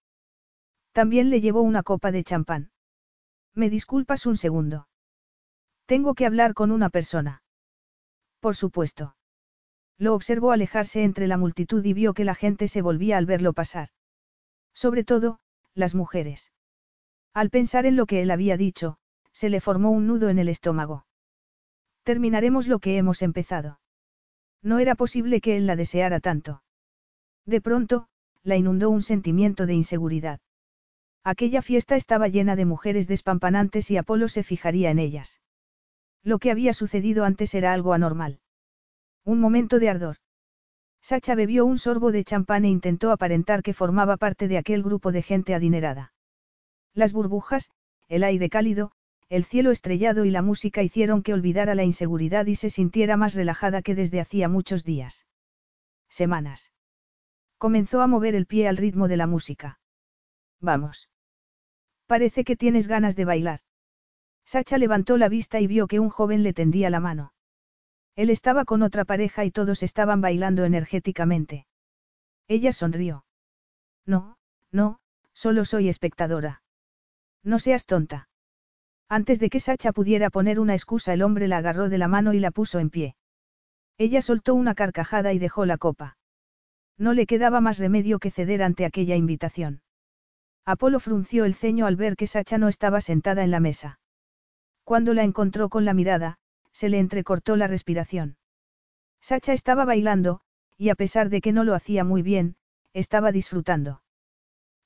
[0.90, 2.72] También le llevó una copa de champán.
[3.54, 4.88] ¿Me disculpas un segundo?
[5.86, 7.44] Tengo que hablar con una persona.
[8.40, 9.14] Por supuesto.
[9.98, 13.52] Lo observó alejarse entre la multitud y vio que la gente se volvía al verlo
[13.52, 13.90] pasar.
[14.74, 15.38] Sobre todo,
[15.74, 16.52] las mujeres.
[17.32, 18.98] Al pensar en lo que él había dicho,
[19.32, 21.06] se le formó un nudo en el estómago.
[22.02, 23.80] Terminaremos lo que hemos empezado.
[24.62, 26.62] No era posible que él la deseara tanto.
[27.46, 28.08] De pronto,
[28.42, 30.40] la inundó un sentimiento de inseguridad.
[31.24, 35.40] Aquella fiesta estaba llena de mujeres despampanantes y Apolo se fijaría en ellas.
[36.22, 38.40] Lo que había sucedido antes era algo anormal.
[39.24, 40.16] Un momento de ardor.
[41.02, 45.12] Sacha bebió un sorbo de champán e intentó aparentar que formaba parte de aquel grupo
[45.12, 46.14] de gente adinerada.
[46.94, 47.70] Las burbujas,
[48.08, 48.92] el aire cálido,
[49.28, 53.34] el cielo estrellado y la música hicieron que olvidara la inseguridad y se sintiera más
[53.34, 55.26] relajada que desde hacía muchos días.
[56.08, 56.72] Semanas.
[57.58, 59.78] Comenzó a mover el pie al ritmo de la música.
[60.60, 61.10] Vamos.
[62.06, 63.60] Parece que tienes ganas de bailar.
[64.46, 67.33] Sacha levantó la vista y vio que un joven le tendía la mano.
[68.16, 71.66] Él estaba con otra pareja y todos estaban bailando energéticamente.
[72.46, 73.24] Ella sonrió.
[74.06, 74.36] No,
[74.70, 74.98] no,
[75.32, 76.62] solo soy espectadora.
[77.42, 78.28] No seas tonta.
[79.08, 82.32] Antes de que Sacha pudiera poner una excusa, el hombre la agarró de la mano
[82.32, 83.16] y la puso en pie.
[83.98, 86.16] Ella soltó una carcajada y dejó la copa.
[86.96, 89.82] No le quedaba más remedio que ceder ante aquella invitación.
[90.64, 93.98] Apolo frunció el ceño al ver que Sacha no estaba sentada en la mesa.
[94.84, 96.38] Cuando la encontró con la mirada,
[96.74, 98.36] se le entrecortó la respiración.
[99.20, 100.40] Sacha estaba bailando,
[100.76, 102.56] y a pesar de que no lo hacía muy bien,
[102.92, 104.02] estaba disfrutando.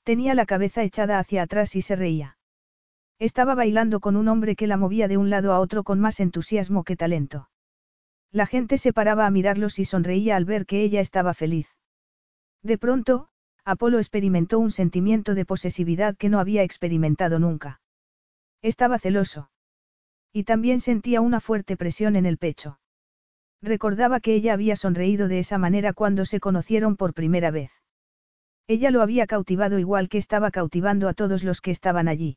[0.04, 2.38] Tenía la cabeza echada hacia atrás y se reía.
[3.18, 6.20] Estaba bailando con un hombre que la movía de un lado a otro con más
[6.20, 7.48] entusiasmo que talento.
[8.30, 11.68] La gente se paraba a mirarlos y sonreía al ver que ella estaba feliz.
[12.62, 13.28] De pronto,
[13.64, 17.80] Apolo experimentó un sentimiento de posesividad que no había experimentado nunca.
[18.62, 19.50] Estaba celoso.
[20.32, 22.78] Y también sentía una fuerte presión en el pecho.
[23.60, 27.72] Recordaba que ella había sonreído de esa manera cuando se conocieron por primera vez.
[28.68, 32.36] Ella lo había cautivado igual que estaba cautivando a todos los que estaban allí.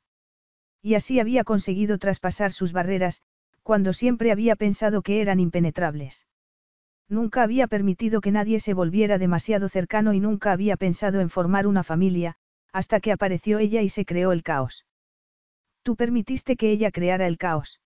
[0.82, 3.22] Y así había conseguido traspasar sus barreras,
[3.62, 6.26] cuando siempre había pensado que eran impenetrables.
[7.08, 11.68] Nunca había permitido que nadie se volviera demasiado cercano y nunca había pensado en formar
[11.68, 12.38] una familia,
[12.72, 14.86] hasta que apareció ella y se creó el caos.
[15.84, 17.80] Tú permitiste que ella creara el caos.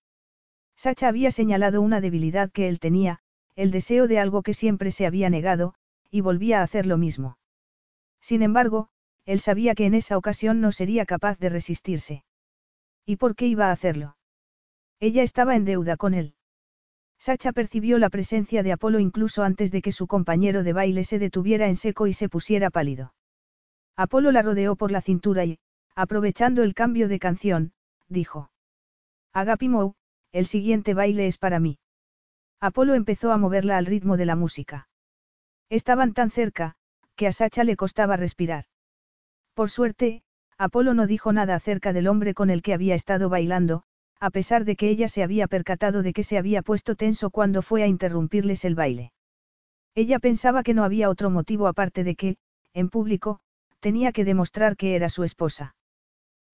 [0.75, 3.19] Sacha había señalado una debilidad que él tenía,
[3.55, 5.75] el deseo de algo que siempre se había negado,
[6.11, 7.37] y volvía a hacer lo mismo.
[8.21, 8.89] Sin embargo,
[9.25, 12.23] él sabía que en esa ocasión no sería capaz de resistirse.
[13.05, 14.17] ¿Y por qué iba a hacerlo?
[14.99, 16.35] Ella estaba en deuda con él.
[17.17, 21.17] Sacha percibió la presencia de Apolo incluso antes de que su compañero de baile se
[21.17, 23.13] detuviera en seco y se pusiera pálido.
[23.95, 25.59] Apolo la rodeó por la cintura y,
[25.95, 27.71] aprovechando el cambio de canción,
[28.09, 28.51] dijo.
[29.33, 29.95] Agapimou,
[30.31, 31.79] el siguiente baile es para mí.
[32.59, 34.87] Apolo empezó a moverla al ritmo de la música.
[35.69, 36.75] Estaban tan cerca,
[37.15, 38.65] que a Sacha le costaba respirar.
[39.53, 40.23] Por suerte,
[40.57, 43.83] Apolo no dijo nada acerca del hombre con el que había estado bailando,
[44.19, 47.61] a pesar de que ella se había percatado de que se había puesto tenso cuando
[47.61, 49.11] fue a interrumpirles el baile.
[49.95, 52.37] Ella pensaba que no había otro motivo aparte de que,
[52.73, 53.39] en público,
[53.79, 55.75] tenía que demostrar que era su esposa.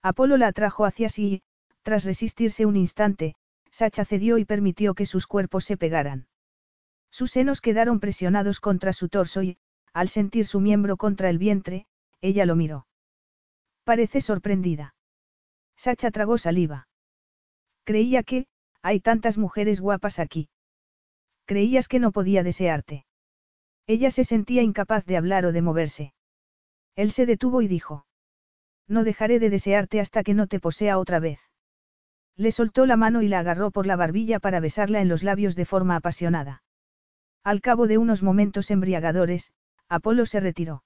[0.02, 1.42] Apolo la atrajo hacia sí y,
[1.84, 3.36] tras resistirse un instante,
[3.70, 6.28] Sacha cedió y permitió que sus cuerpos se pegaran.
[7.12, 9.58] Sus senos quedaron presionados contra su torso y,
[9.94, 11.86] al sentir su miembro contra el vientre,
[12.22, 12.88] ella lo miró.
[13.84, 14.96] Parece sorprendida.
[15.76, 16.88] Sacha tragó saliva.
[17.84, 18.48] Creía que,
[18.82, 20.50] hay tantas mujeres guapas aquí.
[21.46, 23.06] Creías que no podía desearte.
[23.88, 26.14] Ella se sentía incapaz de hablar o de moverse.
[26.96, 28.06] Él se detuvo y dijo.
[28.92, 31.40] No dejaré de desearte hasta que no te posea otra vez.
[32.36, 35.56] Le soltó la mano y la agarró por la barbilla para besarla en los labios
[35.56, 36.62] de forma apasionada.
[37.42, 39.54] Al cabo de unos momentos embriagadores,
[39.88, 40.84] Apolo se retiró.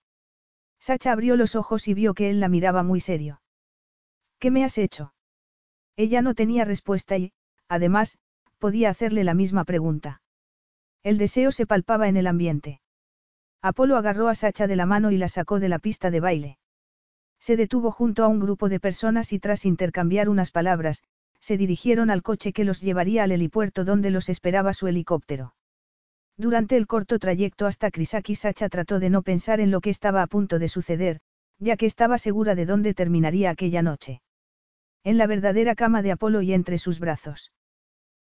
[0.79, 3.41] Sacha abrió los ojos y vio que él la miraba muy serio.
[4.37, 5.15] ¿Qué me has hecho?
[5.95, 7.33] Ella no tenía respuesta y,
[7.67, 8.19] además,
[8.59, 10.21] podía hacerle la misma pregunta.
[11.01, 12.81] El deseo se palpaba en el ambiente.
[13.63, 16.59] Apolo agarró a Sacha de la mano y la sacó de la pista de baile.
[17.39, 21.03] Se detuvo junto a un grupo de personas y tras intercambiar unas palabras,
[21.39, 25.53] se dirigieron al coche que los llevaría al helipuerto donde los esperaba su helicóptero.
[26.37, 30.21] Durante el corto trayecto hasta Crisaki Sacha trató de no pensar en lo que estaba
[30.21, 31.19] a punto de suceder,
[31.59, 34.21] ya que estaba segura de dónde terminaría aquella noche.
[35.03, 37.51] En la verdadera cama de Apolo y entre sus brazos.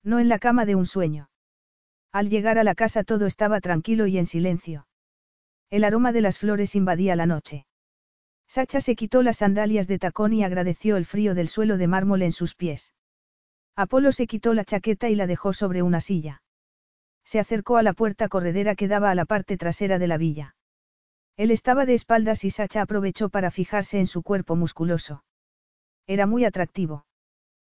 [0.03, 1.29] No en la cama de un sueño.
[2.11, 4.87] Al llegar a la casa todo estaba tranquilo y en silencio.
[5.69, 7.65] El aroma de las flores invadía la noche.
[8.47, 12.21] Sacha se quitó las sandalias de tacón y agradeció el frío del suelo de mármol
[12.21, 12.93] en sus pies.
[13.75, 16.41] Apolo se quitó la chaqueta y la dejó sobre una silla.
[17.25, 20.55] Se acercó a la puerta corredera que daba a la parte trasera de la villa.
[21.37, 25.23] Él estaba de espaldas y Sacha aprovechó para fijarse en su cuerpo musculoso.
[26.07, 27.05] Era muy atractivo.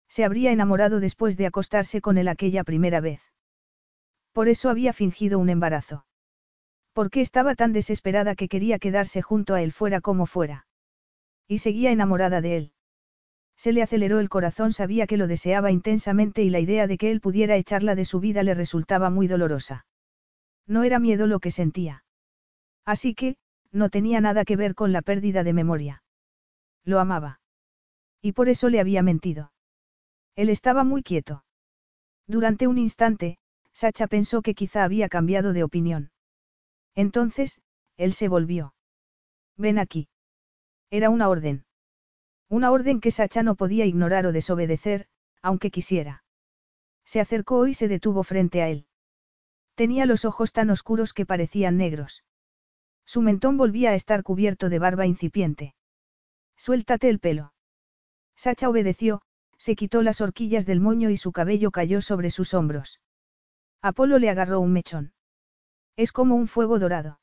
[0.10, 3.22] Se habría enamorado después de acostarse con él aquella primera vez.
[4.34, 6.06] Por eso había fingido un embarazo.
[6.96, 10.66] ¿Por qué estaba tan desesperada que quería quedarse junto a él fuera como fuera?
[11.46, 12.72] Y seguía enamorada de él.
[13.58, 17.12] Se le aceleró el corazón, sabía que lo deseaba intensamente y la idea de que
[17.12, 19.86] él pudiera echarla de su vida le resultaba muy dolorosa.
[20.68, 22.06] No era miedo lo que sentía.
[22.86, 23.36] Así que,
[23.74, 26.02] no tenía nada que ver con la pérdida de memoria.
[26.86, 27.42] Lo amaba.
[28.22, 29.52] Y por eso le había mentido.
[30.38, 31.44] Él estaba muy quieto.
[32.26, 33.38] Durante un instante,
[33.74, 36.12] Sacha pensó que quizá había cambiado de opinión.
[36.96, 37.60] Entonces,
[37.98, 38.74] él se volvió.
[39.58, 40.08] Ven aquí.
[40.90, 41.66] Era una orden.
[42.50, 45.08] Una orden que Sacha no podía ignorar o desobedecer,
[45.42, 46.24] aunque quisiera.
[47.04, 48.88] Se acercó y se detuvo frente a él.
[49.76, 52.24] Tenía los ojos tan oscuros que parecían negros.
[53.06, 55.76] Su mentón volvía a estar cubierto de barba incipiente.
[56.56, 57.54] Suéltate el pelo.
[58.36, 59.22] Sacha obedeció,
[59.58, 63.00] se quitó las horquillas del moño y su cabello cayó sobre sus hombros.
[63.82, 65.15] Apolo le agarró un mechón.
[65.98, 67.20] Es como un fuego dorado.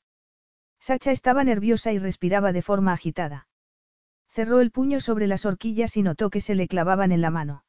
[0.81, 3.47] Sacha estaba nerviosa y respiraba de forma agitada.
[4.29, 7.65] Cerró el puño sobre las horquillas y notó que se le clavaban en la mano.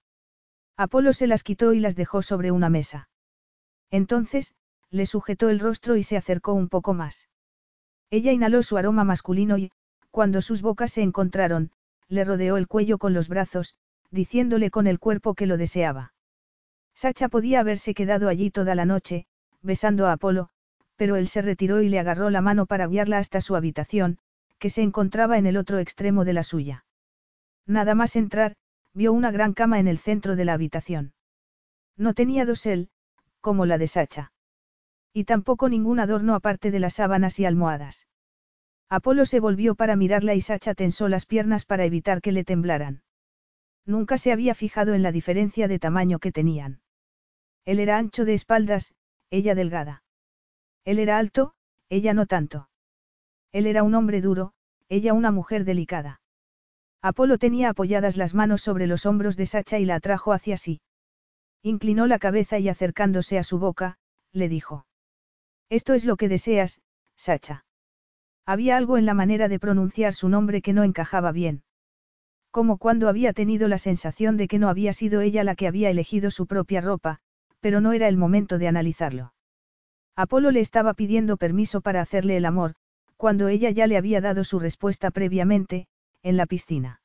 [0.78, 3.10] Apolo se las quitó y las dejó sobre una mesa.
[3.92, 4.56] Entonces,
[4.90, 7.30] le sujetó el rostro y se acercó un poco más.
[8.10, 9.72] Ella inhaló su aroma masculino y,
[10.10, 11.72] cuando sus bocas se encontraron,
[12.08, 13.76] le rodeó el cuello con los brazos,
[14.10, 16.14] diciéndole con el cuerpo que lo deseaba.
[16.96, 19.26] Sacha podía haberse quedado allí toda la noche,
[19.62, 20.50] besando a Apolo,
[21.04, 24.20] pero él se retiró y le agarró la mano para guiarla hasta su habitación,
[24.58, 26.86] que se encontraba en el otro extremo de la suya.
[27.68, 28.56] Nada más entrar,
[28.94, 31.12] vio una gran cama en el centro de la habitación.
[31.98, 32.88] No tenía dosel,
[33.42, 34.32] como la de Sacha.
[35.12, 38.08] Y tampoco ningún adorno aparte de las sábanas y almohadas.
[38.88, 43.04] Apolo se volvió para mirarla y Sacha tensó las piernas para evitar que le temblaran.
[43.86, 46.80] Nunca se había fijado en la diferencia de tamaño que tenían.
[47.66, 48.94] Él era ancho de espaldas,
[49.32, 50.03] ella delgada.
[50.86, 51.54] Él era alto,
[51.90, 52.70] ella no tanto.
[53.52, 54.54] Él era un hombre duro,
[54.90, 56.22] ella una mujer delicada.
[57.02, 60.82] Apolo tenía apoyadas las manos sobre los hombros de Sacha y la atrajo hacia sí.
[61.62, 63.98] Inclinó la cabeza y acercándose a su boca,
[64.32, 64.86] le dijo.
[65.70, 66.82] Esto es lo que deseas,
[67.16, 67.66] Sacha.
[68.46, 71.64] Había algo en la manera de pronunciar su nombre que no encajaba bien.
[72.52, 75.90] Como cuando había tenido la sensación de que no había sido ella la que había
[75.90, 77.20] elegido su propia ropa,
[77.62, 79.34] pero no era el momento de analizarlo.
[80.16, 82.76] Apolo le estaba pidiendo permiso para hacerle el amor,
[83.18, 85.88] cuando ella ya le había dado su respuesta previamente,
[86.22, 87.02] en la piscina.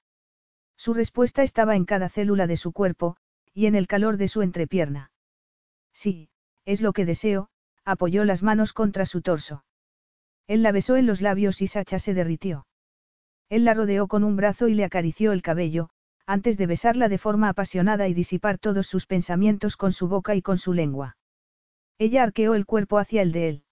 [0.77, 3.17] Su respuesta estaba en cada célula de su cuerpo,
[3.55, 5.11] y en el calor de su entrepierna.
[5.93, 6.28] Sí,
[6.65, 7.49] es lo que deseo,
[7.85, 9.65] apoyó las manos contra su torso.
[10.47, 12.67] Él la besó en los labios y Sacha se derritió.
[13.49, 15.91] Él la rodeó con un brazo y le acarició el cabello,
[16.27, 20.43] antes de besarla de forma apasionada y disipar todos sus pensamientos con su boca y
[20.43, 21.17] con su lengua.
[21.99, 23.65] Ella arqueó el cuerpo hacia el de él.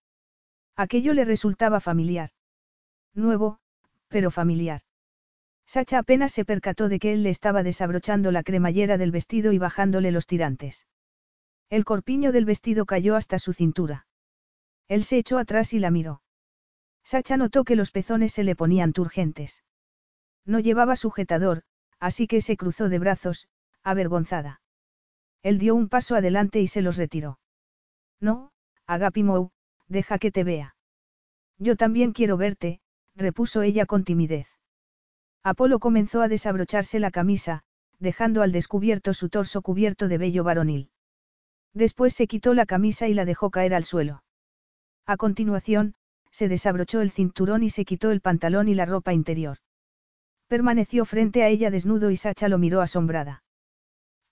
[0.74, 2.30] Aquello le resultaba familiar.
[3.14, 3.60] Nuevo,
[4.08, 4.82] pero familiar.
[5.64, 9.58] Sacha apenas se percató de que él le estaba desabrochando la cremallera del vestido y
[9.58, 10.86] bajándole los tirantes.
[11.70, 14.06] El corpiño del vestido cayó hasta su cintura.
[14.86, 16.22] Él se echó atrás y la miró.
[17.02, 19.64] Sacha notó que los pezones se le ponían turgentes.
[20.44, 21.62] No llevaba sujetador,
[21.98, 23.48] así que se cruzó de brazos,
[23.82, 24.60] avergonzada.
[25.42, 27.38] Él dio un paso adelante y se los retiró.
[28.20, 28.50] No,
[28.86, 29.50] Agapimou,
[29.88, 30.76] deja que te vea.
[31.58, 32.80] Yo también quiero verte,
[33.14, 34.48] repuso ella con timidez.
[35.42, 37.62] Apolo comenzó a desabrocharse la camisa,
[37.98, 40.90] dejando al descubierto su torso cubierto de vello varonil.
[41.72, 44.22] Después se quitó la camisa y la dejó caer al suelo.
[45.06, 45.94] A continuación,
[46.30, 49.58] se desabrochó el cinturón y se quitó el pantalón y la ropa interior.
[50.48, 53.42] Permaneció frente a ella desnudo y Sacha lo miró asombrada.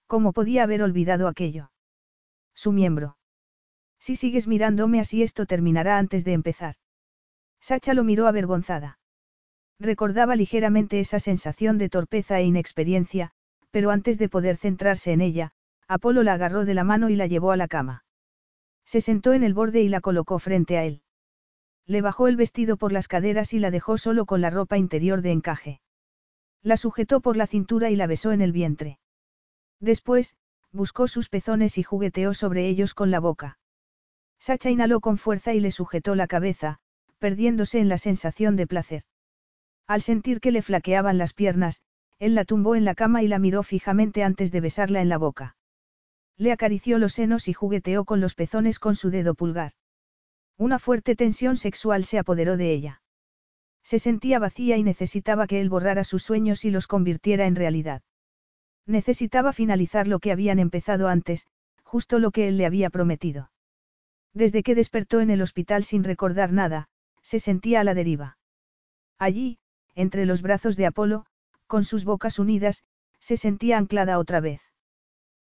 [0.07, 1.71] ¿Cómo podía haber olvidado aquello?
[2.55, 3.17] Su miembro.
[4.05, 6.75] Si sigues mirándome así esto terminará antes de empezar.
[7.59, 8.99] Sacha lo miró avergonzada.
[9.81, 13.31] Recordaba ligeramente esa sensación de torpeza e inexperiencia,
[13.71, 15.53] pero antes de poder centrarse en ella,
[15.89, 18.05] Apolo la agarró de la mano y la llevó a la cama.
[18.85, 21.01] Se sentó en el borde y la colocó frente a él.
[21.87, 25.23] Le bajó el vestido por las caderas y la dejó solo con la ropa interior
[25.23, 25.81] de encaje.
[26.61, 28.99] La sujetó por la cintura y la besó en el vientre.
[29.81, 30.37] Después,
[30.73, 33.57] buscó sus pezones y jugueteó sobre ellos con la boca.
[34.39, 36.79] Sacha inhaló con fuerza y le sujetó la cabeza,
[37.19, 39.03] perdiéndose en la sensación de placer.
[39.87, 41.83] Al sentir que le flaqueaban las piernas,
[42.19, 45.19] él la tumbó en la cama y la miró fijamente antes de besarla en la
[45.19, 45.57] boca.
[46.37, 49.73] Le acarició los senos y jugueteó con los pezones con su dedo pulgar.
[50.57, 53.03] Una fuerte tensión sexual se apoderó de ella.
[53.83, 58.03] Se sentía vacía y necesitaba que él borrara sus sueños y los convirtiera en realidad.
[58.87, 61.49] Necesitaba finalizar lo que habían empezado antes,
[61.83, 63.51] justo lo que él le había prometido.
[64.35, 66.89] Desde que despertó en el hospital sin recordar nada,
[67.23, 68.37] se sentía a la deriva.
[69.19, 69.59] Allí,
[69.95, 71.25] entre los brazos de Apolo,
[71.67, 72.83] con sus bocas unidas,
[73.21, 74.61] se sentía anclada otra vez.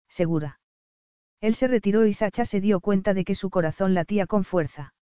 [0.07, 0.59] Segura.
[1.41, 4.93] Él se retiró y Sacha se dio cuenta de que su corazón latía con fuerza.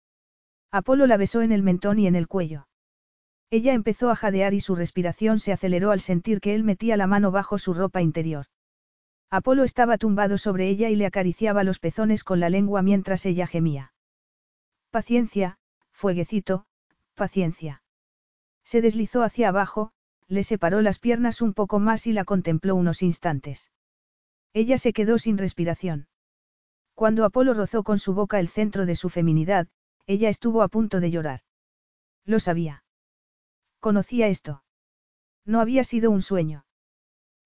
[0.71, 2.69] Apolo la besó en el mentón y en el cuello.
[3.51, 7.07] Ella empezó a jadear y su respiración se aceleró al sentir que él metía la
[7.07, 8.47] mano bajo su ropa interior.
[9.33, 13.47] Apolo estaba tumbado sobre ella y le acariciaba los pezones con la lengua mientras ella
[13.47, 13.95] gemía.
[14.91, 15.57] Paciencia,
[15.91, 16.67] fueguecito,
[17.15, 17.83] paciencia.
[18.63, 19.91] Se deslizó hacia abajo,
[20.29, 23.71] le separó las piernas un poco más y la contempló unos instantes.
[24.53, 26.09] Ella se quedó sin respiración.
[26.95, 29.67] Cuando Apolo rozó con su boca el centro de su feminidad,
[30.07, 31.41] ella estuvo a punto de llorar.
[32.27, 32.85] Lo sabía.
[33.81, 34.63] Conocía esto.
[35.47, 36.67] No había sido un sueño.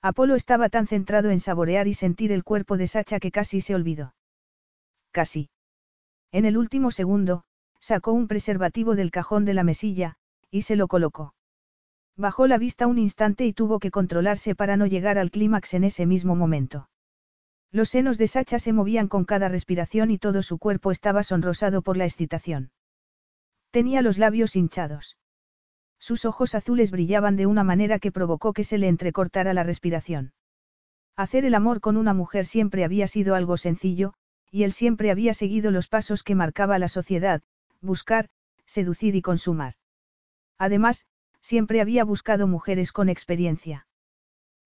[0.06, 3.74] Apolo estaba tan centrado en saborear y sentir el cuerpo de Sacha que casi se
[3.74, 4.14] olvidó.
[5.10, 5.50] Casi.
[6.30, 7.42] En el último segundo,
[7.80, 10.14] sacó un preservativo del cajón de la mesilla,
[10.48, 11.34] y se lo colocó.
[12.16, 15.82] Bajó la vista un instante y tuvo que controlarse para no llegar al clímax en
[15.82, 16.88] ese mismo momento.
[17.72, 21.82] Los senos de Sacha se movían con cada respiración y todo su cuerpo estaba sonrosado
[21.82, 22.70] por la excitación.
[23.72, 25.16] Tenía los labios hinchados.
[26.06, 30.34] Sus ojos azules brillaban de una manera que provocó que se le entrecortara la respiración.
[31.16, 34.14] Hacer el amor con una mujer siempre había sido algo sencillo,
[34.48, 37.42] y él siempre había seguido los pasos que marcaba la sociedad,
[37.80, 38.28] buscar,
[38.66, 39.74] seducir y consumar.
[40.58, 41.06] Además,
[41.40, 43.88] siempre había buscado mujeres con experiencia.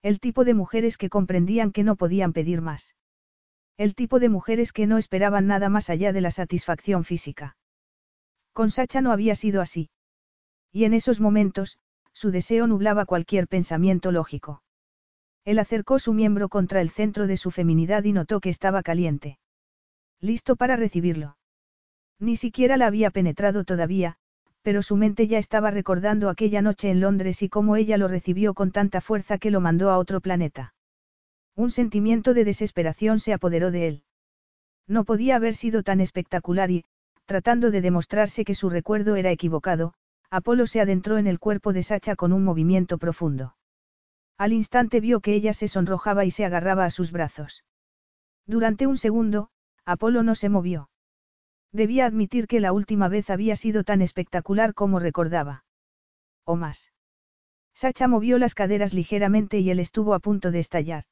[0.02, 2.96] El tipo de mujeres que comprendían que no podían pedir más.
[3.78, 7.56] El tipo de mujeres que no esperaban nada más allá de la satisfacción física.
[8.52, 9.88] Con Sacha no había sido así.
[10.72, 11.78] Y en esos momentos,
[12.12, 14.62] su deseo nublaba cualquier pensamiento lógico.
[15.44, 19.38] Él acercó su miembro contra el centro de su feminidad y notó que estaba caliente.
[20.20, 21.38] Listo para recibirlo.
[22.18, 24.16] Ni siquiera la había penetrado todavía,
[24.62, 28.52] pero su mente ya estaba recordando aquella noche en Londres y cómo ella lo recibió
[28.52, 30.74] con tanta fuerza que lo mandó a otro planeta.
[31.56, 34.02] Un sentimiento de desesperación se apoderó de él.
[34.86, 36.84] No podía haber sido tan espectacular y,
[37.24, 39.94] tratando de demostrarse que su recuerdo era equivocado,
[40.30, 43.56] Apolo se adentró en el cuerpo de Sacha con un movimiento profundo.
[44.38, 47.64] Al instante vio que ella se sonrojaba y se agarraba a sus brazos.
[48.46, 49.50] Durante un segundo,
[49.84, 50.88] Apolo no se movió.
[51.72, 55.64] Debía admitir que la última vez había sido tan espectacular como recordaba.
[56.44, 56.92] O más.
[57.74, 61.04] Sacha movió las caderas ligeramente y él estuvo a punto de estallar.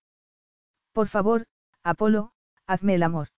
[0.93, 1.47] Por favor,
[1.83, 2.33] Apolo,
[2.67, 3.29] hazme el amor.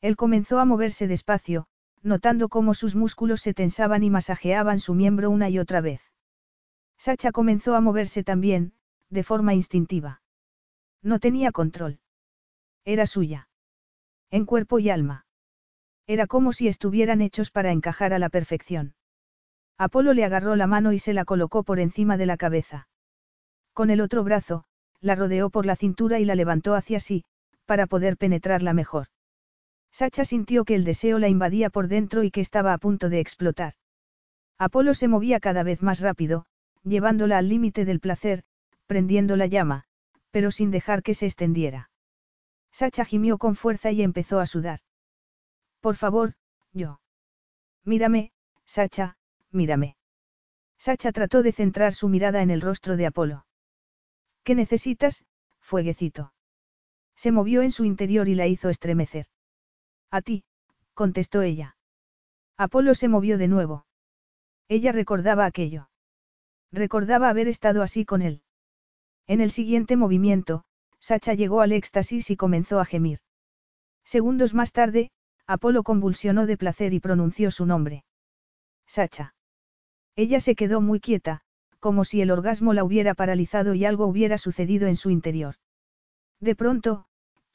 [0.00, 1.66] Él comenzó a moverse despacio,
[2.06, 6.00] notando cómo sus músculos se tensaban y masajeaban su miembro una y otra vez.
[6.96, 8.72] Sacha comenzó a moverse también,
[9.10, 10.22] de forma instintiva.
[11.02, 11.98] No tenía control.
[12.84, 13.48] Era suya.
[14.30, 15.26] En cuerpo y alma.
[16.06, 18.94] Era como si estuvieran hechos para encajar a la perfección.
[19.76, 22.88] Apolo le agarró la mano y se la colocó por encima de la cabeza.
[23.72, 24.64] Con el otro brazo,
[25.00, 27.24] la rodeó por la cintura y la levantó hacia sí,
[27.64, 29.08] para poder penetrarla mejor.
[29.98, 33.18] Sacha sintió que el deseo la invadía por dentro y que estaba a punto de
[33.18, 33.72] explotar.
[34.58, 36.44] Apolo se movía cada vez más rápido,
[36.82, 38.44] llevándola al límite del placer,
[38.86, 39.84] prendiendo la llama,
[40.30, 41.88] pero sin dejar que se extendiera.
[42.70, 44.80] Sacha gimió con fuerza y empezó a sudar.
[45.80, 46.34] Por favor,
[46.74, 47.00] yo.
[47.82, 48.32] Mírame,
[48.66, 49.16] Sacha,
[49.50, 49.96] mírame.
[50.76, 53.46] Sacha trató de centrar su mirada en el rostro de Apolo.
[54.44, 55.24] ¿Qué necesitas,
[55.58, 56.34] fueguecito?
[57.14, 59.26] Se movió en su interior y la hizo estremecer.
[60.10, 60.44] A ti,
[60.94, 61.76] contestó ella.
[62.56, 63.86] Apolo se movió de nuevo.
[64.68, 65.88] Ella recordaba aquello.
[66.72, 68.42] Recordaba haber estado así con él.
[69.26, 70.64] En el siguiente movimiento,
[71.00, 73.20] Sacha llegó al éxtasis y comenzó a gemir.
[74.04, 75.10] Segundos más tarde,
[75.46, 78.04] Apolo convulsionó de placer y pronunció su nombre.
[78.86, 79.34] Sacha.
[80.16, 81.42] Ella se quedó muy quieta,
[81.78, 85.56] como si el orgasmo la hubiera paralizado y algo hubiera sucedido en su interior.
[86.40, 87.06] De pronto,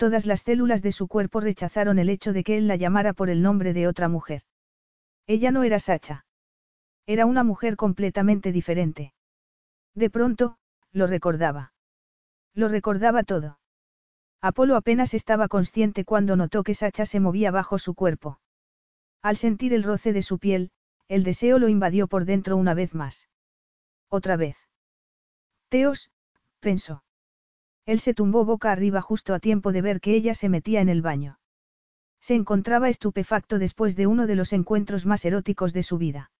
[0.01, 3.29] todas las células de su cuerpo rechazaron el hecho de que él la llamara por
[3.29, 4.41] el nombre de otra mujer.
[5.27, 6.25] Ella no era Sacha.
[7.05, 9.13] Era una mujer completamente diferente.
[9.93, 10.57] De pronto,
[10.91, 11.73] lo recordaba.
[12.55, 13.59] Lo recordaba todo.
[14.41, 18.39] Apolo apenas estaba consciente cuando notó que Sacha se movía bajo su cuerpo.
[19.21, 20.71] Al sentir el roce de su piel,
[21.09, 23.29] el deseo lo invadió por dentro una vez más.
[24.09, 24.57] Otra vez.
[25.69, 26.09] Teos,
[26.59, 27.03] pensó.
[27.85, 30.89] Él se tumbó boca arriba justo a tiempo de ver que ella se metía en
[30.89, 31.39] el baño.
[32.21, 36.31] Se encontraba estupefacto después de uno de los encuentros más eróticos de su vida.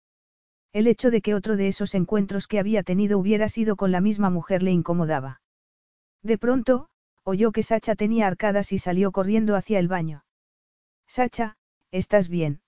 [0.73, 3.99] El hecho de que otro de esos encuentros que había tenido hubiera sido con la
[3.99, 5.41] misma mujer le incomodaba.
[6.23, 6.87] De pronto,
[7.23, 10.23] oyó que Sacha tenía arcadas y salió corriendo hacia el baño.
[11.07, 11.57] Sacha,
[11.91, 12.61] ¿estás bien?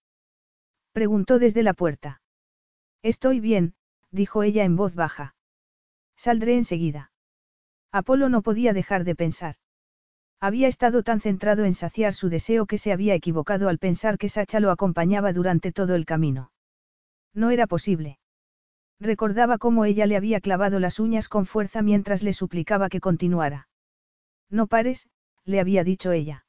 [0.92, 2.22] Preguntó desde la puerta.
[3.04, 3.76] Estoy bien,
[4.12, 5.36] dijo ella en voz baja.
[6.18, 7.13] Saldré enseguida.
[7.94, 9.56] Apolo no podía dejar de pensar.
[10.40, 14.30] Había estado tan centrado en saciar su deseo que se había equivocado al pensar que
[14.30, 16.52] Sacha lo acompañaba durante todo el camino.
[17.36, 18.18] No era posible.
[19.00, 23.68] Recordaba cómo ella le había clavado las uñas con fuerza mientras le suplicaba que continuara.
[24.50, 25.08] No pares,
[25.46, 26.46] le había dicho ella.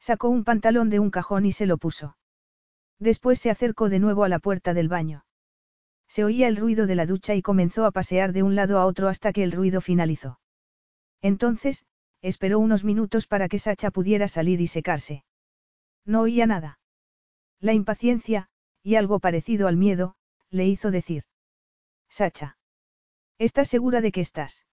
[0.00, 2.16] Sacó un pantalón de un cajón y se lo puso.
[2.98, 5.24] Después se acercó de nuevo a la puerta del baño.
[6.08, 8.86] Se oía el ruido de la ducha y comenzó a pasear de un lado a
[8.86, 10.40] otro hasta que el ruido finalizó.
[11.26, 11.84] Entonces,
[12.22, 15.24] esperó unos minutos para que Sacha pudiera salir y secarse.
[16.04, 16.78] No oía nada.
[17.58, 18.48] La impaciencia,
[18.84, 20.14] y algo parecido al miedo,
[20.50, 21.24] le hizo decir.
[22.08, 22.58] Sacha.
[23.38, 24.66] ¿Estás segura de que estás?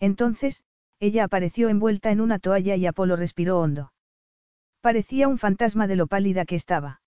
[0.00, 0.62] Entonces,
[0.98, 3.92] ella apareció envuelta en una toalla y Apolo respiró hondo.
[4.80, 7.02] Parecía un fantasma de lo pálida que estaba.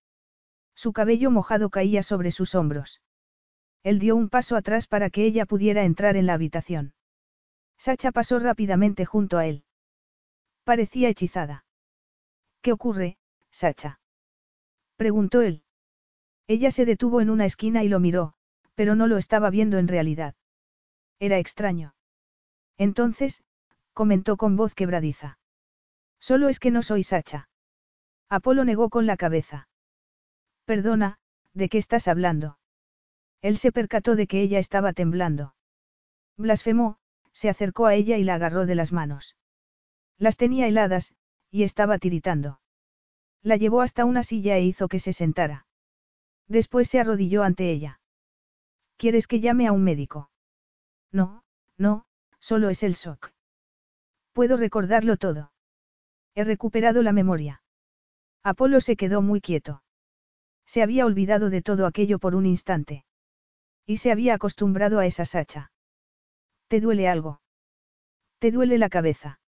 [0.76, 3.02] Su cabello mojado caía sobre sus hombros.
[3.82, 6.94] Él dio un paso atrás para que ella pudiera entrar en la habitación.
[7.80, 9.64] Sacha pasó rápidamente junto a él.
[10.66, 11.64] Parecía hechizada.
[12.62, 13.18] ¿Qué ocurre,
[13.52, 14.02] Sacha?
[14.98, 15.64] preguntó él.
[16.46, 18.34] Ella se detuvo en una esquina y lo miró,
[18.76, 20.36] pero no lo estaba viendo en realidad.
[21.20, 21.96] Era extraño.
[22.78, 23.44] Entonces,
[23.94, 25.40] comentó con voz quebradiza.
[26.20, 27.50] Solo es que no soy Sacha.
[28.28, 29.70] Apolo negó con la cabeza.
[30.66, 31.18] Perdona,
[31.54, 32.60] ¿de qué estás hablando?
[33.42, 35.56] Él se percató de que ella estaba temblando.
[36.38, 37.00] Blasfemó,
[37.34, 39.36] se acercó a ella y la agarró de las manos.
[40.18, 41.14] Las tenía heladas,
[41.52, 42.60] y estaba tiritando.
[43.42, 45.66] La llevó hasta una silla e hizo que se sentara.
[46.48, 48.02] Después se arrodilló ante ella.
[48.98, 50.30] ¿Quieres que llame a un médico?
[51.12, 51.44] No,
[51.78, 52.06] no,
[52.40, 53.32] solo es el shock.
[54.34, 55.52] Puedo recordarlo todo.
[56.36, 57.62] He recuperado la memoria.
[58.44, 59.84] Apolo se quedó muy quieto.
[60.66, 63.06] Se había olvidado de todo aquello por un instante.
[63.86, 65.72] Y se había acostumbrado a esa sacha.
[66.70, 67.42] ¿Te duele algo?
[68.38, 69.40] ¿Te duele la cabeza?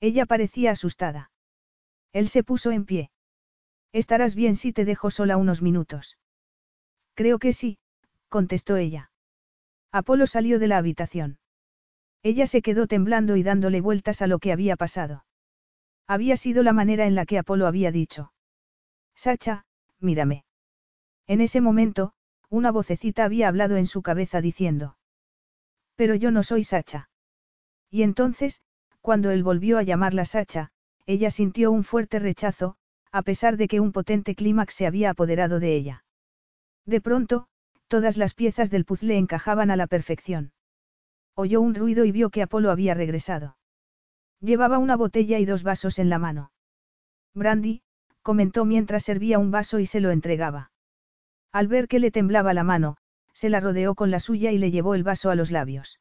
[0.00, 1.30] Ella parecía asustada.
[2.12, 3.10] Él se puso en pie.
[3.92, 6.18] Estarás bien si te dejo sola unos minutos.
[7.14, 7.78] Creo que sí,
[8.28, 9.10] contestó ella.
[9.92, 11.38] Apolo salió de la habitación.
[12.22, 15.24] Ella se quedó temblando y dándole vueltas a lo que había pasado.
[16.06, 18.32] Había sido la manera en la que Apolo había dicho.
[19.14, 19.66] Sacha,
[20.00, 20.44] mírame.
[21.26, 22.14] En ese momento,
[22.48, 24.97] una vocecita había hablado en su cabeza diciendo.
[25.98, 27.10] Pero yo no soy Sacha.
[27.90, 28.62] Y entonces,
[29.00, 30.70] cuando él volvió a llamarla Sacha,
[31.06, 32.76] ella sintió un fuerte rechazo,
[33.10, 36.04] a pesar de que un potente clímax se había apoderado de ella.
[36.86, 37.48] De pronto,
[37.88, 40.52] todas las piezas del puzzle encajaban a la perfección.
[41.34, 43.56] Oyó un ruido y vio que Apolo había regresado.
[44.40, 46.52] Llevaba una botella y dos vasos en la mano.
[47.34, 47.82] Brandy,
[48.22, 50.70] comentó mientras servía un vaso y se lo entregaba.
[51.50, 52.98] Al ver que le temblaba la mano,
[53.38, 56.00] se la rodeó con la suya y le llevó el vaso a los labios.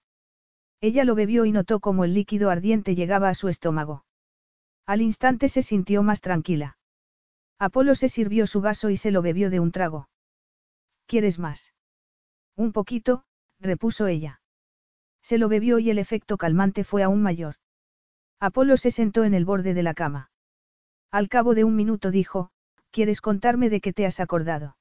[0.81, 4.05] Ella lo bebió y notó cómo el líquido ardiente llegaba a su estómago.
[4.87, 6.79] Al instante se sintió más tranquila.
[7.59, 10.09] Apolo se sirvió su vaso y se lo bebió de un trago.
[11.05, 11.75] ¿Quieres más?
[12.55, 13.23] Un poquito,
[13.59, 14.41] repuso ella.
[15.21, 17.57] Se lo bebió y el efecto calmante fue aún mayor.
[18.39, 20.31] Apolo se sentó en el borde de la cama.
[21.11, 22.49] Al cabo de un minuto dijo,
[22.89, 24.75] ¿quieres contarme de qué te has acordado?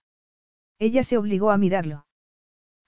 [0.79, 2.06] Ella se obligó a mirarlo.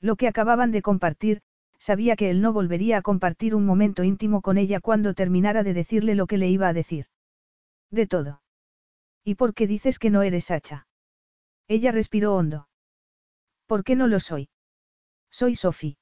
[0.01, 1.43] Lo que acababan de compartir,
[1.79, 5.75] sabía que él no volvería a compartir un momento íntimo con ella cuando terminara de
[5.75, 7.07] decirle lo que le iba a decir.
[7.91, 8.43] De todo.
[9.25, 10.87] ¿Y por qué dices que no eres Sacha?
[11.67, 12.69] Ella respiró hondo.
[13.67, 14.49] ¿Por qué no lo soy?
[15.31, 15.99] Soy Sophie.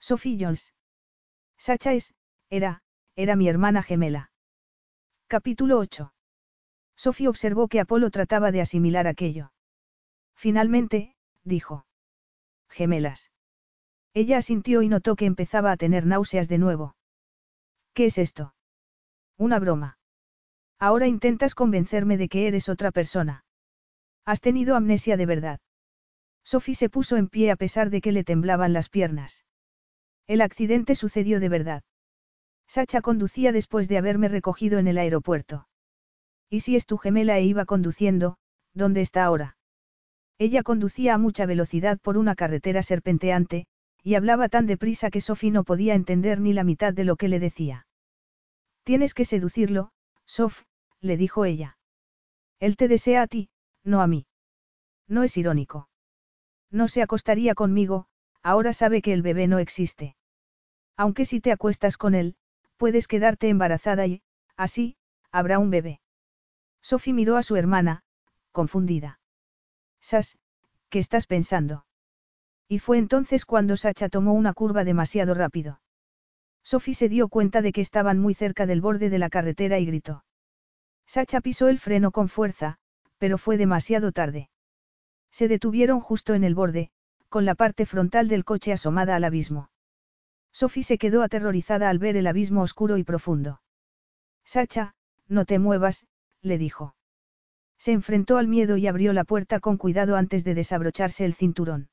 [0.00, 0.72] Sophie Jones.
[1.58, 2.14] Sacha es,
[2.50, 2.82] era,
[3.16, 4.30] era mi hermana gemela.
[5.26, 6.14] Capítulo 8.
[6.96, 9.52] Sophie observó que Apolo trataba de asimilar aquello.
[10.34, 11.14] Finalmente,
[11.44, 11.87] dijo.
[12.68, 13.30] Gemelas.
[14.14, 16.96] Ella asintió y notó que empezaba a tener náuseas de nuevo.
[17.94, 18.54] ¿Qué es esto?
[19.36, 19.98] Una broma.
[20.78, 23.44] Ahora intentas convencerme de que eres otra persona.
[24.24, 25.60] Has tenido amnesia de verdad.
[26.44, 29.44] Sophie se puso en pie a pesar de que le temblaban las piernas.
[30.26, 31.82] El accidente sucedió de verdad.
[32.66, 35.68] Sacha conducía después de haberme recogido en el aeropuerto.
[36.48, 38.38] ¿Y si es tu gemela e iba conduciendo,
[38.72, 39.57] dónde está ahora?
[40.38, 43.66] Ella conducía a mucha velocidad por una carretera serpenteante,
[44.02, 47.28] y hablaba tan deprisa que Sophie no podía entender ni la mitad de lo que
[47.28, 47.86] le decía.
[48.84, 49.90] Tienes que seducirlo,
[50.24, 50.62] Sof,
[51.00, 51.76] le dijo ella.
[52.60, 53.50] Él te desea a ti,
[53.84, 54.26] no a mí.
[55.08, 55.88] No es irónico.
[56.70, 58.06] No se acostaría conmigo,
[58.42, 60.16] ahora sabe que el bebé no existe.
[60.96, 62.36] Aunque si te acuestas con él,
[62.76, 64.22] puedes quedarte embarazada y,
[64.56, 64.96] así,
[65.32, 66.00] habrá un bebé.
[66.82, 68.02] Sophie miró a su hermana,
[68.52, 69.17] confundida.
[70.00, 70.38] Sas,
[70.88, 71.86] ¿qué estás pensando?
[72.68, 75.80] Y fue entonces cuando Sacha tomó una curva demasiado rápido.
[76.62, 79.86] Sophie se dio cuenta de que estaban muy cerca del borde de la carretera y
[79.86, 80.24] gritó.
[81.06, 82.76] Sacha pisó el freno con fuerza,
[83.16, 84.50] pero fue demasiado tarde.
[85.30, 86.90] Se detuvieron justo en el borde,
[87.30, 89.70] con la parte frontal del coche asomada al abismo.
[90.52, 93.62] Sophie se quedó aterrorizada al ver el abismo oscuro y profundo.
[94.44, 94.94] Sacha,
[95.26, 96.06] no te muevas,
[96.42, 96.94] le dijo.
[97.78, 101.88] Se enfrentó al miedo y abrió la puerta con cuidado antes de desabrocharse el cinturón.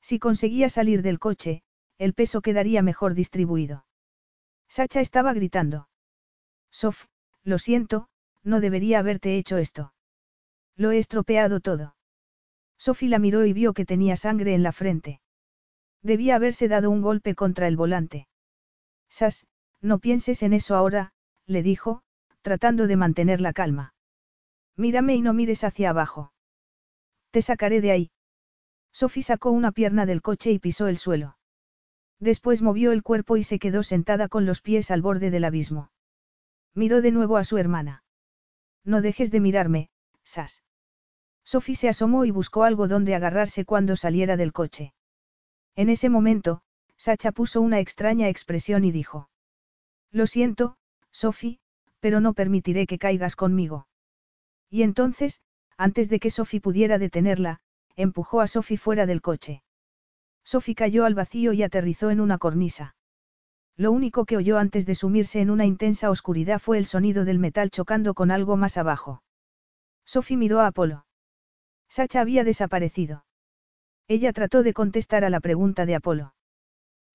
[0.00, 1.62] Si conseguía salir del coche,
[1.98, 3.86] el peso quedaría mejor distribuido.
[4.68, 5.88] Sacha estaba gritando.
[6.70, 7.06] Sof,
[7.44, 8.08] lo siento,
[8.42, 9.94] no debería haberte hecho esto.
[10.76, 11.96] Lo he estropeado todo.
[12.78, 15.20] Sophie la miró y vio que tenía sangre en la frente.
[16.02, 18.28] Debía haberse dado un golpe contra el volante.
[19.08, 19.46] Sas,
[19.80, 21.12] no pienses en eso ahora,
[21.46, 22.02] le dijo,
[22.42, 23.95] tratando de mantener la calma.
[24.76, 26.32] Mírame y no mires hacia abajo.
[27.30, 28.10] Te sacaré de ahí.
[28.92, 31.36] Sophie sacó una pierna del coche y pisó el suelo.
[32.18, 35.90] Después movió el cuerpo y se quedó sentada con los pies al borde del abismo.
[36.74, 38.04] Miró de nuevo a su hermana.
[38.84, 39.90] No dejes de mirarme,
[40.24, 40.62] Sas.
[41.44, 44.94] Sophie se asomó y buscó algo donde agarrarse cuando saliera del coche.
[45.74, 46.62] En ese momento,
[46.96, 49.28] Sacha puso una extraña expresión y dijo.
[50.10, 50.76] Lo siento,
[51.12, 51.60] Sophie,
[52.00, 53.86] pero no permitiré que caigas conmigo.
[54.70, 55.40] Y entonces,
[55.76, 57.60] antes de que Sophie pudiera detenerla,
[57.96, 59.62] empujó a Sophie fuera del coche.
[60.44, 62.94] Sophie cayó al vacío y aterrizó en una cornisa.
[63.76, 67.38] Lo único que oyó antes de sumirse en una intensa oscuridad fue el sonido del
[67.38, 69.22] metal chocando con algo más abajo.
[70.04, 71.06] Sophie miró a Apolo.
[71.88, 73.24] Sacha había desaparecido.
[74.08, 76.34] Ella trató de contestar a la pregunta de Apolo.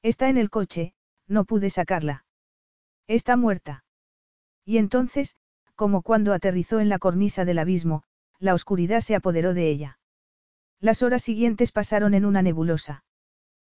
[0.04, 0.94] Está en el coche,
[1.28, 2.26] no pude sacarla.
[3.08, 3.86] Está muerta.
[4.66, 5.36] Y entonces,
[5.82, 8.04] como cuando aterrizó en la cornisa del abismo,
[8.38, 9.98] la oscuridad se apoderó de ella.
[10.80, 13.04] Las horas siguientes pasaron en una nebulosa.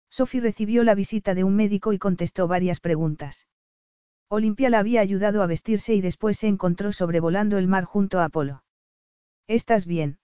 [0.08, 3.48] Sophie recibió la visita de un médico y contestó varias preguntas.
[4.28, 8.26] Olimpia la había ayudado a vestirse y después se encontró sobrevolando el mar junto a
[8.26, 8.62] Apolo.
[9.48, 10.20] ¿Estás bien?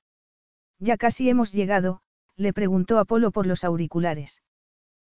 [0.79, 2.01] Ya casi hemos llegado,
[2.37, 4.41] le preguntó Apolo por los auriculares.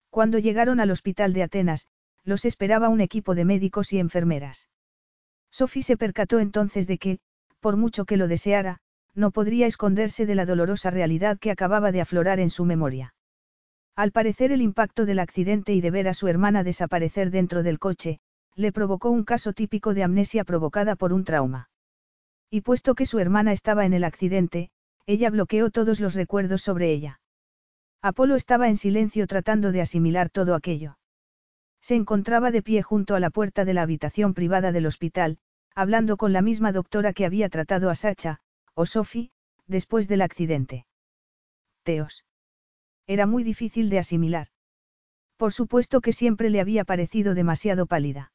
[0.08, 1.88] Cuando llegaron al hospital de Atenas,
[2.22, 4.70] los esperaba un equipo de médicos y enfermeras.
[5.54, 7.20] Sophie se percató entonces de que,
[7.60, 8.80] por mucho que lo deseara,
[9.14, 13.14] no podría esconderse de la dolorosa realidad que acababa de aflorar en su memoria.
[13.94, 17.78] Al parecer el impacto del accidente y de ver a su hermana desaparecer dentro del
[17.78, 18.18] coche,
[18.56, 21.68] le provocó un caso típico de amnesia provocada por un trauma.
[22.50, 24.70] Y puesto que su hermana estaba en el accidente,
[25.06, 27.20] ella bloqueó todos los recuerdos sobre ella.
[28.02, 30.96] Apolo estaba en silencio tratando de asimilar todo aquello.
[31.84, 35.36] Se encontraba de pie junto a la puerta de la habitación privada del hospital,
[35.74, 38.40] hablando con la misma doctora que había tratado a Sacha,
[38.72, 39.32] o Sophie,
[39.66, 40.86] después del accidente.
[41.82, 42.24] Teos.
[43.06, 44.46] Era muy difícil de asimilar.
[45.36, 48.32] Por supuesto que siempre le había parecido demasiado pálida.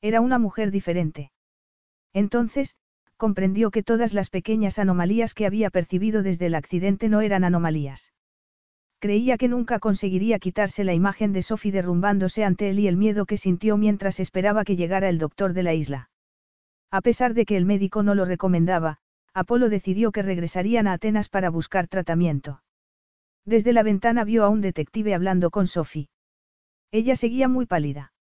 [0.00, 1.30] Era una mujer diferente.
[2.14, 2.76] Entonces,
[3.18, 8.14] comprendió que todas las pequeñas anomalías que había percibido desde el accidente no eran anomalías.
[9.02, 13.26] Creía que nunca conseguiría quitarse la imagen de Sophie derrumbándose ante él y el miedo
[13.26, 16.08] que sintió mientras esperaba que llegara el doctor de la isla.
[16.88, 18.98] A pesar de que el médico no lo recomendaba,
[19.34, 22.62] Apolo decidió que regresarían a Atenas para buscar tratamiento.
[23.44, 26.08] Desde la ventana vio a un detective hablando con Sophie.
[26.92, 28.12] Ella seguía muy pálida.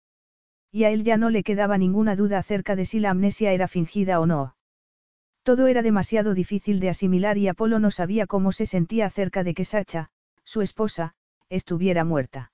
[0.72, 3.68] Y a él ya no le quedaba ninguna duda acerca de si la amnesia era
[3.68, 4.56] fingida o no.
[5.42, 9.52] Todo era demasiado difícil de asimilar y Apolo no sabía cómo se sentía acerca de
[9.52, 10.10] que Sacha,
[10.50, 11.14] su esposa,
[11.48, 12.50] estuviera muerta.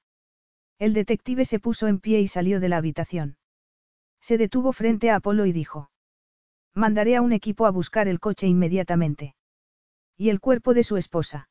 [0.79, 3.39] El detective se puso en pie y salió de la habitación.
[4.21, 5.91] Se detuvo frente a Apolo y dijo.
[6.75, 9.35] Mandaré a un equipo a buscar el coche inmediatamente.
[10.15, 11.49] ¿Y el cuerpo de su esposa?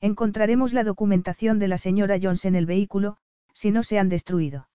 [0.00, 3.16] Encontraremos la documentación de la señora Jones en el vehículo,
[3.52, 4.68] si no se han destruido.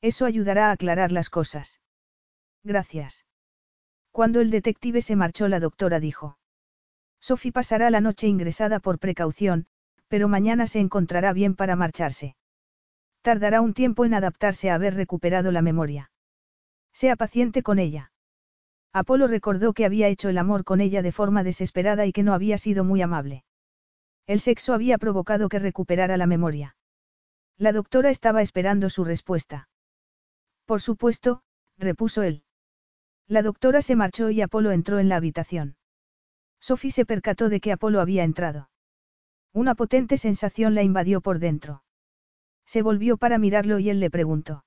[0.00, 1.82] Eso ayudará a aclarar las cosas.
[2.64, 3.26] Gracias.
[4.12, 6.38] Cuando el detective se marchó, la doctora dijo.
[7.20, 9.66] Sophie pasará la noche ingresada por precaución,
[10.08, 12.36] pero mañana se encontrará bien para marcharse.
[13.22, 16.10] Tardará un tiempo en adaptarse a haber recuperado la memoria.
[16.92, 18.12] Sea paciente con ella.
[18.92, 22.32] Apolo recordó que había hecho el amor con ella de forma desesperada y que no
[22.32, 23.44] había sido muy amable.
[24.26, 26.76] El sexo había provocado que recuperara la memoria.
[27.58, 29.68] La doctora estaba esperando su respuesta.
[30.64, 31.42] Por supuesto,
[31.78, 32.42] repuso él.
[33.28, 35.76] La doctora se marchó y Apolo entró en la habitación.
[36.60, 38.70] Sophie se percató de que Apolo había entrado.
[39.56, 41.82] Una potente sensación la invadió por dentro.
[42.66, 44.66] Se volvió para mirarlo y él le preguntó.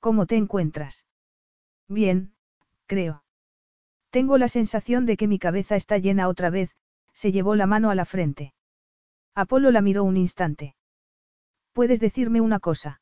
[0.00, 1.06] ¿Cómo te encuentras?
[1.86, 2.34] Bien,
[2.86, 3.22] creo.
[4.10, 6.74] Tengo la sensación de que mi cabeza está llena otra vez,
[7.12, 8.52] se llevó la mano a la frente.
[9.32, 10.74] Apolo la miró un instante.
[11.72, 13.00] ¿Puedes decirme una cosa?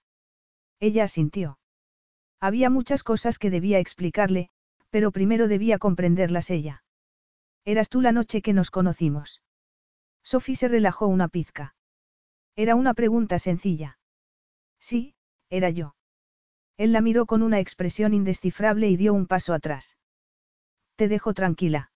[0.78, 1.58] Ella asintió.
[2.38, 4.50] Había muchas cosas que debía explicarle,
[4.90, 6.84] pero primero debía comprenderlas ella.
[7.64, 9.40] Eras tú la noche que nos conocimos.
[10.22, 11.74] Sophie se relajó una pizca.
[12.56, 13.98] Era una pregunta sencilla.
[14.78, 15.14] Sí,
[15.50, 15.94] era yo.
[16.76, 19.96] Él la miró con una expresión indescifrable y dio un paso atrás.
[20.96, 21.90] Te dejo tranquila.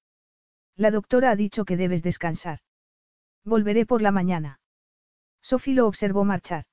[0.77, 2.61] La doctora ha dicho que debes descansar.
[3.45, 4.61] Volveré por la mañana.
[5.43, 6.65] Sophie lo observó marchar.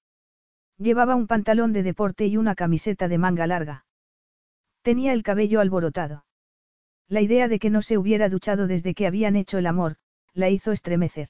[0.77, 3.85] Llevaba un pantalón de deporte y una camiseta de manga larga.
[4.81, 6.25] Tenía el cabello alborotado.
[7.07, 9.97] La idea de que no se hubiera duchado desde que habían hecho el amor,
[10.33, 11.29] la hizo estremecer.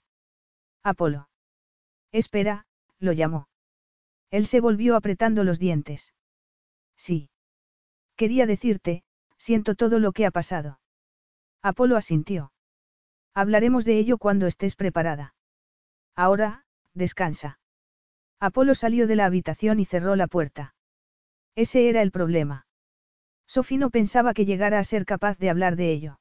[0.83, 1.29] Apolo.
[2.11, 2.65] Espera,
[2.99, 3.47] lo llamó.
[4.29, 6.13] Él se volvió apretando los dientes.
[6.97, 7.29] Sí.
[8.17, 9.03] Quería decirte,
[9.37, 10.79] siento todo lo que ha pasado.
[11.61, 12.51] Apolo asintió.
[13.33, 15.33] Hablaremos de ello cuando estés preparada.
[16.15, 17.59] Ahora, descansa.
[18.39, 20.75] Apolo salió de la habitación y cerró la puerta.
[21.55, 22.67] Ese era el problema.
[23.47, 26.19] Sophie no pensaba que llegara a ser capaz de hablar de ello.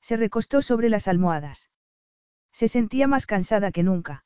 [0.00, 1.71] Se recostó sobre las almohadas.
[2.52, 4.24] Se sentía más cansada que nunca.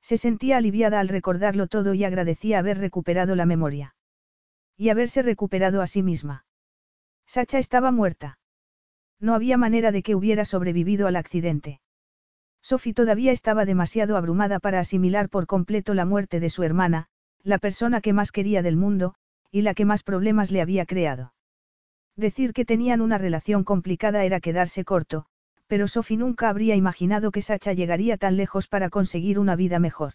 [0.00, 3.94] Se sentía aliviada al recordarlo todo y agradecía haber recuperado la memoria.
[4.76, 6.44] Y haberse recuperado a sí misma.
[7.26, 8.38] Sacha estaba muerta.
[9.20, 11.80] No había manera de que hubiera sobrevivido al accidente.
[12.62, 17.08] Sophie todavía estaba demasiado abrumada para asimilar por completo la muerte de su hermana,
[17.42, 19.14] la persona que más quería del mundo,
[19.50, 21.32] y la que más problemas le había creado.
[22.16, 25.26] Decir que tenían una relación complicada era quedarse corto,
[25.68, 30.14] pero Sophie nunca habría imaginado que Sacha llegaría tan lejos para conseguir una vida mejor.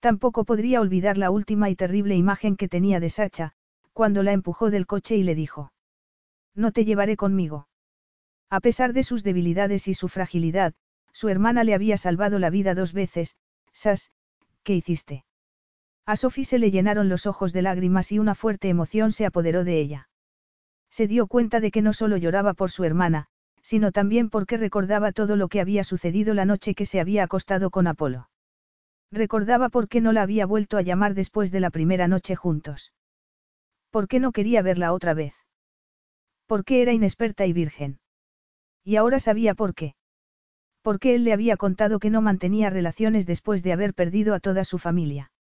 [0.00, 3.52] Tampoco podría olvidar la última y terrible imagen que tenía de Sacha,
[3.92, 5.72] cuando la empujó del coche y le dijo.
[6.54, 7.68] No te llevaré conmigo.
[8.50, 10.74] A pesar de sus debilidades y su fragilidad,
[11.12, 13.36] su hermana le había salvado la vida dos veces,
[13.72, 14.10] Sas,
[14.62, 15.24] ¿qué hiciste?
[16.04, 19.64] A Sophie se le llenaron los ojos de lágrimas y una fuerte emoción se apoderó
[19.64, 20.08] de ella.
[20.90, 23.28] Se dio cuenta de que no solo lloraba por su hermana,
[23.66, 27.70] sino también porque recordaba todo lo que había sucedido la noche que se había acostado
[27.70, 28.30] con Apolo.
[29.10, 32.92] Recordaba por qué no la había vuelto a llamar después de la primera noche juntos.
[33.90, 35.34] ¿Por qué no quería verla otra vez?
[36.46, 37.98] ¿Por qué era inexperta y virgen?
[38.84, 39.96] Y ahora sabía por qué.
[40.80, 44.62] Porque él le había contado que no mantenía relaciones después de haber perdido a toda
[44.62, 45.32] su familia.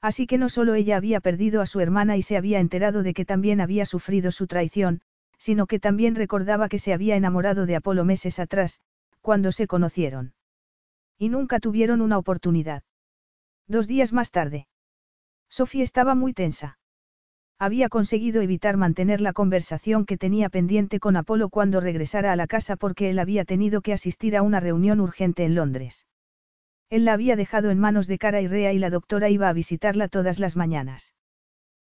[0.00, 3.14] Así que no solo ella había perdido a su hermana y se había enterado de
[3.14, 5.02] que también había sufrido su traición,
[5.38, 8.80] sino que también recordaba que se había enamorado de Apolo meses atrás,
[9.20, 10.34] cuando se conocieron.
[11.18, 12.82] Y nunca tuvieron una oportunidad.
[13.66, 14.66] Dos días más tarde.
[15.48, 16.78] Sofía estaba muy tensa.
[17.58, 22.46] Había conseguido evitar mantener la conversación que tenía pendiente con Apolo cuando regresara a la
[22.46, 26.06] casa porque él había tenido que asistir a una reunión urgente en Londres.
[26.90, 29.52] Él la había dejado en manos de Cara y Rea y la doctora iba a
[29.52, 31.14] visitarla todas las mañanas.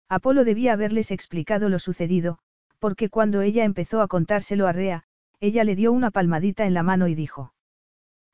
[0.09, 2.40] Apolo debía haberles explicado lo sucedido,
[2.80, 5.03] porque cuando ella empezó a contárselo a Rea,
[5.39, 7.53] ella le dio una palmadita en la mano y dijo.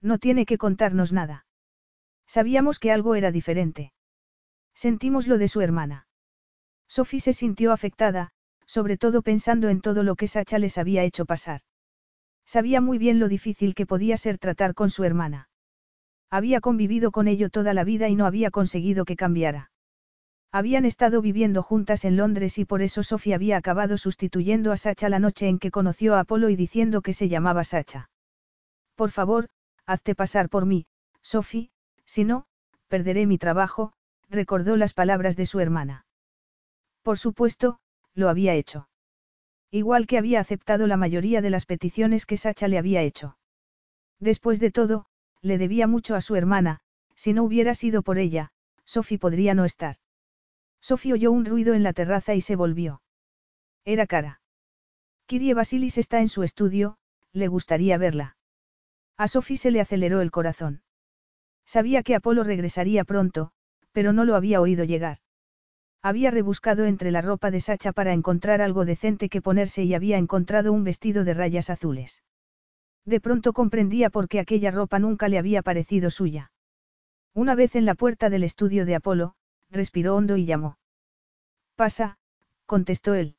[0.02, 1.46] No tiene que contarnos nada.
[2.28, 3.94] Sabíamos que algo era diferente.
[4.74, 6.08] Sentimos lo de su hermana.
[6.88, 8.32] Sophie se sintió afectada,
[8.66, 11.62] sobre todo pensando en todo lo que Sacha les había hecho pasar.
[12.46, 15.50] Sabía muy bien lo difícil que podía ser tratar con su hermana.
[16.30, 19.72] Había convivido con ello toda la vida y no había conseguido que cambiara.
[20.56, 25.10] Habían estado viviendo juntas en Londres y por eso Sofía había acabado sustituyendo a Sacha
[25.10, 28.12] la noche en que conoció a Apolo y diciendo que se llamaba Sacha.
[28.94, 29.50] Por favor,
[29.88, 30.86] hazte pasar por mí,
[31.24, 31.72] Sophie,
[32.06, 32.46] si no,
[32.88, 33.94] perderé mi trabajo,
[34.30, 36.06] recordó las palabras de su hermana.
[37.02, 37.80] Por supuesto,
[38.14, 38.88] lo había hecho.
[39.72, 43.40] Igual que había aceptado la mayoría de las peticiones que Sacha le había hecho.
[44.20, 45.08] Después de todo,
[45.42, 46.80] le debía mucho a su hermana,
[47.16, 48.52] si no hubiera sido por ella,
[48.86, 49.98] Sophie podría no estar.
[50.84, 53.02] Sofía oyó un ruido en la terraza y se volvió.
[53.86, 54.42] Era cara.
[55.28, 56.98] Kirie Basilis está en su estudio,
[57.32, 58.36] le gustaría verla.
[59.16, 60.84] A Sophie se le aceleró el corazón.
[61.66, 63.52] Sabía que Apolo regresaría pronto,
[63.94, 65.20] pero no lo había oído llegar.
[66.02, 70.18] Había rebuscado entre la ropa de Sacha para encontrar algo decente que ponerse y había
[70.18, 72.24] encontrado un vestido de rayas azules.
[73.06, 76.52] De pronto comprendía por qué aquella ropa nunca le había parecido suya.
[77.34, 79.36] Una vez en la puerta del estudio de Apolo,
[79.74, 80.78] respiró hondo y llamó.
[81.76, 82.18] Pasa,
[82.66, 83.36] contestó él.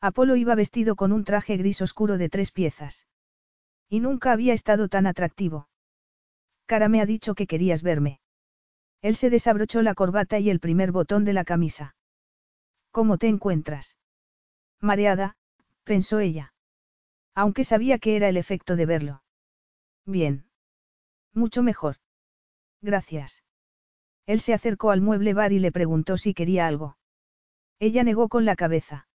[0.00, 3.06] Apolo iba vestido con un traje gris oscuro de tres piezas.
[3.88, 5.68] Y nunca había estado tan atractivo.
[6.66, 8.20] Cara me ha dicho que querías verme.
[9.00, 11.94] Él se desabrochó la corbata y el primer botón de la camisa.
[12.90, 13.96] ¿Cómo te encuentras?
[14.80, 15.36] Mareada,
[15.84, 16.54] pensó ella.
[17.34, 19.22] Aunque sabía que era el efecto de verlo.
[20.06, 20.46] Bien.
[21.32, 21.96] Mucho mejor.
[22.80, 23.43] Gracias.
[24.26, 26.96] Él se acercó al mueble bar y le preguntó si quería algo.
[27.78, 29.06] Ella negó con la cabeza.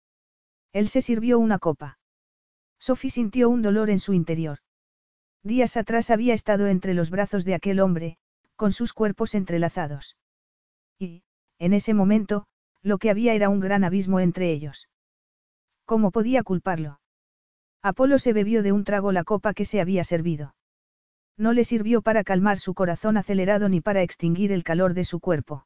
[0.72, 1.98] Él se sirvió una copa.
[2.78, 4.58] Sophie sintió un dolor en su interior.
[5.42, 8.18] Días atrás había estado entre los brazos de aquel hombre,
[8.56, 10.16] con sus cuerpos entrelazados.
[10.98, 11.22] Y,
[11.58, 12.46] en ese momento,
[12.82, 14.88] lo que había era un gran abismo entre ellos.
[15.84, 17.00] ¿Cómo podía culparlo?
[17.82, 20.54] Apolo se bebió de un trago la copa que se había servido.
[21.38, 25.20] No le sirvió para calmar su corazón acelerado ni para extinguir el calor de su
[25.20, 25.64] cuerpo.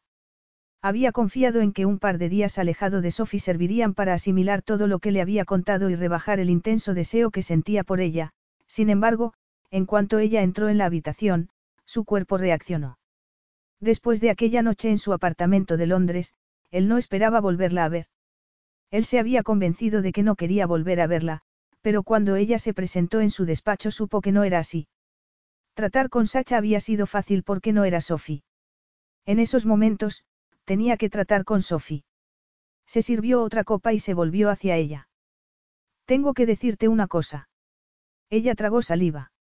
[0.82, 4.86] Había confiado en que un par de días alejado de Sophie servirían para asimilar todo
[4.86, 8.32] lo que le había contado y rebajar el intenso deseo que sentía por ella,
[8.66, 9.32] sin embargo,
[9.70, 11.48] en cuanto ella entró en la habitación,
[11.86, 12.98] su cuerpo reaccionó.
[13.80, 16.34] Después de aquella noche en su apartamento de Londres,
[16.70, 18.06] él no esperaba volverla a ver.
[18.90, 21.40] Él se había convencido de que no quería volver a verla,
[21.80, 24.86] pero cuando ella se presentó en su despacho supo que no era así.
[25.74, 28.44] Tratar con Sacha había sido fácil porque no era Sophie.
[29.24, 30.24] En esos momentos,
[30.64, 32.04] tenía que tratar con Sophie.
[32.86, 35.08] Se sirvió otra copa y se volvió hacia ella.
[36.04, 37.48] Tengo que decirte una cosa.
[38.28, 39.32] Ella tragó saliva.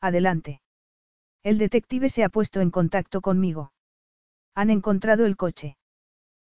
[0.00, 0.62] Adelante.
[1.42, 3.72] El detective se ha puesto en contacto conmigo.
[4.54, 5.76] Han encontrado el coche.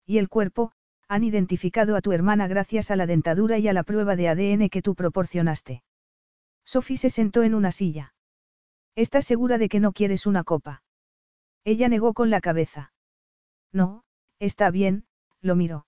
[0.06, 0.72] Y el cuerpo,
[1.08, 4.70] han identificado a tu hermana gracias a la dentadura y a la prueba de ADN
[4.70, 5.84] que tú proporcionaste.
[6.66, 8.14] Sophie se sentó en una silla.
[8.98, 10.82] ¿Estás segura de que no quieres una copa?
[11.64, 12.94] Ella negó con la cabeza.
[13.72, 14.04] No,
[14.40, 15.06] está bien,
[15.40, 15.86] lo miró.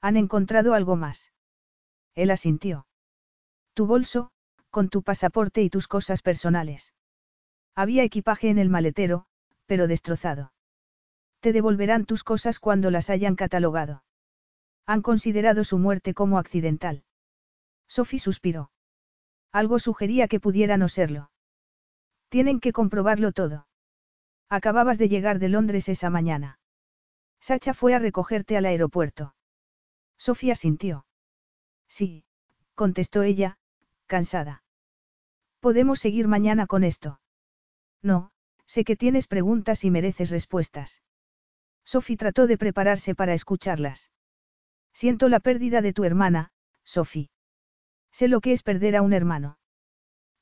[0.00, 1.32] Han encontrado algo más.
[2.14, 2.86] Él asintió.
[3.74, 4.30] Tu bolso,
[4.70, 6.94] con tu pasaporte y tus cosas personales.
[7.74, 9.26] Había equipaje en el maletero,
[9.66, 10.52] pero destrozado.
[11.40, 14.04] Te devolverán tus cosas cuando las hayan catalogado.
[14.86, 17.02] Han considerado su muerte como accidental.
[17.88, 18.70] Sophie suspiró.
[19.50, 21.32] Algo sugería que pudiera no serlo.
[22.30, 23.66] Tienen que comprobarlo todo.
[24.48, 26.58] Acababas de llegar de Londres esa mañana.
[27.40, 29.34] Sacha fue a recogerte al aeropuerto.
[30.16, 31.06] Sofía sintió.
[31.88, 32.24] Sí,
[32.74, 33.58] contestó ella,
[34.06, 34.62] cansada.
[35.60, 37.20] Podemos seguir mañana con esto.
[38.02, 38.30] No,
[38.64, 41.02] sé que tienes preguntas y mereces respuestas.
[41.84, 44.10] Sophie trató de prepararse para escucharlas.
[44.92, 46.52] Siento la pérdida de tu hermana,
[46.84, 47.30] Sophie.
[48.12, 49.59] Sé lo que es perder a un hermano.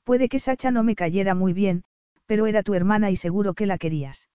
[0.08, 1.84] Puede que Sacha no me cayera muy bien,
[2.24, 4.30] pero era tu hermana y seguro que la querías.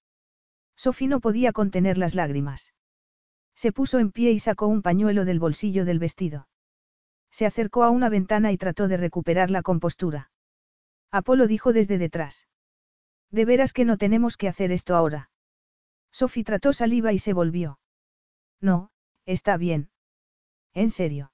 [0.75, 2.75] Sophie no podía contener las lágrimas.
[3.55, 6.47] Se puso en pie y sacó un pañuelo del bolsillo del vestido.
[7.31, 10.29] Se acercó a una ventana y trató de recuperar la compostura.
[11.09, 12.47] Apolo dijo desde detrás.
[13.31, 15.31] De veras que no tenemos que hacer esto ahora.
[16.11, 17.79] Sophie trató saliva y se volvió.
[18.61, 18.91] No,
[19.25, 19.89] está bien.
[20.75, 21.31] En serio.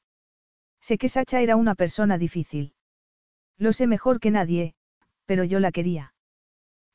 [0.79, 2.73] Sé que Sacha era una persona difícil.
[3.59, 4.73] Lo sé mejor que nadie,
[5.25, 6.13] pero yo la quería.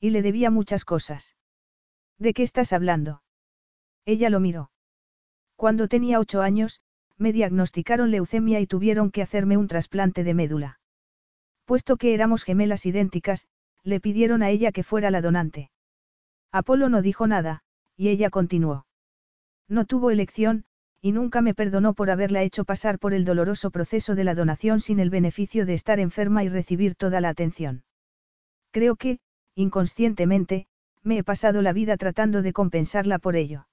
[0.01, 1.36] Y le debía muchas cosas.
[2.18, 3.23] ¿De qué estás hablando?
[4.07, 4.70] Ella lo miró.
[5.57, 6.81] Cuando tenía ocho años,
[7.17, 10.81] me diagnosticaron leucemia y tuvieron que hacerme un trasplante de médula.
[11.65, 13.47] Puesto que éramos gemelas idénticas,
[13.83, 15.70] le pidieron a ella que fuera la donante.
[16.51, 17.62] Apolo no dijo nada,
[17.97, 18.86] y ella continuó.
[19.68, 20.65] No tuvo elección,
[21.05, 24.81] y nunca me perdonó por haberla hecho pasar por el doloroso proceso de la donación
[24.81, 27.84] sin el beneficio de estar enferma y recibir toda la atención.
[28.70, 29.18] Creo que,
[29.55, 30.66] inconscientemente,
[31.02, 33.68] me he pasado la vida tratando de compensarla por ello.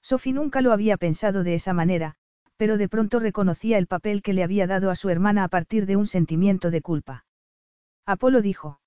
[0.00, 2.14] Sophie nunca lo había pensado de esa manera,
[2.56, 5.84] pero de pronto reconocía el papel que le había dado a su hermana a partir
[5.84, 7.26] de un sentimiento de culpa.
[8.06, 8.80] Apolo dijo.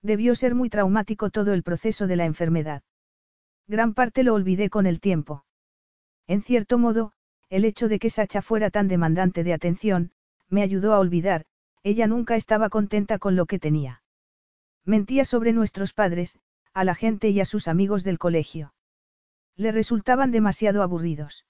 [0.00, 2.82] Debió ser muy traumático todo el proceso de la enfermedad.
[3.68, 5.44] Gran parte lo olvidé con el tiempo.
[6.26, 7.12] En cierto modo,
[7.48, 10.10] el hecho de que Sacha fuera tan demandante de atención,
[10.48, 11.44] me ayudó a olvidar,
[11.82, 14.02] ella nunca estaba contenta con lo que tenía.
[14.84, 16.38] Mentía sobre nuestros padres,
[16.72, 18.74] a la gente y a sus amigos del colegio.
[19.56, 21.46] Le resultaban demasiado aburridos.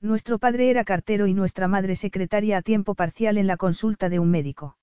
[0.00, 4.18] Nuestro padre era cartero y nuestra madre secretaria a tiempo parcial en la consulta de
[4.18, 4.78] un médico.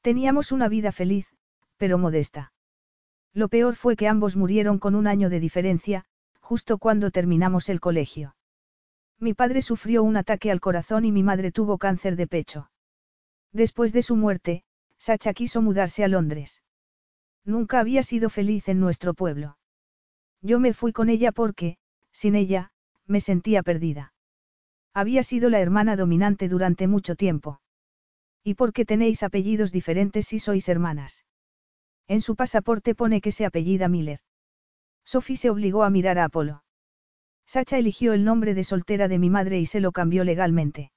[0.00, 1.26] Teníamos una vida feliz,
[1.76, 2.52] pero modesta.
[3.34, 6.04] Lo peor fue que ambos murieron con un año de diferencia,
[6.48, 8.34] justo cuando terminamos el colegio.
[9.20, 12.70] Mi padre sufrió un ataque al corazón y mi madre tuvo cáncer de pecho.
[13.52, 14.64] Después de su muerte,
[14.96, 16.62] Sacha quiso mudarse a Londres.
[17.44, 19.58] Nunca había sido feliz en nuestro pueblo.
[20.40, 21.76] Yo me fui con ella porque,
[22.12, 22.70] sin ella,
[23.06, 24.14] me sentía perdida.
[24.94, 27.60] Había sido la hermana dominante durante mucho tiempo.
[28.42, 31.26] ¿Y por qué tenéis apellidos diferentes si sois hermanas?
[32.06, 34.20] En su pasaporte pone que se apellida Miller.
[35.08, 36.64] Sophie se obligó a mirar a Apolo.
[37.46, 40.92] Sacha eligió el nombre de soltera de mi madre y se lo cambió legalmente.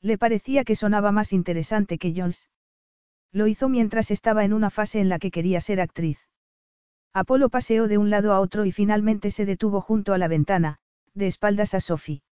[0.00, 2.48] Le parecía que sonaba más interesante que Jones.
[3.32, 6.18] Lo hizo mientras estaba en una fase en la que quería ser actriz.
[7.12, 10.78] Apolo paseó de un lado a otro y finalmente se detuvo junto a la ventana,
[11.12, 12.22] de espaldas a Sophie.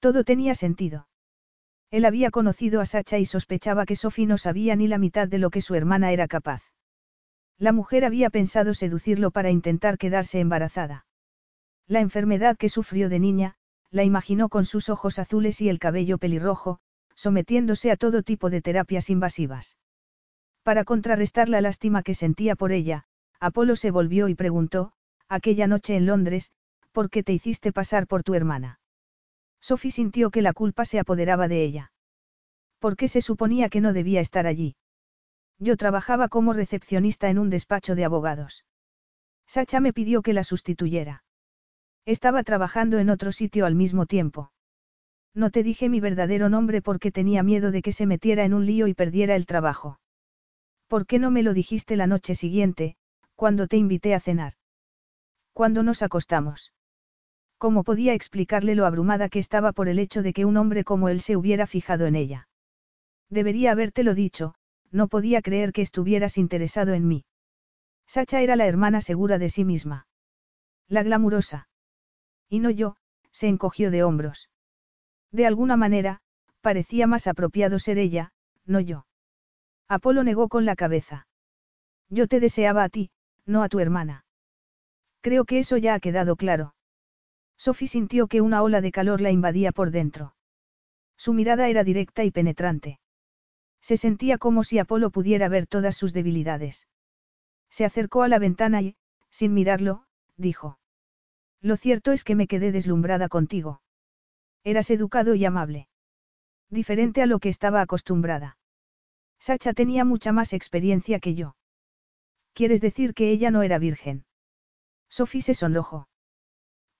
[0.00, 1.08] Todo tenía sentido.
[1.90, 5.36] Él había conocido a Sacha y sospechaba que Sophie no sabía ni la mitad de
[5.36, 6.62] lo que su hermana era capaz.
[7.58, 11.06] La mujer había pensado seducirlo para intentar quedarse embarazada.
[11.86, 13.54] La enfermedad que sufrió de niña,
[13.90, 16.80] la imaginó con sus ojos azules y el cabello pelirrojo,
[17.14, 19.76] sometiéndose a todo tipo de terapias invasivas.
[20.62, 23.04] Para contrarrestar la lástima que sentía por ella,
[23.40, 24.92] Apolo se volvió y preguntó,
[25.28, 26.52] aquella noche en Londres,
[26.96, 28.80] ¿Por qué te hiciste pasar por tu hermana?
[29.60, 31.92] Sophie sintió que la culpa se apoderaba de ella.
[32.78, 34.76] ¿Por qué se suponía que no debía estar allí?
[35.58, 38.64] Yo trabajaba como recepcionista en un despacho de abogados.
[39.46, 41.24] Sacha me pidió que la sustituyera.
[42.04, 44.52] Estaba trabajando en otro sitio al mismo tiempo.
[45.34, 48.66] No te dije mi verdadero nombre porque tenía miedo de que se metiera en un
[48.66, 49.98] lío y perdiera el trabajo.
[50.88, 52.96] ¿Por qué no me lo dijiste la noche siguiente,
[53.34, 54.54] cuando te invité a cenar?
[55.52, 56.72] Cuando nos acostamos.
[57.58, 61.08] ¿Cómo podía explicarle lo abrumada que estaba por el hecho de que un hombre como
[61.08, 62.48] él se hubiera fijado en ella?
[63.30, 64.54] Debería habértelo dicho,
[64.90, 67.24] no podía creer que estuvieras interesado en mí.
[68.06, 70.06] Sacha era la hermana segura de sí misma.
[70.88, 71.68] La glamurosa.
[72.48, 72.96] Y no yo,
[73.32, 74.48] se encogió de hombros.
[75.32, 76.20] De alguna manera,
[76.60, 78.32] parecía más apropiado ser ella,
[78.64, 79.06] no yo.
[79.88, 81.26] Apolo negó con la cabeza.
[82.08, 83.10] Yo te deseaba a ti,
[83.44, 84.24] no a tu hermana.
[85.20, 86.74] Creo que eso ya ha quedado claro.
[87.56, 90.34] Sophie sintió que una ola de calor la invadía por dentro.
[91.16, 93.00] Su mirada era directa y penetrante.
[93.86, 96.88] Se sentía como si Apolo pudiera ver todas sus debilidades.
[97.70, 98.96] Se acercó a la ventana y,
[99.30, 100.06] sin mirarlo,
[100.36, 100.80] dijo.
[101.60, 103.82] Lo cierto es que me quedé deslumbrada contigo.
[104.64, 105.86] Eras educado y amable.
[106.68, 108.58] Diferente a lo que estaba acostumbrada.
[109.38, 111.54] Sacha tenía mucha más experiencia que yo.
[112.54, 114.24] ¿Quieres decir que ella no era virgen?
[115.08, 116.08] Sophie se sonrojó.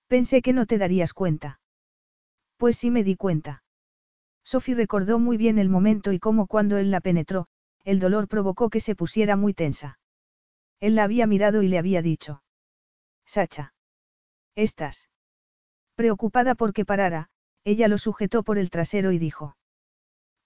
[0.07, 1.59] Pensé que no te darías cuenta.
[2.55, 3.61] Pues sí me di cuenta.
[4.47, 7.49] Sophie recordó muy bien el momento y cómo cuando él la penetró,
[7.83, 9.99] el dolor provocó que se pusiera muy tensa.
[10.79, 12.43] Él la había mirado y le había dicho.
[13.25, 13.73] Sacha.
[14.55, 15.09] Estás.
[15.95, 17.29] Preocupada porque parara,
[17.65, 19.57] ella lo sujetó por el trasero y dijo.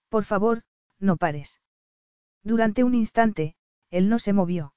[0.10, 0.64] Por favor,
[0.98, 1.62] no pares.
[2.42, 3.56] Durante un instante,
[3.92, 4.74] él no se movió.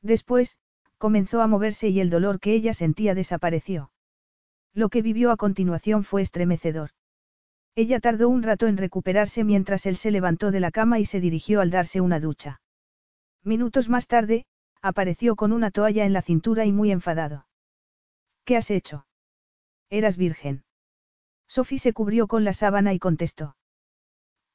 [0.00, 0.56] Después,
[0.96, 3.92] comenzó a moverse y el dolor que ella sentía desapareció.
[4.72, 6.92] Lo que vivió a continuación fue estremecedor.
[7.78, 11.20] Ella tardó un rato en recuperarse mientras él se levantó de la cama y se
[11.20, 12.60] dirigió al darse una ducha.
[13.44, 14.46] Minutos más tarde,
[14.82, 17.46] apareció con una toalla en la cintura y muy enfadado.
[18.44, 19.06] ¿Qué has hecho?
[19.90, 20.64] Eras virgen.
[21.46, 23.56] Sophie se cubrió con la sábana y contestó.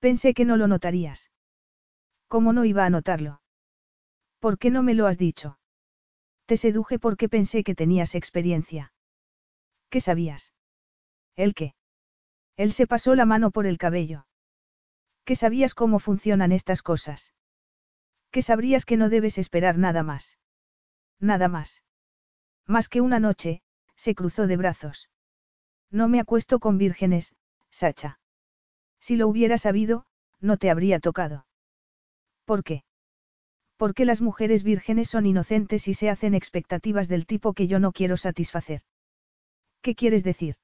[0.01, 1.31] Pensé que no lo notarías.
[2.27, 3.41] ¿Cómo no iba a notarlo?
[4.39, 5.57] ¿Por qué no me lo has dicho?
[6.45, 8.91] Te seduje porque pensé que tenías experiencia.
[9.89, 10.53] ¿Qué sabías?
[11.37, 11.73] ¿El qué?
[12.55, 14.27] Él se pasó la mano por el cabello.
[15.25, 17.33] ¿Qué sabías cómo funcionan estas cosas?
[18.31, 20.37] ¿Qué sabrías que no debes esperar nada más?
[21.19, 21.83] Nada más.
[22.67, 23.61] Más que una noche,
[23.95, 25.09] se cruzó de brazos.
[25.91, 27.35] No me acuesto con vírgenes,
[27.69, 28.19] Sacha.
[28.99, 30.05] Si lo hubiera sabido,
[30.39, 31.45] no te habría tocado.
[32.45, 32.83] ¿Por qué?
[33.77, 37.91] Porque las mujeres vírgenes son inocentes y se hacen expectativas del tipo que yo no
[37.91, 38.81] quiero satisfacer.
[39.81, 40.55] ¿Qué quieres decir?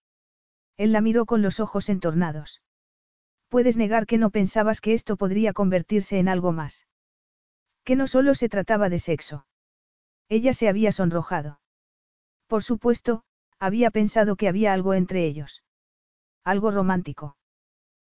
[0.79, 2.61] Él la miró con los ojos entornados.
[3.49, 6.87] Puedes negar que no pensabas que esto podría convertirse en algo más.
[7.83, 9.45] Que no solo se trataba de sexo.
[10.29, 11.59] Ella se había sonrojado.
[12.47, 13.23] Por supuesto,
[13.59, 15.63] había pensado que había algo entre ellos.
[16.45, 17.35] Algo romántico.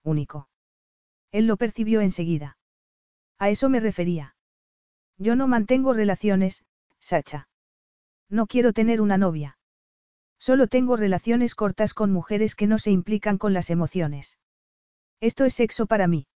[0.01, 0.48] Único.
[1.33, 2.58] Él lo percibió enseguida.
[3.40, 4.38] A eso me refería.
[5.17, 6.64] Yo no mantengo relaciones,
[7.01, 7.50] Sacha.
[8.30, 9.58] No quiero tener una novia.
[10.45, 14.38] Solo tengo relaciones cortas con mujeres que no se implican con las emociones.
[15.22, 16.27] Esto es sexo para mí.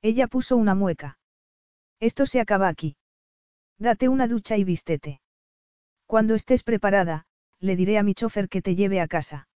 [0.00, 1.18] Ella puso una mueca.
[2.00, 2.96] Esto se acaba aquí.
[3.78, 5.20] Date una ducha y vístete.
[6.06, 7.26] Cuando estés preparada,
[7.60, 9.48] le diré a mi chofer que te lleve a casa.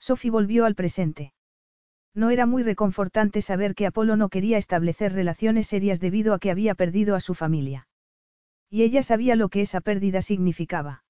[0.00, 1.32] Sophie volvió al presente.
[2.12, 6.50] No era muy reconfortante saber que Apolo no quería establecer relaciones serias debido a que
[6.50, 7.86] había perdido a su familia.
[8.68, 11.04] Y ella sabía lo que esa pérdida significaba.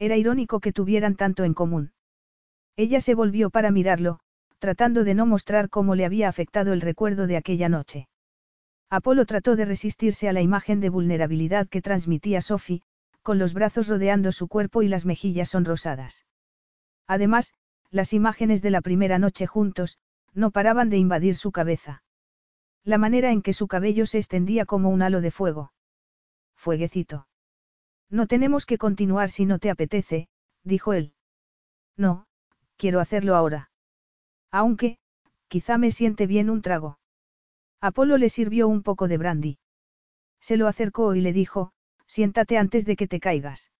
[0.00, 1.92] Era irónico que tuvieran tanto en común.
[2.74, 4.18] Ella se volvió para mirarlo,
[4.58, 8.08] tratando de no mostrar cómo le había afectado el recuerdo de aquella noche.
[8.88, 12.82] Apolo trató de resistirse a la imagen de vulnerabilidad que transmitía Sophie,
[13.22, 16.24] con los brazos rodeando su cuerpo y las mejillas sonrosadas.
[17.06, 17.52] Además,
[17.90, 19.98] las imágenes de la primera noche juntos,
[20.32, 22.02] no paraban de invadir su cabeza.
[22.84, 25.72] La manera en que su cabello se extendía como un halo de fuego.
[26.56, 27.26] Fueguecito.
[28.10, 30.28] No tenemos que continuar si no te apetece,
[30.64, 31.14] dijo él.
[31.96, 32.26] No,
[32.76, 33.70] quiero hacerlo ahora.
[34.50, 34.98] Aunque,
[35.48, 36.98] quizá me siente bien un trago.
[37.80, 39.58] Apolo le sirvió un poco de brandy.
[40.40, 41.72] Se lo acercó y le dijo,
[42.06, 43.70] siéntate antes de que te caigas.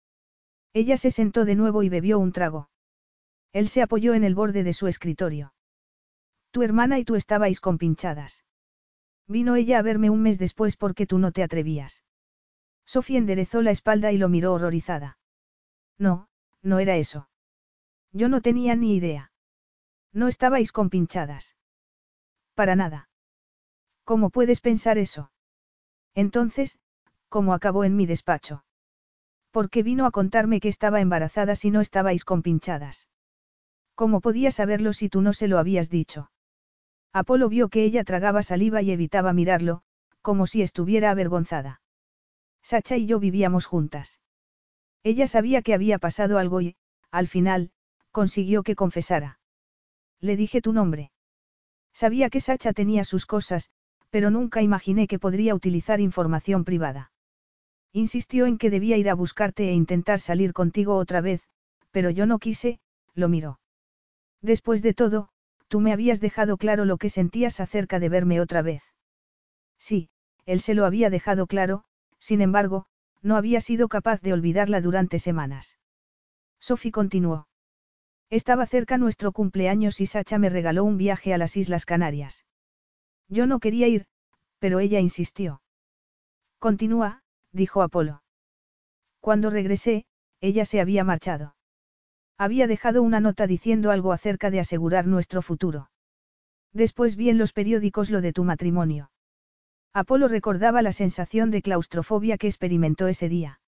[0.72, 2.70] Ella se sentó de nuevo y bebió un trago.
[3.52, 5.52] Él se apoyó en el borde de su escritorio.
[6.52, 8.44] Tu hermana y tú estabais compinchadas.
[9.26, 12.04] Vino ella a verme un mes después porque tú no te atrevías.
[12.90, 15.16] Sofía enderezó la espalda y lo miró horrorizada.
[15.96, 16.26] No,
[16.60, 17.28] no era eso.
[18.12, 19.30] Yo no tenía ni idea.
[20.12, 21.54] No estabais compinchadas.
[22.56, 23.08] Para nada.
[24.02, 25.30] ¿Cómo puedes pensar eso?
[26.16, 26.80] Entonces,
[27.28, 28.64] ¿cómo acabó en mi despacho?
[29.52, 33.08] ¿Por qué vino a contarme que estaba embarazada si no estabais compinchadas?
[33.94, 36.32] ¿Cómo podía saberlo si tú no se lo habías dicho?
[37.12, 39.84] Apolo vio que ella tragaba saliva y evitaba mirarlo,
[40.22, 41.79] como si estuviera avergonzada.
[42.62, 44.20] Sacha y yo vivíamos juntas.
[45.02, 46.76] Ella sabía que había pasado algo y,
[47.10, 47.70] al final,
[48.12, 49.38] consiguió que confesara.
[50.20, 51.10] Le dije tu nombre.
[51.92, 53.70] Sabía que Sacha tenía sus cosas,
[54.10, 57.12] pero nunca imaginé que podría utilizar información privada.
[57.92, 61.42] Insistió en que debía ir a buscarte e intentar salir contigo otra vez,
[61.90, 62.80] pero yo no quise,
[63.14, 63.60] lo miró.
[64.42, 65.28] Después de todo,
[65.68, 68.82] tú me habías dejado claro lo que sentías acerca de verme otra vez.
[69.78, 70.10] Sí,
[70.46, 71.84] él se lo había dejado claro,
[72.20, 72.86] sin embargo,
[73.22, 75.78] no había sido capaz de olvidarla durante semanas.
[76.60, 77.48] Sophie continuó.
[78.30, 82.44] Estaba cerca nuestro cumpleaños y Sacha me regaló un viaje a las Islas Canarias.
[83.28, 84.06] Yo no quería ir,
[84.58, 85.62] pero ella insistió.
[86.58, 88.22] Continúa, dijo Apolo.
[89.18, 90.06] Cuando regresé,
[90.40, 91.56] ella se había marchado.
[92.38, 95.90] Había dejado una nota diciendo algo acerca de asegurar nuestro futuro.
[96.72, 99.10] Después vi en los periódicos lo de tu matrimonio.
[99.92, 103.60] Apolo recordaba la sensación de claustrofobia que experimentó ese día.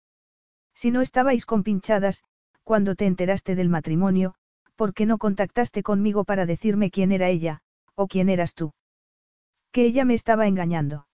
[0.75, 2.25] Si no estabais compinchadas,
[2.62, 4.34] cuando te enteraste del matrimonio,
[4.76, 7.60] ¿por qué no contactaste conmigo para decirme quién era ella,
[7.94, 8.73] o quién eras tú?
[9.73, 11.07] Que ella me estaba engañando.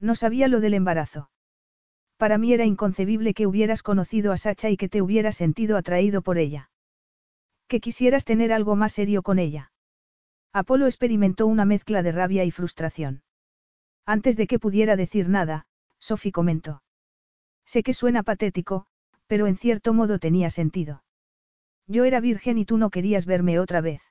[0.00, 1.30] No sabía lo del embarazo.
[2.16, 6.22] Para mí era inconcebible que hubieras conocido a Sacha y que te hubieras sentido atraído
[6.22, 6.70] por ella.
[7.68, 9.72] Que quisieras tener algo más serio con ella.
[10.52, 13.22] Apolo experimentó una mezcla de rabia y frustración.
[14.06, 15.66] Antes de que pudiera decir nada,
[15.98, 16.82] Sophie comentó.
[17.64, 18.86] Sé que suena patético,
[19.26, 21.04] pero en cierto modo tenía sentido.
[21.86, 24.02] Yo era virgen y tú no querías verme otra vez.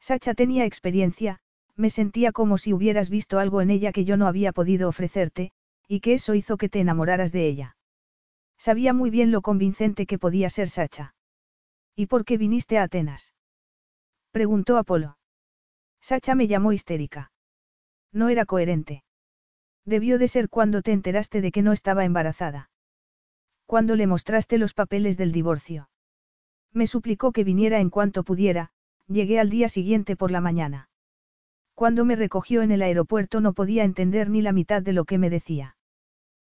[0.00, 1.40] Sacha tenía experiencia,
[1.76, 5.52] me sentía como si hubieras visto algo en ella que yo no había podido ofrecerte,
[5.88, 7.76] y que eso hizo que te enamoraras de ella.
[8.56, 11.14] Sabía muy bien lo convincente que podía ser Sacha.
[11.94, 13.34] ¿Y por qué viniste a Atenas?
[14.30, 15.18] Preguntó Apolo.
[16.00, 17.32] Sacha me llamó histérica.
[18.14, 19.02] No era coherente.
[19.84, 22.70] Debió de ser cuando te enteraste de que no estaba embarazada.
[23.66, 25.90] Cuando le mostraste los papeles del divorcio.
[26.72, 28.70] Me suplicó que viniera en cuanto pudiera,
[29.08, 30.88] llegué al día siguiente por la mañana.
[31.74, 35.18] Cuando me recogió en el aeropuerto no podía entender ni la mitad de lo que
[35.18, 35.76] me decía.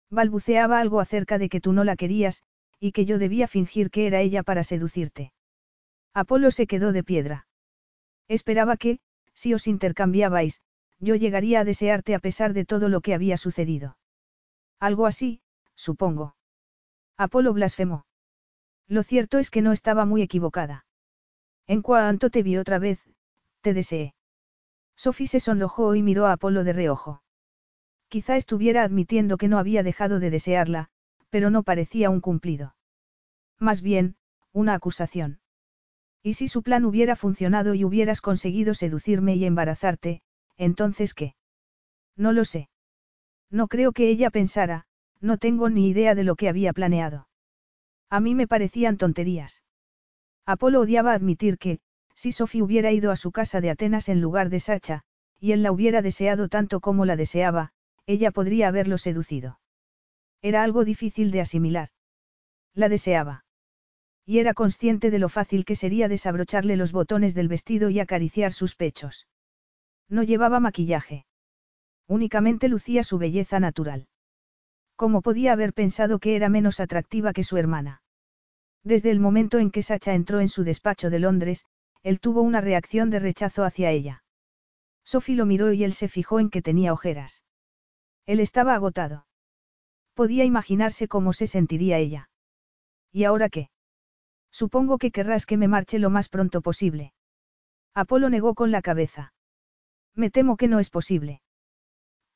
[0.09, 2.43] Balbuceaba algo acerca de que tú no la querías,
[2.79, 5.33] y que yo debía fingir que era ella para seducirte.
[6.15, 7.49] Apolo se quedó de piedra.
[8.29, 9.01] Esperaba que,
[9.35, 10.61] si os intercambiabais,
[10.99, 13.97] yo llegaría a desearte a pesar de todo lo que había sucedido.
[14.81, 15.41] Algo así,
[15.75, 16.37] supongo.
[17.17, 18.07] Apolo blasfemó.
[18.89, 20.87] Lo cierto es que no estaba muy equivocada.
[21.67, 23.01] En cuanto te vi otra vez,
[23.61, 24.15] te deseé.
[24.95, 27.23] Sophie se sonrojó y miró a Apolo de reojo.
[28.09, 30.89] Quizá estuviera admitiendo que no había dejado de desearla,
[31.31, 32.77] pero no parecía un cumplido.
[33.59, 34.17] Más bien,
[34.53, 35.41] una acusación.
[36.23, 40.23] ¿Y si su plan hubiera funcionado y hubieras conseguido seducirme y embarazarte,
[40.57, 41.35] entonces qué?
[42.17, 42.69] No lo sé.
[43.51, 44.87] No creo que ella pensara,
[45.21, 47.29] no tengo ni idea de lo que había planeado.
[48.11, 49.63] A mí me parecían tonterías.
[50.45, 51.81] Apolo odiaba admitir que,
[52.15, 55.03] si Sophie hubiera ido a su casa de Atenas en lugar de Sacha,
[55.39, 57.73] y él la hubiera deseado tanto como la deseaba,
[58.07, 59.61] ella podría haberlo seducido.
[60.41, 61.91] Era algo difícil de asimilar.
[62.75, 63.45] La deseaba.
[64.25, 68.53] Y era consciente de lo fácil que sería desabrocharle los botones del vestido y acariciar
[68.53, 69.27] sus pechos.
[70.09, 71.27] No llevaba maquillaje.
[72.07, 74.09] Únicamente lucía su belleza natural.
[74.95, 78.03] ¿Cómo podía haber pensado que era menos atractiva que su hermana?
[78.85, 81.67] Desde el momento en que Sacha entró en su despacho de Londres,
[82.03, 84.23] él tuvo una reacción de rechazo hacia ella.
[85.05, 87.43] Sophie lo miró y él se fijó en que tenía ojeras.
[88.27, 89.27] Él estaba agotado.
[90.15, 92.31] Podía imaginarse cómo se sentiría ella.
[93.13, 93.71] ¿Y ahora qué?
[94.51, 97.13] Supongo que querrás que me marche lo más pronto posible.
[97.93, 99.33] Apolo negó con la cabeza.
[100.17, 101.43] Me temo que no es posible.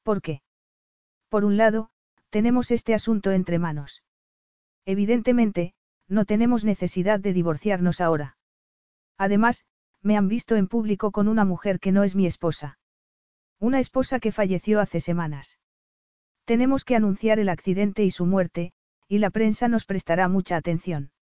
[0.03, 0.43] ¿Por qué?
[1.31, 1.91] Por un lado,
[2.29, 4.03] tenemos este asunto entre manos.
[4.85, 5.75] Evidentemente,
[6.07, 8.37] no tenemos necesidad de divorciarnos ahora.
[9.17, 9.65] Además,
[10.03, 12.79] me han visto en público con una mujer que no es mi esposa.
[13.59, 15.59] Una esposa que falleció hace semanas.
[16.45, 18.73] Tenemos que anunciar el accidente y su muerte,
[19.09, 21.13] y la prensa nos prestará mucha atención.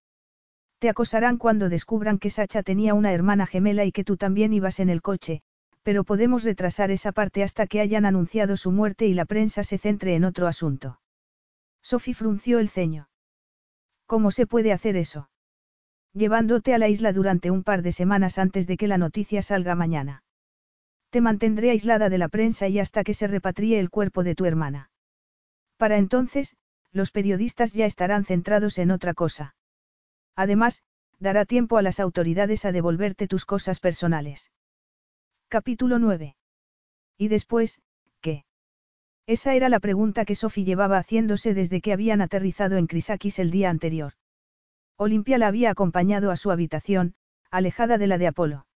[0.79, 4.79] Te acosarán cuando descubran que Sacha tenía una hermana gemela y que tú también ibas
[4.79, 5.41] en el coche,
[5.89, 9.79] pero podemos retrasar esa parte hasta que hayan anunciado su muerte y la prensa se
[9.79, 11.01] centre en otro asunto.
[11.81, 13.09] Sophie frunció el ceño.
[14.05, 15.31] ¿Cómo se puede hacer eso?
[16.13, 19.73] llevándote a la isla durante un par de semanas antes de que la noticia salga
[19.73, 20.21] mañana.
[21.09, 24.45] Te mantendré aislada de la prensa y hasta que se repatrie el cuerpo de tu
[24.45, 24.91] hermana.
[25.77, 26.55] Para entonces,
[26.91, 29.55] los periodistas ya estarán centrados en otra cosa.
[30.35, 30.83] Además,
[31.17, 34.51] dará tiempo a las autoridades a devolverte tus cosas personales.
[35.51, 36.35] Capítulo 9.
[37.17, 37.81] Y después,
[38.21, 38.45] ¿qué?
[39.25, 43.49] Esa era la pregunta que Sophie llevaba haciéndose desde que habían aterrizado en Crisakis el
[43.49, 44.13] día anterior.
[44.95, 47.15] Olimpia la había acompañado a su habitación,
[47.49, 48.67] alejada de la de Apolo.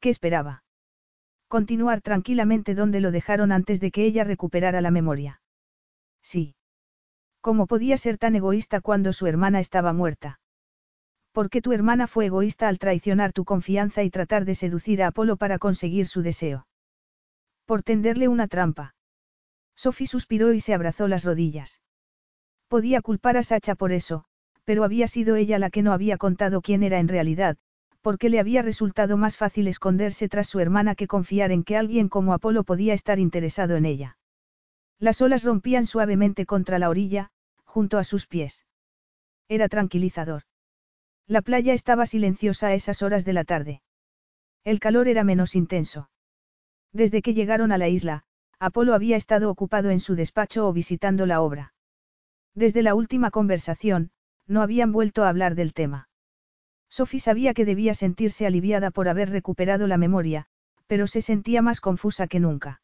[0.00, 0.64] ¿Qué esperaba?
[1.48, 5.42] Continuar tranquilamente donde lo dejaron antes de que ella recuperara la memoria.
[6.22, 6.56] Sí.
[7.42, 10.40] ¿Cómo podía ser tan egoísta cuando su hermana estaba muerta?
[11.34, 15.08] ¿Por qué tu hermana fue egoísta al traicionar tu confianza y tratar de seducir a
[15.08, 16.68] Apolo para conseguir su deseo?
[17.66, 18.94] Por tenderle una trampa.
[19.74, 21.80] Sophie suspiró y se abrazó las rodillas.
[22.68, 24.26] Podía culpar a Sacha por eso,
[24.62, 27.56] pero había sido ella la que no había contado quién era en realidad,
[28.00, 32.08] porque le había resultado más fácil esconderse tras su hermana que confiar en que alguien
[32.08, 34.18] como Apolo podía estar interesado en ella.
[35.00, 37.30] Las olas rompían suavemente contra la orilla,
[37.64, 38.66] junto a sus pies.
[39.48, 40.44] Era tranquilizador.
[41.26, 43.82] La playa estaba silenciosa a esas horas de la tarde.
[44.62, 46.10] El calor era menos intenso.
[46.92, 48.24] Desde que llegaron a la isla,
[48.58, 51.74] Apolo había estado ocupado en su despacho o visitando la obra.
[52.54, 54.10] Desde la última conversación,
[54.46, 56.08] no habían vuelto a hablar del tema.
[56.88, 60.46] Sophie sabía que debía sentirse aliviada por haber recuperado la memoria,
[60.86, 62.82] pero se sentía más confusa que nunca.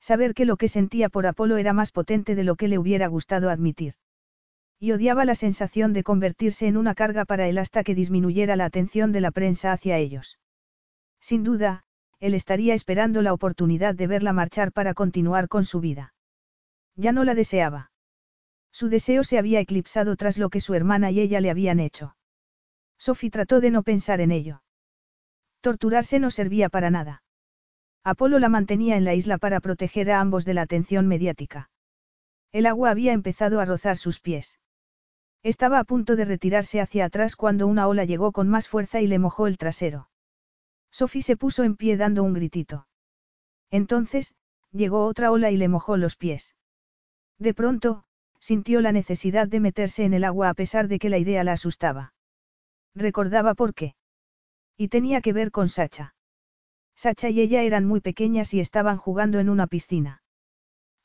[0.00, 3.06] Saber que lo que sentía por Apolo era más potente de lo que le hubiera
[3.06, 3.94] gustado admitir.
[4.82, 8.64] Y odiaba la sensación de convertirse en una carga para él hasta que disminuyera la
[8.64, 10.40] atención de la prensa hacia ellos.
[11.20, 11.84] Sin duda,
[12.18, 16.14] él estaría esperando la oportunidad de verla marchar para continuar con su vida.
[16.96, 17.92] Ya no la deseaba.
[18.72, 22.16] Su deseo se había eclipsado tras lo que su hermana y ella le habían hecho.
[22.98, 24.64] Sophie trató de no pensar en ello.
[25.60, 27.22] Torturarse no servía para nada.
[28.02, 31.70] Apolo la mantenía en la isla para proteger a ambos de la atención mediática.
[32.50, 34.58] El agua había empezado a rozar sus pies.
[35.42, 39.06] Estaba a punto de retirarse hacia atrás cuando una ola llegó con más fuerza y
[39.06, 40.08] le mojó el trasero.
[40.90, 42.86] Sophie se puso en pie dando un gritito.
[43.70, 44.34] Entonces,
[44.70, 46.54] llegó otra ola y le mojó los pies.
[47.38, 48.04] De pronto,
[48.38, 51.52] sintió la necesidad de meterse en el agua a pesar de que la idea la
[51.52, 52.14] asustaba.
[52.94, 53.94] Recordaba por qué.
[54.76, 56.14] Y tenía que ver con Sacha.
[56.94, 60.22] Sacha y ella eran muy pequeñas y estaban jugando en una piscina.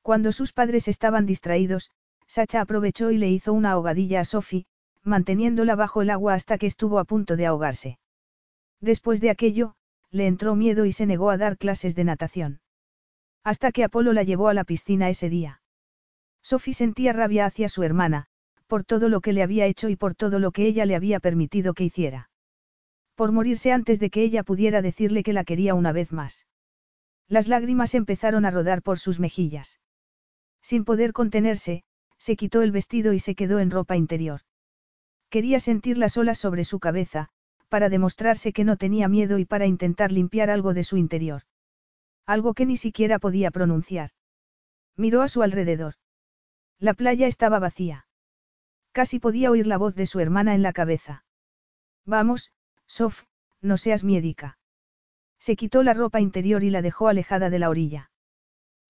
[0.01, 1.91] Cuando sus padres estaban distraídos,
[2.27, 4.65] Sacha aprovechó y le hizo una ahogadilla a Sophie,
[5.03, 7.99] manteniéndola bajo el agua hasta que estuvo a punto de ahogarse.
[8.81, 9.75] Después de aquello,
[10.11, 12.61] le entró miedo y se negó a dar clases de natación.
[13.43, 15.61] Hasta que Apolo la llevó a la piscina ese día.
[16.41, 18.27] Sophie sentía rabia hacia su hermana,
[18.67, 21.19] por todo lo que le había hecho y por todo lo que ella le había
[21.19, 22.30] permitido que hiciera.
[23.15, 26.45] Por morirse antes de que ella pudiera decirle que la quería una vez más.
[27.27, 29.80] Las lágrimas empezaron a rodar por sus mejillas.
[30.61, 31.83] Sin poder contenerse,
[32.18, 34.42] se quitó el vestido y se quedó en ropa interior.
[35.30, 37.30] Quería sentir las olas sobre su cabeza,
[37.70, 41.44] para demostrarse que no tenía miedo y para intentar limpiar algo de su interior.
[42.26, 44.12] Algo que ni siquiera podía pronunciar.
[44.96, 45.96] Miró a su alrededor.
[46.80, 48.08] La playa estaba vacía.
[48.92, 51.24] Casi podía oír la voz de su hermana en la cabeza.
[52.06, 52.52] Vamos,
[52.86, 53.24] Sof,
[53.62, 54.58] no seas miedica.
[55.40, 58.12] Se quitó la ropa interior y la dejó alejada de la orilla.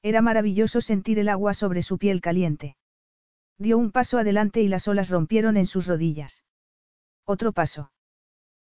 [0.01, 2.77] Era maravilloso sentir el agua sobre su piel caliente.
[3.57, 6.43] Dio un paso adelante y las olas rompieron en sus rodillas.
[7.25, 7.91] Otro paso.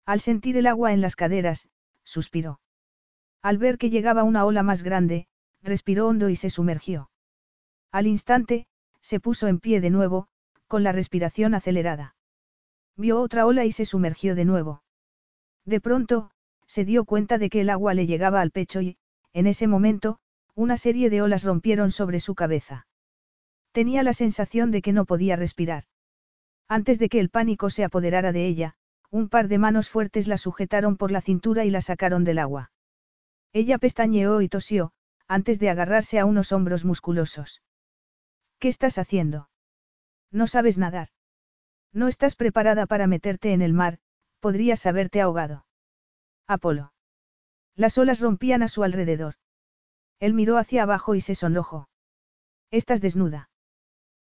[0.06, 1.70] Al sentir el agua en las caderas,
[2.04, 2.60] suspiró.
[3.42, 5.28] Al ver que llegaba una ola más grande,
[5.62, 7.10] respiró hondo y se sumergió.
[7.92, 8.68] Al instante,
[9.02, 10.28] se puso en pie de nuevo,
[10.68, 12.16] con la respiración acelerada.
[12.98, 14.84] Vio otra ola y se sumergió de nuevo.
[15.66, 16.32] De pronto,
[16.66, 18.98] se dio cuenta de que el agua le llegaba al pecho y,
[19.34, 20.20] en ese momento,
[20.56, 22.88] una serie de olas rompieron sobre su cabeza.
[23.72, 25.84] Tenía la sensación de que no podía respirar.
[26.68, 28.76] Antes de que el pánico se apoderara de ella,
[29.12, 32.72] un par de manos fuertes la sujetaron por la cintura y la sacaron del agua.
[33.54, 34.92] Ella pestañeó y tosió,
[35.28, 37.62] antes de agarrarse a unos hombros musculosos.
[38.60, 39.50] ¿Qué estás haciendo?
[40.32, 41.10] No sabes nadar.
[41.92, 44.00] No estás preparada para meterte en el mar,
[44.40, 45.66] podrías haberte ahogado.
[46.48, 46.94] Apolo.
[47.76, 49.36] Las olas rompían a su alrededor.
[50.20, 51.90] Él miró hacia abajo y se sonrojó.
[52.72, 53.49] Estás desnuda.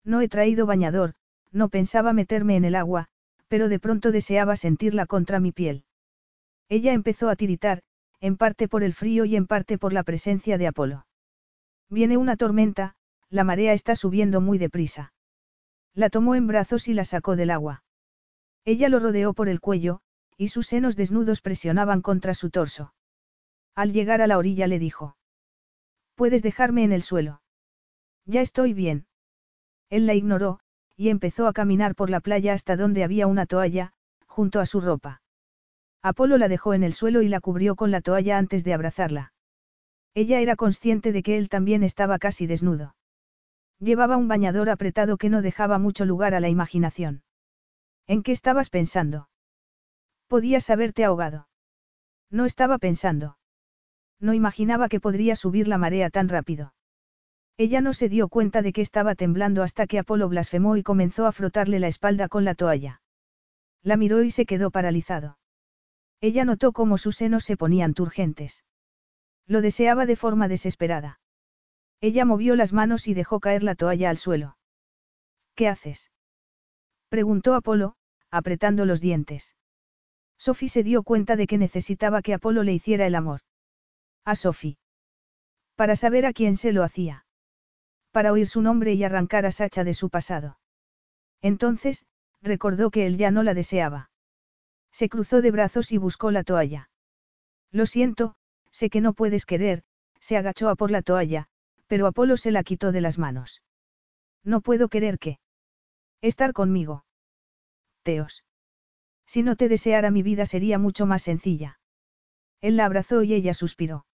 [0.03, 1.13] No he traído bañador,
[1.51, 3.07] no pensaba meterme en el agua,
[3.47, 5.85] pero de pronto deseaba sentirla contra mi piel.
[6.69, 7.83] Ella empezó a tiritar,
[8.19, 11.05] en parte por el frío y en parte por la presencia de Apolo.
[11.89, 12.95] Viene una tormenta,
[13.29, 15.13] la marea está subiendo muy deprisa.
[15.93, 17.83] La tomó en brazos y la sacó del agua.
[18.65, 20.01] Ella lo rodeó por el cuello,
[20.37, 22.93] y sus senos desnudos presionaban contra su torso.
[23.75, 25.17] Al llegar a la orilla le dijo.
[26.15, 27.41] Puedes dejarme en el suelo.
[28.25, 29.05] Ya estoy bien.
[29.89, 30.59] Él la ignoró,
[30.95, 33.93] y empezó a caminar por la playa hasta donde había una toalla,
[34.25, 35.21] junto a su ropa.
[36.01, 39.33] Apolo la dejó en el suelo y la cubrió con la toalla antes de abrazarla.
[40.13, 42.95] Ella era consciente de que él también estaba casi desnudo.
[43.79, 47.23] Llevaba un bañador apretado que no dejaba mucho lugar a la imaginación.
[48.05, 49.29] ¿En qué estabas pensando?
[50.27, 51.47] Podías haberte ahogado.
[52.29, 53.37] No estaba pensando.
[54.19, 56.73] No imaginaba que podría subir la marea tan rápido.
[57.57, 61.27] Ella no se dio cuenta de que estaba temblando hasta que Apolo blasfemó y comenzó
[61.27, 63.01] a frotarle la espalda con la toalla.
[63.83, 65.37] La miró y se quedó paralizado.
[66.19, 68.63] Ella notó cómo sus senos se ponían turgentes.
[69.45, 71.19] Lo deseaba de forma desesperada.
[72.01, 74.57] Ella movió las manos y dejó caer la toalla al suelo.
[75.55, 76.11] ¿Qué haces?
[77.09, 77.95] preguntó Apolo,
[78.31, 79.55] apretando los dientes.
[80.37, 83.41] Sophie se dio cuenta de que necesitaba que Apolo le hiciera el amor.
[84.25, 84.77] A Sophie.
[85.75, 87.22] Para saber a quién se lo hacía.
[88.13, 90.59] Para oír su nombre y arrancar a Sacha de su pasado.
[91.41, 92.05] Entonces,
[92.43, 94.11] recordó que él ya no la deseaba.
[94.91, 96.91] Se cruzó de brazos y buscó la toalla.
[97.71, 98.35] Lo siento,
[98.69, 99.83] sé que no puedes querer,
[100.19, 101.47] se agachó a por la toalla,
[101.87, 103.63] pero Apolo se la quitó de las manos.
[104.43, 105.39] No puedo querer que.
[106.21, 107.05] Estar conmigo.
[108.03, 108.43] Teos.
[109.25, 111.79] Si no te deseara mi vida sería mucho más sencilla.
[112.61, 114.05] Él la abrazó y ella suspiró.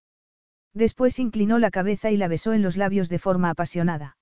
[0.74, 4.18] Después inclinó la cabeza y la besó en los labios de forma apasionada.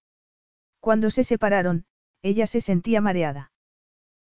[0.80, 1.86] Cuando se separaron,
[2.22, 3.52] ella se sentía mareada.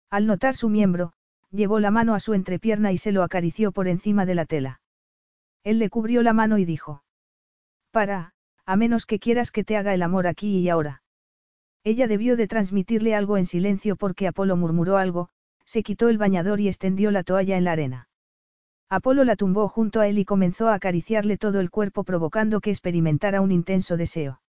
[0.10, 1.14] Al notar su miembro,
[1.52, 4.82] llevó la mano a su entrepierna y se lo acarició por encima de la tela.
[5.64, 7.04] Él le cubrió la mano y dijo.
[7.92, 8.34] Para,
[8.66, 11.04] a menos que quieras que te haga el amor aquí y ahora.
[11.84, 15.30] Ella debió de transmitirle algo en silencio porque Apolo murmuró algo,
[15.66, 18.10] se quitó el bañador y extendió la toalla en la arena.
[18.90, 22.70] Apolo la tumbó junto a él y comenzó a acariciarle todo el cuerpo provocando que
[22.70, 24.42] experimentara un intenso deseo.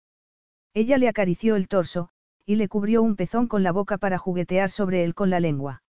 [0.73, 2.09] Ella le acarició el torso,
[2.45, 5.83] y le cubrió un pezón con la boca para juguetear sobre él con la lengua.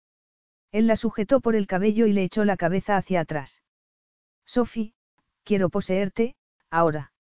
[0.72, 3.64] Él la sujetó por el cabello y le echó la cabeza hacia atrás.
[4.46, 4.94] Sophie,
[5.44, 6.36] quiero poseerte,
[6.70, 7.14] ahora.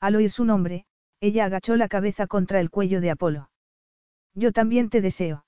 [0.00, 0.86] Al oír su nombre,
[1.20, 3.50] ella agachó la cabeza contra el cuello de Apolo.
[4.34, 5.44] Yo también te deseo.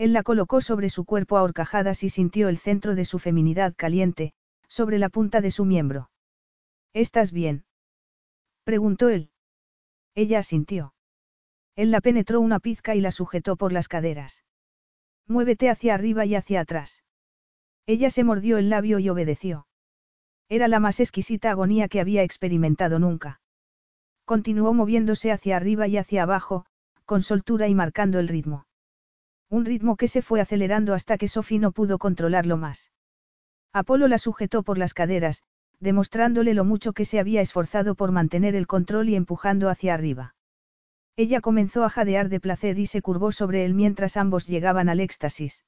[0.00, 3.74] Él la colocó sobre su cuerpo a horcajadas y sintió el centro de su feminidad
[3.76, 4.32] caliente,
[4.66, 6.10] sobre la punta de su miembro.
[6.94, 7.66] ¿Estás bien?
[8.64, 9.28] preguntó él.
[10.14, 10.94] Ella asintió.
[11.76, 14.42] Él la penetró una pizca y la sujetó por las caderas.
[15.26, 17.04] Muévete hacia arriba y hacia atrás.
[17.84, 19.66] Ella se mordió el labio y obedeció.
[20.48, 23.42] Era la más exquisita agonía que había experimentado nunca.
[24.24, 26.64] Continuó moviéndose hacia arriba y hacia abajo,
[27.04, 28.64] con soltura y marcando el ritmo.
[29.50, 32.92] Un ritmo que se fue acelerando hasta que Sophie no pudo controlarlo más.
[33.72, 35.42] Apolo la sujetó por las caderas,
[35.80, 40.36] demostrándole lo mucho que se había esforzado por mantener el control y empujando hacia arriba.
[41.16, 45.00] Ella comenzó a jadear de placer y se curvó sobre él mientras ambos llegaban al
[45.00, 45.64] éxtasis.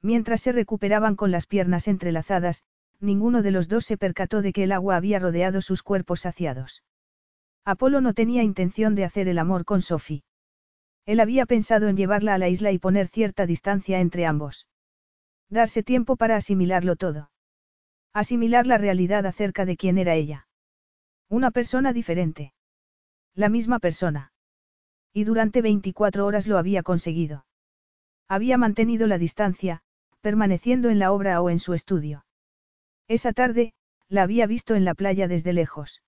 [0.00, 2.62] Mientras se recuperaban con las piernas entrelazadas,
[3.00, 6.82] ninguno de los dos se percató de que el agua había rodeado sus cuerpos saciados.
[7.64, 10.22] Apolo no tenía intención de hacer el amor con Sophie.
[11.06, 14.66] Él había pensado en llevarla a la isla y poner cierta distancia entre ambos.
[15.50, 17.30] Darse tiempo para asimilarlo todo.
[18.12, 20.46] Asimilar la realidad acerca de quién era ella.
[21.28, 22.54] Una persona diferente.
[23.34, 24.32] La misma persona.
[25.12, 27.44] Y durante 24 horas lo había conseguido.
[28.28, 29.82] Había mantenido la distancia,
[30.20, 32.24] permaneciendo en la obra o en su estudio.
[33.08, 33.74] Esa tarde,
[34.08, 36.02] la había visto en la playa desde lejos.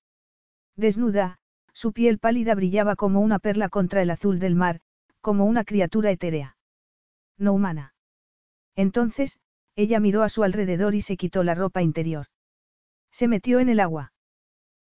[0.77, 1.39] Desnuda,
[1.73, 4.81] su piel pálida brillaba como una perla contra el azul del mar,
[5.27, 6.57] como una criatura etérea.
[7.37, 7.95] No humana.
[8.77, 9.41] Entonces,
[9.75, 12.29] ella miró a su alrededor y se quitó la ropa interior.
[13.11, 14.13] Se metió en el agua.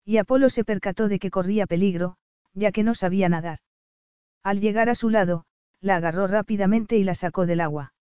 [0.05, 2.17] Y Apolo se percató de que corría peligro,
[2.53, 3.61] ya que no sabía nadar.
[4.43, 5.45] Al llegar a su lado,
[5.81, 7.95] la agarró rápidamente y la sacó del agua.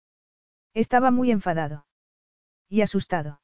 [0.75, 1.87] Estaba muy enfadado.
[2.69, 3.41] Y asustado.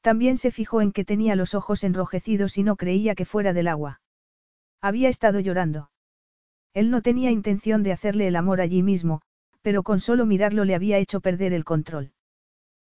[0.00, 3.68] También se fijó en que tenía los ojos enrojecidos y no creía que fuera del
[3.68, 4.00] agua.
[4.80, 5.92] Había estado llorando.
[6.72, 9.22] Él no tenía intención de hacerle el amor allí mismo,
[9.62, 12.12] pero con solo mirarlo le había hecho perder el control.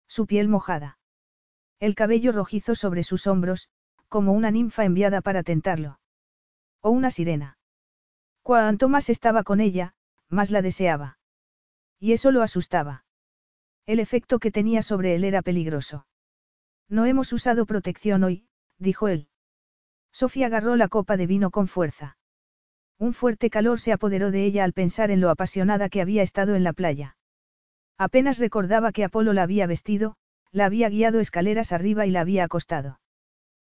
[0.08, 1.00] Su piel mojada.
[1.80, 3.70] El cabello rojizo sobre sus hombros,
[4.08, 6.00] como una ninfa enviada para tentarlo.
[6.82, 7.58] O una sirena.
[8.44, 9.94] Cuanto más estaba con ella,
[10.30, 11.18] más la deseaba.
[12.00, 13.06] Y eso lo asustaba.
[13.86, 16.06] El efecto que tenía sobre él era peligroso.
[16.88, 19.28] No hemos usado protección hoy, dijo él.
[20.12, 22.18] Sofía agarró la copa de vino con fuerza.
[23.02, 26.54] Un fuerte calor se apoderó de ella al pensar en lo apasionada que había estado
[26.54, 27.18] en la playa.
[27.98, 30.18] Apenas recordaba que Apolo la había vestido,
[30.52, 33.00] la había guiado escaleras arriba y la había acostado.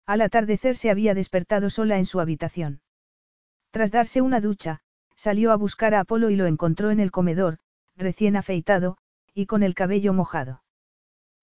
[0.05, 2.81] Al atardecer se había despertado sola en su habitación.
[3.71, 4.81] Tras darse una ducha,
[5.15, 7.57] salió a buscar a Apolo y lo encontró en el comedor,
[7.95, 8.99] recién afeitado,
[9.33, 10.61] y con el cabello mojado.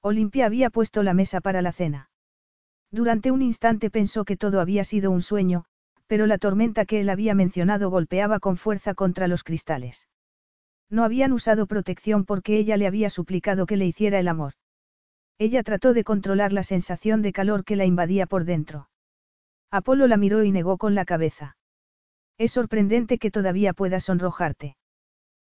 [0.01, 2.11] Olimpia había puesto la mesa para la cena.
[2.93, 5.65] Durante un instante pensó que todo había sido un sueño,
[6.07, 10.09] pero la tormenta que él había mencionado golpeaba con fuerza contra los cristales.
[10.91, 14.55] No habían usado protección porque ella le había suplicado que le hiciera el amor.
[15.39, 18.89] Ella trató de controlar la sensación de calor que la invadía por dentro.
[19.71, 21.57] Apolo la miró y negó con la cabeza.
[22.37, 24.77] Es sorprendente que todavía puedas sonrojarte.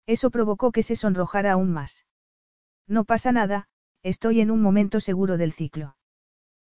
[0.07, 2.05] Eso provocó que se sonrojara aún más.
[2.87, 3.69] No pasa nada,
[4.03, 5.97] estoy en un momento seguro del ciclo.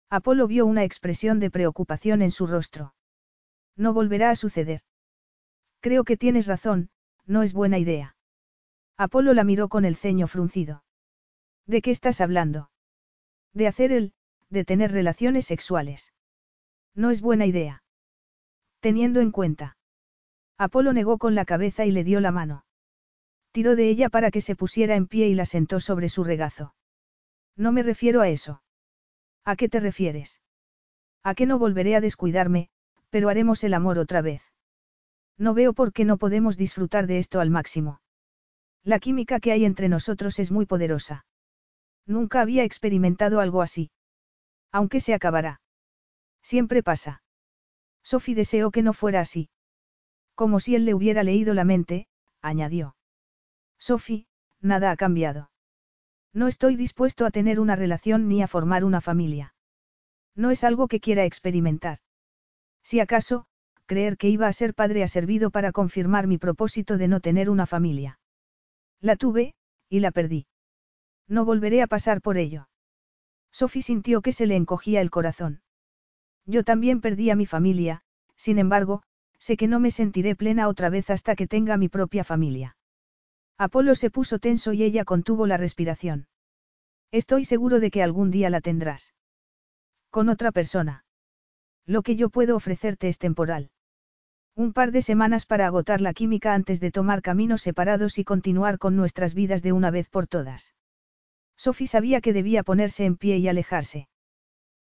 [0.09, 2.93] Apolo vio una expresión de preocupación en su rostro.
[3.75, 4.81] No volverá a suceder.
[5.79, 6.89] Creo que tienes razón,
[7.25, 8.15] no es buena idea.
[8.97, 10.83] Apolo la miró con el ceño fruncido.
[11.65, 12.69] ¿De qué estás hablando?
[13.53, 14.13] De hacer el,
[14.49, 16.13] de tener relaciones sexuales.
[16.93, 17.83] No es buena idea.
[18.79, 19.77] Teniendo en cuenta.
[20.57, 22.65] Apolo negó con la cabeza y le dio la mano.
[23.51, 26.75] Tiró de ella para que se pusiera en pie y la sentó sobre su regazo.
[27.55, 28.61] No me refiero a eso.
[29.43, 30.41] ¿A qué te refieres?
[31.23, 32.69] A que no volveré a descuidarme,
[33.11, 34.41] pero haremos el amor otra vez.
[35.37, 38.01] No veo por qué no podemos disfrutar de esto al máximo.
[38.83, 41.25] La química que hay entre nosotros es muy poderosa.
[42.07, 43.91] Nunca había experimentado algo así.
[44.71, 45.61] Aunque se acabará.
[46.41, 47.21] Siempre pasa.
[48.01, 49.49] Sophie deseó que no fuera así.
[50.33, 52.07] Como si él le hubiera leído la mente,
[52.41, 52.95] añadió.
[53.77, 54.25] Sophie,
[54.61, 55.51] nada ha cambiado.
[56.33, 59.53] No estoy dispuesto a tener una relación ni a formar una familia.
[60.35, 61.99] No es algo que quiera experimentar.
[62.83, 63.45] Si acaso,
[63.85, 67.49] creer que iba a ser padre ha servido para confirmar mi propósito de no tener
[67.49, 68.19] una familia.
[68.99, 69.53] La tuve,
[69.89, 70.47] y la perdí.
[71.27, 72.69] No volveré a pasar por ello.
[73.51, 75.61] Sophie sintió que se le encogía el corazón.
[76.45, 78.01] Yo también perdí a mi familia,
[78.35, 79.03] sin embargo,
[79.37, 82.77] sé que no me sentiré plena otra vez hasta que tenga mi propia familia.
[83.57, 86.27] Apolo se puso tenso y ella contuvo la respiración.
[87.11, 89.13] Estoy seguro de que algún día la tendrás.
[90.09, 91.05] Con otra persona.
[91.85, 93.71] Lo que yo puedo ofrecerte es temporal.
[94.55, 98.77] Un par de semanas para agotar la química antes de tomar caminos separados y continuar
[98.77, 100.73] con nuestras vidas de una vez por todas.
[101.55, 104.07] Sophie sabía que debía ponerse en pie y alejarse.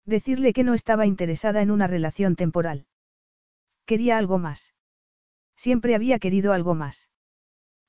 [0.04, 2.86] Decirle que no estaba interesada en una relación temporal.
[3.86, 4.74] Quería algo más.
[5.56, 7.10] Siempre había querido algo más.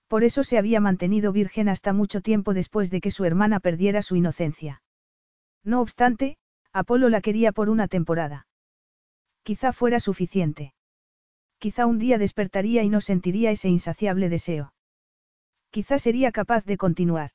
[0.07, 4.01] Por eso se había mantenido virgen hasta mucho tiempo después de que su hermana perdiera
[4.01, 4.81] su inocencia.
[5.63, 6.37] No obstante,
[6.71, 8.46] Apolo la quería por una temporada.
[9.47, 10.73] Quizá fuera suficiente.
[11.57, 14.73] Quizá un día despertaría y no sentiría ese insaciable deseo.
[15.69, 17.31] Quizá sería capaz de continuar.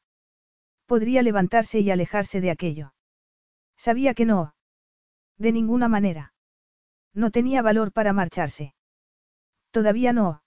[0.85, 2.93] Podría levantarse y alejarse de aquello.
[3.79, 4.55] Sabía que no.
[5.39, 6.35] De ninguna manera.
[7.15, 8.75] No tenía valor para marcharse.
[9.71, 10.43] Todavía no.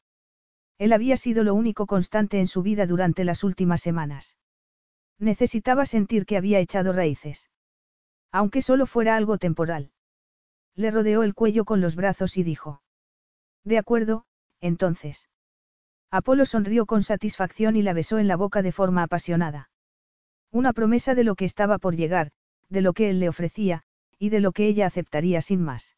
[0.77, 4.37] Él había sido lo único constante en su vida durante las últimas semanas.
[5.17, 7.49] Necesitaba sentir que había echado raíces.
[8.31, 9.94] Aunque solo fuera algo temporal.
[10.75, 12.81] Le rodeó el cuello con los brazos y dijo.
[13.63, 14.25] De acuerdo,
[14.61, 15.29] entonces.
[16.11, 19.69] Apolo sonrió con satisfacción y la besó en la boca de forma apasionada.
[20.51, 22.31] Una promesa de lo que estaba por llegar,
[22.69, 23.83] de lo que él le ofrecía,
[24.19, 25.95] y de lo que ella aceptaría sin más.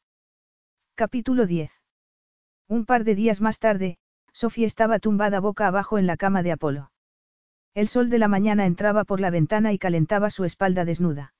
[0.95, 1.71] Capítulo 10.
[2.67, 3.97] Un par de días más tarde,
[4.33, 6.91] Sofía estaba tumbada boca abajo en la cama de Apolo.
[7.73, 11.33] El sol de la mañana entraba por la ventana y calentaba su espalda desnuda.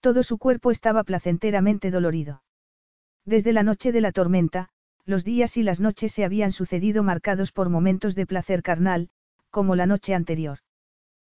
[0.00, 2.42] Todo su cuerpo estaba placenteramente dolorido.
[3.28, 4.70] Desde la noche de la tormenta,
[5.04, 9.10] los días y las noches se habían sucedido marcados por momentos de placer carnal,
[9.50, 10.60] como la noche anterior.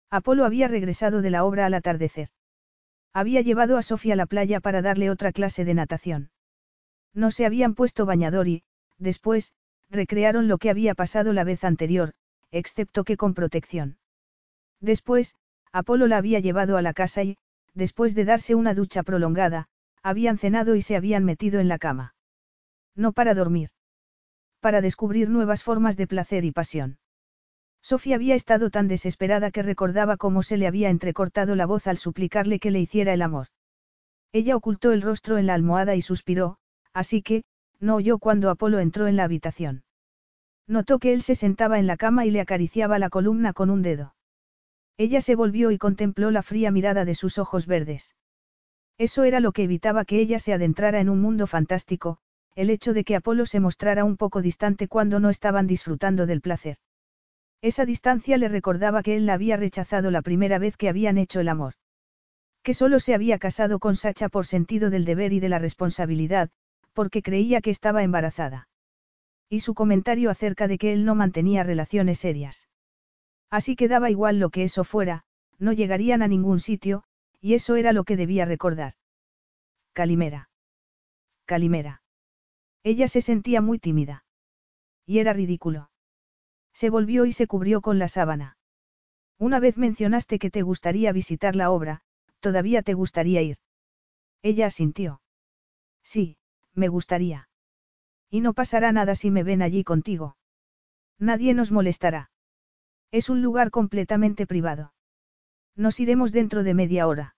[0.09, 2.27] Apolo había regresado de la obra al atardecer.
[3.14, 6.32] Había llevado a Sofía a la playa para darle otra clase de natación.
[7.14, 8.64] No se habían puesto bañador y,
[8.98, 9.53] después,
[9.90, 12.11] recrearon lo que había pasado la vez anterior,
[12.51, 13.99] excepto que con protección.
[14.82, 15.35] Después,
[15.72, 17.38] Apolo la había llevado a la casa y,
[17.74, 19.69] después de darse una ducha prolongada,
[20.06, 22.14] habían cenado y se habían metido en la cama.
[22.95, 23.72] No para dormir.
[24.59, 27.00] Para descubrir nuevas formas de placer y pasión.
[27.82, 31.98] Sofía había estado tan desesperada que recordaba cómo se le había entrecortado la voz al
[31.98, 33.48] suplicarle que le hiciera el amor.
[34.32, 36.59] Ella ocultó el rostro en la almohada y suspiró,
[36.93, 37.43] así que,
[37.80, 39.85] no oyó cuando Apolo entró en la habitación.
[40.67, 43.82] Notó que él se sentaba en la cama y le acariciaba la columna con un
[43.82, 44.14] dedo.
[44.98, 48.14] Ella se volvió y contempló la fría mirada de sus ojos verdes.
[48.98, 52.17] Eso era lo que evitaba que ella se adentrara en un mundo fantástico,
[52.56, 56.41] el hecho de que Apolo se mostrara un poco distante cuando no estaban disfrutando del
[56.41, 56.77] placer.
[57.61, 61.40] Esa distancia le recordaba que él la había rechazado la primera vez que habían hecho
[61.40, 61.74] el amor.
[62.64, 66.49] Que solo se había casado con Sacha por sentido del deber y de la responsabilidad,
[66.93, 68.69] porque creía que estaba embarazada.
[69.49, 72.67] Y su comentario acerca de que él no mantenía relaciones serias.
[73.51, 75.24] Así que daba igual lo que eso fuera,
[75.59, 77.03] no llegarían a ningún sitio,
[77.41, 78.93] y eso era lo que debía recordar.
[79.93, 80.49] Calimera.
[81.45, 82.01] Calimera.
[82.83, 84.25] Ella se sentía muy tímida.
[85.05, 85.89] Y era ridículo.
[86.73, 88.57] Se volvió y se cubrió con la sábana.
[89.38, 92.01] Una vez mencionaste que te gustaría visitar la obra,
[92.39, 93.57] todavía te gustaría ir.
[94.41, 95.22] Ella asintió.
[96.03, 96.38] Sí,
[96.73, 97.49] me gustaría.
[98.30, 100.38] Y no pasará nada si me ven allí contigo.
[101.19, 102.31] Nadie nos molestará.
[103.11, 104.93] Es un lugar completamente privado.
[105.75, 107.35] Nos iremos dentro de media hora.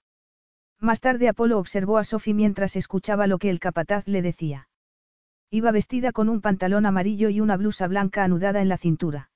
[0.80, 4.70] Más tarde Apolo observó a Sophie mientras escuchaba lo que el capataz le decía.
[5.50, 9.32] Iba vestida con un pantalón amarillo y una blusa blanca anudada en la cintura.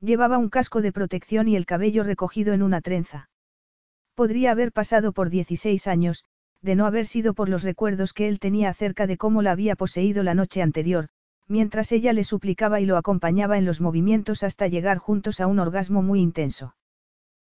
[0.00, 3.28] Llevaba un casco de protección y el cabello recogido en una trenza.
[4.14, 6.24] Podría haber pasado por 16 años,
[6.62, 9.76] de no haber sido por los recuerdos que él tenía acerca de cómo la había
[9.76, 11.08] poseído la noche anterior,
[11.46, 15.58] mientras ella le suplicaba y lo acompañaba en los movimientos hasta llegar juntos a un
[15.58, 16.74] orgasmo muy intenso.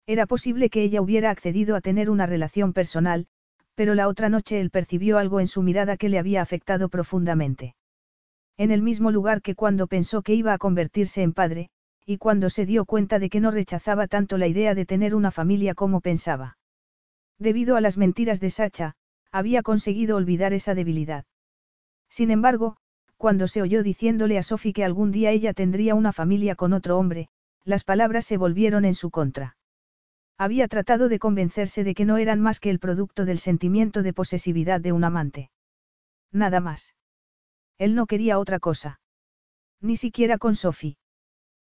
[0.06, 3.26] Era posible que ella hubiera accedido a tener una relación personal,
[3.74, 7.74] pero la otra noche él percibió algo en su mirada que le había afectado profundamente.
[8.56, 11.70] En el mismo lugar que cuando pensó que iba a convertirse en padre,
[12.04, 15.30] y cuando se dio cuenta de que no rechazaba tanto la idea de tener una
[15.30, 16.58] familia como pensaba.
[17.38, 18.94] Debido a las mentiras de Sacha,
[19.30, 21.24] había conseguido olvidar esa debilidad.
[22.08, 22.76] Sin embargo,
[23.16, 26.98] cuando se oyó diciéndole a Sophie que algún día ella tendría una familia con otro
[26.98, 27.28] hombre,
[27.64, 29.56] las palabras se volvieron en su contra.
[30.38, 34.12] Había tratado de convencerse de que no eran más que el producto del sentimiento de
[34.12, 35.50] posesividad de un amante.
[36.32, 36.94] Nada más.
[37.78, 39.00] Él no quería otra cosa.
[39.80, 40.96] Ni siquiera con Sophie.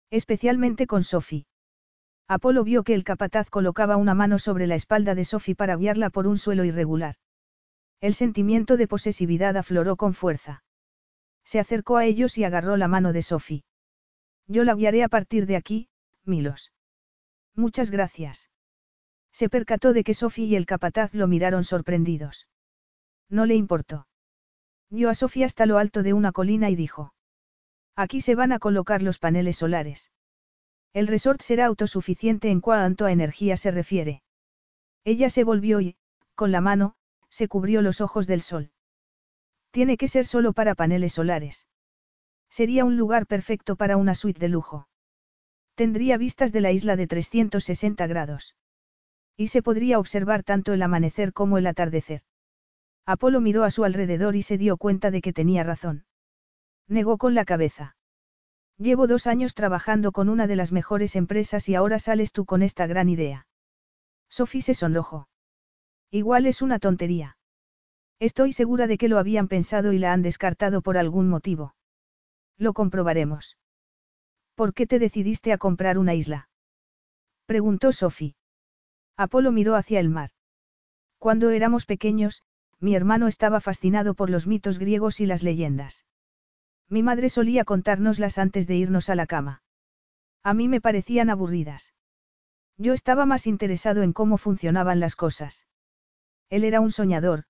[0.09, 1.45] Especialmente con Sophie.
[2.27, 6.09] Apolo vio que el capataz colocaba una mano sobre la espalda de Sophie para guiarla
[6.09, 7.15] por un suelo irregular.
[7.99, 10.63] El sentimiento de posesividad afloró con fuerza.
[11.43, 13.63] Se acercó a ellos y agarró la mano de Sophie.
[14.47, 15.89] Yo la guiaré a partir de aquí,
[16.25, 16.71] Milos.
[17.55, 18.49] Muchas gracias.
[19.33, 22.47] Se percató de que Sophie y el capataz lo miraron sorprendidos.
[23.29, 24.07] No le importó.
[24.91, 27.15] Guió a Sophie hasta lo alto de una colina y dijo.
[27.95, 30.11] Aquí se van a colocar los paneles solares.
[30.93, 34.21] El resort será autosuficiente en cuanto a energía se refiere.
[35.03, 35.97] Ella se volvió y,
[36.35, 36.95] con la mano,
[37.29, 38.71] se cubrió los ojos del sol.
[39.71, 41.67] Tiene que ser solo para paneles solares.
[42.49, 44.87] Sería un lugar perfecto para una suite de lujo.
[45.73, 48.55] Tendría vistas de la isla de 360 grados.
[49.35, 52.21] Y se podría observar tanto el amanecer como el atardecer.
[53.05, 56.05] Apolo miró a su alrededor y se dio cuenta de que tenía razón.
[56.87, 57.95] Negó con la cabeza.
[58.77, 62.61] Llevo dos años trabajando con una de las mejores empresas y ahora sales tú con
[62.61, 63.47] esta gran idea.
[64.29, 65.27] Sophie se sonrojó.
[66.11, 67.37] Igual es una tontería.
[68.19, 71.75] Estoy segura de que lo habían pensado y la han descartado por algún motivo.
[72.57, 73.57] Lo comprobaremos.
[74.55, 76.49] ¿Por qué te decidiste a comprar una isla?
[77.45, 78.35] Preguntó Sophie.
[79.17, 80.31] Apolo miró hacia el mar.
[81.19, 82.43] Cuando éramos pequeños,
[82.79, 86.05] mi hermano estaba fascinado por los mitos griegos y las leyendas.
[86.89, 89.61] Mi madre solía contárnoslas antes de irnos a la cama.
[90.43, 91.93] A mí me parecían aburridas.
[92.77, 95.65] Yo estaba más interesado en cómo funcionaban las cosas.
[96.49, 97.45] Él era un soñador,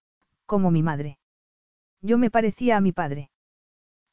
[0.45, 1.17] como mi madre.
[2.01, 3.31] Yo me parecía a mi padre.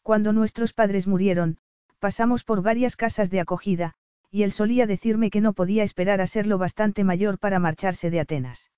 [0.02, 1.58] Cuando nuestros padres murieron,
[1.98, 3.94] pasamos por varias casas de acogida,
[4.30, 8.10] y él solía decirme que no podía esperar a ser lo bastante mayor para marcharse
[8.10, 8.70] de Atenas.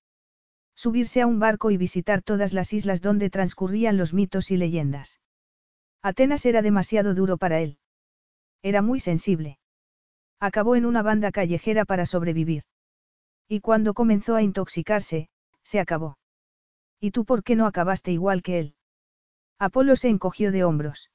[0.75, 5.21] Subirse a un barco y visitar todas las islas donde transcurrían los mitos y leyendas.
[6.01, 7.77] Atenas era demasiado duro para él.
[8.63, 9.59] Era muy sensible.
[10.39, 12.63] Acabó en una banda callejera para sobrevivir.
[13.47, 15.29] Y cuando comenzó a intoxicarse,
[15.63, 16.17] se acabó.
[16.99, 18.75] ¿Y tú por qué no acabaste igual que él?
[19.59, 21.11] Apolo se encogió de hombros.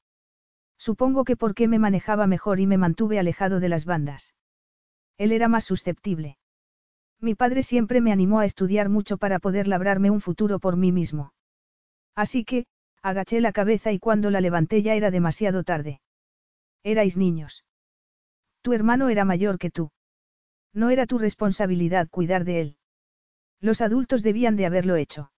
[0.79, 4.33] Supongo que porque me manejaba mejor y me mantuve alejado de las bandas.
[5.17, 6.37] Él era más susceptible.
[7.19, 10.93] Mi padre siempre me animó a estudiar mucho para poder labrarme un futuro por mí
[10.93, 11.33] mismo.
[12.15, 12.65] Así que,
[13.01, 15.99] agaché la cabeza y cuando la levanté ya era demasiado tarde.
[16.81, 17.65] Erais niños.
[18.61, 19.91] Tu hermano era mayor que tú.
[20.73, 22.77] No era tu responsabilidad cuidar de él.
[23.59, 25.31] Los adultos debían de haberlo hecho.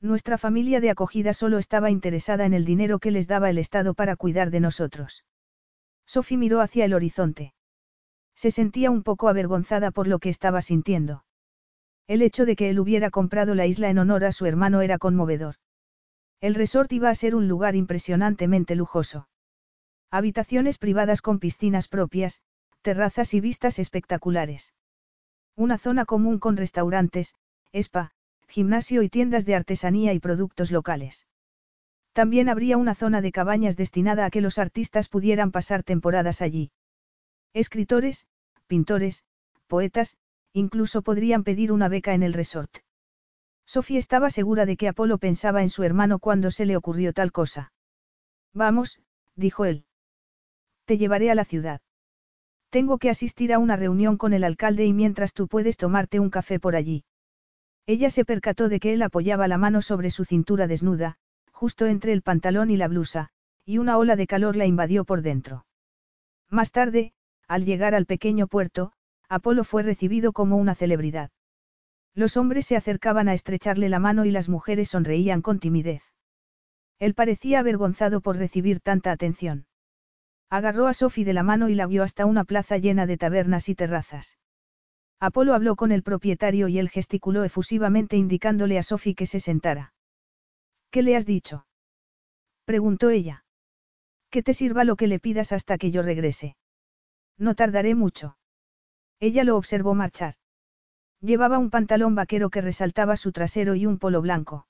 [0.00, 3.94] Nuestra familia de acogida solo estaba interesada en el dinero que les daba el Estado
[3.94, 5.24] para cuidar de nosotros.
[6.06, 7.54] Sophie miró hacia el horizonte.
[8.34, 11.24] Se sentía un poco avergonzada por lo que estaba sintiendo.
[12.06, 14.98] El hecho de que él hubiera comprado la isla en honor a su hermano era
[14.98, 15.56] conmovedor.
[16.40, 19.28] El resort iba a ser un lugar impresionantemente lujoso.
[20.10, 22.40] Habitaciones privadas con piscinas propias,
[22.82, 24.74] terrazas y vistas espectaculares.
[25.56, 27.34] Una zona común con restaurantes,
[27.72, 28.12] spa,
[28.48, 31.26] gimnasio y tiendas de artesanía y productos locales.
[32.12, 36.70] También habría una zona de cabañas destinada a que los artistas pudieran pasar temporadas allí.
[37.52, 38.26] Escritores,
[38.66, 39.24] pintores,
[39.66, 40.16] poetas,
[40.52, 42.78] incluso podrían pedir una beca en el resort.
[43.66, 47.32] Sophie estaba segura de que Apolo pensaba en su hermano cuando se le ocurrió tal
[47.32, 47.72] cosa.
[48.54, 49.00] Vamos,
[49.34, 49.84] dijo él.
[50.86, 51.80] Te llevaré a la ciudad.
[52.70, 56.30] Tengo que asistir a una reunión con el alcalde y mientras tú puedes tomarte un
[56.30, 57.04] café por allí.
[57.86, 61.18] Ella se percató de que él apoyaba la mano sobre su cintura desnuda,
[61.52, 63.30] justo entre el pantalón y la blusa,
[63.64, 65.66] y una ola de calor la invadió por dentro.
[66.50, 67.12] Más tarde,
[67.46, 68.92] al llegar al pequeño puerto,
[69.28, 71.30] Apolo fue recibido como una celebridad.
[72.14, 76.02] Los hombres se acercaban a estrecharle la mano y las mujeres sonreían con timidez.
[76.98, 79.66] Él parecía avergonzado por recibir tanta atención.
[80.48, 83.68] Agarró a Sophie de la mano y la guió hasta una plaza llena de tabernas
[83.68, 84.38] y terrazas.
[85.18, 89.94] Apolo habló con el propietario y él gesticuló efusivamente indicándole a Sophie que se sentara.
[90.90, 91.66] ¿Qué le has dicho?
[92.64, 93.44] preguntó ella.
[94.30, 96.56] Que te sirva lo que le pidas hasta que yo regrese.
[97.38, 98.36] No tardaré mucho.
[99.20, 100.34] Ella lo observó marchar.
[101.20, 104.66] Llevaba un pantalón vaquero que resaltaba su trasero y un polo blanco.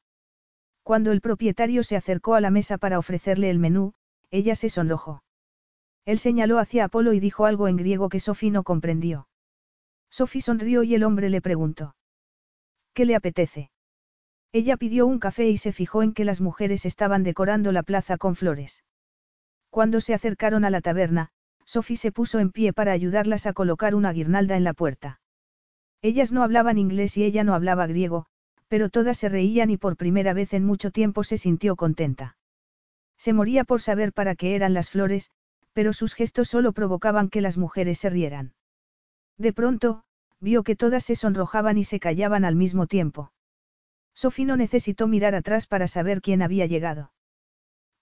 [0.85, 3.95] Cuando el propietario se acercó a la mesa para ofrecerle el menú,
[4.31, 5.25] ella se sonrojó.
[6.05, 9.27] Él señaló hacia Apolo y dijo algo en griego que Sophie no comprendió.
[10.17, 11.95] Sophie sonrió y el hombre le preguntó.
[12.95, 13.71] ¿Qué le apetece?
[14.51, 18.17] Ella pidió un café y se fijó en que las mujeres estaban decorando la plaza
[18.17, 18.83] con flores.
[19.69, 21.33] Cuando se acercaron a la taberna,
[21.67, 25.21] Sophie se puso en pie para ayudarlas a colocar una guirnalda en la puerta.
[26.01, 28.25] Ellas no hablaban inglés y ella no hablaba griego,
[28.69, 32.39] pero todas se reían y por primera vez en mucho tiempo se sintió contenta.
[33.19, 35.31] Se moría por saber para qué eran las flores,
[35.75, 38.55] pero sus gestos solo provocaban que las mujeres se rieran.
[39.37, 40.06] De pronto,
[40.41, 43.33] vio que todas se sonrojaban y se callaban al mismo tiempo.
[44.15, 47.13] Sophie no necesitó mirar atrás para saber quién había llegado.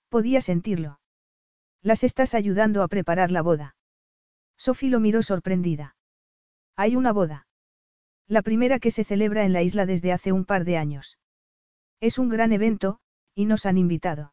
[0.08, 1.00] Podía sentirlo.
[1.82, 3.76] Las estás ayudando a preparar la boda.
[4.56, 5.96] Sophie lo miró sorprendida.
[6.76, 7.46] Hay una boda.
[8.26, 11.18] La primera que se celebra en la isla desde hace un par de años.
[12.00, 13.00] Es un gran evento,
[13.34, 14.32] y nos han invitado.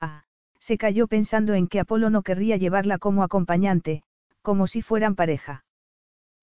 [0.00, 0.24] Ah,
[0.58, 4.02] se cayó pensando en que Apolo no querría llevarla como acompañante,
[4.42, 5.64] como si fueran pareja.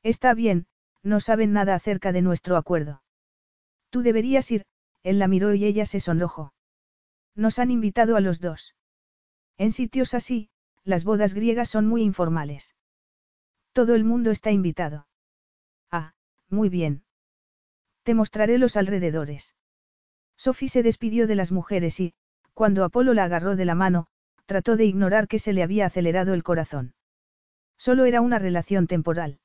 [0.06, 0.67] Está bien,
[1.01, 3.01] no saben nada acerca de nuestro acuerdo.
[3.90, 4.67] Tú deberías ir,
[5.01, 6.53] él la miró y ella se sonrojó.
[7.34, 8.75] Nos han invitado a los dos.
[9.58, 10.50] En sitios así,
[10.84, 12.75] las bodas griegas son muy informales.
[13.74, 15.08] Todo el mundo está invitado.
[15.90, 16.14] Ah,
[16.50, 17.03] muy bien.
[18.03, 19.56] Te mostraré los alrededores.
[20.38, 22.14] Sophie se despidió de las mujeres y,
[22.53, 24.06] cuando Apolo la agarró de la mano,
[24.45, 26.93] trató de ignorar que se le había acelerado el corazón.
[27.75, 29.40] Solo era una relación temporal.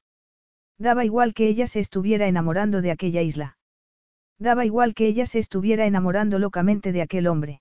[0.81, 3.59] Daba igual que ella se estuviera enamorando de aquella isla.
[4.39, 7.60] Daba igual que ella se estuviera enamorando locamente de aquel hombre.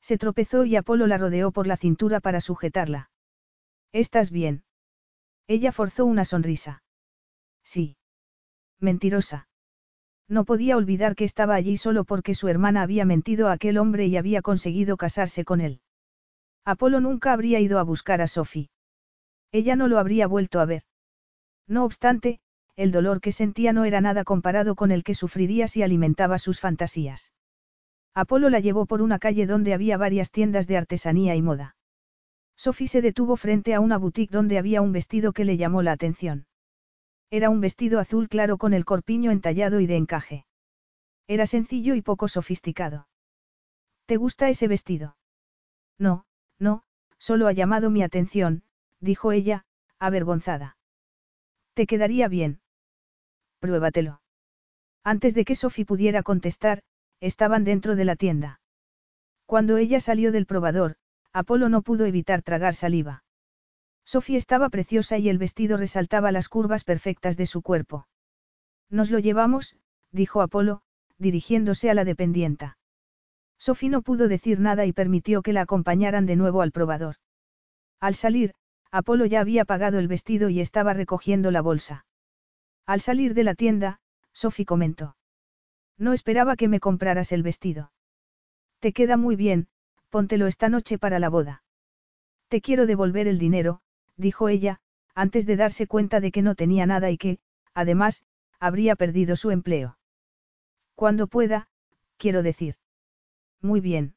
[0.00, 3.10] Se tropezó y Apolo la rodeó por la cintura para sujetarla.
[3.92, 4.62] ¿Estás bien?
[5.48, 6.84] Ella forzó una sonrisa.
[7.64, 7.96] Sí.
[8.78, 9.48] Mentirosa.
[10.28, 14.06] No podía olvidar que estaba allí solo porque su hermana había mentido a aquel hombre
[14.06, 15.80] y había conseguido casarse con él.
[16.64, 18.70] Apolo nunca habría ido a buscar a Sophie.
[19.50, 20.84] Ella no lo habría vuelto a ver.
[21.68, 22.40] No obstante,
[22.76, 26.60] el dolor que sentía no era nada comparado con el que sufriría si alimentaba sus
[26.60, 27.32] fantasías.
[28.14, 31.76] Apolo la llevó por una calle donde había varias tiendas de artesanía y moda.
[32.56, 35.92] Sophie se detuvo frente a una boutique donde había un vestido que le llamó la
[35.92, 36.46] atención.
[37.30, 40.46] Era un vestido azul claro con el corpiño entallado y de encaje.
[41.26, 43.06] Era sencillo y poco sofisticado.
[44.06, 45.16] ¿Te gusta ese vestido?
[45.98, 46.24] No,
[46.58, 46.84] no,
[47.18, 48.62] solo ha llamado mi atención,
[49.00, 49.66] dijo ella,
[49.98, 50.77] avergonzada.
[51.78, 52.58] Te quedaría bien.
[53.60, 54.20] Pruébatelo.
[55.04, 56.82] Antes de que Sophie pudiera contestar,
[57.20, 58.60] estaban dentro de la tienda.
[59.46, 60.96] Cuando ella salió del probador,
[61.32, 63.22] Apolo no pudo evitar tragar saliva.
[64.04, 68.08] Sofía estaba preciosa y el vestido resaltaba las curvas perfectas de su cuerpo.
[68.90, 69.76] Nos lo llevamos,
[70.10, 70.82] dijo Apolo,
[71.16, 72.76] dirigiéndose a la dependienta.
[73.56, 77.18] Sofía no pudo decir nada y permitió que la acompañaran de nuevo al probador.
[78.00, 78.54] Al salir,
[78.90, 82.06] Apolo ya había pagado el vestido y estaba recogiendo la bolsa.
[82.86, 84.00] Al salir de la tienda,
[84.32, 85.16] Sophie comentó.
[85.98, 87.92] No esperaba que me compraras el vestido.
[88.78, 89.68] Te queda muy bien,
[90.08, 91.64] póntelo esta noche para la boda.
[92.48, 93.82] Te quiero devolver el dinero,
[94.16, 94.80] dijo ella,
[95.14, 97.40] antes de darse cuenta de que no tenía nada y que,
[97.74, 98.24] además,
[98.58, 99.98] habría perdido su empleo.
[100.94, 101.68] Cuando pueda,
[102.16, 102.76] quiero decir.
[103.60, 104.14] Muy bien.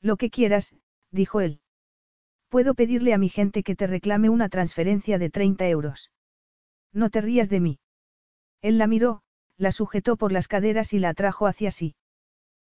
[0.00, 0.74] Lo que quieras,
[1.10, 1.60] dijo él.
[2.50, 6.10] Puedo pedirle a mi gente que te reclame una transferencia de 30 euros.
[6.92, 7.78] No te rías de mí.
[8.60, 9.22] Él la miró,
[9.56, 11.94] la sujetó por las caderas y la atrajo hacia sí.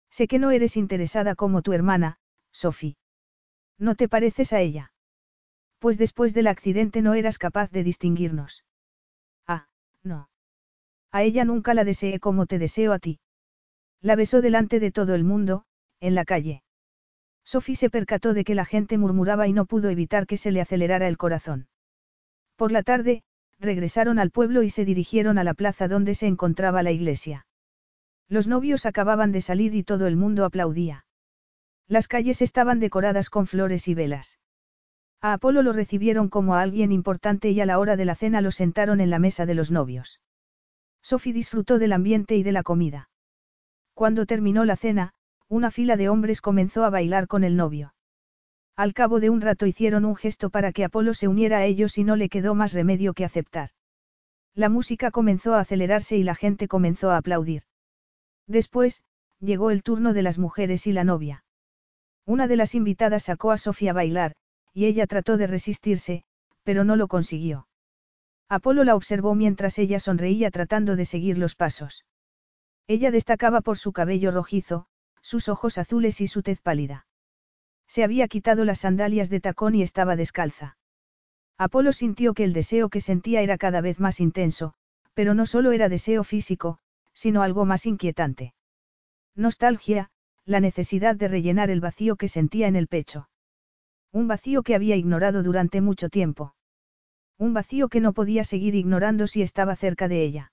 [0.10, 2.18] Sé que no eres interesada como tu hermana,
[2.52, 2.95] Sophie.
[3.78, 4.94] ¿No te pareces a ella?
[5.80, 8.64] Pues después del accidente no eras capaz de distinguirnos.
[9.45, 9.68] Ah,
[10.02, 10.30] no.
[11.12, 13.20] A ella nunca la deseé como te deseo a ti.
[14.02, 15.66] La besó delante de todo el mundo,
[16.00, 16.64] en la calle.
[17.43, 20.61] Sophie se percató de que la gente murmuraba y no pudo evitar que se le
[20.61, 21.67] acelerara el corazón.
[22.55, 23.23] Por la tarde,
[23.59, 27.45] regresaron al pueblo y se dirigieron a la plaza donde se encontraba la iglesia.
[28.30, 31.05] Los novios acababan de salir y todo el mundo aplaudía.
[31.88, 34.39] Las calles estaban decoradas con flores y velas.
[35.22, 38.41] A Apolo lo recibieron como a alguien importante y a la hora de la cena
[38.41, 40.19] lo sentaron en la mesa de los novios.
[41.01, 43.09] Sophie disfrutó del ambiente y de la comida.
[43.93, 45.13] Cuando terminó la cena,
[45.53, 47.93] una fila de hombres comenzó a bailar con el novio.
[48.75, 51.99] Al cabo de un rato hicieron un gesto para que Apolo se uniera a ellos
[51.99, 53.69] y no le quedó más remedio que aceptar.
[54.56, 57.61] La música comenzó a acelerarse y la gente comenzó a aplaudir.
[58.48, 59.03] Después,
[59.40, 61.45] llegó el turno de las mujeres y la novia.
[62.25, 64.33] Una de las invitadas sacó a Sofía a bailar,
[64.73, 66.23] y ella trató de resistirse,
[66.64, 67.67] pero no lo consiguió.
[68.49, 72.06] Apolo la observó mientras ella sonreía tratando de seguir los pasos.
[72.88, 74.88] Ella destacaba por su cabello rojizo,
[75.34, 77.08] sus ojos azules y su tez pálida.
[77.88, 80.78] Se había quitado las sandalias de tacón y estaba descalza.
[81.58, 84.76] Apolo sintió que el deseo que sentía era cada vez más intenso,
[85.16, 86.78] pero no solo era deseo físico,
[87.16, 88.53] sino algo más inquietante.
[89.36, 90.12] Nostalgia,
[90.45, 93.28] la necesidad de rellenar el vacío que sentía en el pecho.
[94.12, 96.53] Un vacío que había ignorado durante mucho tiempo.
[97.40, 100.52] Un vacío que no podía seguir ignorando si estaba cerca de ella.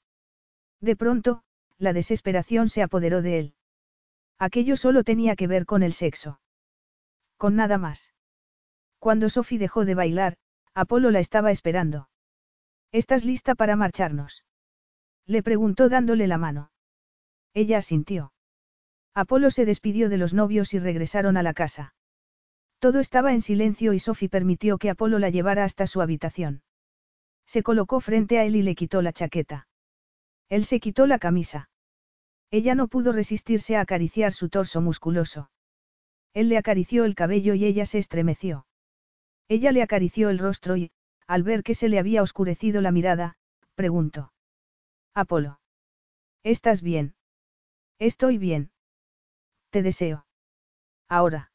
[0.81, 1.43] De pronto,
[1.77, 3.55] la desesperación se apoderó de él.
[4.41, 6.41] Aquello solo tenía que ver con el sexo.
[7.37, 8.15] Con nada más.
[8.99, 10.39] Cuando Sophie dejó de bailar,
[10.75, 12.09] Apolo la estaba esperando.
[12.91, 14.45] ¿Estás lista para marcharnos?
[15.27, 16.73] Le preguntó dándole la mano.
[17.55, 18.33] Ella asintió.
[19.15, 21.95] Apolo se despidió de los novios y regresaron a la casa.
[22.79, 26.63] Todo estaba en silencio y Sophie permitió que Apolo la llevara hasta su habitación.
[27.45, 29.69] Se colocó frente a él y le quitó la chaqueta.
[30.49, 31.70] Él se quitó la camisa.
[32.51, 35.51] Ella no pudo resistirse a acariciar su torso musculoso.
[36.35, 38.67] Él le acarició el cabello y ella se estremeció.
[39.49, 40.91] Ella le acarició el rostro y,
[41.27, 43.37] al ver que se le había oscurecido la mirada,
[43.75, 44.33] preguntó.
[45.15, 45.61] Apolo.
[46.43, 47.15] ¿Estás bien?
[47.99, 48.71] Estoy bien.
[49.71, 50.27] Te deseo.
[51.09, 51.53] Ahora.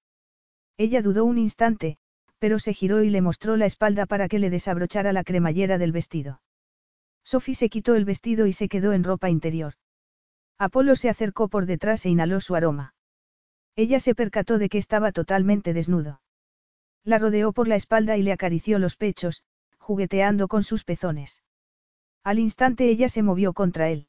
[0.77, 1.97] Ella dudó un instante,
[2.39, 5.91] pero se giró y le mostró la espalda para que le desabrochara la cremallera del
[5.91, 6.41] vestido.
[7.23, 9.73] Sophie se quitó el vestido y se quedó en ropa interior.
[10.57, 12.93] Apolo se acercó por detrás e inhaló su aroma.
[13.75, 16.21] Ella se percató de que estaba totalmente desnudo.
[17.03, 19.43] La rodeó por la espalda y le acarició los pechos,
[19.77, 21.43] jugueteando con sus pezones.
[22.23, 24.07] Al instante ella se movió contra él.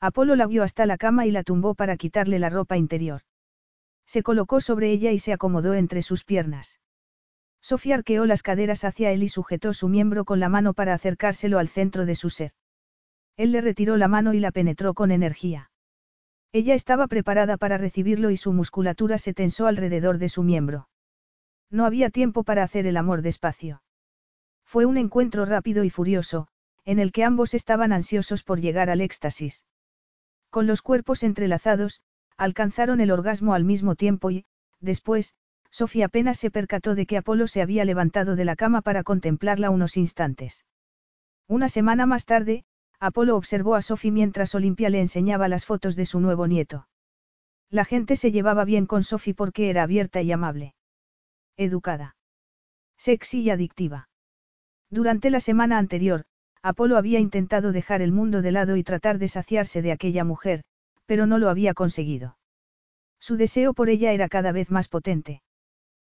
[0.00, 3.22] Apolo la guió hasta la cama y la tumbó para quitarle la ropa interior.
[4.06, 6.78] Se colocó sobre ella y se acomodó entre sus piernas.
[7.62, 11.58] Sofía arqueó las caderas hacia él y sujetó su miembro con la mano para acercárselo
[11.58, 12.52] al centro de su ser.
[13.36, 15.70] Él le retiró la mano y la penetró con energía.
[16.52, 20.88] Ella estaba preparada para recibirlo y su musculatura se tensó alrededor de su miembro.
[21.70, 23.82] No había tiempo para hacer el amor despacio.
[24.64, 26.46] Fue un encuentro rápido y furioso,
[26.84, 29.64] en el que ambos estaban ansiosos por llegar al éxtasis.
[30.50, 32.00] Con los cuerpos entrelazados,
[32.36, 34.44] alcanzaron el orgasmo al mismo tiempo y,
[34.80, 35.34] después,
[35.70, 39.70] Sofía apenas se percató de que Apolo se había levantado de la cama para contemplarla
[39.70, 40.64] unos instantes.
[41.48, 42.64] Una semana más tarde,
[43.04, 46.88] Apolo observó a Sophie mientras Olimpia le enseñaba las fotos de su nuevo nieto.
[47.68, 50.74] La gente se llevaba bien con Sophie porque era abierta y amable.
[51.58, 52.16] Educada.
[52.96, 54.08] Sexy y adictiva.
[54.88, 56.24] Durante la semana anterior,
[56.62, 60.64] Apolo había intentado dejar el mundo de lado y tratar de saciarse de aquella mujer,
[61.04, 62.38] pero no lo había conseguido.
[63.20, 65.42] Su deseo por ella era cada vez más potente.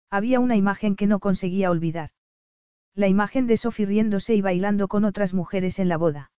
[0.09, 2.09] Había una imagen que no conseguía olvidar.
[2.95, 6.31] La imagen de Sophie riéndose y bailando con otras mujeres en la boda.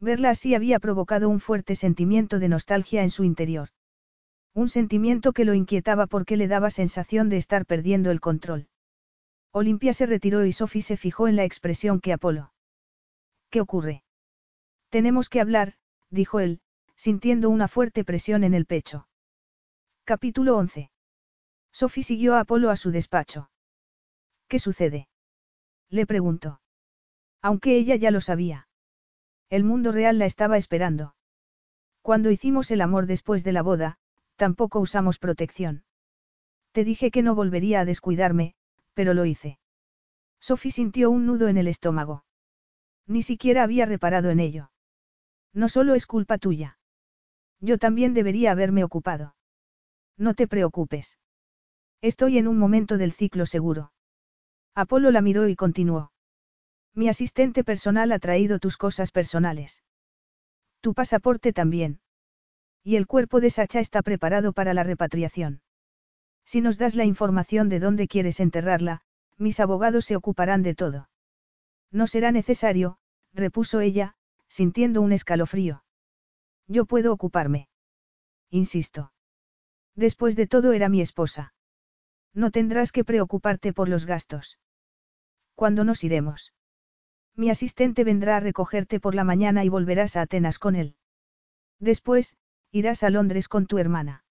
[0.00, 3.70] Verla así había provocado un fuerte sentimiento de nostalgia en su interior.
[4.54, 8.68] Un sentimiento que lo inquietaba porque le daba sensación de estar perdiendo el control.
[9.52, 12.52] Olimpia se retiró y Sophie se fijó en la expresión que Apolo.
[13.50, 14.04] ¿Qué ocurre?
[14.90, 15.74] Tenemos que hablar,
[16.10, 16.60] dijo él,
[16.96, 19.08] sintiendo una fuerte presión en el pecho.
[20.04, 20.90] Capítulo 11.
[21.72, 23.50] Sophie siguió a Apolo a su despacho.
[24.48, 25.08] ¿Qué sucede?
[25.90, 26.60] Le preguntó.
[27.42, 28.67] Aunque ella ya lo sabía.
[29.50, 31.14] El mundo real la estaba esperando.
[32.02, 33.98] Cuando hicimos el amor después de la boda,
[34.36, 35.84] tampoco usamos protección.
[36.72, 38.54] Te dije que no volvería a descuidarme,
[38.94, 39.58] pero lo hice.
[40.40, 42.24] Sophie sintió un nudo en el estómago.
[43.06, 44.70] Ni siquiera había reparado en ello.
[45.52, 46.78] No solo es culpa tuya.
[47.60, 49.34] Yo también debería haberme ocupado.
[50.16, 51.18] No te preocupes.
[52.00, 53.92] Estoy en un momento del ciclo seguro.
[54.74, 56.12] Apolo la miró y continuó.
[56.98, 59.84] Mi asistente personal ha traído tus cosas personales.
[60.80, 62.00] Tu pasaporte también.
[62.82, 65.62] Y el cuerpo de Sacha está preparado para la repatriación.
[66.44, 69.02] Si nos das la información de dónde quieres enterrarla,
[69.36, 71.08] mis abogados se ocuparán de todo.
[71.92, 72.98] No será necesario,
[73.32, 74.16] repuso ella,
[74.48, 75.84] sintiendo un escalofrío.
[76.66, 77.68] Yo puedo ocuparme.
[78.50, 79.12] Insisto.
[79.94, 81.54] Después de todo era mi esposa.
[82.34, 84.58] No tendrás que preocuparte por los gastos.
[85.54, 86.52] ¿Cuándo nos iremos?
[87.38, 90.96] Mi asistente vendrá a recogerte por la mañana y volverás a Atenas con él.
[91.78, 92.36] Después,
[92.72, 94.24] irás a Londres con tu hermana.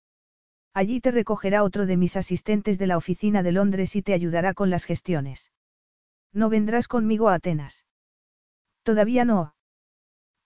[0.74, 4.53] Allí te recogerá otro de mis asistentes de la oficina de Londres y te ayudará
[4.53, 5.53] con las gestiones.
[6.34, 7.86] No vendrás conmigo a Atenas.
[8.84, 9.56] Todavía no.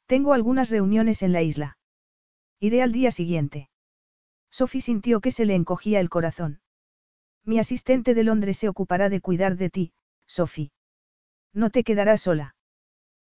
[0.06, 1.80] Tengo algunas reuniones en la isla.
[2.60, 3.72] Iré al día siguiente.
[4.52, 6.62] Sophie sintió que se le encogía el corazón.
[7.44, 9.94] Mi asistente de Londres se ocupará de cuidar de ti,
[10.28, 10.72] Sophie.
[11.54, 12.56] No te quedarás sola.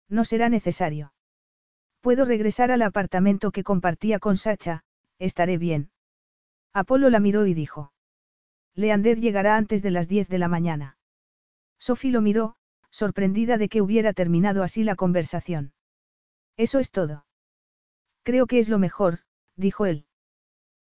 [0.09, 1.13] No será necesario.
[2.01, 4.83] Puedo regresar al apartamento que compartía con Sacha,
[5.19, 5.91] estaré bien.
[6.73, 7.93] Apolo la miró y dijo.
[8.75, 10.97] Leander llegará antes de las 10 de la mañana.
[11.79, 12.55] Sophie lo miró,
[12.89, 15.73] sorprendida de que hubiera terminado así la conversación.
[16.57, 17.25] Eso es todo.
[18.23, 19.19] Creo que es lo mejor,
[19.55, 20.05] dijo él.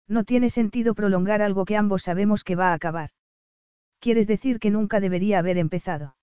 [0.07, 3.11] No tiene sentido prolongar algo que ambos sabemos que va a acabar.
[3.99, 6.15] ¿Quieres decir que nunca debería haber empezado?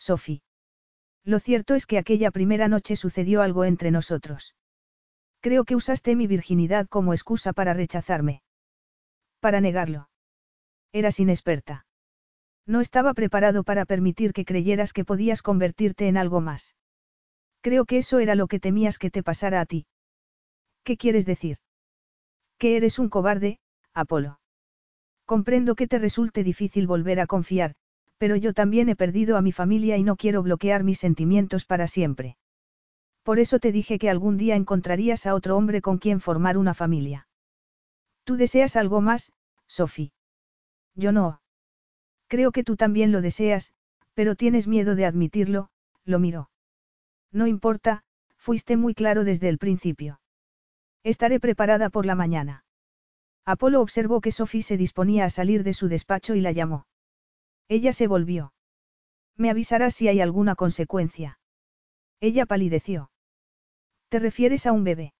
[0.00, 0.42] Sophie.
[1.24, 4.54] Lo cierto es que aquella primera noche sucedió algo entre nosotros.
[5.40, 8.42] Creo que usaste mi virginidad como excusa para rechazarme.
[9.40, 10.08] Para negarlo.
[10.92, 11.86] Eras inexperta.
[12.66, 16.74] No estaba preparado para permitir que creyeras que podías convertirte en algo más.
[17.60, 19.86] Creo que eso era lo que temías que te pasara a ti.
[20.82, 21.58] ¿Qué quieres decir?
[22.58, 23.60] Que eres un cobarde,
[23.92, 24.40] Apolo.
[25.26, 27.74] Comprendo que te resulte difícil volver a confiar,
[28.20, 31.86] pero yo también he perdido a mi familia y no quiero bloquear mis sentimientos para
[31.86, 32.36] siempre.
[33.22, 36.74] Por eso te dije que algún día encontrarías a otro hombre con quien formar una
[36.74, 37.28] familia.
[38.24, 39.32] Tú deseas algo más,
[39.66, 40.12] Sophie.
[40.94, 41.40] Yo no.
[42.28, 43.72] Creo que tú también lo deseas,
[44.12, 45.70] pero tienes miedo de admitirlo,
[46.04, 46.50] lo miró.
[47.32, 48.04] No importa,
[48.36, 50.20] fuiste muy claro desde el principio.
[51.04, 52.66] Estaré preparada por la mañana.
[53.46, 56.84] Apolo observó que Sophie se disponía a salir de su despacho y la llamó.
[57.70, 58.52] Ella se volvió.
[59.36, 61.38] Me avisarás si hay alguna consecuencia.
[62.18, 63.12] Ella palideció.
[64.08, 65.14] ¿Te refieres a un bebé?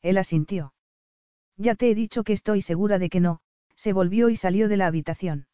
[0.00, 0.72] Él asintió.
[1.58, 3.40] Ya te he dicho que estoy segura de que no,
[3.74, 5.48] se volvió y salió de la habitación.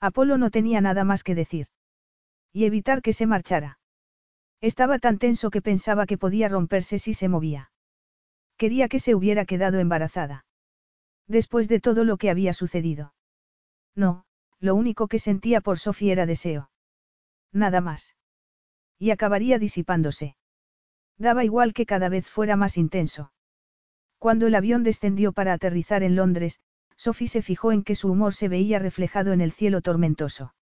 [0.00, 1.68] Apolo no tenía nada más que decir.
[2.52, 3.78] Y evitar que se marchara.
[4.60, 7.70] Estaba tan tenso que pensaba que podía romperse si se movía.
[8.56, 10.44] Quería que se hubiera quedado embarazada.
[11.28, 13.14] Después de todo lo que había sucedido.
[13.94, 14.25] No,
[14.60, 16.70] lo único que sentía por Sofía era deseo.
[17.52, 18.16] Nada más.
[18.98, 20.36] Y acabaría disipándose.
[21.18, 23.32] Daba igual que cada vez fuera más intenso.
[24.18, 26.60] Cuando el avión descendió para aterrizar en Londres,
[26.96, 30.54] Sophie se fijó en que su humor se veía reflejado en el cielo tormentoso.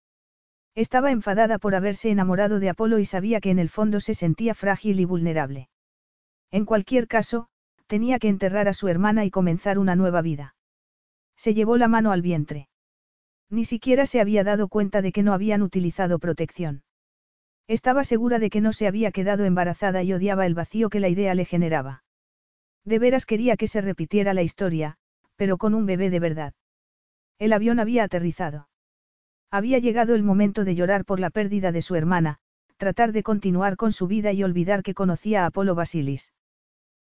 [0.74, 4.54] Estaba enfadada por haberse enamorado de Apolo y sabía que en el fondo se sentía
[4.54, 5.68] frágil y vulnerable.
[6.50, 7.48] En cualquier caso,
[7.86, 10.56] tenía que enterrar a su hermana y comenzar una nueva vida.
[11.36, 12.68] Se llevó la mano al vientre.
[13.50, 16.82] Ni siquiera se había dado cuenta de que no habían utilizado protección.
[17.66, 21.08] Estaba segura de que no se había quedado embarazada y odiaba el vacío que la
[21.08, 22.04] idea le generaba.
[22.84, 24.96] De veras quería que se repitiera la historia,
[25.36, 26.54] pero con un bebé de verdad.
[27.38, 28.68] El avión había aterrizado.
[29.50, 32.38] Había llegado el momento de llorar por la pérdida de su hermana,
[32.76, 36.32] tratar de continuar con su vida y olvidar que conocía a Apolo Basilis.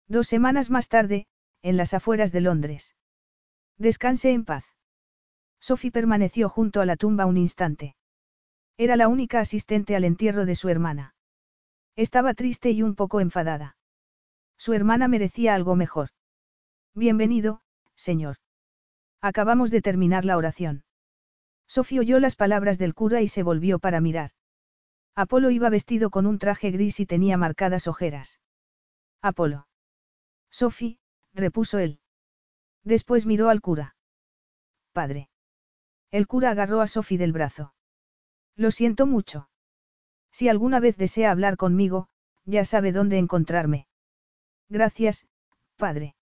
[0.08, 1.26] Dos semanas más tarde,
[1.62, 2.94] en las afueras de Londres.
[3.78, 4.75] Descanse en paz.
[5.66, 7.96] Sophie permaneció junto a la tumba un instante.
[8.78, 11.16] Era la única asistente al entierro de su hermana.
[11.96, 13.76] Estaba triste y un poco enfadada.
[14.56, 16.10] Su hermana merecía algo mejor.
[16.94, 17.62] Bienvenido,
[17.96, 18.36] señor.
[19.20, 20.84] Acabamos de terminar la oración.
[21.66, 24.30] Sophie oyó las palabras del cura y se volvió para mirar.
[25.16, 28.38] Apolo iba vestido con un traje gris y tenía marcadas ojeras.
[29.20, 29.66] Apolo.
[30.48, 31.00] Sophie,
[31.34, 31.98] repuso él.
[32.84, 33.96] Después miró al cura.
[34.92, 35.28] Padre.
[36.16, 37.74] El cura agarró a Sophie del brazo.
[38.56, 39.50] Lo siento mucho.
[40.32, 42.08] Si alguna vez desea hablar conmigo,
[42.46, 43.86] ya sabe dónde encontrarme.
[44.70, 45.26] Gracias,
[45.76, 46.14] padre.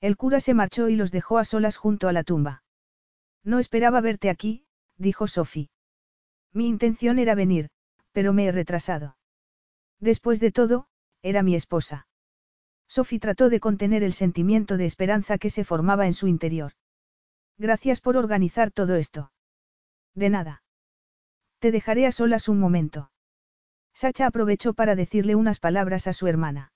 [0.00, 2.62] El cura se marchó y los dejó a solas junto a la tumba.
[3.44, 4.64] No esperaba verte aquí,
[4.96, 5.68] dijo Sophie.
[6.54, 7.68] Mi intención era venir,
[8.12, 9.18] pero me he retrasado.
[9.98, 10.86] Después de todo,
[11.20, 12.06] era mi esposa.
[12.88, 16.72] Sophie trató de contener el sentimiento de esperanza que se formaba en su interior.
[17.60, 19.32] Gracias por organizar todo esto.
[20.14, 20.62] De nada.
[21.58, 23.10] Te dejaré a solas un momento.
[23.92, 26.72] Sacha aprovechó para decirle unas palabras a su hermana.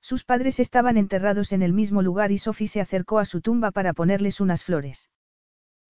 [0.00, 3.70] Sus padres estaban enterrados en el mismo lugar y Sophie se acercó a su tumba
[3.70, 5.10] para ponerles unas flores.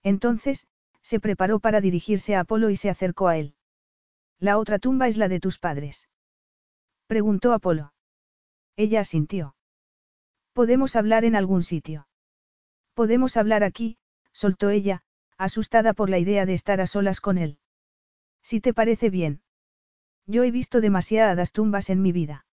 [0.02, 0.66] Entonces,
[1.00, 3.54] se preparó para dirigirse a Apolo y se acercó a él.
[4.40, 6.08] La otra tumba es la de tus padres.
[7.06, 7.92] Preguntó Apolo.
[8.74, 9.54] Ella asintió.
[10.54, 12.08] ¿Podemos hablar en algún sitio?
[12.94, 13.96] Podemos hablar aquí,
[14.38, 15.02] soltó ella,
[15.36, 17.58] asustada por la idea de estar a solas con él.
[18.40, 19.42] Si te parece bien.
[20.26, 22.46] Yo he visto demasiadas tumbas en mi vida.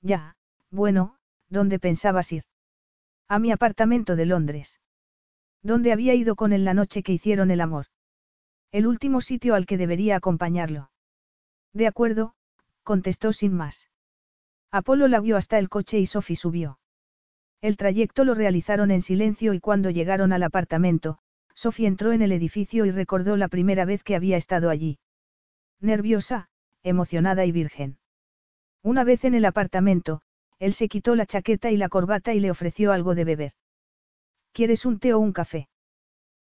[0.00, 0.36] Ya,
[0.70, 1.18] bueno,
[1.50, 2.44] ¿dónde pensabas ir?
[3.28, 4.80] A mi apartamento de Londres.
[5.62, 7.86] ¿Dónde había ido con él la noche que hicieron el amor?
[8.70, 10.90] El último sitio al que debería acompañarlo.
[11.74, 12.34] De acuerdo,
[12.84, 13.90] contestó sin más.
[14.70, 16.78] Apolo la guió hasta el coche y Sophie subió.
[17.62, 21.18] El trayecto lo realizaron en silencio y cuando llegaron al apartamento,
[21.54, 24.98] Sophie entró en el edificio y recordó la primera vez que había estado allí.
[25.80, 26.48] Nerviosa,
[26.82, 27.98] emocionada y virgen.
[28.82, 30.22] Una vez en el apartamento,
[30.58, 33.52] él se quitó la chaqueta y la corbata y le ofreció algo de beber.
[34.52, 35.68] ¿Quieres un té o un café?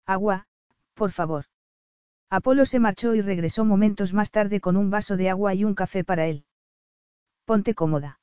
[0.07, 0.47] Agua,
[0.95, 1.47] por favor.
[2.31, 5.75] Apolo se marchó y regresó momentos más tarde con un vaso de agua y un
[5.75, 6.45] café para él.
[7.45, 8.18] Ponte cómoda.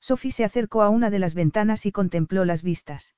[0.00, 3.14] Sophie se acercó a una de las ventanas y contempló las vistas.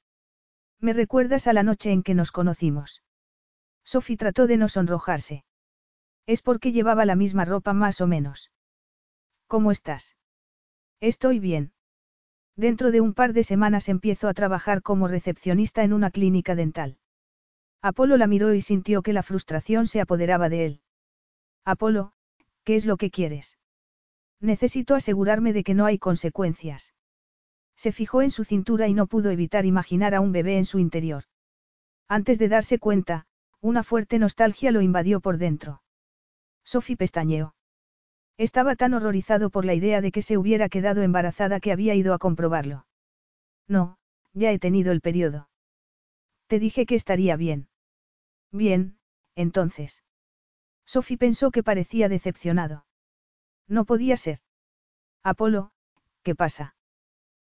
[0.81, 3.03] Me recuerdas a la noche en que nos conocimos.
[3.85, 5.45] Sophie trató de no sonrojarse.
[6.27, 8.51] Es porque llevaba la misma ropa más o menos.
[9.47, 10.17] ¿Cómo estás?
[11.01, 11.73] Estoy bien.
[12.57, 16.99] Dentro de un par de semanas empiezo a trabajar como recepcionista en una clínica dental.
[17.83, 20.81] Apolo la miró y sintió que la frustración se apoderaba de él.
[21.65, 22.13] Apolo,
[22.65, 23.60] ¿qué es lo que quieres?
[24.41, 26.95] Necesito asegurarme de que no hay consecuencias.
[27.77, 30.79] Se fijó en su cintura y no pudo evitar imaginar a un bebé en su
[30.79, 31.25] interior.
[32.09, 33.27] Antes de darse cuenta,
[33.61, 35.83] una fuerte nostalgia lo invadió por dentro.
[36.65, 37.55] Sophie pestañeó.
[38.37, 42.15] Estaba tan horrorizado por la idea de que se hubiera quedado embarazada que había ido
[42.15, 42.87] a comprobarlo.
[43.69, 43.99] No,
[44.33, 45.49] ya he tenido el periodo.
[46.47, 47.69] Te dije que estaría bien.
[48.51, 48.99] Bien,
[49.37, 50.03] entonces.
[50.87, 52.87] Sophie pensó que parecía decepcionado.
[53.71, 54.41] No podía ser.
[55.23, 55.71] Apolo,
[56.25, 56.75] ¿qué pasa?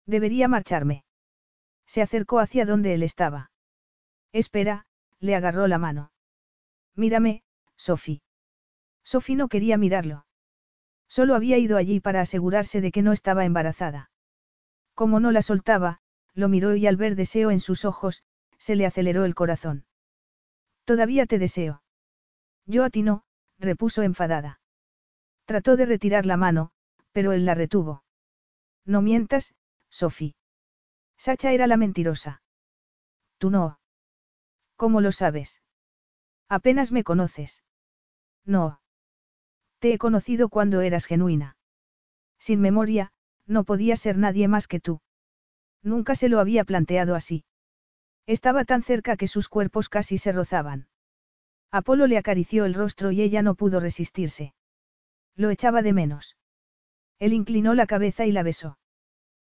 [0.05, 1.05] Debería marcharme.
[1.87, 3.51] Se acercó hacia donde él estaba.
[4.31, 4.87] Espera,
[5.19, 6.13] le agarró la mano.
[6.95, 7.43] Mírame,
[7.77, 8.23] Sophie.
[9.03, 10.27] Sophie no quería mirarlo.
[11.09, 14.11] Solo había ido allí para asegurarse de que no estaba embarazada.
[14.95, 16.03] Como no la soltaba,
[16.35, 18.25] lo miró y al ver deseo en sus ojos,
[18.59, 19.87] se le aceleró el corazón.
[20.85, 21.83] Todavía te deseo.
[22.67, 23.25] Yo a ti no,
[23.59, 24.60] repuso enfadada.
[25.51, 26.71] Trató de retirar la mano,
[27.11, 28.05] pero él la retuvo.
[28.85, 29.53] No mientas,
[29.89, 30.37] Sophie.
[31.17, 32.41] Sacha era la mentirosa.
[33.37, 33.81] Tú no.
[34.77, 35.61] ¿Cómo lo sabes?
[36.49, 37.65] Apenas me conoces.
[38.45, 38.81] No.
[39.81, 41.57] Te he conocido cuando eras genuina.
[42.39, 43.11] Sin memoria,
[43.45, 45.01] no podía ser nadie más que tú.
[45.83, 47.45] Nunca se lo había planteado así.
[48.25, 50.87] Estaba tan cerca que sus cuerpos casi se rozaban.
[51.73, 54.55] Apolo le acarició el rostro y ella no pudo resistirse.
[55.37, 56.37] Lo echaba de menos.
[57.19, 58.79] Él inclinó la cabeza y la besó.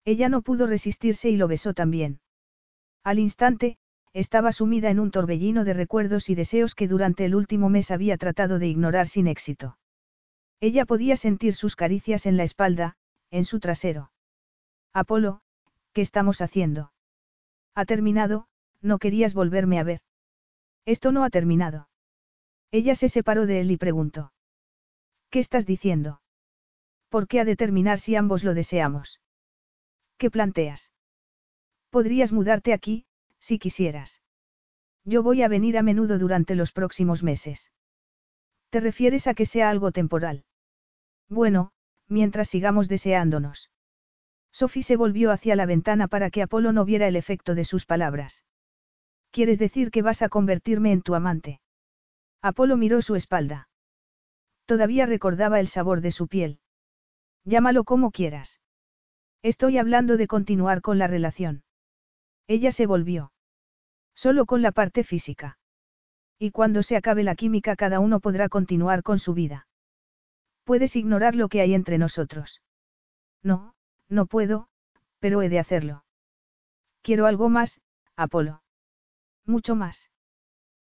[0.05, 2.21] Ella no pudo resistirse y lo besó también.
[3.03, 3.79] Al instante,
[4.13, 8.17] estaba sumida en un torbellino de recuerdos y deseos que durante el último mes había
[8.17, 9.79] tratado de ignorar sin éxito.
[10.61, 12.97] Ella podía sentir sus caricias en la espalda,
[13.31, 14.13] en su trasero.
[14.93, 15.41] Apolo,
[15.93, 16.93] ¿qué estamos haciendo?
[17.75, 18.47] Ha terminado,
[18.81, 20.01] no querías volverme a ver.
[20.85, 21.89] Esto no ha terminado.
[22.71, 24.34] Ella se separó de él y preguntó.
[25.35, 26.21] ¿Qué estás diciendo?
[27.09, 29.21] ¿Por qué ha de terminar si ambos lo deseamos?
[30.17, 30.93] ¿Qué planteas?
[31.91, 33.07] Podrías mudarte aquí,
[33.41, 34.23] si quisieras.
[35.05, 37.73] Yo voy a venir a menudo durante los próximos meses.
[38.71, 40.45] ¿Te refieres a que sea algo temporal?
[41.29, 41.73] Bueno,
[42.07, 43.73] mientras sigamos deseándonos.
[44.53, 47.87] Sophie se volvió hacia la ventana para que Apolo no viera el efecto de sus
[47.87, 48.45] palabras.
[49.33, 51.61] ¿Quieres decir que vas a convertirme en tu amante?
[52.41, 53.69] Apolo miró su espalda.
[54.67, 56.59] Todavía recordaba el sabor de su piel.
[57.45, 58.61] Llámalo como quieras.
[59.43, 61.65] Estoy hablando de continuar con la relación.
[62.47, 63.33] Ella se volvió.
[64.15, 65.59] Solo con la parte física.
[66.39, 69.67] Y cuando se acabe la química cada uno podrá continuar con su vida.
[70.65, 72.63] Puedes ignorar lo que hay entre nosotros.
[73.43, 73.75] No,
[74.09, 74.69] no puedo,
[75.19, 76.05] pero he de hacerlo.
[77.03, 77.83] Quiero algo más,
[78.17, 78.63] Apolo.
[79.45, 80.11] Mucho más.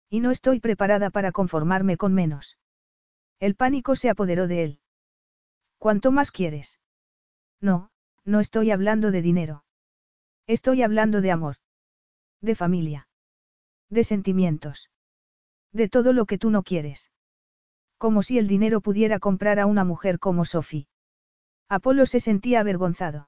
[0.10, 2.58] Y no estoy preparada para conformarme con menos.
[3.42, 4.80] El pánico se apoderó de él.
[5.80, 6.80] ¿Cuánto más quieres?
[7.60, 7.90] No,
[8.24, 9.66] no estoy hablando de dinero.
[10.46, 11.56] Estoy hablando de amor.
[12.40, 13.08] De familia.
[13.90, 14.92] De sentimientos.
[15.74, 17.12] De todo lo que tú no quieres.
[17.98, 20.88] Como si el dinero pudiera comprar a una mujer como Sophie.
[21.68, 23.28] Apolo se sentía avergonzado.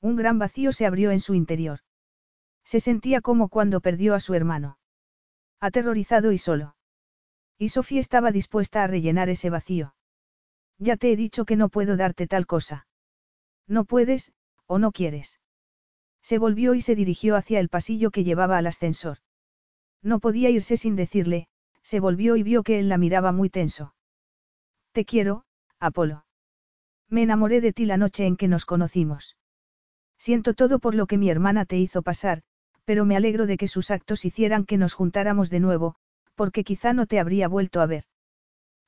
[0.00, 1.80] Un gran vacío se abrió en su interior.
[2.64, 4.78] Se sentía como cuando perdió a su hermano.
[5.60, 6.74] Aterrorizado y solo.
[7.60, 9.94] Y Sofía estaba dispuesta a rellenar ese vacío.
[10.78, 12.86] Ya te he dicho que no puedo darte tal cosa.
[13.68, 14.32] No puedes,
[14.64, 15.40] o no quieres.
[16.22, 19.18] Se volvió y se dirigió hacia el pasillo que llevaba al ascensor.
[20.02, 21.48] No podía irse sin decirle,
[21.82, 23.94] se volvió y vio que él la miraba muy tenso.
[24.92, 25.44] Te quiero,
[25.78, 26.24] Apolo.
[27.10, 29.36] Me enamoré de ti la noche en que nos conocimos.
[30.16, 32.40] Siento todo por lo que mi hermana te hizo pasar,
[32.86, 35.96] pero me alegro de que sus actos hicieran que nos juntáramos de nuevo,
[36.34, 38.04] porque quizá no te habría vuelto a ver.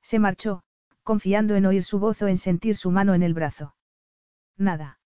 [0.01, 0.63] Se marchó,
[1.03, 3.75] confiando en oír su voz o en sentir su mano en el brazo.
[4.57, 4.99] Nada.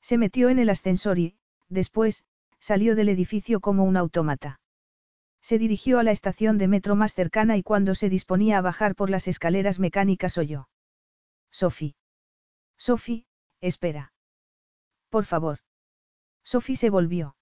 [0.00, 1.36] Se metió en el ascensor y,
[1.68, 2.24] después,
[2.60, 4.60] salió del edificio como un autómata.
[5.42, 8.94] Se dirigió a la estación de metro más cercana y cuando se disponía a bajar
[8.94, 10.68] por las escaleras mecánicas oyó.
[11.50, 11.96] Sophie.
[12.78, 13.26] Sophie,
[13.60, 14.12] espera.
[15.10, 15.58] Por favor.
[16.42, 17.36] Sophie se volvió.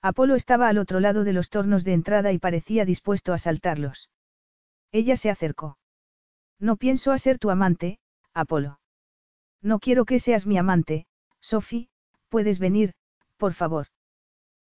[0.00, 4.10] Apolo estaba al otro lado de los tornos de entrada y parecía dispuesto a saltarlos.
[4.92, 5.78] Ella se acercó.
[6.60, 7.98] No pienso ser tu amante,
[8.32, 8.80] Apolo.
[9.60, 11.06] No quiero que seas mi amante,
[11.40, 11.88] Sophie,
[12.28, 12.94] puedes venir,
[13.36, 13.88] por favor.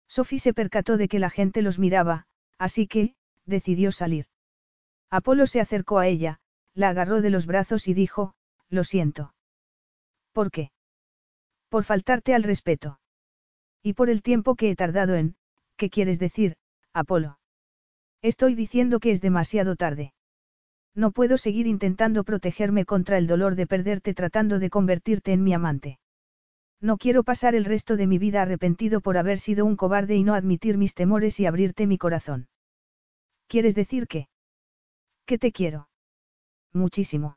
[0.08, 2.26] Sophie se percató de que la gente los miraba,
[2.58, 3.14] así que,
[3.46, 4.26] decidió salir.
[5.10, 6.40] Apolo se acercó a ella,
[6.74, 8.34] la agarró de los brazos y dijo,
[8.68, 9.34] lo siento.
[10.32, 10.70] ¿Por qué?
[11.68, 13.00] Por faltarte al respeto.
[13.86, 15.36] Y por el tiempo que he tardado en,
[15.76, 16.56] ¿qué quieres decir,
[16.94, 17.38] Apolo?
[18.22, 20.14] Estoy diciendo que es demasiado tarde.
[20.94, 25.52] No puedo seguir intentando protegerme contra el dolor de perderte tratando de convertirte en mi
[25.52, 25.98] amante.
[26.80, 30.24] No quiero pasar el resto de mi vida arrepentido por haber sido un cobarde y
[30.24, 32.48] no admitir mis temores y abrirte mi corazón.
[33.48, 34.28] ¿Quieres decir qué?
[35.26, 35.90] Que te quiero.
[36.72, 37.36] Muchísimo.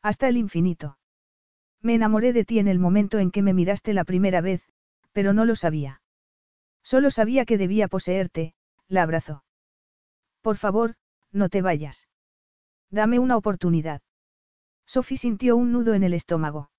[0.00, 0.96] Hasta el infinito.
[1.82, 4.62] Me enamoré de ti en el momento en que me miraste la primera vez,
[5.16, 6.02] pero no lo sabía.
[6.82, 8.52] Solo sabía que debía poseerte,
[8.86, 9.44] la abrazó.
[10.42, 10.96] Por favor,
[11.32, 12.06] no te vayas.
[12.90, 14.02] Dame una oportunidad.
[14.84, 16.70] Sophie sintió un nudo en el estómago.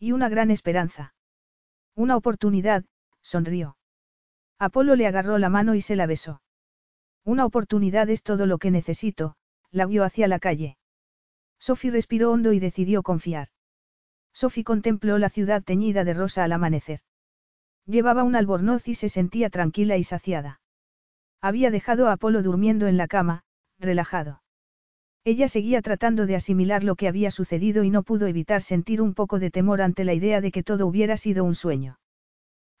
[0.00, 1.14] Y una gran esperanza.
[1.94, 2.84] Una oportunidad,
[3.20, 3.76] sonrió.
[4.58, 6.42] Apolo le agarró la mano y se la besó.
[7.24, 9.36] Una oportunidad es todo lo que necesito,
[9.70, 10.78] la guió hacia la calle.
[11.60, 13.50] Sophie respiró hondo y decidió confiar.
[14.32, 17.02] Sophie contempló la ciudad teñida de rosa al amanecer.
[17.86, 20.60] Llevaba un albornoz y se sentía tranquila y saciada.
[21.40, 23.44] Había dejado a Apolo durmiendo en la cama,
[23.78, 24.42] relajado.
[25.24, 29.14] Ella seguía tratando de asimilar lo que había sucedido y no pudo evitar sentir un
[29.14, 31.98] poco de temor ante la idea de que todo hubiera sido un sueño.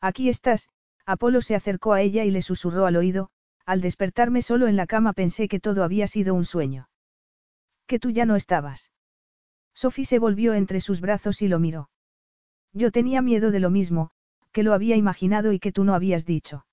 [0.00, 0.68] Aquí estás,
[1.06, 3.30] Apolo se acercó a ella y le susurró al oído,
[3.64, 6.88] al despertarme solo en la cama pensé que todo había sido un sueño.
[7.86, 8.90] Que tú ya no estabas.
[9.74, 11.90] Sophie se volvió entre sus brazos y lo miró.
[12.72, 14.10] Yo tenía miedo de lo mismo,
[14.52, 16.66] que lo había imaginado y que tú no habías dicho.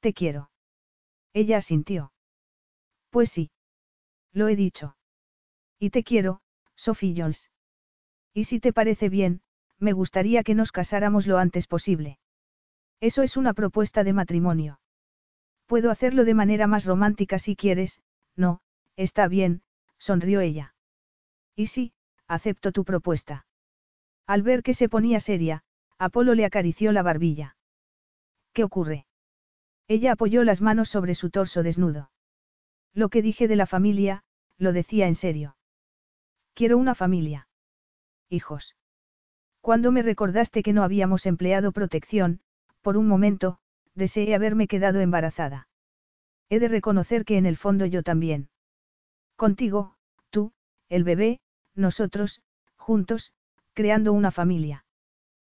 [0.00, 0.50] Te quiero.
[1.32, 2.12] Ella asintió.
[3.10, 3.50] Pues sí.
[4.32, 4.96] Lo he dicho.
[5.78, 6.40] Y te quiero,
[6.74, 7.50] Sophie Jones.
[8.34, 9.42] Y si te parece bien,
[9.78, 12.18] me gustaría que nos casáramos lo antes posible.
[13.00, 14.80] Eso es una propuesta de matrimonio.
[15.66, 18.00] Puedo hacerlo de manera más romántica si quieres,
[18.34, 18.60] no,
[18.96, 19.62] está bien,
[19.98, 20.74] sonrió ella.
[21.54, 21.92] Y sí,
[22.26, 23.46] acepto tu propuesta.
[24.26, 25.64] Al ver que se ponía seria,
[25.98, 27.56] Apolo le acarició la barbilla.
[28.52, 29.06] ¿Qué ocurre?
[29.88, 32.10] Ella apoyó las manos sobre su torso desnudo.
[32.94, 34.22] Lo que dije de la familia,
[34.58, 35.56] lo decía en serio.
[36.54, 37.48] Quiero una familia.
[38.28, 38.76] Hijos.
[39.60, 42.40] Cuando me recordaste que no habíamos empleado protección,
[42.82, 43.58] por un momento,
[43.94, 45.68] deseé haberme quedado embarazada.
[46.48, 48.48] He de reconocer que en el fondo yo también.
[49.36, 49.94] Contigo,
[50.30, 50.52] tú,
[50.88, 51.40] el bebé,
[51.74, 52.40] nosotros,
[52.76, 53.32] juntos,
[53.74, 54.84] creando una familia.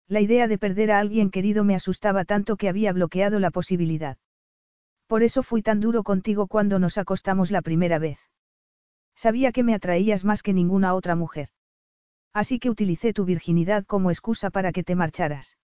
[0.09, 4.17] La idea de perder a alguien querido me asustaba tanto que había bloqueado la posibilidad.
[5.05, 8.19] Por eso fui tan duro contigo cuando nos acostamos la primera vez.
[9.15, 11.49] Sabía que me atraías más que ninguna otra mujer.
[12.33, 15.57] Así que utilicé tu virginidad como excusa para que te marcharas.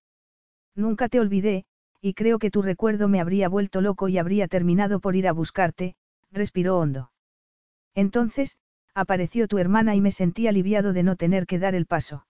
[0.75, 1.65] Nunca te olvidé,
[1.99, 5.32] y creo que tu recuerdo me habría vuelto loco y habría terminado por ir a
[5.32, 5.95] buscarte,
[6.32, 7.11] respiró hondo.
[7.95, 8.59] Entonces,
[8.93, 12.27] apareció tu hermana y me sentí aliviado de no tener que dar el paso.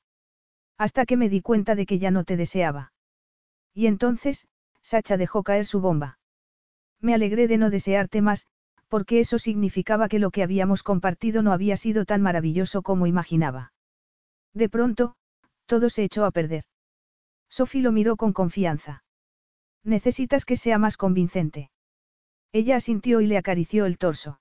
[0.77, 2.93] Hasta que me di cuenta de que ya no te deseaba.
[3.73, 4.47] Y entonces,
[4.81, 6.19] Sacha dejó caer su bomba.
[6.99, 8.47] Me alegré de no desearte más,
[8.87, 13.73] porque eso significaba que lo que habíamos compartido no había sido tan maravilloso como imaginaba.
[14.53, 15.15] De pronto,
[15.65, 16.65] todo se echó a perder.
[17.49, 19.03] Sophie lo miró con confianza.
[19.83, 21.69] Necesitas que sea más convincente.
[22.51, 24.39] Ella asintió y le acarició el torso.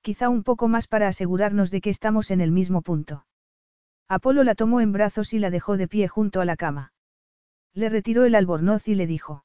[0.00, 3.26] Quizá un poco más para asegurarnos de que estamos en el mismo punto.
[4.10, 6.92] Apolo la tomó en brazos y la dejó de pie junto a la cama.
[7.74, 9.44] Le retiró el albornoz y le dijo.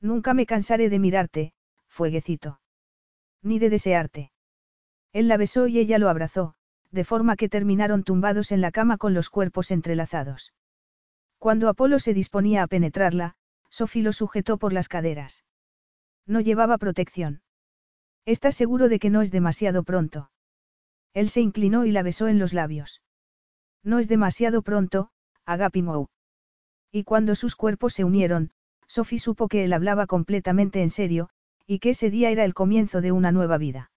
[0.00, 1.52] Nunca me cansaré de mirarte,
[1.86, 2.60] fueguecito.
[3.42, 4.32] Ni de desearte.
[5.12, 6.54] Él la besó y ella lo abrazó,
[6.92, 10.54] de forma que terminaron tumbados en la cama con los cuerpos entrelazados.
[11.38, 13.34] Cuando Apolo se disponía a penetrarla,
[13.68, 15.44] Sophie lo sujetó por las caderas.
[16.24, 17.42] No llevaba protección.
[18.24, 20.30] ¿Estás seguro de que no es demasiado pronto?
[21.12, 23.02] Él se inclinó y la besó en los labios.
[23.84, 25.10] No es demasiado pronto,
[25.44, 26.08] Agapimou.
[26.90, 28.50] Y cuando sus cuerpos se unieron,
[28.86, 31.28] Sophie supo que él hablaba completamente en serio,
[31.66, 33.90] y que ese día era el comienzo de una nueva vida.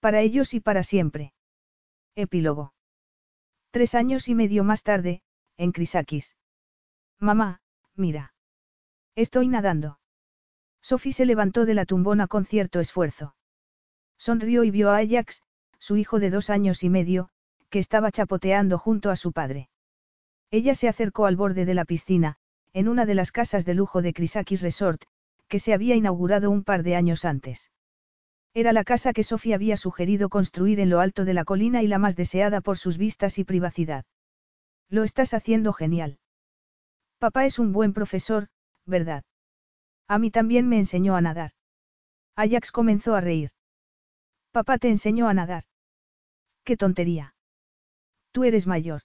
[0.00, 1.34] Para ellos y para siempre.
[2.14, 2.72] Epílogo.
[3.70, 5.22] Tres años y medio más tarde,
[5.56, 6.36] en Crisakis.
[7.18, 7.60] Mamá,
[7.94, 8.34] mira.
[9.14, 9.98] Estoy nadando.
[10.80, 13.34] Sophie se levantó de la tumbona con cierto esfuerzo.
[14.18, 15.42] Sonrió y vio a Ajax,
[15.78, 17.28] su hijo de dos años y medio,
[17.76, 19.68] que estaba chapoteando junto a su padre.
[20.50, 22.36] Ella se acercó al borde de la piscina,
[22.72, 25.02] en una de las casas de lujo de Crisakis Resort,
[25.46, 27.70] que se había inaugurado un par de años antes.
[28.54, 31.86] Era la casa que Sofía había sugerido construir en lo alto de la colina y
[31.86, 34.06] la más deseada por sus vistas y privacidad.
[34.88, 36.18] Lo estás haciendo genial.
[37.18, 38.48] Papá es un buen profesor,
[38.86, 39.22] ¿verdad?
[40.08, 41.50] A mí también me enseñó a nadar.
[42.36, 43.50] Ajax comenzó a reír.
[44.50, 45.64] Papá te enseñó a nadar.
[46.64, 47.35] Qué tontería.
[48.36, 49.00] Tú eres mayor.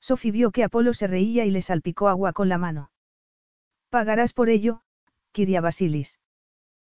[0.00, 2.90] Sophie vio que Apolo se reía y le salpicó agua con la mano.
[3.90, 4.82] Pagarás por ello,
[5.30, 6.18] Kiria Basilis.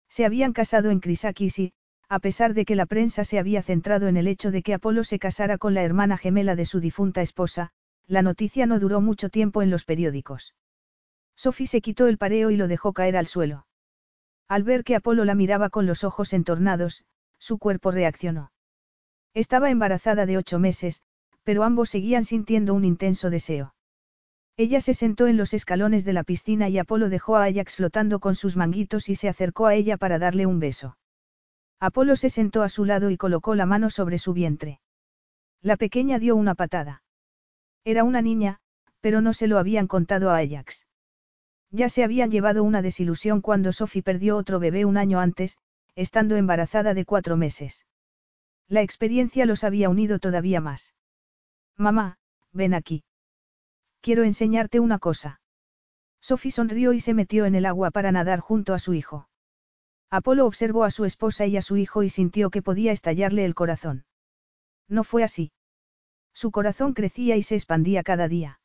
[0.07, 1.73] Se habían casado en Crisakis y,
[2.09, 5.03] a pesar de que la prensa se había centrado en el hecho de que Apolo
[5.03, 7.71] se casara con la hermana gemela de su difunta esposa,
[8.05, 10.53] la noticia no duró mucho tiempo en los periódicos.
[11.35, 13.65] Sophie se quitó el pareo y lo dejó caer al suelo.
[14.47, 17.03] Al ver que Apolo la miraba con los ojos entornados,
[17.39, 18.51] su cuerpo reaccionó.
[19.33, 21.01] Estaba embarazada de ocho meses,
[21.47, 23.73] pero ambos seguían sintiendo un intenso deseo.
[24.57, 28.19] Ella se sentó en los escalones de la piscina y Apolo dejó a Ajax flotando
[28.19, 30.97] con sus manguitos y se acercó a ella para darle un beso.
[31.79, 34.81] Apolo se sentó a su lado y colocó la mano sobre su vientre.
[35.61, 37.01] La pequeña dio una patada.
[37.85, 38.59] Era una niña,
[38.99, 40.85] pero no se lo habían contado a Ajax.
[41.71, 45.59] Ya se habían llevado una desilusión cuando Sophie perdió otro bebé un año antes,
[45.95, 47.85] estando embarazada de cuatro meses.
[48.67, 50.93] La experiencia los había unido todavía más.
[51.79, 52.17] Mamá,
[52.53, 53.03] ven aquí.
[54.01, 55.41] Quiero enseñarte una cosa.
[56.21, 59.29] Sophie sonrió y se metió en el agua para nadar junto a su hijo.
[60.09, 63.53] Apolo observó a su esposa y a su hijo y sintió que podía estallarle el
[63.53, 64.05] corazón.
[64.87, 65.51] No fue así.
[66.33, 68.59] Su corazón crecía y se expandía cada día.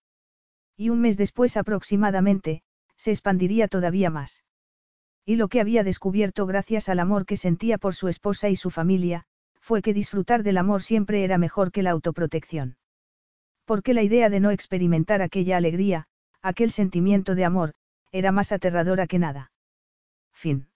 [0.77, 2.63] Y un mes después aproximadamente,
[2.97, 4.43] se expandiría todavía más.
[5.27, 8.71] Y lo que había descubierto gracias al amor que sentía por su esposa y su
[8.71, 9.25] familia,
[9.61, 12.77] fue que disfrutar del amor siempre era mejor que la autoprotección
[13.65, 16.07] porque la idea de no experimentar aquella alegría,
[16.43, 17.73] aquel sentimiento de amor,
[18.13, 19.51] era más aterradora que nada.
[20.33, 20.67] Fin.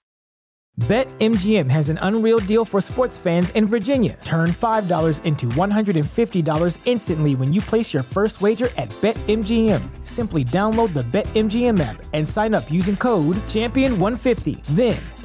[0.79, 4.19] BetMGM has an unreal deal for sports fans in Virginia.
[4.25, 10.05] Turn $5 into $150 instantly when you place your first wager at BetMGM.
[10.05, 14.63] Simply download the BetMGM app and sign up using code Champion150.
[14.77, 14.99] Then,